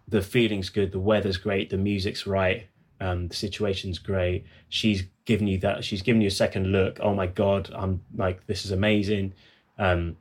the 0.08 0.22
feeling's 0.22 0.70
good 0.70 0.92
the 0.92 1.00
weather's 1.00 1.38
great 1.38 1.70
the 1.70 1.78
music's 1.78 2.26
right 2.26 2.68
um, 3.02 3.28
the 3.28 3.36
situation's 3.36 4.00
great 4.00 4.46
she's 4.70 5.04
giving 5.26 5.48
you 5.48 5.58
that 5.58 5.84
she's 5.84 6.02
giving 6.02 6.22
you 6.22 6.28
a 6.28 6.32
second 6.32 6.72
look 6.72 6.98
oh 7.02 7.14
my 7.14 7.28
god 7.28 7.70
i'm 7.76 8.02
like 8.16 8.46
this 8.48 8.66
is 8.66 8.72
amazing 8.72 9.34
um, 9.78 10.16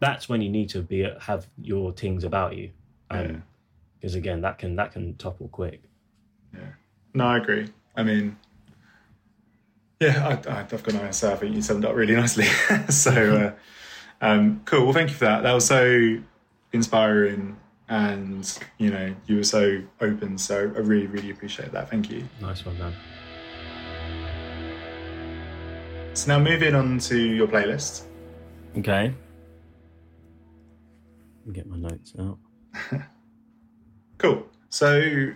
that's 0.00 0.28
when 0.28 0.40
you 0.40 0.48
need 0.48 0.68
to 0.70 0.82
be 0.82 1.08
have 1.20 1.46
your 1.60 1.92
things 1.92 2.24
about 2.24 2.56
you. 2.56 2.70
Yeah. 3.10 3.20
Um, 3.20 3.42
because 4.00 4.14
again, 4.14 4.42
that 4.42 4.58
can 4.58 4.76
that 4.76 4.92
can 4.92 5.16
topple 5.16 5.48
quick. 5.48 5.82
Yeah, 6.54 6.60
no, 7.14 7.26
I 7.26 7.38
agree. 7.38 7.68
I 7.96 8.04
mean, 8.04 8.36
yeah, 9.98 10.24
I, 10.24 10.60
I've 10.60 10.70
got 10.70 10.94
no 10.94 11.00
answer. 11.00 11.32
I 11.32 11.34
think 11.34 11.56
you 11.56 11.62
summed 11.62 11.84
up 11.84 11.96
really 11.96 12.14
nicely. 12.14 12.44
so, 12.90 13.10
uh, 13.10 14.24
um, 14.24 14.62
cool. 14.66 14.84
Well, 14.84 14.92
thank 14.92 15.10
you 15.10 15.16
for 15.16 15.24
that. 15.24 15.42
That 15.42 15.52
was 15.52 15.66
so 15.66 16.18
inspiring, 16.72 17.56
and 17.88 18.58
you 18.78 18.90
know, 18.90 19.14
you 19.26 19.36
were 19.36 19.44
so 19.44 19.82
open. 20.00 20.38
So, 20.38 20.56
I 20.58 20.80
really, 20.80 21.06
really 21.06 21.30
appreciate 21.30 21.72
that. 21.72 21.90
Thank 21.90 22.10
you. 22.10 22.24
Nice 22.40 22.64
one, 22.64 22.78
man. 22.78 22.94
So 26.14 26.32
now, 26.32 26.42
moving 26.42 26.74
on 26.74 26.98
to 27.00 27.18
your 27.18 27.46
playlist. 27.46 28.02
Okay. 28.76 29.14
Get 31.52 31.66
my 31.66 31.76
notes 31.76 32.12
out. 32.18 32.38
Cool. 34.18 34.48
So, 34.68 35.32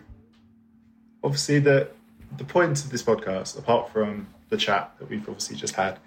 obviously, 1.22 1.60
the 1.60 1.88
the 2.36 2.44
point 2.44 2.84
of 2.84 2.90
this 2.90 3.02
podcast, 3.02 3.58
apart 3.58 3.90
from 3.92 4.26
the 4.48 4.56
chat 4.56 4.92
that 4.98 5.08
we've 5.08 5.26
obviously 5.28 5.56
just 5.56 5.74
had, 5.76 5.98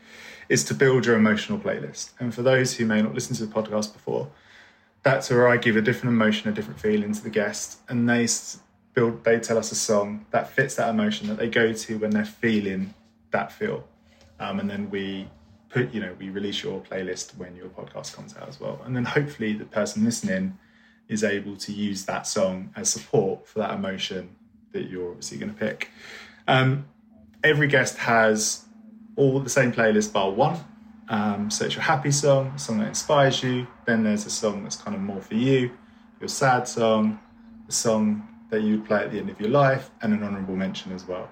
is 0.49 0.63
to 0.65 0.73
build 0.73 1.05
your 1.05 1.15
emotional 1.15 1.57
playlist. 1.57 2.11
And 2.19 2.33
for 2.33 2.41
those 2.41 2.75
who 2.75 2.85
may 2.85 3.01
not 3.01 3.13
listen 3.13 3.35
to 3.37 3.45
the 3.45 3.53
podcast 3.53 3.93
before, 3.93 4.29
that's 5.05 5.29
where 5.29 5.47
I 5.47 5.57
give 5.57 5.77
a 5.77 5.81
different 5.81 6.15
emotion, 6.15 6.49
a 6.49 6.51
different 6.51 6.79
feeling 6.79 7.13
to 7.13 7.23
the 7.23 7.29
guest, 7.29 7.79
and 7.87 8.09
they 8.09 8.27
build. 8.95 9.23
They 9.23 9.39
tell 9.39 9.57
us 9.57 9.71
a 9.71 9.75
song 9.75 10.25
that 10.31 10.49
fits 10.49 10.75
that 10.75 10.89
emotion 10.89 11.27
that 11.27 11.37
they 11.37 11.47
go 11.47 11.73
to 11.73 11.97
when 11.99 12.09
they're 12.09 12.25
feeling 12.25 12.91
that 13.29 13.51
feel, 13.51 13.87
um, 14.39 14.59
and 14.59 14.67
then 14.67 14.89
we 14.89 15.29
put, 15.69 15.93
you 15.93 16.01
know, 16.01 16.15
we 16.19 16.31
release 16.31 16.63
your 16.63 16.81
playlist 16.81 17.37
when 17.37 17.55
your 17.55 17.67
podcast 17.67 18.15
comes 18.15 18.35
out 18.35 18.49
as 18.49 18.59
well, 18.59 18.81
and 18.83 18.95
then 18.95 19.05
hopefully 19.05 19.53
the 19.53 19.65
person 19.65 20.03
listening 20.03 20.57
is 21.07 21.23
able 21.23 21.55
to 21.57 21.71
use 21.71 22.05
that 22.05 22.25
song 22.25 22.73
as 22.75 22.89
support 22.89 23.47
for 23.47 23.59
that 23.59 23.75
emotion 23.75 24.35
that 24.71 24.89
you're 24.89 25.09
obviously 25.09 25.37
going 25.37 25.53
to 25.53 25.59
pick. 25.59 25.91
Um, 26.47 26.87
every 27.43 27.67
guest 27.67 27.97
has 27.99 28.65
all 29.15 29.39
the 29.39 29.51
same 29.51 29.71
playlist 29.71 30.11
bar 30.11 30.31
one. 30.31 30.57
Um, 31.07 31.51
so 31.51 31.65
it's 31.65 31.75
your 31.75 31.83
happy 31.83 32.11
song, 32.11 32.53
a 32.55 32.59
song 32.59 32.79
that 32.79 32.87
inspires 32.87 33.43
you. 33.43 33.67
Then 33.85 34.03
there's 34.03 34.25
a 34.25 34.29
song 34.29 34.63
that's 34.63 34.75
kind 34.75 34.95
of 34.95 35.01
more 35.01 35.21
for 35.21 35.35
you, 35.35 35.71
your 36.19 36.29
sad 36.29 36.67
song, 36.67 37.19
a 37.67 37.71
song 37.71 38.27
that 38.49 38.61
you 38.61 38.77
would 38.77 38.85
play 38.85 39.03
at 39.03 39.11
the 39.11 39.19
end 39.19 39.29
of 39.29 39.39
your 39.39 39.49
life, 39.49 39.91
and 40.01 40.13
an 40.13 40.23
honourable 40.23 40.55
mention 40.55 40.91
as 40.91 41.07
well. 41.07 41.29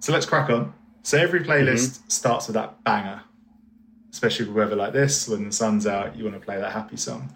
So 0.00 0.12
let's 0.12 0.26
crack 0.26 0.50
on. 0.50 0.74
So 1.02 1.18
every 1.18 1.40
playlist 1.40 2.10
starts 2.10 2.46
with 2.46 2.54
that 2.54 2.82
banger, 2.82 3.22
especially 4.10 4.46
with 4.46 4.56
weather 4.56 4.76
like 4.76 4.92
this, 4.92 5.28
when 5.28 5.44
the 5.44 5.52
sun's 5.52 5.86
out, 5.86 6.16
you 6.16 6.24
want 6.24 6.34
to 6.34 6.44
play 6.44 6.58
that 6.58 6.72
happy 6.72 6.96
song. 6.96 7.34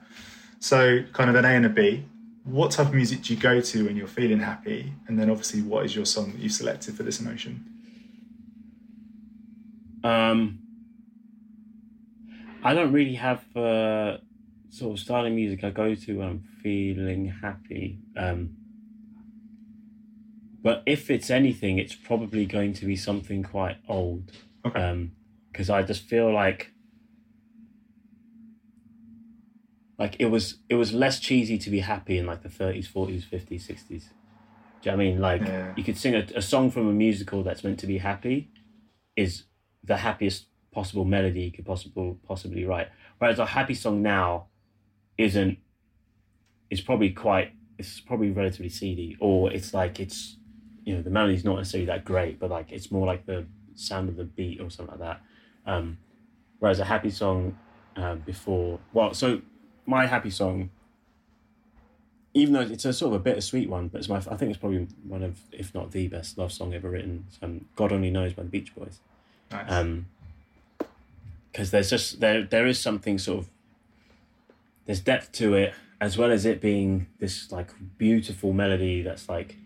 So, 0.61 1.05
kind 1.12 1.30
of 1.30 1.36
an 1.36 1.45
A 1.45 1.49
and 1.49 1.66
a 1.66 1.68
B. 1.68 2.05
What 2.45 2.70
type 2.70 2.89
of 2.89 2.95
music 2.95 3.22
do 3.22 3.34
you 3.34 3.39
go 3.41 3.61
to 3.61 3.84
when 3.84 3.97
you're 3.97 4.09
feeling 4.09 4.41
happy? 4.41 4.93
And 5.07 5.18
then, 5.18 5.30
obviously, 5.30 5.62
what 5.62 5.84
is 5.84 5.95
your 5.95 6.05
song 6.05 6.32
that 6.32 6.39
you've 6.41 6.53
selected 6.53 6.97
for 6.97 7.03
this 7.05 7.20
emotion? 7.20 7.64
Um, 10.03 10.61
I 12.62 12.74
don't 12.74 12.92
really 12.92 13.14
have 13.14 13.44
uh, 13.56 14.18
sort 14.70 14.92
of 14.92 14.98
style 14.98 15.26
of 15.26 15.32
music 15.32 15.64
I 15.64 15.70
go 15.70 15.94
to 15.94 16.18
when 16.18 16.28
I'm 16.28 16.44
feeling 16.62 17.26
happy. 17.42 17.98
Um, 18.16 18.56
but 20.62 20.82
if 20.86 21.11
it's 21.11 21.30
anything, 21.30 21.78
it's 21.78 21.94
probably 21.94 22.44
going 22.46 22.72
to 22.74 22.86
be 22.86 22.96
something 22.96 23.42
quite 23.42 23.78
old. 23.88 24.32
Okay. 24.66 25.09
because 25.52 25.70
I 25.70 25.82
just 25.82 26.02
feel 26.02 26.32
like 26.32 26.72
like 29.98 30.16
it 30.18 30.26
was 30.26 30.59
it 30.68 30.74
was 30.76 30.92
less 30.92 31.20
cheesy 31.20 31.59
to 31.59 31.70
be 31.70 31.80
happy 31.80 32.18
in 32.18 32.26
like 32.26 32.42
the 32.42 32.48
30s 32.48 32.88
40s 32.88 33.24
50s 33.24 33.66
60s 33.66 34.11
do 34.82 34.90
you 34.90 34.92
know 34.92 34.92
what 34.92 34.92
I 34.92 34.96
mean 34.96 35.20
like 35.20 35.42
Yeah. 35.46 35.72
you 35.76 35.84
could 35.84 35.96
sing 35.98 36.14
a, 36.14 36.26
a 36.36 36.42
song 36.42 36.70
from 36.70 36.88
a 36.88 36.92
musical 36.92 37.42
that's 37.42 37.64
meant 37.64 37.78
to 37.80 37.86
be 37.86 37.98
happy 37.98 38.50
is 39.16 39.44
the 39.82 39.98
happiest 39.98 40.46
possible 40.72 41.04
melody 41.04 41.42
you 41.42 41.52
could 41.52 41.66
possible 41.66 42.18
possibly 42.26 42.64
write. 42.64 42.88
Whereas 43.18 43.38
a 43.38 43.46
happy 43.46 43.74
song 43.74 44.02
now 44.02 44.46
isn't 45.16 45.58
it's 46.70 46.80
probably 46.80 47.10
quite 47.10 47.52
it's 47.78 48.00
probably 48.00 48.30
relatively 48.30 48.68
seedy 48.68 49.16
or 49.20 49.52
it's 49.52 49.72
like 49.72 50.00
it's 50.00 50.36
you 50.84 50.94
know 50.94 51.02
the 51.02 51.10
melody's 51.10 51.44
not 51.44 51.56
necessarily 51.56 51.86
that 51.86 52.04
great 52.04 52.38
but 52.38 52.50
like 52.50 52.72
it's 52.72 52.90
more 52.90 53.06
like 53.06 53.26
the 53.26 53.46
sound 53.74 54.08
of 54.08 54.16
the 54.16 54.24
beat 54.24 54.60
or 54.60 54.70
something 54.70 54.98
like 54.98 55.00
that. 55.00 55.20
Um, 55.70 55.98
whereas 56.58 56.80
a 56.80 56.84
happy 56.84 57.10
song 57.10 57.58
uh, 57.96 58.14
before 58.16 58.78
well 58.92 59.14
so 59.14 59.42
my 59.86 60.06
happy 60.06 60.30
song 60.30 60.70
even 62.34 62.54
though 62.54 62.60
it's 62.60 62.84
a 62.84 62.92
sort 62.92 63.14
of 63.14 63.20
a 63.20 63.22
bittersweet 63.22 63.68
one 63.68 63.88
but 63.88 63.98
it's 63.98 64.08
my 64.08 64.16
i 64.16 64.36
think 64.36 64.50
it's 64.50 64.58
probably 64.58 64.86
one 65.04 65.22
of 65.22 65.40
if 65.52 65.74
not 65.74 65.90
the 65.90 66.06
best 66.08 66.38
love 66.38 66.52
song 66.52 66.74
ever 66.74 66.90
written 66.90 67.26
um, 67.42 67.64
god 67.74 67.92
only 67.92 68.10
knows 68.10 68.32
by 68.32 68.42
the 68.42 68.48
beach 68.48 68.74
boys. 68.74 69.00
Nice. 69.50 69.70
um 69.70 70.06
because 71.59 71.72
there's 71.72 71.90
just 71.90 72.20
there 72.20 72.44
there 72.44 72.68
is 72.68 72.78
something 72.78 73.18
sort 73.18 73.40
of 73.40 73.48
there's 74.86 75.00
depth 75.00 75.32
to 75.32 75.54
it 75.54 75.74
as 76.00 76.16
well 76.16 76.30
as 76.30 76.46
it 76.46 76.61
being 76.61 77.09
this 77.18 77.50
like 77.50 77.70
beautiful 77.98 78.52
melody 78.52 79.02
that's 79.02 79.28
like 79.28 79.56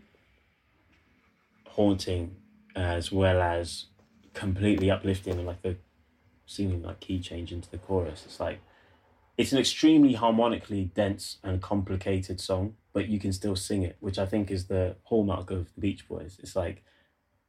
haunting 1.69 2.35
as 2.75 3.13
well 3.13 3.43
as 3.43 3.85
completely 4.33 4.91
uplifting 4.91 5.35
and 5.35 5.47
like 5.47 5.61
the 5.61 5.77
seeming 6.47 6.81
like 6.83 6.99
key 7.01 7.21
change 7.21 7.53
into 7.53 7.71
the 7.71 7.77
chorus. 7.77 8.23
It's 8.25 8.41
like 8.41 8.63
it's 9.37 9.53
an 9.53 9.59
extremely 9.59 10.15
harmonically 10.15 10.85
dense 10.95 11.37
and 11.45 11.61
complicated 11.61 12.41
song 12.41 12.75
but 12.95 13.09
you 13.09 13.19
can 13.19 13.35
still 13.35 13.57
sing 13.57 13.83
it 13.83 13.97
which 14.01 14.19
i 14.19 14.27
think 14.27 14.51
is 14.51 14.67
the 14.67 14.97
hallmark 15.05 15.51
of 15.51 15.75
the 15.75 15.81
beach 15.83 16.09
boys. 16.09 16.39
It's 16.43 16.57
like 16.57 16.85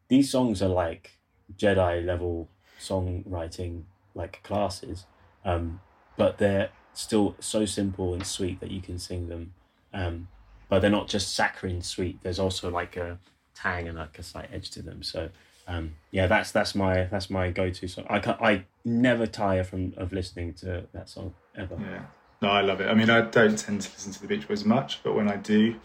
these 0.10 0.30
songs 0.30 0.62
are 0.62 0.68
like 0.68 1.12
jedi 1.56 2.06
level 2.06 2.50
songwriting 2.82 3.84
like 4.16 4.42
classes 4.44 5.06
um 5.46 5.80
but 6.18 6.38
they're 6.38 6.70
still 6.94 7.36
so 7.40 7.66
simple 7.66 8.14
and 8.14 8.26
sweet 8.26 8.60
that 8.60 8.70
you 8.72 8.82
can 8.82 8.98
sing 9.00 9.28
them 9.30 9.54
um 9.94 10.28
but 10.70 10.80
they're 10.80 10.90
not 10.92 11.08
just 11.08 11.34
saccharine 11.36 11.82
sweet 11.82 12.20
there's 12.24 12.40
also 12.40 12.70
like 12.70 12.96
a 12.98 13.18
tang 13.56 13.88
and 13.88 13.98
like 13.98 14.18
a 14.20 14.24
slight 14.24 14.50
edge 14.54 14.70
to 14.70 14.82
them 14.82 15.02
so 15.04 15.30
um 15.68 15.94
yeah 16.12 16.28
that's 16.28 16.52
that's 16.52 16.76
my 16.76 17.04
that's 17.06 17.30
my 17.30 17.50
go-to 17.50 17.88
song 17.88 18.06
i 18.10 18.20
can 18.20 18.36
i 18.42 18.64
never 18.86 19.26
tire 19.26 19.64
from 19.64 19.94
of 19.98 20.12
listening 20.12 20.54
to 20.54 20.86
that 20.94 21.08
song 21.10 21.34
ever 21.56 21.76
yeah. 21.80 22.04
No, 22.42 22.50
I 22.50 22.60
love 22.60 22.82
it. 22.82 22.90
I 22.90 22.94
mean, 22.94 23.10
I 23.10 23.22
don't 23.22 23.58
tend 23.58 23.80
to 23.80 23.90
listen 23.90 24.12
to 24.12 24.22
the 24.22 24.28
Beach 24.28 24.46
Boys 24.50 24.66
much, 24.66 25.02
but 25.02 25.16
when 25.16 25.30
I 25.30 25.38
do, 25.38 25.80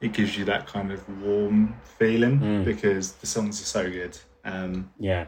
it 0.00 0.12
gives 0.12 0.36
you 0.36 0.44
that 0.46 0.66
kind 0.66 0.90
of 0.90 1.22
warm 1.22 1.76
feeling 2.00 2.40
Mm. 2.40 2.64
because 2.64 3.12
the 3.12 3.28
songs 3.28 3.62
are 3.62 3.64
so 3.64 3.88
good. 3.88 4.18
Um, 4.44 4.90
yeah 4.98 5.26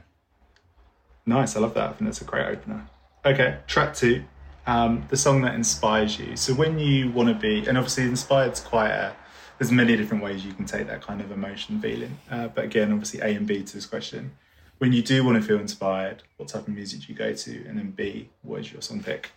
Nice, 1.27 1.57
I 1.57 1.61
love 1.61 1.75
that. 1.75 1.91
I 1.91 1.93
think 1.93 2.09
that's 2.09 2.21
a 2.21 2.25
great 2.25 2.47
opener. 2.47 2.87
Okay, 3.25 3.59
track 3.67 3.95
two, 3.95 4.23
um, 4.67 5.05
the 5.09 5.17
song 5.17 5.43
that 5.43 5.55
inspires 5.55 6.19
you. 6.19 6.37
So 6.37 6.55
when 6.55 6.79
you 6.79 7.11
want 7.11 7.29
to 7.29 7.35
be, 7.35 7.67
and 7.67 7.77
obviously 7.77 8.05
inspired's 8.05 8.61
quite 8.61 8.91
a, 8.91 9.15
there's 9.59 9.73
many 9.73 9.97
different 9.97 10.23
ways 10.23 10.45
you 10.45 10.53
can 10.53 10.67
take 10.67 10.87
that 10.87 11.03
kind 11.03 11.21
of 11.21 11.33
emotion 11.33 11.81
feeling. 11.81 12.19
Uh, 12.31 12.49
but 12.49 12.65
again, 12.65 12.93
obviously 12.93 13.21
A 13.21 13.35
and 13.35 13.47
B 13.47 13.63
to 13.63 13.75
this 13.75 13.87
question. 13.87 14.33
When 14.79 14.93
you 14.93 15.03
do 15.03 15.25
want 15.25 15.41
to 15.41 15.47
feel 15.47 15.59
inspired, 15.59 16.23
what 16.37 16.49
type 16.49 16.69
of 16.69 16.75
music 16.75 17.01
do 17.01 17.07
you 17.09 17.19
go 17.19 17.33
to? 17.33 17.67
And 17.67 17.79
then 17.79 17.91
B, 17.91 18.29
what 18.43 18.61
is 18.61 18.73
your 18.73 18.83
song 18.83 19.03
pick? 19.03 19.33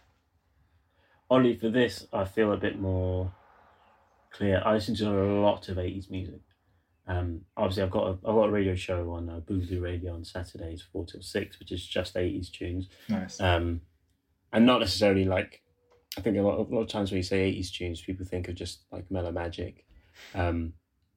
Only 1.30 1.56
for 1.56 1.70
this, 1.70 2.06
I 2.12 2.26
feel 2.26 2.52
a 2.52 2.58
bit 2.58 2.80
more 2.80 3.32
clear. 4.32 4.62
I 4.66 4.74
listen 4.74 4.96
to 4.96 5.10
a 5.10 5.42
lot 5.42 5.70
of 5.70 5.78
80s 5.78 6.12
music. 6.12 6.42
Um, 7.10 7.42
obviously, 7.58 7.84
I've 7.84 7.90
got 7.90 8.08
a, 8.08 8.12
I've 8.12 8.36
got 8.36 8.50
a 8.50 8.52
radio 8.52 8.76
show 8.76 9.12
on 9.14 9.30
uh, 9.30 9.40
Boogaloo 9.40 9.82
Radio 9.82 10.14
on 10.14 10.24
Saturdays, 10.24 10.84
4 10.94 11.06
till 11.08 11.22
6, 11.24 11.60
which 11.60 11.72
is 11.72 11.86
just 11.86 12.14
80s 12.14 12.52
tunes. 12.52 12.88
Nice. 13.10 13.42
Um, 13.42 13.82
and 14.54 14.66
not 14.68 14.80
necessarily 14.80 15.26
like, 15.26 15.64
I 16.18 16.22
think 16.22 16.38
a 16.38 16.42
lot, 16.42 16.60
a 16.60 16.62
lot 16.62 16.82
of 16.82 16.88
times 16.88 17.12
when 17.12 17.18
you 17.18 17.24
say 17.24 17.52
80s 17.52 17.72
tunes, 17.72 18.02
people 18.02 18.26
think 18.28 18.48
of 18.48 18.54
just 18.54 18.82
like 18.92 19.10
mellow 19.10 19.32
magic. 19.32 19.86
Um, 20.36 20.74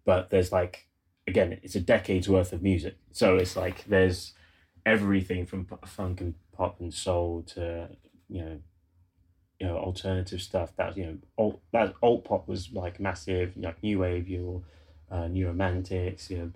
but 0.06 0.31
there's 0.31 0.51
like, 0.51 0.89
again, 1.28 1.59
it's 1.62 1.74
a 1.74 1.81
decade's 1.81 2.28
worth 2.28 2.55
of 2.55 2.62
music. 2.62 2.97
So 3.12 3.36
it's 3.36 3.55
like 3.55 3.85
there's 3.85 4.32
everything 4.86 5.44
from 5.44 5.66
funk 5.85 6.23
and 6.23 6.35
pop 6.52 6.81
and 6.81 6.93
soul 6.93 7.43
to, 7.48 7.90
you 8.31 8.40
know, 8.40 8.59
you 9.60 9.66
know, 9.66 9.77
alternative 9.77 10.40
stuff 10.40 10.74
that, 10.77 10.97
you 10.97 11.05
know, 11.05 11.19
alt, 11.36 11.60
that 11.73 11.94
alt 12.02 12.24
pop 12.24 12.48
was 12.48 12.73
like 12.73 12.98
massive, 12.98 13.52
like 13.56 13.82
new 13.82 13.98
wave, 13.98 14.27
your 14.27 14.62
uh, 15.12 15.28
new 15.28 15.47
romantics, 15.47 16.30
your 16.30 16.51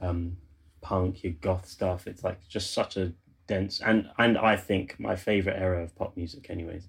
um, 0.00 0.36
punk, 0.82 1.24
your 1.24 1.32
goth 1.32 1.66
stuff. 1.66 2.06
It's 2.06 2.22
like 2.22 2.46
just 2.48 2.72
such 2.72 2.96
a 2.96 3.12
dense 3.48 3.80
and 3.80 4.08
and 4.18 4.38
I 4.38 4.56
think 4.56 5.00
my 5.00 5.16
favorite 5.16 5.56
era 5.58 5.82
of 5.82 5.96
pop 5.96 6.16
music, 6.16 6.50
anyways. 6.50 6.88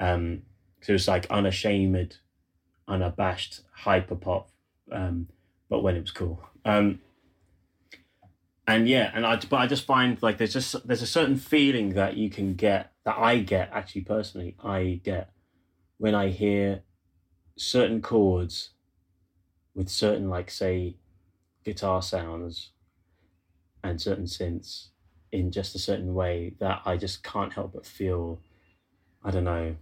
Um, 0.00 0.42
so 0.80 0.94
it's 0.94 1.06
like 1.06 1.26
unashamed, 1.30 2.16
unabashed 2.88 3.60
hyper 3.72 4.16
pop, 4.16 4.50
um, 4.90 5.28
but 5.68 5.82
when 5.82 5.96
it 5.96 6.00
was 6.00 6.10
cool. 6.10 6.42
Um, 6.64 7.00
and 8.66 8.88
yeah, 8.88 9.10
and 9.14 9.26
I 9.26 9.36
but 9.36 9.56
I 9.56 9.66
just 9.66 9.84
find 9.84 10.20
like 10.22 10.38
there's 10.38 10.54
just 10.54 10.86
there's 10.86 11.02
a 11.02 11.06
certain 11.06 11.36
feeling 11.36 11.90
that 11.90 12.16
you 12.16 12.30
can 12.30 12.54
get 12.54 12.92
that 13.04 13.18
I 13.18 13.38
get 13.38 13.70
actually 13.72 14.02
personally 14.02 14.56
I 14.62 15.00
get 15.04 15.30
when 15.98 16.14
I 16.14 16.28
hear 16.28 16.82
certain 17.56 18.00
chords 18.00 18.70
with 19.74 19.88
certain 19.88 20.28
like 20.28 20.50
say 20.50 20.96
guitar 21.64 22.02
sounds 22.02 22.70
and 23.82 24.00
certain 24.00 24.24
synths 24.24 24.88
in 25.30 25.50
just 25.50 25.74
a 25.74 25.78
certain 25.78 26.14
way 26.14 26.54
that 26.60 26.82
I 26.84 26.96
just 26.96 27.22
can't 27.22 27.52
help 27.52 27.72
but 27.72 27.86
feel 27.86 28.40
I 29.24 29.30
don't 29.30 29.44
know 29.44 29.76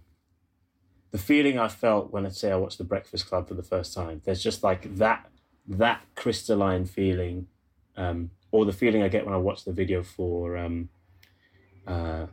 the 1.11 1.17
feeling 1.17 1.59
I 1.59 1.67
felt 1.67 2.11
when 2.11 2.25
I 2.25 2.29
say 2.29 2.51
I 2.51 2.55
watched 2.55 2.77
The 2.77 2.85
Breakfast 2.85 3.27
Club 3.27 3.47
for 3.47 3.53
the 3.53 3.63
first 3.63 3.93
time. 3.93 4.21
There's 4.23 4.41
just 4.41 4.63
like 4.63 4.95
that 4.95 5.29
that 5.67 6.01
crystalline 6.15 6.85
feeling, 6.85 7.47
um, 7.95 8.31
or 8.51 8.65
the 8.65 8.73
feeling 8.73 9.03
I 9.03 9.09
get 9.09 9.25
when 9.25 9.35
I 9.35 9.37
watch 9.37 9.63
the 9.63 9.73
video 9.73 10.03
for 10.03 10.57
um, 10.57 10.89
uh, 11.85 12.27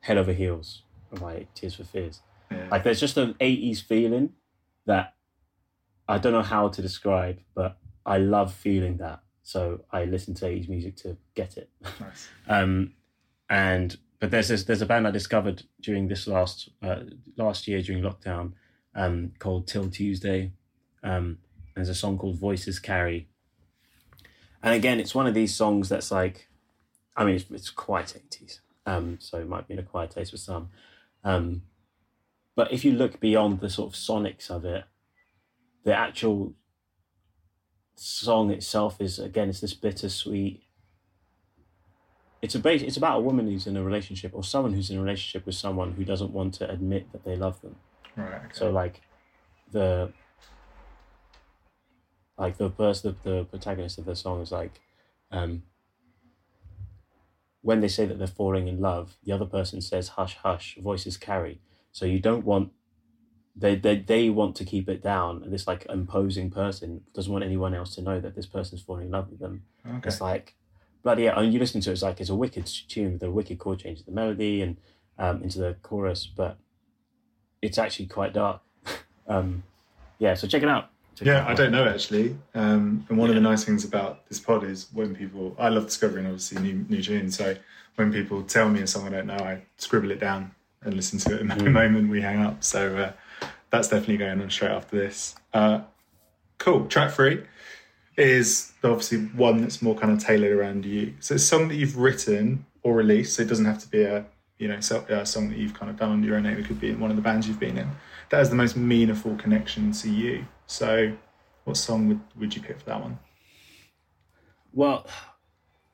Head 0.00 0.18
Over 0.18 0.32
Heels 0.32 0.82
by 1.20 1.46
Tears 1.54 1.76
for 1.76 1.84
Fears. 1.84 2.20
Yeah. 2.50 2.68
Like 2.70 2.84
there's 2.84 3.00
just 3.00 3.16
an 3.16 3.34
80s 3.34 3.82
feeling 3.82 4.30
that 4.84 5.14
I 6.08 6.18
don't 6.18 6.32
know 6.32 6.42
how 6.42 6.68
to 6.68 6.82
describe, 6.82 7.40
but 7.54 7.78
I 8.04 8.18
love 8.18 8.52
feeling 8.54 8.98
that. 8.98 9.20
So 9.42 9.84
I 9.90 10.04
listen 10.04 10.34
to 10.34 10.46
80s 10.46 10.68
music 10.68 10.96
to 10.98 11.16
get 11.34 11.56
it. 11.56 11.70
Nice. 11.82 12.28
Um, 12.48 12.92
and 13.48 13.96
but 14.18 14.30
there's 14.30 14.48
this, 14.48 14.64
there's 14.64 14.82
a 14.82 14.86
band 14.86 15.06
I 15.06 15.10
discovered 15.10 15.62
during 15.80 16.08
this 16.08 16.26
last 16.26 16.70
uh, 16.82 17.00
last 17.36 17.68
year 17.68 17.82
during 17.82 18.02
lockdown 18.02 18.52
um, 18.94 19.32
called 19.38 19.66
'Til 19.68 19.90
Tuesday. 19.90 20.52
Um, 21.02 21.38
there's 21.74 21.88
a 21.88 21.94
song 21.94 22.18
called 22.18 22.38
Voices 22.38 22.78
Carry, 22.78 23.28
and 24.62 24.74
again, 24.74 24.98
it's 24.98 25.14
one 25.14 25.26
of 25.26 25.34
these 25.34 25.54
songs 25.54 25.88
that's 25.88 26.10
like, 26.10 26.48
I 27.16 27.24
mean, 27.24 27.36
it's, 27.36 27.48
it's 27.50 27.70
quite 27.70 28.06
80s, 28.30 28.60
um, 28.84 29.18
so 29.20 29.38
it 29.38 29.48
might 29.48 29.68
be 29.68 29.74
an 29.74 29.80
acquired 29.80 30.10
taste 30.10 30.32
for 30.32 30.38
some. 30.38 30.70
Um, 31.22 31.62
but 32.56 32.72
if 32.72 32.84
you 32.84 32.92
look 32.92 33.20
beyond 33.20 33.60
the 33.60 33.70
sort 33.70 33.92
of 33.92 33.98
sonics 33.98 34.50
of 34.50 34.64
it, 34.64 34.84
the 35.86 35.94
actual 35.94 36.52
song 37.94 38.50
itself 38.50 39.00
is 39.00 39.18
again, 39.18 39.48
it's 39.48 39.60
this 39.62 39.72
bittersweet 39.72 40.62
it's 42.42 42.54
a 42.54 42.58
base, 42.58 42.82
it's 42.82 42.96
about 42.96 43.18
a 43.18 43.20
woman 43.20 43.46
who's 43.46 43.66
in 43.66 43.76
a 43.76 43.82
relationship 43.82 44.32
or 44.34 44.44
someone 44.44 44.72
who's 44.72 44.90
in 44.90 44.98
a 44.98 45.00
relationship 45.00 45.46
with 45.46 45.54
someone 45.54 45.92
who 45.92 46.04
doesn't 46.04 46.32
want 46.32 46.54
to 46.54 46.70
admit 46.70 47.10
that 47.12 47.24
they 47.24 47.34
love 47.34 47.60
them. 47.62 47.76
Right. 48.16 48.34
Okay. 48.34 48.46
So 48.52 48.70
like 48.70 49.00
the 49.72 50.12
like 52.38 52.58
the 52.58 52.70
person 52.70 53.16
the, 53.24 53.30
the 53.30 53.44
protagonist 53.44 53.98
of 53.98 54.04
the 54.04 54.14
song 54.14 54.42
is 54.42 54.52
like 54.52 54.80
um 55.32 55.62
when 57.62 57.80
they 57.80 57.88
say 57.88 58.06
that 58.06 58.18
they're 58.18 58.28
falling 58.28 58.68
in 58.68 58.80
love, 58.80 59.16
the 59.24 59.32
other 59.32 59.46
person 59.46 59.80
says 59.80 60.10
hush 60.10 60.36
hush, 60.36 60.78
voices 60.80 61.16
carry. 61.16 61.60
So 61.90 62.06
you 62.06 62.20
don't 62.20 62.44
want 62.44 62.70
they, 63.58 63.74
they 63.74 63.96
they 63.96 64.28
want 64.30 64.54
to 64.56 64.64
keep 64.64 64.88
it 64.88 65.02
down 65.02 65.42
and 65.42 65.52
this 65.52 65.66
like 65.66 65.86
imposing 65.88 66.50
person 66.50 67.00
doesn't 67.14 67.32
want 67.32 67.42
anyone 67.44 67.74
else 67.74 67.94
to 67.94 68.02
know 68.02 68.20
that 68.20 68.34
this 68.34 68.46
person's 68.46 68.82
falling 68.82 69.06
in 69.06 69.10
love 69.10 69.30
with 69.30 69.40
them. 69.40 69.62
okay. 69.86 70.08
It's 70.08 70.20
like 70.20 70.54
bloody 71.02 71.22
yeah, 71.24 71.38
and 71.38 71.52
you 71.52 71.58
listen 71.58 71.80
to 71.82 71.90
it, 71.90 71.94
it's 71.94 72.02
like 72.02 72.20
it's 72.20 72.30
a 72.30 72.34
wicked 72.34 72.66
tune 72.88 73.14
with 73.14 73.22
a 73.22 73.30
wicked 73.30 73.58
chord 73.58 73.78
change, 73.78 74.00
of 74.00 74.06
the 74.06 74.12
melody 74.12 74.60
and 74.60 74.76
um, 75.18 75.42
into 75.42 75.58
the 75.58 75.74
chorus, 75.82 76.26
but 76.26 76.58
it's 77.62 77.78
actually 77.78 78.06
quite 78.06 78.32
dark. 78.34 78.60
um, 79.28 79.62
yeah, 80.18 80.34
so 80.34 80.46
check 80.46 80.62
it 80.62 80.68
out. 80.68 80.90
Check 81.14 81.28
it 81.28 81.30
Yeah, 81.30 81.40
out. 81.42 81.48
I 81.50 81.54
don't 81.54 81.72
know 81.72 81.86
actually. 81.88 82.36
Um, 82.54 83.06
and 83.08 83.16
one 83.16 83.28
of 83.30 83.34
the 83.34 83.40
nice 83.40 83.64
things 83.64 83.84
about 83.84 84.28
this 84.28 84.38
pod 84.38 84.64
is 84.64 84.88
when 84.92 85.14
people, 85.14 85.56
I 85.58 85.68
love 85.70 85.86
discovering 85.86 86.26
obviously 86.26 86.60
new 86.60 86.84
new 86.88 87.02
tunes. 87.02 87.36
So 87.38 87.56
when 87.94 88.12
people 88.12 88.42
tell 88.42 88.68
me 88.68 88.82
a 88.82 88.86
song 88.86 89.06
I 89.06 89.10
don't 89.10 89.26
know, 89.26 89.36
I 89.38 89.62
scribble 89.78 90.10
it 90.10 90.20
down 90.20 90.50
and 90.82 90.92
listen 90.94 91.18
to 91.20 91.34
it 91.36 91.40
in 91.40 91.48
the 91.48 91.54
Mm. 91.54 91.72
moment 91.82 92.10
we 92.10 92.20
hang 92.20 92.40
up. 92.44 92.62
So 92.62 92.96
uh, 92.98 93.12
that's 93.76 93.88
definitely 93.88 94.16
going 94.16 94.40
on 94.40 94.50
straight 94.50 94.70
after 94.70 94.96
this. 94.96 95.34
Uh, 95.52 95.80
cool. 96.58 96.86
Track 96.86 97.12
three 97.12 97.44
is 98.16 98.72
obviously 98.82 99.18
one 99.18 99.60
that's 99.60 99.82
more 99.82 99.94
kind 99.94 100.12
of 100.12 100.18
tailored 100.18 100.52
around 100.52 100.86
you. 100.86 101.14
So 101.20 101.34
it's 101.34 101.44
a 101.44 101.46
song 101.46 101.68
that 101.68 101.74
you've 101.74 101.98
written 101.98 102.64
or 102.82 102.94
released. 102.94 103.34
So 103.34 103.42
it 103.42 103.48
doesn't 103.48 103.66
have 103.66 103.78
to 103.80 103.88
be 103.88 104.02
a 104.02 104.24
you 104.58 104.68
know 104.68 104.80
so, 104.80 105.04
a 105.08 105.26
song 105.26 105.50
that 105.50 105.58
you've 105.58 105.74
kind 105.74 105.90
of 105.90 105.98
done 105.98 106.10
on 106.10 106.22
your 106.22 106.36
own. 106.36 106.46
It 106.46 106.64
could 106.64 106.80
be 106.80 106.90
in 106.90 107.00
one 107.00 107.10
of 107.10 107.16
the 107.16 107.22
bands 107.22 107.46
you've 107.46 107.60
been 107.60 107.76
in. 107.76 107.90
That 108.30 108.38
has 108.38 108.50
the 108.50 108.56
most 108.56 108.76
meaningful 108.76 109.36
connection 109.36 109.92
to 109.92 110.10
you. 110.10 110.46
So 110.66 111.12
what 111.64 111.76
song 111.76 112.08
would, 112.08 112.20
would 112.36 112.56
you 112.56 112.62
pick 112.62 112.78
for 112.78 112.86
that 112.86 113.00
one? 113.00 113.18
Well, 114.72 115.06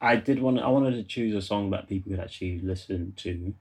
I 0.00 0.16
did 0.16 0.40
want. 0.40 0.60
I 0.60 0.68
wanted 0.68 0.92
to 0.92 1.02
choose 1.02 1.34
a 1.34 1.42
song 1.42 1.70
that 1.70 1.88
people 1.88 2.10
could 2.10 2.20
actually 2.20 2.60
listen 2.60 3.14
to, 3.16 3.54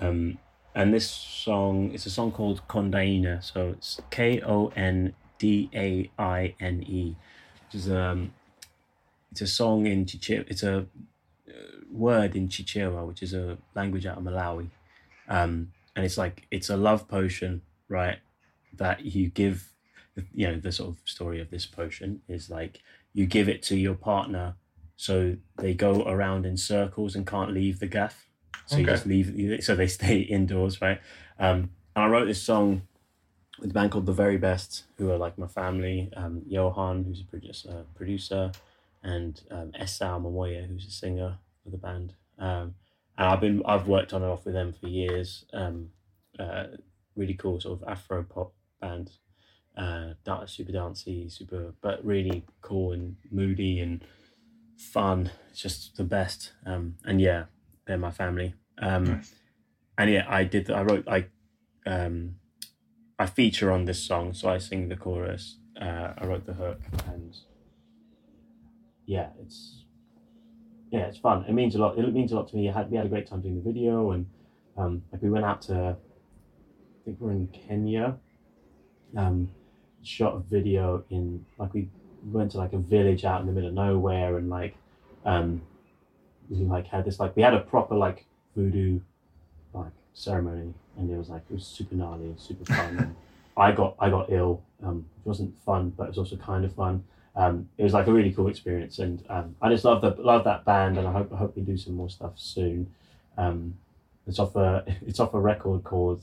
um, 0.00 0.38
and 0.74 0.92
this 0.92 1.08
song 1.08 1.92
it's 1.92 2.06
a 2.06 2.10
song 2.10 2.32
called 2.32 2.66
Kondaine. 2.68 3.42
So 3.42 3.70
it's 3.70 4.00
K 4.10 4.40
O 4.40 4.72
N 4.74 5.14
D 5.38 5.70
A 5.74 6.10
I 6.18 6.54
N 6.60 6.82
E, 6.82 7.16
which 7.66 7.82
is 7.82 7.90
um, 7.90 8.32
it's 9.30 9.40
a 9.40 9.46
song 9.46 9.86
in 9.86 10.04
Chichewa. 10.04 10.44
It's 10.48 10.62
a 10.62 10.78
uh, 10.78 11.52
word 11.90 12.34
in 12.34 12.48
Chichewa, 12.48 13.06
which 13.06 13.22
is 13.22 13.34
a 13.34 13.58
language 13.74 14.06
out 14.06 14.18
of 14.18 14.24
Malawi, 14.24 14.68
um, 15.28 15.72
and 15.94 16.04
it's 16.04 16.18
like 16.18 16.46
it's 16.50 16.70
a 16.70 16.76
love 16.76 17.08
potion, 17.08 17.62
right? 17.88 18.18
That 18.76 19.04
you 19.04 19.28
give. 19.28 19.70
You 20.32 20.46
know 20.46 20.60
the 20.60 20.70
sort 20.70 20.90
of 20.90 20.98
story 21.04 21.40
of 21.40 21.50
this 21.50 21.66
potion 21.66 22.20
is 22.28 22.48
like 22.48 22.80
you 23.14 23.26
give 23.26 23.48
it 23.48 23.64
to 23.64 23.76
your 23.76 23.96
partner 23.96 24.54
so 24.96 25.36
they 25.56 25.74
go 25.74 26.04
around 26.04 26.46
in 26.46 26.56
circles 26.56 27.16
and 27.16 27.26
can't 27.26 27.50
leave 27.50 27.80
the 27.80 27.88
gaff 27.88 28.28
so 28.66 28.76
you 28.78 28.86
just 28.86 29.06
leave 29.06 29.62
so 29.62 29.74
they 29.74 29.86
stay 30.00 30.18
indoors 30.18 30.80
right 30.80 31.00
um 31.38 31.70
and 31.96 32.04
i 32.04 32.06
wrote 32.06 32.26
this 32.26 32.42
song 32.42 32.82
with 33.60 33.70
a 33.70 33.74
band 33.74 33.90
called 33.90 34.06
the 34.06 34.12
very 34.12 34.36
best 34.36 34.84
who 34.98 35.10
are 35.10 35.18
like 35.18 35.38
my 35.38 35.46
family 35.46 36.10
um 36.16 36.42
johan 36.46 37.04
who's 37.04 37.20
a 37.20 37.24
producer 37.24 37.84
producer 37.94 38.52
and 39.02 39.42
um 39.50 39.70
Esau 39.80 40.18
Mwamwaya 40.18 40.66
who's 40.66 40.86
a 40.86 40.90
singer 40.90 41.38
for 41.62 41.70
the 41.70 41.78
band 41.78 42.14
um 42.38 42.74
and 43.16 43.28
i've 43.28 43.40
been 43.40 43.62
i've 43.66 43.86
worked 43.86 44.12
on 44.12 44.22
and 44.22 44.30
off 44.30 44.44
with 44.44 44.54
them 44.54 44.72
for 44.72 44.88
years 44.88 45.44
um 45.52 45.90
uh 46.38 46.64
really 47.16 47.34
cool 47.34 47.60
sort 47.60 47.80
of 47.80 47.88
afro 47.88 48.22
pop 48.22 48.52
band 48.80 49.10
uh, 49.76 50.14
super 50.46 50.72
dancey, 50.72 51.28
super, 51.28 51.74
but 51.80 52.04
really 52.04 52.44
cool 52.62 52.92
and 52.92 53.16
moody 53.30 53.80
and 53.80 54.04
fun. 54.76 55.30
It's 55.50 55.60
just 55.60 55.96
the 55.96 56.04
best. 56.04 56.52
Um, 56.64 56.96
and 57.04 57.20
yeah, 57.20 57.44
they're 57.86 57.98
my 57.98 58.10
family. 58.10 58.54
Um, 58.78 59.04
Nice. 59.04 59.34
and 59.98 60.10
yeah, 60.10 60.24
I 60.28 60.44
did. 60.44 60.70
I 60.70 60.82
wrote. 60.82 61.06
I 61.08 61.26
um, 61.86 62.36
I 63.18 63.26
feature 63.26 63.70
on 63.70 63.84
this 63.84 64.02
song, 64.02 64.32
so 64.34 64.48
I 64.48 64.58
sing 64.58 64.88
the 64.88 64.96
chorus. 64.96 65.58
Uh, 65.80 66.12
I 66.18 66.26
wrote 66.26 66.46
the 66.46 66.54
hook, 66.54 66.80
and 67.12 67.36
yeah, 69.06 69.28
it's 69.40 69.84
yeah, 70.90 71.06
it's 71.06 71.18
fun. 71.18 71.44
It 71.48 71.52
means 71.52 71.74
a 71.74 71.78
lot. 71.78 71.98
It 71.98 72.12
means 72.14 72.32
a 72.32 72.36
lot 72.36 72.48
to 72.48 72.56
me. 72.56 72.68
I 72.68 72.72
had 72.72 72.90
we 72.90 72.96
had 72.96 73.06
a 73.06 73.08
great 73.08 73.26
time 73.26 73.40
doing 73.40 73.56
the 73.56 73.72
video, 73.72 74.12
and 74.12 74.26
um, 74.76 75.02
like 75.12 75.22
we 75.22 75.30
went 75.30 75.44
out 75.44 75.62
to. 75.62 75.96
I 75.96 77.04
think 77.04 77.18
we're 77.20 77.32
in 77.32 77.48
Kenya. 77.48 78.16
Um, 79.16 79.50
shot 80.02 80.34
a 80.36 80.38
video 80.40 81.04
in 81.10 81.44
like 81.58 81.72
we 81.74 81.88
went 82.24 82.52
to 82.52 82.58
like 82.58 82.72
a 82.72 82.78
village 82.78 83.24
out 83.24 83.40
in 83.40 83.46
the 83.46 83.52
middle 83.52 83.68
of 83.68 83.74
nowhere, 83.74 84.38
and 84.38 84.48
like 84.48 84.74
um, 85.24 85.60
we 86.58 86.66
like 86.66 86.86
had 86.86 87.04
this 87.04 87.20
like 87.20 87.36
we 87.36 87.42
had 87.42 87.54
a 87.54 87.60
proper 87.60 87.94
like 87.94 88.24
voodoo 88.56 89.00
like 89.72 89.92
ceremony, 90.14 90.74
and 90.96 91.10
it 91.10 91.16
was 91.16 91.28
like 91.28 91.42
it 91.50 91.54
was 91.54 91.66
super 91.66 91.94
gnarly 91.94 92.26
and 92.26 92.40
super 92.40 92.64
fun. 92.64 92.98
and 92.98 93.16
I 93.56 93.72
got 93.72 93.96
I 93.98 94.10
got 94.10 94.30
ill. 94.30 94.62
Um, 94.82 95.06
it 95.24 95.28
wasn't 95.28 95.54
fun, 95.64 95.90
but 95.96 96.04
it 96.04 96.08
was 96.10 96.18
also 96.18 96.36
kind 96.36 96.64
of 96.64 96.74
fun. 96.74 97.04
Um, 97.36 97.68
it 97.78 97.82
was 97.82 97.92
like 97.92 98.06
a 98.06 98.12
really 98.12 98.32
cool 98.32 98.48
experience, 98.48 98.98
and 98.98 99.24
um, 99.28 99.56
I 99.60 99.68
just 99.68 99.84
love 99.84 100.00
the 100.00 100.10
love 100.22 100.44
that 100.44 100.64
band, 100.64 100.98
and 100.98 101.06
I 101.06 101.12
hope 101.12 101.32
I 101.32 101.36
hope 101.36 101.56
we 101.56 101.62
do 101.62 101.76
some 101.76 101.94
more 101.94 102.10
stuff 102.10 102.32
soon. 102.36 102.92
Um, 103.36 103.74
it's 104.26 104.38
off 104.38 104.54
a 104.56 104.84
it's 105.06 105.20
off 105.20 105.34
a 105.34 105.40
record 105.40 105.84
called 105.84 106.22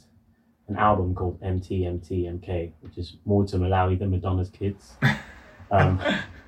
an 0.67 0.77
album 0.77 1.13
called 1.13 1.41
MTMTMK, 1.41 2.71
which 2.81 2.97
is 2.97 3.17
more 3.25 3.45
to 3.45 3.57
Malawi 3.57 3.99
than 3.99 4.11
Madonna's 4.11 4.49
Kids. 4.49 4.93
Um, 5.71 6.01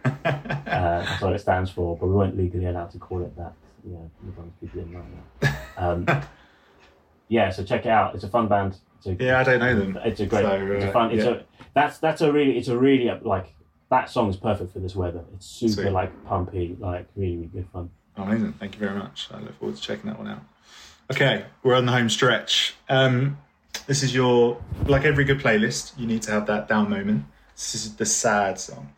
uh, 0.04 0.12
that's 0.26 1.22
what 1.22 1.32
it 1.32 1.40
stands 1.40 1.72
for, 1.72 1.96
but 1.98 2.08
we 2.08 2.14
weren't 2.14 2.36
legally 2.36 2.66
allowed 2.66 2.92
to 2.92 3.00
call 3.00 3.22
it 3.22 3.34
that. 3.38 3.54
Yeah, 3.86 3.98
people 4.24 4.52
didn't 4.62 4.94
like 4.94 5.42
that. 5.42 5.56
Um, 5.78 6.08
yeah, 7.28 7.50
so 7.50 7.64
check 7.64 7.86
it 7.86 7.90
out. 7.90 8.16
It's 8.16 8.24
a 8.24 8.30
fun 8.30 8.48
band. 8.48 8.78
A, 9.06 9.12
yeah, 9.14 9.40
I 9.40 9.44
don't 9.44 9.60
know 9.60 9.76
them. 9.78 10.00
It's 10.06 10.22
a 10.22 10.26
great. 10.26 10.44
So, 10.44 10.72
it's 10.72 10.86
a 10.86 10.90
uh, 10.90 10.94
fun. 10.94 11.12
It's 11.12 11.26
yeah. 11.26 11.32
a 11.32 11.44
that's 11.74 11.98
that's 11.98 12.22
a 12.22 12.32
really 12.32 12.58
it's 12.58 12.70
a 12.70 12.78
really 12.78 13.10
uh, 13.10 13.18
like 13.22 13.54
that 13.90 14.10
song's 14.10 14.38
perfect 14.38 14.72
for 14.72 14.80
this 14.80 14.96
weather. 14.96 15.24
It's 15.34 15.46
super 15.46 15.82
Sweet. 15.82 15.92
like 15.92 16.26
pumpy, 16.26 16.78
like 16.80 17.08
really 17.16 17.36
really 17.36 17.48
good 17.48 17.68
fun. 17.74 17.90
Amazing. 18.16 18.54
Thank 18.54 18.76
you 18.76 18.80
very 18.80 18.98
much. 18.98 19.28
I 19.32 19.40
look 19.40 19.58
forward 19.60 19.76
to 19.76 19.82
checking 19.82 20.10
that 20.10 20.18
one 20.18 20.28
out. 20.28 20.44
Okay, 21.12 21.46
we're 21.64 21.76
on 21.76 21.86
the 21.86 21.92
home 21.92 22.10
stretch. 22.10 22.76
Um, 22.88 23.38
this 23.88 24.04
is 24.04 24.16
your, 24.16 24.62
like 24.86 25.04
every 25.04 25.26
good 25.26 25.40
playlist, 25.40 25.98
you 25.98 26.08
need 26.08 26.22
to 26.24 26.32
have 26.32 26.46
that 26.48 26.68
down 26.68 26.90
moment. 26.90 27.26
This 27.56 27.76
is 27.76 27.96
the 27.96 28.06
sad 28.06 28.60
song. 28.60 28.94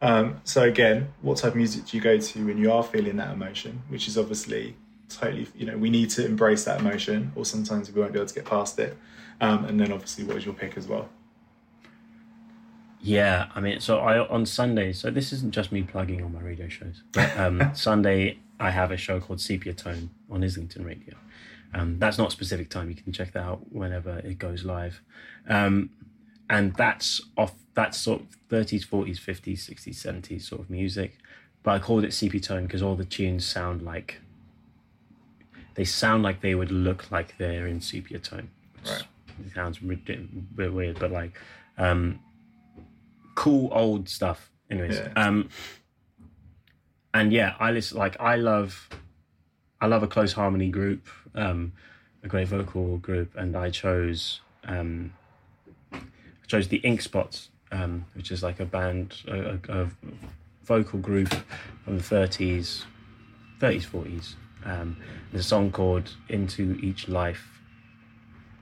Um, 0.00 0.40
so 0.44 0.62
again, 0.62 1.12
what 1.22 1.38
type 1.38 1.52
of 1.52 1.56
music 1.56 1.86
do 1.86 1.96
you 1.96 2.02
go 2.02 2.18
to 2.18 2.46
when 2.46 2.58
you 2.58 2.72
are 2.72 2.82
feeling 2.82 3.16
that 3.16 3.32
emotion? 3.32 3.82
Which 3.88 4.06
is 4.06 4.16
obviously 4.16 4.76
totally, 5.08 5.48
you 5.56 5.66
know, 5.66 5.76
we 5.76 5.90
need 5.90 6.10
to 6.10 6.24
embrace 6.24 6.64
that 6.64 6.80
emotion, 6.80 7.32
or 7.34 7.44
sometimes 7.44 7.90
we 7.90 8.00
won't 8.00 8.12
be 8.12 8.18
able 8.18 8.28
to 8.28 8.34
get 8.34 8.44
past 8.44 8.78
it. 8.78 8.96
Um, 9.40 9.64
and 9.64 9.80
then 9.80 9.92
obviously, 9.92 10.24
what 10.24 10.36
is 10.36 10.44
your 10.44 10.54
pick 10.54 10.76
as 10.76 10.86
well? 10.86 11.08
Yeah, 13.00 13.48
I 13.54 13.60
mean, 13.60 13.80
so 13.80 13.98
I 13.98 14.26
on 14.26 14.46
Sunday. 14.46 14.92
So 14.92 15.10
this 15.10 15.32
isn't 15.32 15.52
just 15.52 15.72
me 15.72 15.82
plugging 15.82 16.22
on 16.22 16.32
my 16.32 16.40
radio 16.40 16.68
shows. 16.68 17.02
But 17.12 17.36
um, 17.36 17.70
Sunday, 17.74 18.38
I 18.58 18.70
have 18.70 18.90
a 18.90 18.96
show 18.96 19.20
called 19.20 19.40
Sepia 19.40 19.74
Tone 19.74 20.10
on 20.30 20.42
Islington 20.42 20.84
Radio. 20.84 21.14
Um, 21.74 21.98
that's 21.98 22.18
not 22.18 22.28
a 22.28 22.30
specific 22.30 22.70
time. 22.70 22.88
You 22.88 22.96
can 22.96 23.12
check 23.12 23.32
that 23.32 23.42
out 23.42 23.72
whenever 23.72 24.18
it 24.18 24.38
goes 24.38 24.64
live. 24.64 25.00
Um, 25.48 25.90
and 26.48 26.74
that's 26.74 27.20
off. 27.36 27.54
That's 27.74 27.96
sort 27.98 28.22
of 28.22 28.26
thirties, 28.48 28.84
forties, 28.84 29.18
fifties, 29.18 29.62
sixties, 29.62 30.00
seventies 30.00 30.48
sort 30.48 30.62
of 30.62 30.70
music. 30.70 31.18
But 31.62 31.72
I 31.72 31.78
called 31.78 32.04
it 32.04 32.12
Sepia 32.12 32.40
Tone 32.40 32.64
because 32.64 32.82
all 32.82 32.94
the 32.96 33.04
tunes 33.04 33.44
sound 33.46 33.82
like 33.82 34.20
they 35.74 35.84
sound 35.84 36.22
like 36.24 36.40
they 36.40 36.54
would 36.54 36.72
look 36.72 37.10
like 37.10 37.36
they're 37.38 37.66
in 37.66 37.80
sepia 37.80 38.18
tone. 38.18 38.50
Right. 38.84 39.02
Sounds 39.54 39.78
a 39.80 39.84
bit 39.84 40.72
weird, 40.72 40.98
but 40.98 41.12
like 41.12 41.38
um, 41.76 42.18
cool 43.36 43.68
old 43.72 44.08
stuff. 44.08 44.50
Anyways, 44.70 44.96
Yeah. 44.98 45.12
um, 45.14 45.48
and 47.14 47.32
yeah, 47.32 47.54
I 47.60 47.70
listen. 47.70 47.96
Like 47.96 48.16
I 48.20 48.36
love, 48.36 48.88
I 49.80 49.86
love 49.86 50.02
a 50.02 50.08
close 50.08 50.32
harmony 50.32 50.68
group, 50.68 51.06
um, 51.34 51.72
a 52.24 52.28
great 52.28 52.48
vocal 52.48 52.98
group, 52.98 53.34
and 53.36 53.56
I 53.56 53.70
chose, 53.70 54.40
um, 54.64 55.12
chose 56.48 56.68
the 56.68 56.78
Ink 56.78 57.02
Spots, 57.02 57.50
um, 57.70 58.06
which 58.14 58.32
is 58.32 58.42
like 58.42 58.58
a 58.58 58.64
band, 58.64 59.22
a, 59.28 59.58
a, 59.68 59.88
vocal 60.64 60.98
group 60.98 61.32
from 61.84 61.96
the 61.96 62.02
thirties, 62.02 62.84
thirties, 63.60 63.84
forties. 63.84 64.36
Um, 64.64 64.98
there's 65.30 65.44
a 65.44 65.48
song 65.48 65.70
called 65.70 66.10
"Into 66.28 66.78
Each 66.82 67.08
Life." 67.08 67.60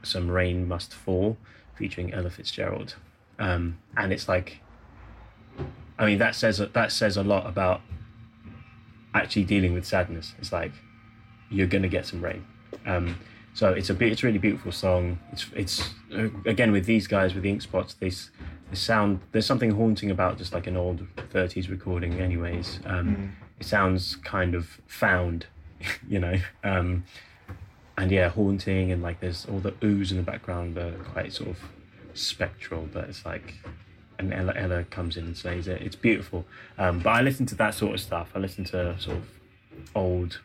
Some 0.03 0.31
rain 0.31 0.69
must 0.69 0.93
fall, 0.93 1.37
featuring 1.75 2.13
Ella 2.13 2.31
Fitzgerald, 2.31 2.95
um, 3.39 3.79
and 3.97 4.13
it's 4.13 4.29
like, 4.29 4.61
I 5.99 6.07
mean, 6.07 6.19
that 6.19 6.35
says 6.35 6.59
that 6.59 6.93
says 6.93 7.17
a 7.17 7.25
lot 7.25 7.47
about 7.47 7.81
actually 9.15 9.45
dealing 9.45 9.73
with 9.73 9.85
sadness. 9.87 10.35
It's 10.39 10.53
like 10.53 10.73
you're 11.51 11.67
gonna 11.67 11.89
get 11.89 12.07
some 12.07 12.23
rain. 12.23 12.47
Um, 12.85 13.19
so 13.57 13.73
it's 13.73 13.91
a 13.91 13.95
bit, 13.95 14.13
it's 14.13 14.23
a 14.23 14.27
really 14.27 14.39
beautiful 14.39 14.71
song. 14.73 15.19
It's 15.33 15.47
it's 15.55 15.91
uh, 16.15 16.29
again 16.45 16.71
with 16.73 16.85
these 16.87 17.07
guys 17.07 17.33
with 17.35 17.43
the 17.43 17.51
ink 17.51 17.63
spots. 17.63 17.95
They 17.95 18.09
s- 18.09 18.31
they 18.71 18.77
sound 18.77 19.21
there's 19.33 19.47
something 19.47 19.71
haunting 19.73 20.11
about 20.11 20.39
just 20.39 20.53
like 20.53 20.67
an 20.67 20.77
old 20.77 20.99
30s 21.33 21.71
recording. 21.71 22.21
Anyways, 22.21 22.81
um, 22.85 23.33
it 23.61 23.67
sounds 23.67 24.17
kind 24.17 24.55
of 24.55 24.81
found, 24.87 25.47
you 26.09 26.19
know. 26.19 26.37
Um, 26.63 27.05
and 27.99 28.11
yeah, 28.11 28.29
haunting 28.29 28.93
and 28.93 29.03
like 29.03 29.21
there's 29.21 29.47
all 29.47 29.61
the 29.61 29.73
ooze 29.83 30.11
in 30.11 30.17
the 30.19 30.23
background 30.33 30.77
are 30.77 30.93
quite 31.13 31.33
sort 31.33 31.51
of 31.51 31.59
spectral, 32.15 32.89
but 32.93 33.09
it's 33.09 33.25
like 33.25 33.55
and 34.19 34.33
Ella, 34.35 34.53
Ella 34.57 34.85
comes 34.85 35.17
in 35.17 35.25
and 35.25 35.37
says 35.37 35.69
it. 35.69 35.81
It's 35.83 35.97
beautiful. 35.97 36.45
Um, 36.79 36.99
but 37.01 37.11
I 37.11 37.21
listen 37.23 37.47
to 37.47 37.55
that 37.57 37.75
sort 37.75 37.95
of 37.95 38.01
stuff. 38.01 38.31
I 38.35 38.39
listen 38.39 38.65
to 38.65 38.99
sort 38.99 39.19
of 39.19 39.25
old, 39.95 40.41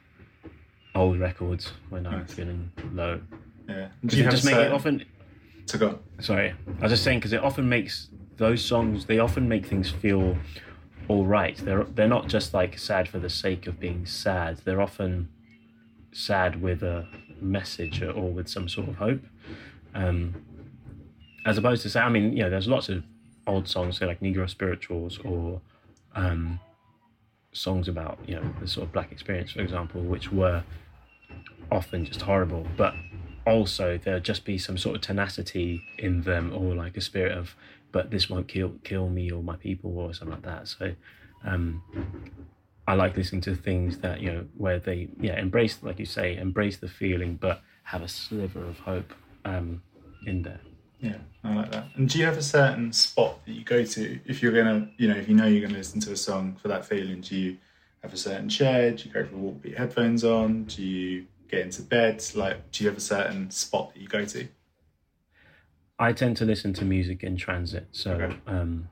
old 0.96 1.20
records 1.20 1.72
when 1.90 2.06
I'm 2.06 2.26
feeling 2.26 2.72
low. 2.94 3.22
Yeah. 3.68 3.90
Because 4.02 4.20
it 4.20 4.32
just 4.32 4.46
make 4.46 4.56
it 4.56 4.72
often. 4.72 5.06
to 5.68 5.78
go? 5.78 6.00
Sorry, 6.20 6.54
I 6.80 6.82
was 6.82 6.92
just 6.92 7.04
saying 7.04 7.20
because 7.20 7.34
it 7.34 7.44
often 7.44 7.68
makes 7.70 8.10
those 8.38 8.64
songs. 8.64 9.06
They 9.06 9.20
often 9.20 9.48
make 9.48 9.66
things 9.66 9.90
feel 9.90 10.38
all 11.08 11.26
right. 11.26 11.56
They're 11.58 11.84
they're 11.84 12.08
not 12.08 12.28
just 12.28 12.54
like 12.54 12.78
sad 12.78 13.08
for 13.08 13.20
the 13.20 13.30
sake 13.30 13.68
of 13.68 13.80
being 13.80 14.06
sad. 14.06 14.58
They're 14.66 14.82
often 14.82 15.30
sad 16.12 16.62
with 16.62 16.84
a 16.84 17.08
message 17.40 18.02
or 18.02 18.32
with 18.32 18.48
some 18.48 18.68
sort 18.68 18.90
of 18.90 18.96
hope. 18.96 19.22
Um, 19.94 20.36
as 21.46 21.58
opposed 21.58 21.82
to 21.84 21.90
say, 21.90 22.00
I 22.00 22.10
mean, 22.10 22.36
you 22.36 22.44
know, 22.44 22.50
there's 22.50 22.68
lots 22.68 22.90
of 22.90 23.04
old 23.48 23.68
songs, 23.68 23.98
say 23.98 24.06
like 24.06 24.20
Negro 24.20 24.50
spirituals 24.50 25.20
or 25.24 25.62
um, 26.16 26.60
songs 27.54 27.88
about 27.88 28.20
you 28.28 28.36
know 28.36 28.54
the 28.60 28.68
sort 28.68 28.88
of 28.88 28.94
black 28.94 29.12
experience, 29.12 29.52
for 29.52 29.62
example, 29.62 30.02
which 30.02 30.32
were 30.32 30.64
often 31.72 32.06
just 32.06 32.22
horrible, 32.22 32.68
but 32.78 32.94
also 33.46 33.98
there'll 33.98 34.20
just 34.20 34.46
be 34.46 34.58
some 34.58 34.78
sort 34.78 34.96
of 34.96 35.02
tenacity 35.02 35.82
in 35.98 36.22
them 36.24 36.54
or 36.54 36.76
like 36.76 36.96
a 36.98 37.02
spirit 37.02 37.36
of 37.38 37.56
but 37.92 38.12
this 38.12 38.30
won't 38.30 38.48
kill 38.48 38.74
kill 38.84 39.10
me 39.10 39.32
or 39.32 39.42
my 39.42 39.56
people 39.56 39.98
or 39.98 40.14
something 40.14 40.36
like 40.36 40.44
that. 40.44 40.68
So 40.68 40.94
um 41.46 41.82
i 42.88 42.94
like 42.94 43.16
listening 43.18 43.42
to 43.42 43.56
things 43.56 44.00
that 44.00 44.22
you 44.22 44.32
know 44.32 44.46
where 44.58 44.80
they 44.80 45.10
yeah 45.20 45.40
embrace 45.40 45.82
like 45.82 46.00
you 46.00 46.06
say 46.06 46.38
embrace 46.38 46.78
the 46.78 46.88
feeling 46.88 47.36
but 47.36 47.62
have 47.84 48.02
a 48.02 48.08
sliver 48.08 48.64
of 48.64 48.78
hope 48.80 49.14
um 49.46 49.82
in 50.26 50.44
there 50.44 50.60
Yeah, 51.02 51.18
I 51.44 51.56
like 51.56 51.72
that. 51.72 51.86
And 51.96 52.08
do 52.08 52.20
you 52.20 52.26
have 52.26 52.38
a 52.38 52.44
certain 52.44 52.94
spot 52.94 53.44
that 53.46 53.54
you 53.54 53.64
go 53.64 53.84
to 53.84 54.20
if 54.26 54.42
you're 54.44 54.52
gonna, 54.52 54.88
you 54.98 55.08
know, 55.08 55.16
if 55.16 55.28
you 55.28 55.36
know 55.36 55.48
you're 55.48 55.62
gonna 55.62 55.78
listen 55.78 56.00
to 56.02 56.12
a 56.12 56.16
song 56.16 56.56
for 56.62 56.68
that 56.68 56.86
feeling? 56.86 57.22
Do 57.22 57.36
you 57.36 57.58
have 58.04 58.14
a 58.14 58.18
certain 58.18 58.48
chair? 58.48 58.92
Do 58.92 59.04
you 59.06 59.12
go 59.12 59.26
for 59.26 59.36
a 59.36 59.38
walk 59.38 59.56
with 59.56 59.72
your 59.72 59.80
headphones 59.80 60.24
on? 60.24 60.66
Do 60.66 60.84
you 60.84 61.26
get 61.50 61.62
into 61.62 61.82
bed? 61.82 62.24
Like, 62.36 62.72
do 62.72 62.84
you 62.84 62.90
have 62.90 62.98
a 62.98 63.02
certain 63.02 63.50
spot 63.50 63.94
that 63.94 64.00
you 64.00 64.08
go 64.08 64.26
to? 64.26 64.48
I 65.98 66.14
tend 66.14 66.38
to 66.38 66.46
listen 66.46 66.74
to 66.74 66.86
music 66.86 67.24
in 67.24 67.36
transit. 67.36 67.88
So, 67.92 68.12
Okay. 68.12 68.36
um, 68.48 68.88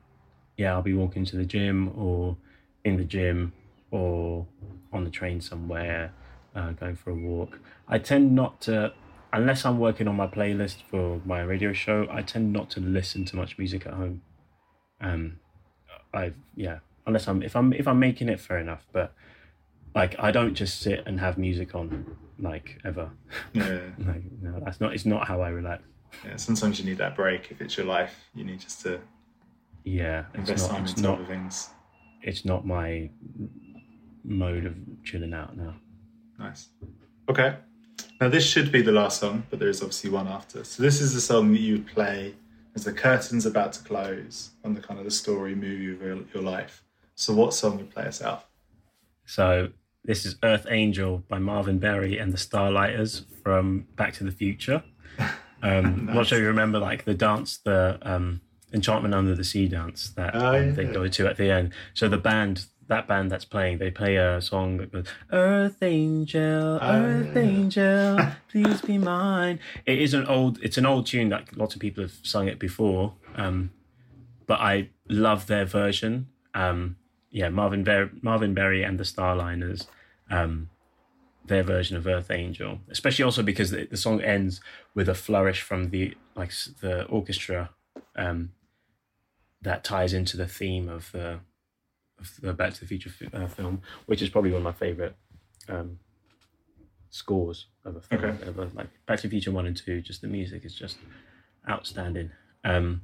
yeah, 0.56 0.72
I'll 0.72 0.82
be 0.82 0.94
walking 0.94 1.24
to 1.26 1.36
the 1.36 1.44
gym 1.44 1.92
or 1.96 2.36
in 2.84 2.96
the 2.96 3.04
gym 3.04 3.52
or 3.90 4.46
on 4.92 5.04
the 5.04 5.10
train 5.10 5.40
somewhere, 5.40 6.12
uh, 6.54 6.72
going 6.72 6.96
for 6.96 7.10
a 7.10 7.14
walk. 7.14 7.58
I 7.88 7.98
tend 7.98 8.34
not 8.34 8.60
to, 8.62 8.92
unless 9.32 9.64
I'm 9.64 9.78
working 9.78 10.08
on 10.08 10.16
my 10.16 10.26
playlist 10.26 10.82
for 10.90 11.20
my 11.24 11.40
radio 11.42 11.72
show, 11.72 12.06
I 12.10 12.22
tend 12.22 12.52
not 12.52 12.70
to 12.70 12.80
listen 12.80 13.24
to 13.26 13.36
much 13.36 13.58
music 13.58 13.86
at 13.86 13.94
home. 13.94 14.22
Um, 15.00 15.38
I 16.12 16.32
yeah, 16.54 16.78
unless 17.06 17.28
I'm 17.28 17.42
if 17.42 17.54
I'm 17.56 17.72
if 17.72 17.86
I'm 17.88 17.98
making 17.98 18.28
it, 18.28 18.40
fair 18.40 18.58
enough. 18.58 18.86
But 18.92 19.12
like, 19.94 20.14
I 20.18 20.30
don't 20.30 20.54
just 20.54 20.80
sit 20.80 21.02
and 21.06 21.18
have 21.20 21.38
music 21.38 21.74
on 21.74 22.16
like 22.38 22.78
ever. 22.84 23.10
Yeah, 23.52 23.80
like, 23.98 24.22
no, 24.40 24.60
that's 24.64 24.80
not. 24.80 24.94
It's 24.94 25.06
not 25.06 25.26
how 25.28 25.40
I 25.40 25.48
relax. 25.50 25.82
yeah. 26.24 26.36
Sometimes 26.36 26.78
you 26.78 26.84
need 26.84 26.98
that 26.98 27.14
break. 27.16 27.50
If 27.50 27.60
it's 27.60 27.76
your 27.76 27.86
life, 27.86 28.14
you 28.34 28.44
need 28.44 28.60
just 28.60 28.80
to 28.82 29.00
Yeah, 29.84 30.24
it's 30.34 30.48
invest 30.50 30.68
not. 30.68 30.74
time 30.76 30.82
It's 30.84 30.92
into 30.92 31.02
not. 31.08 31.18
other 31.18 31.26
things. 31.26 31.70
It's 32.22 32.44
not 32.44 32.66
my 32.66 33.10
mode 34.24 34.66
of 34.66 34.74
chilling 35.04 35.32
out 35.32 35.56
now. 35.56 35.74
Nice. 36.38 36.68
Okay. 37.28 37.56
Now 38.20 38.28
this 38.28 38.44
should 38.44 38.70
be 38.72 38.82
the 38.82 38.92
last 38.92 39.20
song, 39.20 39.44
but 39.50 39.58
there 39.58 39.68
is 39.68 39.80
obviously 39.82 40.10
one 40.10 40.28
after. 40.28 40.64
So 40.64 40.82
this 40.82 41.00
is 41.00 41.14
the 41.14 41.20
song 41.20 41.52
that 41.52 41.60
you 41.60 41.74
would 41.74 41.86
play 41.86 42.34
as 42.74 42.84
the 42.84 42.92
curtain's 42.92 43.46
about 43.46 43.72
to 43.74 43.82
close 43.84 44.50
on 44.64 44.74
the 44.74 44.80
kind 44.80 44.98
of 44.98 45.04
the 45.04 45.10
story 45.10 45.54
movie 45.54 45.92
of 45.92 46.00
your, 46.02 46.18
your 46.34 46.42
life. 46.42 46.84
So 47.14 47.34
what 47.34 47.52
song 47.54 47.78
would 47.78 47.90
play 47.90 48.04
us 48.04 48.22
out? 48.22 48.44
So 49.26 49.68
this 50.04 50.24
is 50.24 50.36
Earth 50.42 50.66
Angel 50.70 51.22
by 51.28 51.38
Marvin 51.38 51.78
Berry 51.78 52.18
and 52.18 52.32
the 52.32 52.38
Starlighters 52.38 53.24
from 53.42 53.86
Back 53.96 54.14
to 54.14 54.24
the 54.24 54.32
Future. 54.32 54.82
Um, 55.62 56.06
Not 56.06 56.26
sure 56.26 56.38
you 56.38 56.46
remember 56.46 56.78
like 56.78 57.04
the 57.04 57.12
dance, 57.12 57.58
the 57.58 57.98
um, 58.00 58.40
Enchantment 58.72 59.14
Under 59.14 59.34
the 59.34 59.44
Sea 59.44 59.68
dance 59.68 60.08
that 60.16 60.34
Oh, 60.34 60.56
um, 60.58 60.74
they 60.74 60.84
yeah. 60.86 60.92
go 60.92 61.06
to 61.06 61.26
at 61.28 61.36
the 61.36 61.50
end. 61.50 61.74
So 61.92 62.08
the 62.08 62.16
band, 62.16 62.64
that 62.90 63.06
band 63.06 63.30
that's 63.30 63.44
playing, 63.44 63.78
they 63.78 63.90
play 63.90 64.16
a 64.16 64.42
song 64.42 64.76
that 64.76 64.92
goes 64.92 65.06
Earth 65.32 65.82
Angel, 65.82 66.78
Earth 66.82 67.34
yeah. 67.34 67.42
Angel, 67.42 68.18
please 68.50 68.82
be 68.82 68.98
mine. 68.98 69.58
It 69.86 70.00
is 70.00 70.12
an 70.12 70.26
old, 70.26 70.58
it's 70.62 70.76
an 70.76 70.84
old 70.84 71.06
tune 71.06 71.30
that 71.30 71.56
lots 71.56 71.74
of 71.74 71.80
people 71.80 72.04
have 72.04 72.14
sung 72.22 72.48
it 72.48 72.58
before. 72.58 73.14
Um, 73.36 73.70
but 74.46 74.60
I 74.60 74.90
love 75.08 75.46
their 75.46 75.64
version. 75.64 76.26
Um, 76.52 76.96
yeah, 77.30 77.48
Marvin 77.48 77.84
Ver- 77.84 78.10
Marvin 78.22 78.54
Berry 78.54 78.82
and 78.82 78.98
the 78.98 79.04
Starliners, 79.04 79.86
um, 80.28 80.68
their 81.46 81.62
version 81.62 81.96
of 81.96 82.06
Earth 82.08 82.30
Angel, 82.30 82.80
especially 82.90 83.24
also 83.24 83.42
because 83.42 83.70
the, 83.70 83.86
the 83.86 83.96
song 83.96 84.20
ends 84.20 84.60
with 84.94 85.08
a 85.08 85.14
flourish 85.14 85.62
from 85.62 85.90
the 85.90 86.14
like 86.34 86.52
the 86.80 87.04
orchestra 87.04 87.70
um, 88.16 88.50
that 89.62 89.84
ties 89.84 90.12
into 90.12 90.36
the 90.36 90.48
theme 90.48 90.88
of 90.88 91.12
the 91.12 91.38
the 92.42 92.52
Back 92.52 92.74
to 92.74 92.80
the 92.80 92.86
Future 92.86 93.10
fi- 93.10 93.28
uh, 93.32 93.46
film, 93.48 93.82
which 94.06 94.22
is 94.22 94.28
probably 94.28 94.50
one 94.50 94.58
of 94.58 94.64
my 94.64 94.72
favorite 94.72 95.16
um, 95.68 95.98
scores 97.10 97.66
of 97.84 97.96
a 97.96 98.00
film. 98.00 98.24
Okay. 98.24 98.46
Ever. 98.46 98.70
Like 98.74 98.88
Back 99.06 99.18
to 99.20 99.28
the 99.28 99.30
Future 99.30 99.50
one 99.52 99.66
and 99.66 99.76
two, 99.76 100.00
just 100.00 100.20
the 100.22 100.28
music 100.28 100.64
is 100.64 100.74
just 100.74 100.98
outstanding. 101.68 102.30
Um, 102.64 103.02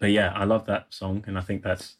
but 0.00 0.10
yeah, 0.10 0.32
I 0.34 0.44
love 0.44 0.66
that 0.66 0.86
song, 0.92 1.24
and 1.26 1.38
I 1.38 1.40
think 1.40 1.62
that's 1.62 1.96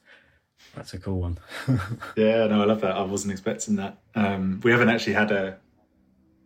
that's 0.75 0.95
a 0.95 0.99
cool 0.99 1.21
one. 1.21 1.39
Yeah, 2.17 2.47
no, 2.47 2.63
I 2.63 2.65
love 2.65 2.81
that. 2.81 2.97
I 2.97 3.03
wasn't 3.03 3.33
expecting 3.33 3.77
that. 3.77 3.99
Um, 4.15 4.61
we 4.63 4.71
haven't 4.71 4.89
actually 4.89 5.13
had 5.15 5.31
a 5.33 5.59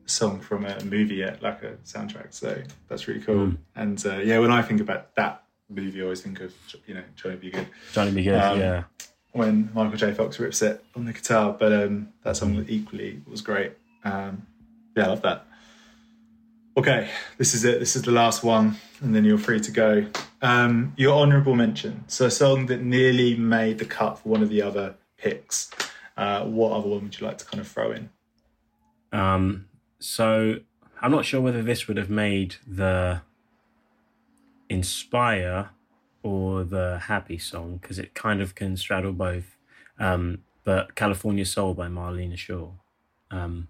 song 0.06 0.40
from 0.40 0.64
a 0.66 0.82
movie 0.84 1.16
yet, 1.16 1.40
like 1.42 1.62
a 1.62 1.72
soundtrack. 1.84 2.32
So 2.34 2.60
that's 2.88 3.06
really 3.06 3.20
cool. 3.20 3.46
Mm. 3.48 3.56
And 3.76 4.06
uh, 4.06 4.16
yeah, 4.18 4.38
when 4.40 4.50
I 4.50 4.62
think 4.62 4.80
about 4.80 5.14
that 5.14 5.44
movie, 5.68 6.00
I 6.00 6.04
always 6.04 6.20
think 6.22 6.40
of 6.40 6.52
you 6.86 6.94
know 6.94 7.02
Johnny 7.16 7.36
B. 7.36 7.50
Goode 7.50 7.68
Johnny 7.92 8.10
B. 8.12 8.24
Goode, 8.24 8.34
Um, 8.34 8.58
yeah. 8.58 8.82
When 9.32 9.70
Michael 9.74 9.96
J. 9.96 10.12
Fox 10.12 10.38
rips 10.40 10.62
it 10.62 10.84
on 10.96 11.04
the 11.04 11.12
guitar, 11.12 11.56
but 11.58 11.72
um, 11.72 12.12
that 12.24 12.36
song 12.36 12.64
equally 12.68 13.22
was 13.28 13.40
great. 13.40 13.72
Um, 14.04 14.46
yeah, 14.96 15.04
I 15.04 15.08
love 15.08 15.22
that. 15.22 15.46
Okay, 16.76 17.08
this 17.36 17.54
is 17.54 17.64
it. 17.64 17.80
This 17.80 17.96
is 17.96 18.02
the 18.02 18.12
last 18.12 18.42
one, 18.42 18.76
and 19.00 19.14
then 19.14 19.24
you're 19.24 19.38
free 19.38 19.60
to 19.60 19.70
go. 19.70 20.06
Um, 20.40 20.94
your 20.96 21.18
honourable 21.18 21.54
mention. 21.54 22.04
So 22.06 22.26
a 22.26 22.30
song 22.30 22.66
that 22.66 22.80
nearly 22.80 23.36
made 23.36 23.78
the 23.78 23.84
cut 23.84 24.18
for 24.18 24.28
one 24.28 24.42
of 24.42 24.48
the 24.48 24.62
other 24.62 24.94
picks. 25.16 25.70
Uh, 26.16 26.44
what 26.44 26.72
other 26.72 26.88
one 26.88 27.02
would 27.02 27.20
you 27.20 27.26
like 27.26 27.38
to 27.38 27.44
kind 27.44 27.60
of 27.60 27.68
throw 27.68 27.92
in? 27.92 28.10
Um, 29.12 29.66
so 29.98 30.60
I'm 31.00 31.10
not 31.10 31.24
sure 31.24 31.40
whether 31.40 31.62
this 31.62 31.88
would 31.88 31.96
have 31.96 32.10
made 32.10 32.56
the 32.66 33.22
inspire 34.68 35.70
or 36.22 36.64
the 36.64 36.98
happy 37.06 37.38
song 37.38 37.78
because 37.80 37.98
it 37.98 38.14
kind 38.14 38.40
of 38.40 38.54
can 38.54 38.76
straddle 38.76 39.12
both. 39.12 39.56
Um, 39.98 40.42
but 40.64 40.94
California 40.94 41.44
Soul 41.44 41.74
by 41.74 41.88
Marlena 41.88 42.36
Shaw. 42.36 42.70
Um, 43.30 43.68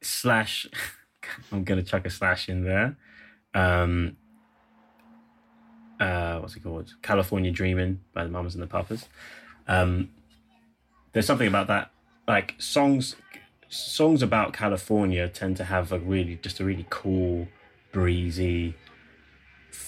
slash, 0.00 0.66
I'm 1.52 1.64
gonna 1.64 1.82
chuck 1.82 2.06
a 2.06 2.10
slash 2.10 2.48
in 2.48 2.64
there. 2.64 2.96
Um, 3.54 4.16
uh, 5.98 6.38
what's 6.38 6.54
it 6.54 6.62
called? 6.62 6.94
California 7.02 7.50
Dreaming 7.50 8.00
by 8.12 8.24
the 8.24 8.30
Mamas 8.30 8.54
and 8.54 8.62
the 8.62 8.68
Papas. 8.68 9.08
Um, 9.66 10.10
there's 11.12 11.26
something 11.26 11.48
about 11.48 11.66
that 11.66 11.90
like 12.28 12.54
songs 12.58 13.16
songs 13.70 14.22
about 14.22 14.52
California 14.52 15.28
tend 15.28 15.56
to 15.56 15.64
have 15.64 15.90
a 15.90 15.98
really 15.98 16.38
just 16.42 16.60
a 16.60 16.64
really 16.64 16.86
cool, 16.90 17.48
breezy, 17.90 18.74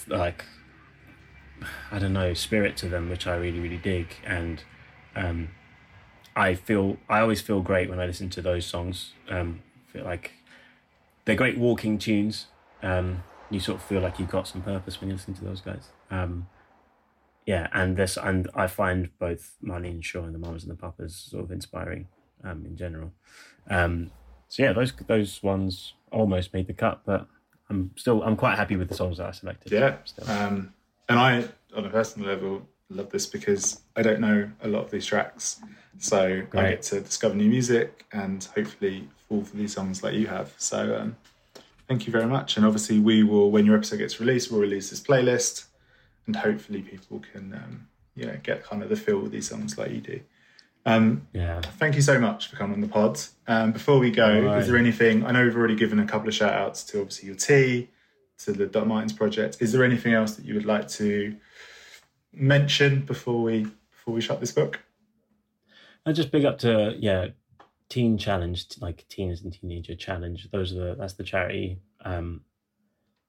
like 0.07 0.45
I 1.91 1.99
don't 1.99 2.13
know 2.13 2.33
spirit 2.33 2.77
to 2.77 2.89
them, 2.89 3.09
which 3.09 3.27
I 3.27 3.35
really 3.35 3.59
really 3.59 3.77
dig, 3.77 4.15
and 4.25 4.63
um, 5.15 5.49
I 6.35 6.55
feel 6.55 6.97
I 7.09 7.19
always 7.19 7.41
feel 7.41 7.61
great 7.61 7.89
when 7.89 7.99
I 7.99 8.05
listen 8.05 8.29
to 8.31 8.41
those 8.41 8.65
songs. 8.65 9.13
Um, 9.29 9.61
feel 9.87 10.03
like 10.03 10.31
they're 11.25 11.35
great 11.35 11.57
walking 11.57 11.97
tunes. 11.97 12.47
Um, 12.81 13.23
you 13.49 13.59
sort 13.59 13.79
of 13.79 13.83
feel 13.83 14.01
like 14.01 14.17
you've 14.17 14.29
got 14.29 14.47
some 14.47 14.61
purpose 14.61 14.99
when 14.99 15.09
you 15.09 15.15
listen 15.15 15.33
to 15.35 15.43
those 15.43 15.61
guys. 15.61 15.89
Um, 16.09 16.47
yeah, 17.45 17.67
and 17.73 17.97
this 17.97 18.17
and 18.17 18.49
I 18.55 18.67
find 18.67 19.09
both 19.19 19.57
Marlene 19.63 20.03
Shaw 20.03 20.23
and 20.23 20.33
the 20.33 20.39
Mamas 20.39 20.63
and 20.63 20.71
the 20.71 20.75
Papas 20.75 21.15
sort 21.15 21.43
of 21.43 21.51
inspiring 21.51 22.07
um, 22.43 22.65
in 22.65 22.77
general. 22.77 23.11
Um, 23.69 24.11
so 24.47 24.63
yeah, 24.63 24.73
those 24.73 24.93
those 25.07 25.43
ones 25.43 25.93
almost 26.11 26.53
made 26.53 26.67
the 26.67 26.73
cut, 26.73 27.01
but 27.05 27.27
I'm 27.71 27.91
still 27.95 28.21
I'm 28.21 28.35
quite 28.35 28.57
happy 28.57 28.75
with 28.75 28.89
the 28.89 28.95
songs 28.95 29.17
that 29.17 29.27
I 29.27 29.31
selected. 29.31 29.71
Yeah. 29.71 29.95
Um, 30.27 30.73
and 31.09 31.17
I, 31.17 31.45
on 31.75 31.85
a 31.85 31.89
personal 31.89 32.27
level, 32.27 32.67
love 32.89 33.09
this 33.09 33.25
because 33.25 33.81
I 33.95 34.01
don't 34.01 34.19
know 34.19 34.49
a 34.61 34.67
lot 34.67 34.83
of 34.83 34.91
these 34.91 35.05
tracks. 35.05 35.61
So 35.97 36.43
I 36.53 36.69
get 36.69 36.81
to 36.83 37.01
discover 37.01 37.35
new 37.35 37.49
music 37.49 38.05
and 38.11 38.43
hopefully 38.55 39.07
fall 39.27 39.43
for 39.43 39.55
these 39.55 39.73
songs 39.73 40.03
like 40.03 40.15
you 40.15 40.27
have. 40.27 40.53
So 40.57 40.97
um, 40.97 41.15
thank 41.87 42.05
you 42.07 42.11
very 42.11 42.27
much. 42.27 42.57
And 42.57 42.65
obviously, 42.65 42.99
we 42.99 43.23
will, 43.23 43.51
when 43.51 43.65
your 43.65 43.75
episode 43.75 43.97
gets 43.97 44.19
released, 44.19 44.51
we'll 44.51 44.61
release 44.61 44.89
this 44.89 45.01
playlist 45.01 45.65
and 46.27 46.35
hopefully 46.35 46.81
people 46.81 47.21
can, 47.31 47.53
um, 47.53 47.87
you 48.15 48.25
know, 48.25 48.37
get 48.43 48.63
kind 48.63 48.83
of 48.83 48.89
the 48.89 48.95
feel 48.95 49.19
with 49.19 49.31
these 49.31 49.49
songs 49.49 49.77
like 49.77 49.91
you 49.91 50.01
do. 50.01 50.19
Um, 50.85 51.27
yeah. 51.33 51.61
thank 51.61 51.95
you 51.95 52.01
so 52.01 52.19
much 52.19 52.47
for 52.47 52.55
coming 52.55 52.73
on 52.73 52.81
the 52.81 52.87
pod. 52.87 53.19
Um, 53.47 53.71
before 53.71 53.99
we 53.99 54.09
go, 54.09 54.41
right. 54.41 54.59
is 54.59 54.67
there 54.67 54.77
anything? 54.77 55.25
I 55.25 55.31
know 55.31 55.43
we've 55.43 55.55
already 55.55 55.75
given 55.75 55.99
a 55.99 56.05
couple 56.05 56.27
of 56.27 56.33
shout 56.33 56.53
outs 56.53 56.83
to 56.85 57.01
obviously 57.01 57.27
your 57.27 57.35
tea, 57.35 57.89
to 58.45 58.51
the 58.51 58.65
Doc 58.65 58.87
Martens 58.87 59.13
project. 59.13 59.57
Is 59.59 59.71
there 59.71 59.83
anything 59.83 60.13
else 60.13 60.35
that 60.35 60.45
you 60.45 60.53
would 60.55 60.65
like 60.65 60.87
to 60.89 61.35
mention 62.33 63.01
before 63.01 63.41
we 63.41 63.67
before 63.91 64.13
we 64.13 64.21
shut 64.21 64.39
this 64.39 64.51
book? 64.51 64.79
I 66.05 66.11
just 66.11 66.31
big 66.31 66.45
up 66.45 66.57
to 66.59 66.95
yeah, 66.97 67.27
Teen 67.89 68.17
Challenge, 68.17 68.65
like 68.79 69.07
Teens 69.09 69.41
and 69.43 69.53
Teenager 69.53 69.95
Challenge. 69.95 70.49
Those 70.51 70.73
are 70.73 70.75
the 70.75 70.95
that's 70.95 71.13
the 71.13 71.23
charity 71.23 71.79
um, 72.03 72.41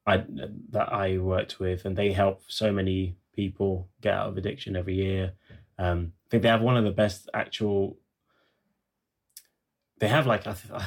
I 0.06 0.24
that 0.70 0.92
I 0.92 1.18
worked 1.18 1.60
with, 1.60 1.84
and 1.84 1.96
they 1.96 2.12
help 2.12 2.42
so 2.48 2.72
many 2.72 3.16
people 3.34 3.88
get 4.00 4.14
out 4.14 4.28
of 4.28 4.36
addiction 4.38 4.76
every 4.76 4.94
year. 4.94 5.32
Um, 5.82 6.12
I 6.26 6.28
think 6.30 6.42
they 6.42 6.48
have 6.48 6.62
one 6.62 6.76
of 6.76 6.84
the 6.84 6.90
best 6.90 7.28
actual. 7.34 7.96
They 9.98 10.08
have 10.08 10.26
like 10.26 10.46
I, 10.46 10.54
th- 10.54 10.82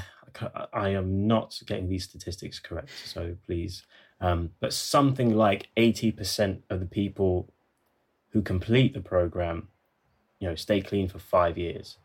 I, 0.53 0.65
I 0.73 0.89
am 0.89 1.27
not 1.27 1.59
getting 1.65 1.87
these 1.89 2.03
statistics 2.05 2.59
correct, 2.59 2.89
so 3.05 3.35
please. 3.45 3.83
Um, 4.21 4.51
but 4.59 4.73
something 4.73 5.35
like 5.35 5.69
eighty 5.75 6.11
percent 6.11 6.63
of 6.69 6.79
the 6.79 6.85
people 6.85 7.51
who 8.31 8.41
complete 8.41 8.93
the 8.93 9.01
program, 9.01 9.67
you 10.39 10.47
know, 10.49 10.55
stay 10.55 10.81
clean 10.81 11.07
for 11.07 11.19
five 11.19 11.57
years 11.57 11.97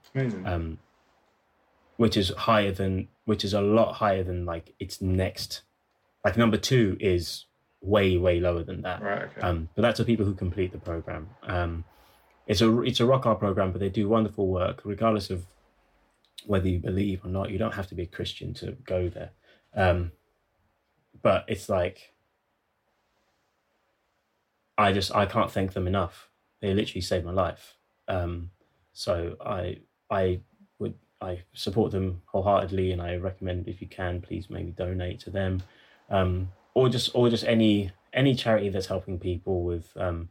um, 0.46 0.78
which 1.96 2.16
is 2.16 2.30
higher 2.30 2.72
than 2.72 3.08
which 3.24 3.44
is 3.44 3.54
a 3.54 3.60
lot 3.60 3.94
higher 3.94 4.22
than 4.24 4.44
like 4.44 4.74
its 4.78 5.00
next 5.00 5.62
like 6.24 6.36
number 6.36 6.56
two 6.56 6.96
is 7.00 7.46
way 7.80 8.16
way 8.16 8.40
lower 8.40 8.62
than 8.62 8.82
that 8.82 9.02
right. 9.02 9.22
Okay. 9.22 9.40
um, 9.40 9.68
but 9.74 9.82
that's 9.82 10.00
for 10.00 10.04
people 10.04 10.26
who 10.26 10.34
complete 10.34 10.72
the 10.72 10.78
program 10.78 11.28
um, 11.44 11.84
it's 12.46 12.60
a 12.60 12.80
it's 12.82 13.00
a 13.00 13.06
rock 13.06 13.26
art 13.26 13.38
program 13.38 13.72
but 13.72 13.80
they 13.80 13.88
do 13.88 14.08
wonderful 14.08 14.46
work 14.48 14.82
regardless 14.84 15.30
of 15.30 15.46
whether 16.46 16.68
you 16.68 16.78
believe 16.78 17.24
or 17.24 17.28
not. 17.28 17.50
You 17.50 17.58
don't 17.58 17.74
have 17.74 17.88
to 17.88 17.94
be 17.94 18.04
a 18.04 18.06
christian 18.06 18.54
to 18.54 18.72
go 18.84 19.08
there. 19.08 19.30
Um, 19.74 20.12
but 21.22 21.44
it's 21.48 21.68
like 21.68 22.14
i 24.78 24.92
just 24.92 25.14
i 25.14 25.26
can't 25.26 25.50
thank 25.50 25.72
them 25.72 25.86
enough. 25.86 26.30
They 26.60 26.74
literally 26.74 27.02
saved 27.02 27.24
my 27.24 27.32
life. 27.32 27.76
Um, 28.08 28.50
so 28.92 29.36
i 29.44 29.78
i 30.10 30.40
would 30.78 30.94
i 31.20 31.42
support 31.52 31.92
them 31.92 32.22
wholeheartedly 32.26 32.90
and 32.90 33.00
i 33.00 33.16
recommend 33.16 33.68
if 33.68 33.80
you 33.80 33.86
can 33.86 34.20
please 34.20 34.50
maybe 34.50 34.72
donate 34.72 35.20
to 35.20 35.30
them. 35.30 35.62
Um, 36.08 36.50
or 36.74 36.88
just 36.88 37.10
or 37.14 37.28
just 37.28 37.44
any 37.44 37.92
any 38.12 38.34
charity 38.34 38.68
that's 38.68 38.86
helping 38.86 39.18
people 39.18 39.62
with 39.62 39.92
um, 39.96 40.28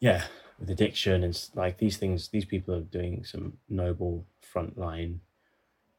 yeah 0.00 0.24
with 0.60 0.70
addiction 0.70 1.24
and 1.24 1.48
like 1.54 1.78
these 1.78 1.96
things 1.96 2.28
these 2.28 2.44
people 2.44 2.74
are 2.74 2.82
doing 2.82 3.24
some 3.24 3.54
noble 3.68 4.24
frontline 4.54 5.18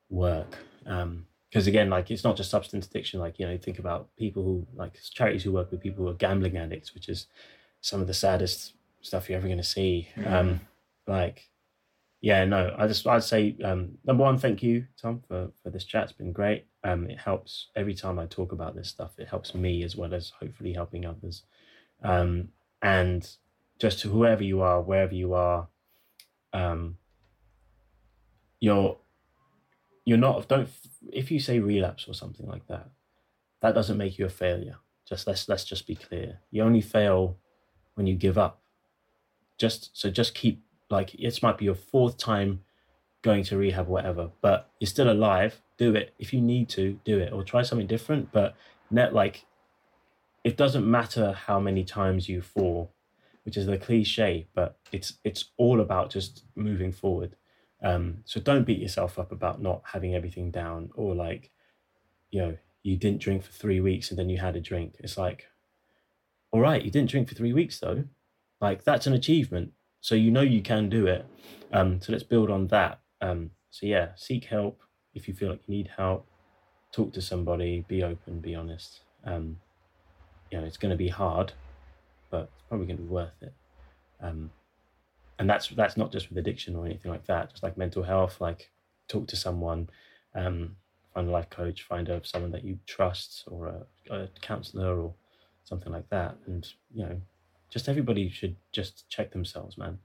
work 0.10 0.58
Um 0.86 1.26
because 1.50 1.68
again 1.68 1.90
like 1.90 2.10
it's 2.10 2.24
not 2.24 2.38
just 2.38 2.50
substance 2.50 2.88
addiction 2.88 3.20
like 3.20 3.38
you 3.40 3.46
know 3.46 3.58
think 3.58 3.80
about 3.80 4.16
people 4.16 4.44
who 4.44 4.66
like 4.76 4.94
charities 5.14 5.44
who 5.44 5.52
work 5.52 5.70
with 5.72 5.82
people 5.82 6.06
who 6.06 6.10
are 6.10 6.16
gambling 6.16 6.58
addicts 6.58 6.94
which 6.94 7.10
is 7.10 7.28
some 7.82 8.00
of 8.00 8.08
the 8.08 8.14
saddest 8.14 8.74
stuff 9.02 9.30
you're 9.30 9.38
ever 9.38 9.48
going 9.48 9.58
to 9.58 9.64
see 9.64 10.08
um 10.26 10.60
like 11.08 11.50
yeah 12.22 12.46
no 12.46 12.74
i 12.78 12.88
just 12.88 13.06
i'd 13.08 13.24
say 13.24 13.56
um 13.64 13.98
number 14.06 14.24
one 14.24 14.38
thank 14.38 14.62
you 14.64 14.86
tom 15.02 15.22
for 15.28 15.50
for 15.62 15.72
this 15.72 15.84
chat. 15.86 16.04
It's 16.04 16.14
been 16.14 16.32
great. 16.32 16.68
Um 16.84 17.10
it 17.10 17.18
helps 17.20 17.68
every 17.76 17.96
time 17.96 18.20
i 18.20 18.26
talk 18.28 18.52
about 18.52 18.76
this 18.76 18.90
stuff 18.90 19.12
it 19.18 19.28
helps 19.28 19.54
me 19.56 19.84
as 19.84 19.96
well 19.96 20.14
as 20.14 20.32
hopefully 20.40 20.74
helping 20.74 21.06
others. 21.06 21.44
Um 22.04 22.50
and 22.82 23.30
just 23.82 24.00
to 24.00 24.10
whoever 24.10 24.44
you 24.44 24.62
are 24.62 24.82
wherever 24.82 25.16
you 25.16 25.34
are 25.34 25.68
um 26.54 26.98
you're 28.60 28.98
you're 30.06 30.18
not 30.18 30.48
don't 30.48 30.70
if 31.12 31.32
you 31.32 31.40
say 31.40 31.60
relapse 31.60 32.08
or 32.08 32.14
something 32.14 32.48
like 32.48 32.66
that 32.68 32.88
that 33.62 33.76
doesn't 33.76 33.98
make 33.98 34.18
you 34.18 34.26
a 34.26 34.30
failure. 34.30 34.78
Just 35.08 35.28
let's 35.28 35.48
let's 35.48 35.64
just 35.64 35.88
be 35.88 35.96
clear. 35.96 36.40
You 36.50 36.64
only 36.64 36.82
fail 36.82 37.38
when 37.96 38.08
you 38.08 38.16
give 38.16 38.38
up. 38.38 38.62
Just 39.58 39.92
so 39.94 40.10
just 40.10 40.34
keep 40.34 40.64
like 40.90 41.14
it 41.14 41.42
might 41.42 41.58
be 41.58 41.66
your 41.66 41.76
fourth 41.76 42.18
time 42.18 42.62
going 43.22 43.44
to 43.44 43.56
rehab 43.56 43.88
whatever 43.88 44.32
but 44.42 44.72
you're 44.80 44.88
still 44.88 45.12
alive. 45.12 45.62
Do 45.78 45.96
it. 45.96 46.14
If 46.18 46.34
you 46.34 46.42
need 46.42 46.70
to 46.70 47.00
do 47.06 47.20
it 47.20 47.32
or 47.32 47.44
try 47.44 47.62
something 47.62 47.88
different. 47.88 48.32
But 48.32 48.56
net 48.90 49.14
like 49.14 49.46
it 50.44 50.58
doesn't 50.58 50.90
matter 50.90 51.34
how 51.34 51.60
many 51.60 51.84
times 51.84 52.28
you 52.28 52.42
fall 52.42 52.92
which 53.44 53.58
is 53.58 53.66
the 53.66 53.78
cliche 53.78 54.48
but 54.54 54.78
it's 54.92 55.14
it's 55.24 55.46
all 55.58 55.82
about 55.82 56.10
just 56.10 56.44
moving 56.56 56.92
forward. 56.92 57.36
Um 57.84 58.18
so 58.26 58.40
don't 58.40 58.66
beat 58.66 58.80
yourself 58.80 59.18
up 59.18 59.32
about 59.32 59.62
not 59.62 59.82
having 59.86 60.16
everything 60.16 60.52
down 60.52 60.90
or 60.96 61.16
like 61.16 61.52
you 62.30 62.42
know 62.42 62.58
you 62.84 62.98
didn't 62.98 63.22
drink 63.22 63.44
for 63.44 63.52
three 63.52 63.80
weeks 63.80 64.10
and 64.10 64.18
then 64.20 64.30
you 64.30 64.38
had 64.40 64.56
a 64.56 64.62
drink. 64.62 64.96
It's 65.00 65.18
like 65.18 65.48
all 66.52 66.60
right 66.60 66.84
you 66.84 66.92
didn't 66.92 67.10
drink 67.10 67.30
for 67.30 67.36
three 67.36 67.54
weeks 67.54 67.80
though. 67.80 68.04
Like 68.60 68.84
that's 68.84 69.08
an 69.08 69.14
achievement. 69.14 69.72
So 70.02 70.16
you 70.16 70.32
know 70.32 70.42
you 70.42 70.62
can 70.62 70.90
do 70.90 71.08
it. 71.08 71.26
Um 71.74 72.02
so 72.02 72.12
let's 72.12 72.24
build 72.24 72.50
on 72.50 72.68
that. 72.68 73.00
Um 73.22 73.52
so 73.72 73.86
yeah 73.86 74.10
seek 74.16 74.46
help 74.46 74.82
if 75.14 75.28
you 75.28 75.34
feel 75.34 75.50
like 75.50 75.62
you 75.68 75.76
need 75.76 75.90
help. 75.98 76.28
Talk 76.92 77.14
to 77.14 77.22
somebody. 77.22 77.86
Be 77.88 78.04
open. 78.04 78.40
Be 78.40 78.54
honest. 78.54 79.02
Um 79.26 79.58
you 80.52 80.60
know 80.60 80.66
it's 80.66 80.78
going 80.78 80.92
to 80.92 80.98
be 80.98 81.08
hard 81.08 81.54
but 82.32 82.50
it's 82.56 82.64
probably 82.68 82.88
going 82.88 82.98
to 82.98 83.04
be 83.04 83.10
worth 83.10 83.36
it 83.42 83.54
um 84.22 84.50
and 85.38 85.50
that's 85.50 85.68
that's 85.70 85.98
not 85.98 86.12
just 86.12 86.30
with 86.30 86.38
addiction 86.38 86.76
or 86.76 86.86
anything 86.86 87.12
like 87.12 87.26
that 87.28 87.52
just 87.52 87.64
like 87.64 87.78
mental 87.78 88.04
health 88.04 88.40
like 88.42 88.72
talk 89.08 89.28
to 89.28 89.36
someone 89.36 89.90
um 90.36 90.76
find 91.14 91.28
a 91.28 91.32
life 91.32 91.50
coach 91.50 91.84
find 91.84 92.08
a, 92.10 92.22
someone 92.24 92.52
that 92.52 92.64
you 92.64 92.80
trust 92.88 93.44
or 93.48 93.68
a, 93.68 94.14
a 94.16 94.28
counselor 94.42 95.00
or 95.00 95.14
something 95.64 95.92
like 95.94 96.10
that. 96.10 96.36
And 96.48 96.68
you 96.94 97.04
know, 97.04 97.22
just 97.70 97.88
everybody 97.88 98.30
should 98.30 98.56
just 98.72 99.08
check 99.10 99.32
themselves, 99.32 99.78
man, 99.78 100.00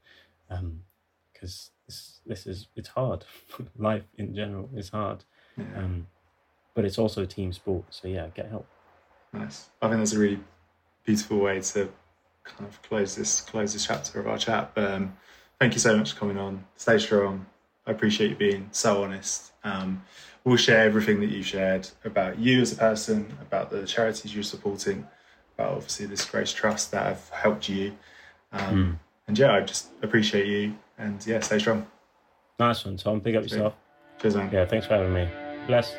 because 1.33 1.71
this 1.87 2.21
this 2.27 2.47
is 2.47 2.69
it's 2.77 2.89
hard. 2.89 3.25
Life 3.79 4.05
in 4.19 4.35
general 4.35 4.69
is 4.77 4.91
hard, 4.91 5.25
Yeah. 5.57 5.65
um, 5.77 6.07
but 6.75 6.85
it's 6.85 6.99
also 6.99 7.23
a 7.23 7.27
team 7.27 7.53
sport. 7.53 7.85
So 7.91 8.09
yeah, 8.09 8.29
get 8.35 8.49
help. 8.49 8.67
Nice. 9.33 9.69
I 9.83 9.89
think 9.89 10.01
that's 10.01 10.13
a 10.13 10.19
really 10.19 10.41
beautiful 11.05 11.39
way 11.39 11.61
to 11.61 11.89
kind 12.47 12.69
of 12.69 12.81
close 12.83 13.15
this 13.15 13.41
close 13.41 13.73
this 13.73 13.87
chapter 13.87 14.21
of 14.21 14.27
our 14.27 14.39
chat. 14.39 14.73
But 14.75 14.91
um, 14.91 15.17
thank 15.61 15.75
you 15.75 15.81
so 15.81 15.97
much 15.97 16.13
for 16.13 16.21
coming 16.21 16.39
on. 16.39 16.65
Stay 16.77 16.99
strong. 16.99 17.47
I 17.87 17.91
appreciate 17.93 18.31
you 18.31 18.37
being 18.37 18.69
so 18.73 19.03
honest. 19.05 19.53
Um, 19.65 20.03
we'll 20.45 20.57
share 20.57 20.83
everything 20.85 21.21
that 21.21 21.31
you 21.31 21.43
shared 21.43 21.89
about 22.05 22.39
you 22.39 22.61
as 22.61 22.73
a 22.73 22.77
person, 22.77 23.37
about 23.41 23.71
the 23.71 23.87
charities 23.87 24.35
you're 24.35 24.43
supporting, 24.45 25.07
about 25.57 25.73
obviously 25.73 26.07
this 26.07 26.25
Grace 26.25 26.53
Trust 26.53 26.91
that 26.93 27.07
have 27.07 27.29
helped 27.31 27.69
you. 27.69 27.97
Um, 28.53 29.01
And 29.29 29.37
yeah, 29.39 29.53
I 29.55 29.61
just 29.61 29.89
appreciate 30.03 30.47
you. 30.47 30.77
And 30.99 31.25
yeah, 31.27 31.41
stay 31.41 31.59
strong. 31.59 31.87
Nice 32.59 32.85
one, 32.85 32.97
Tom. 32.97 33.21
Pick 33.21 33.35
up 33.37 33.43
yourself. 33.43 33.75
Cheers, 34.21 34.37
man. 34.37 34.51
Yeah, 34.53 34.65
thanks 34.67 34.87
for 34.87 34.95
having 34.95 35.13
me. 35.13 35.29
Bless. 35.67 35.95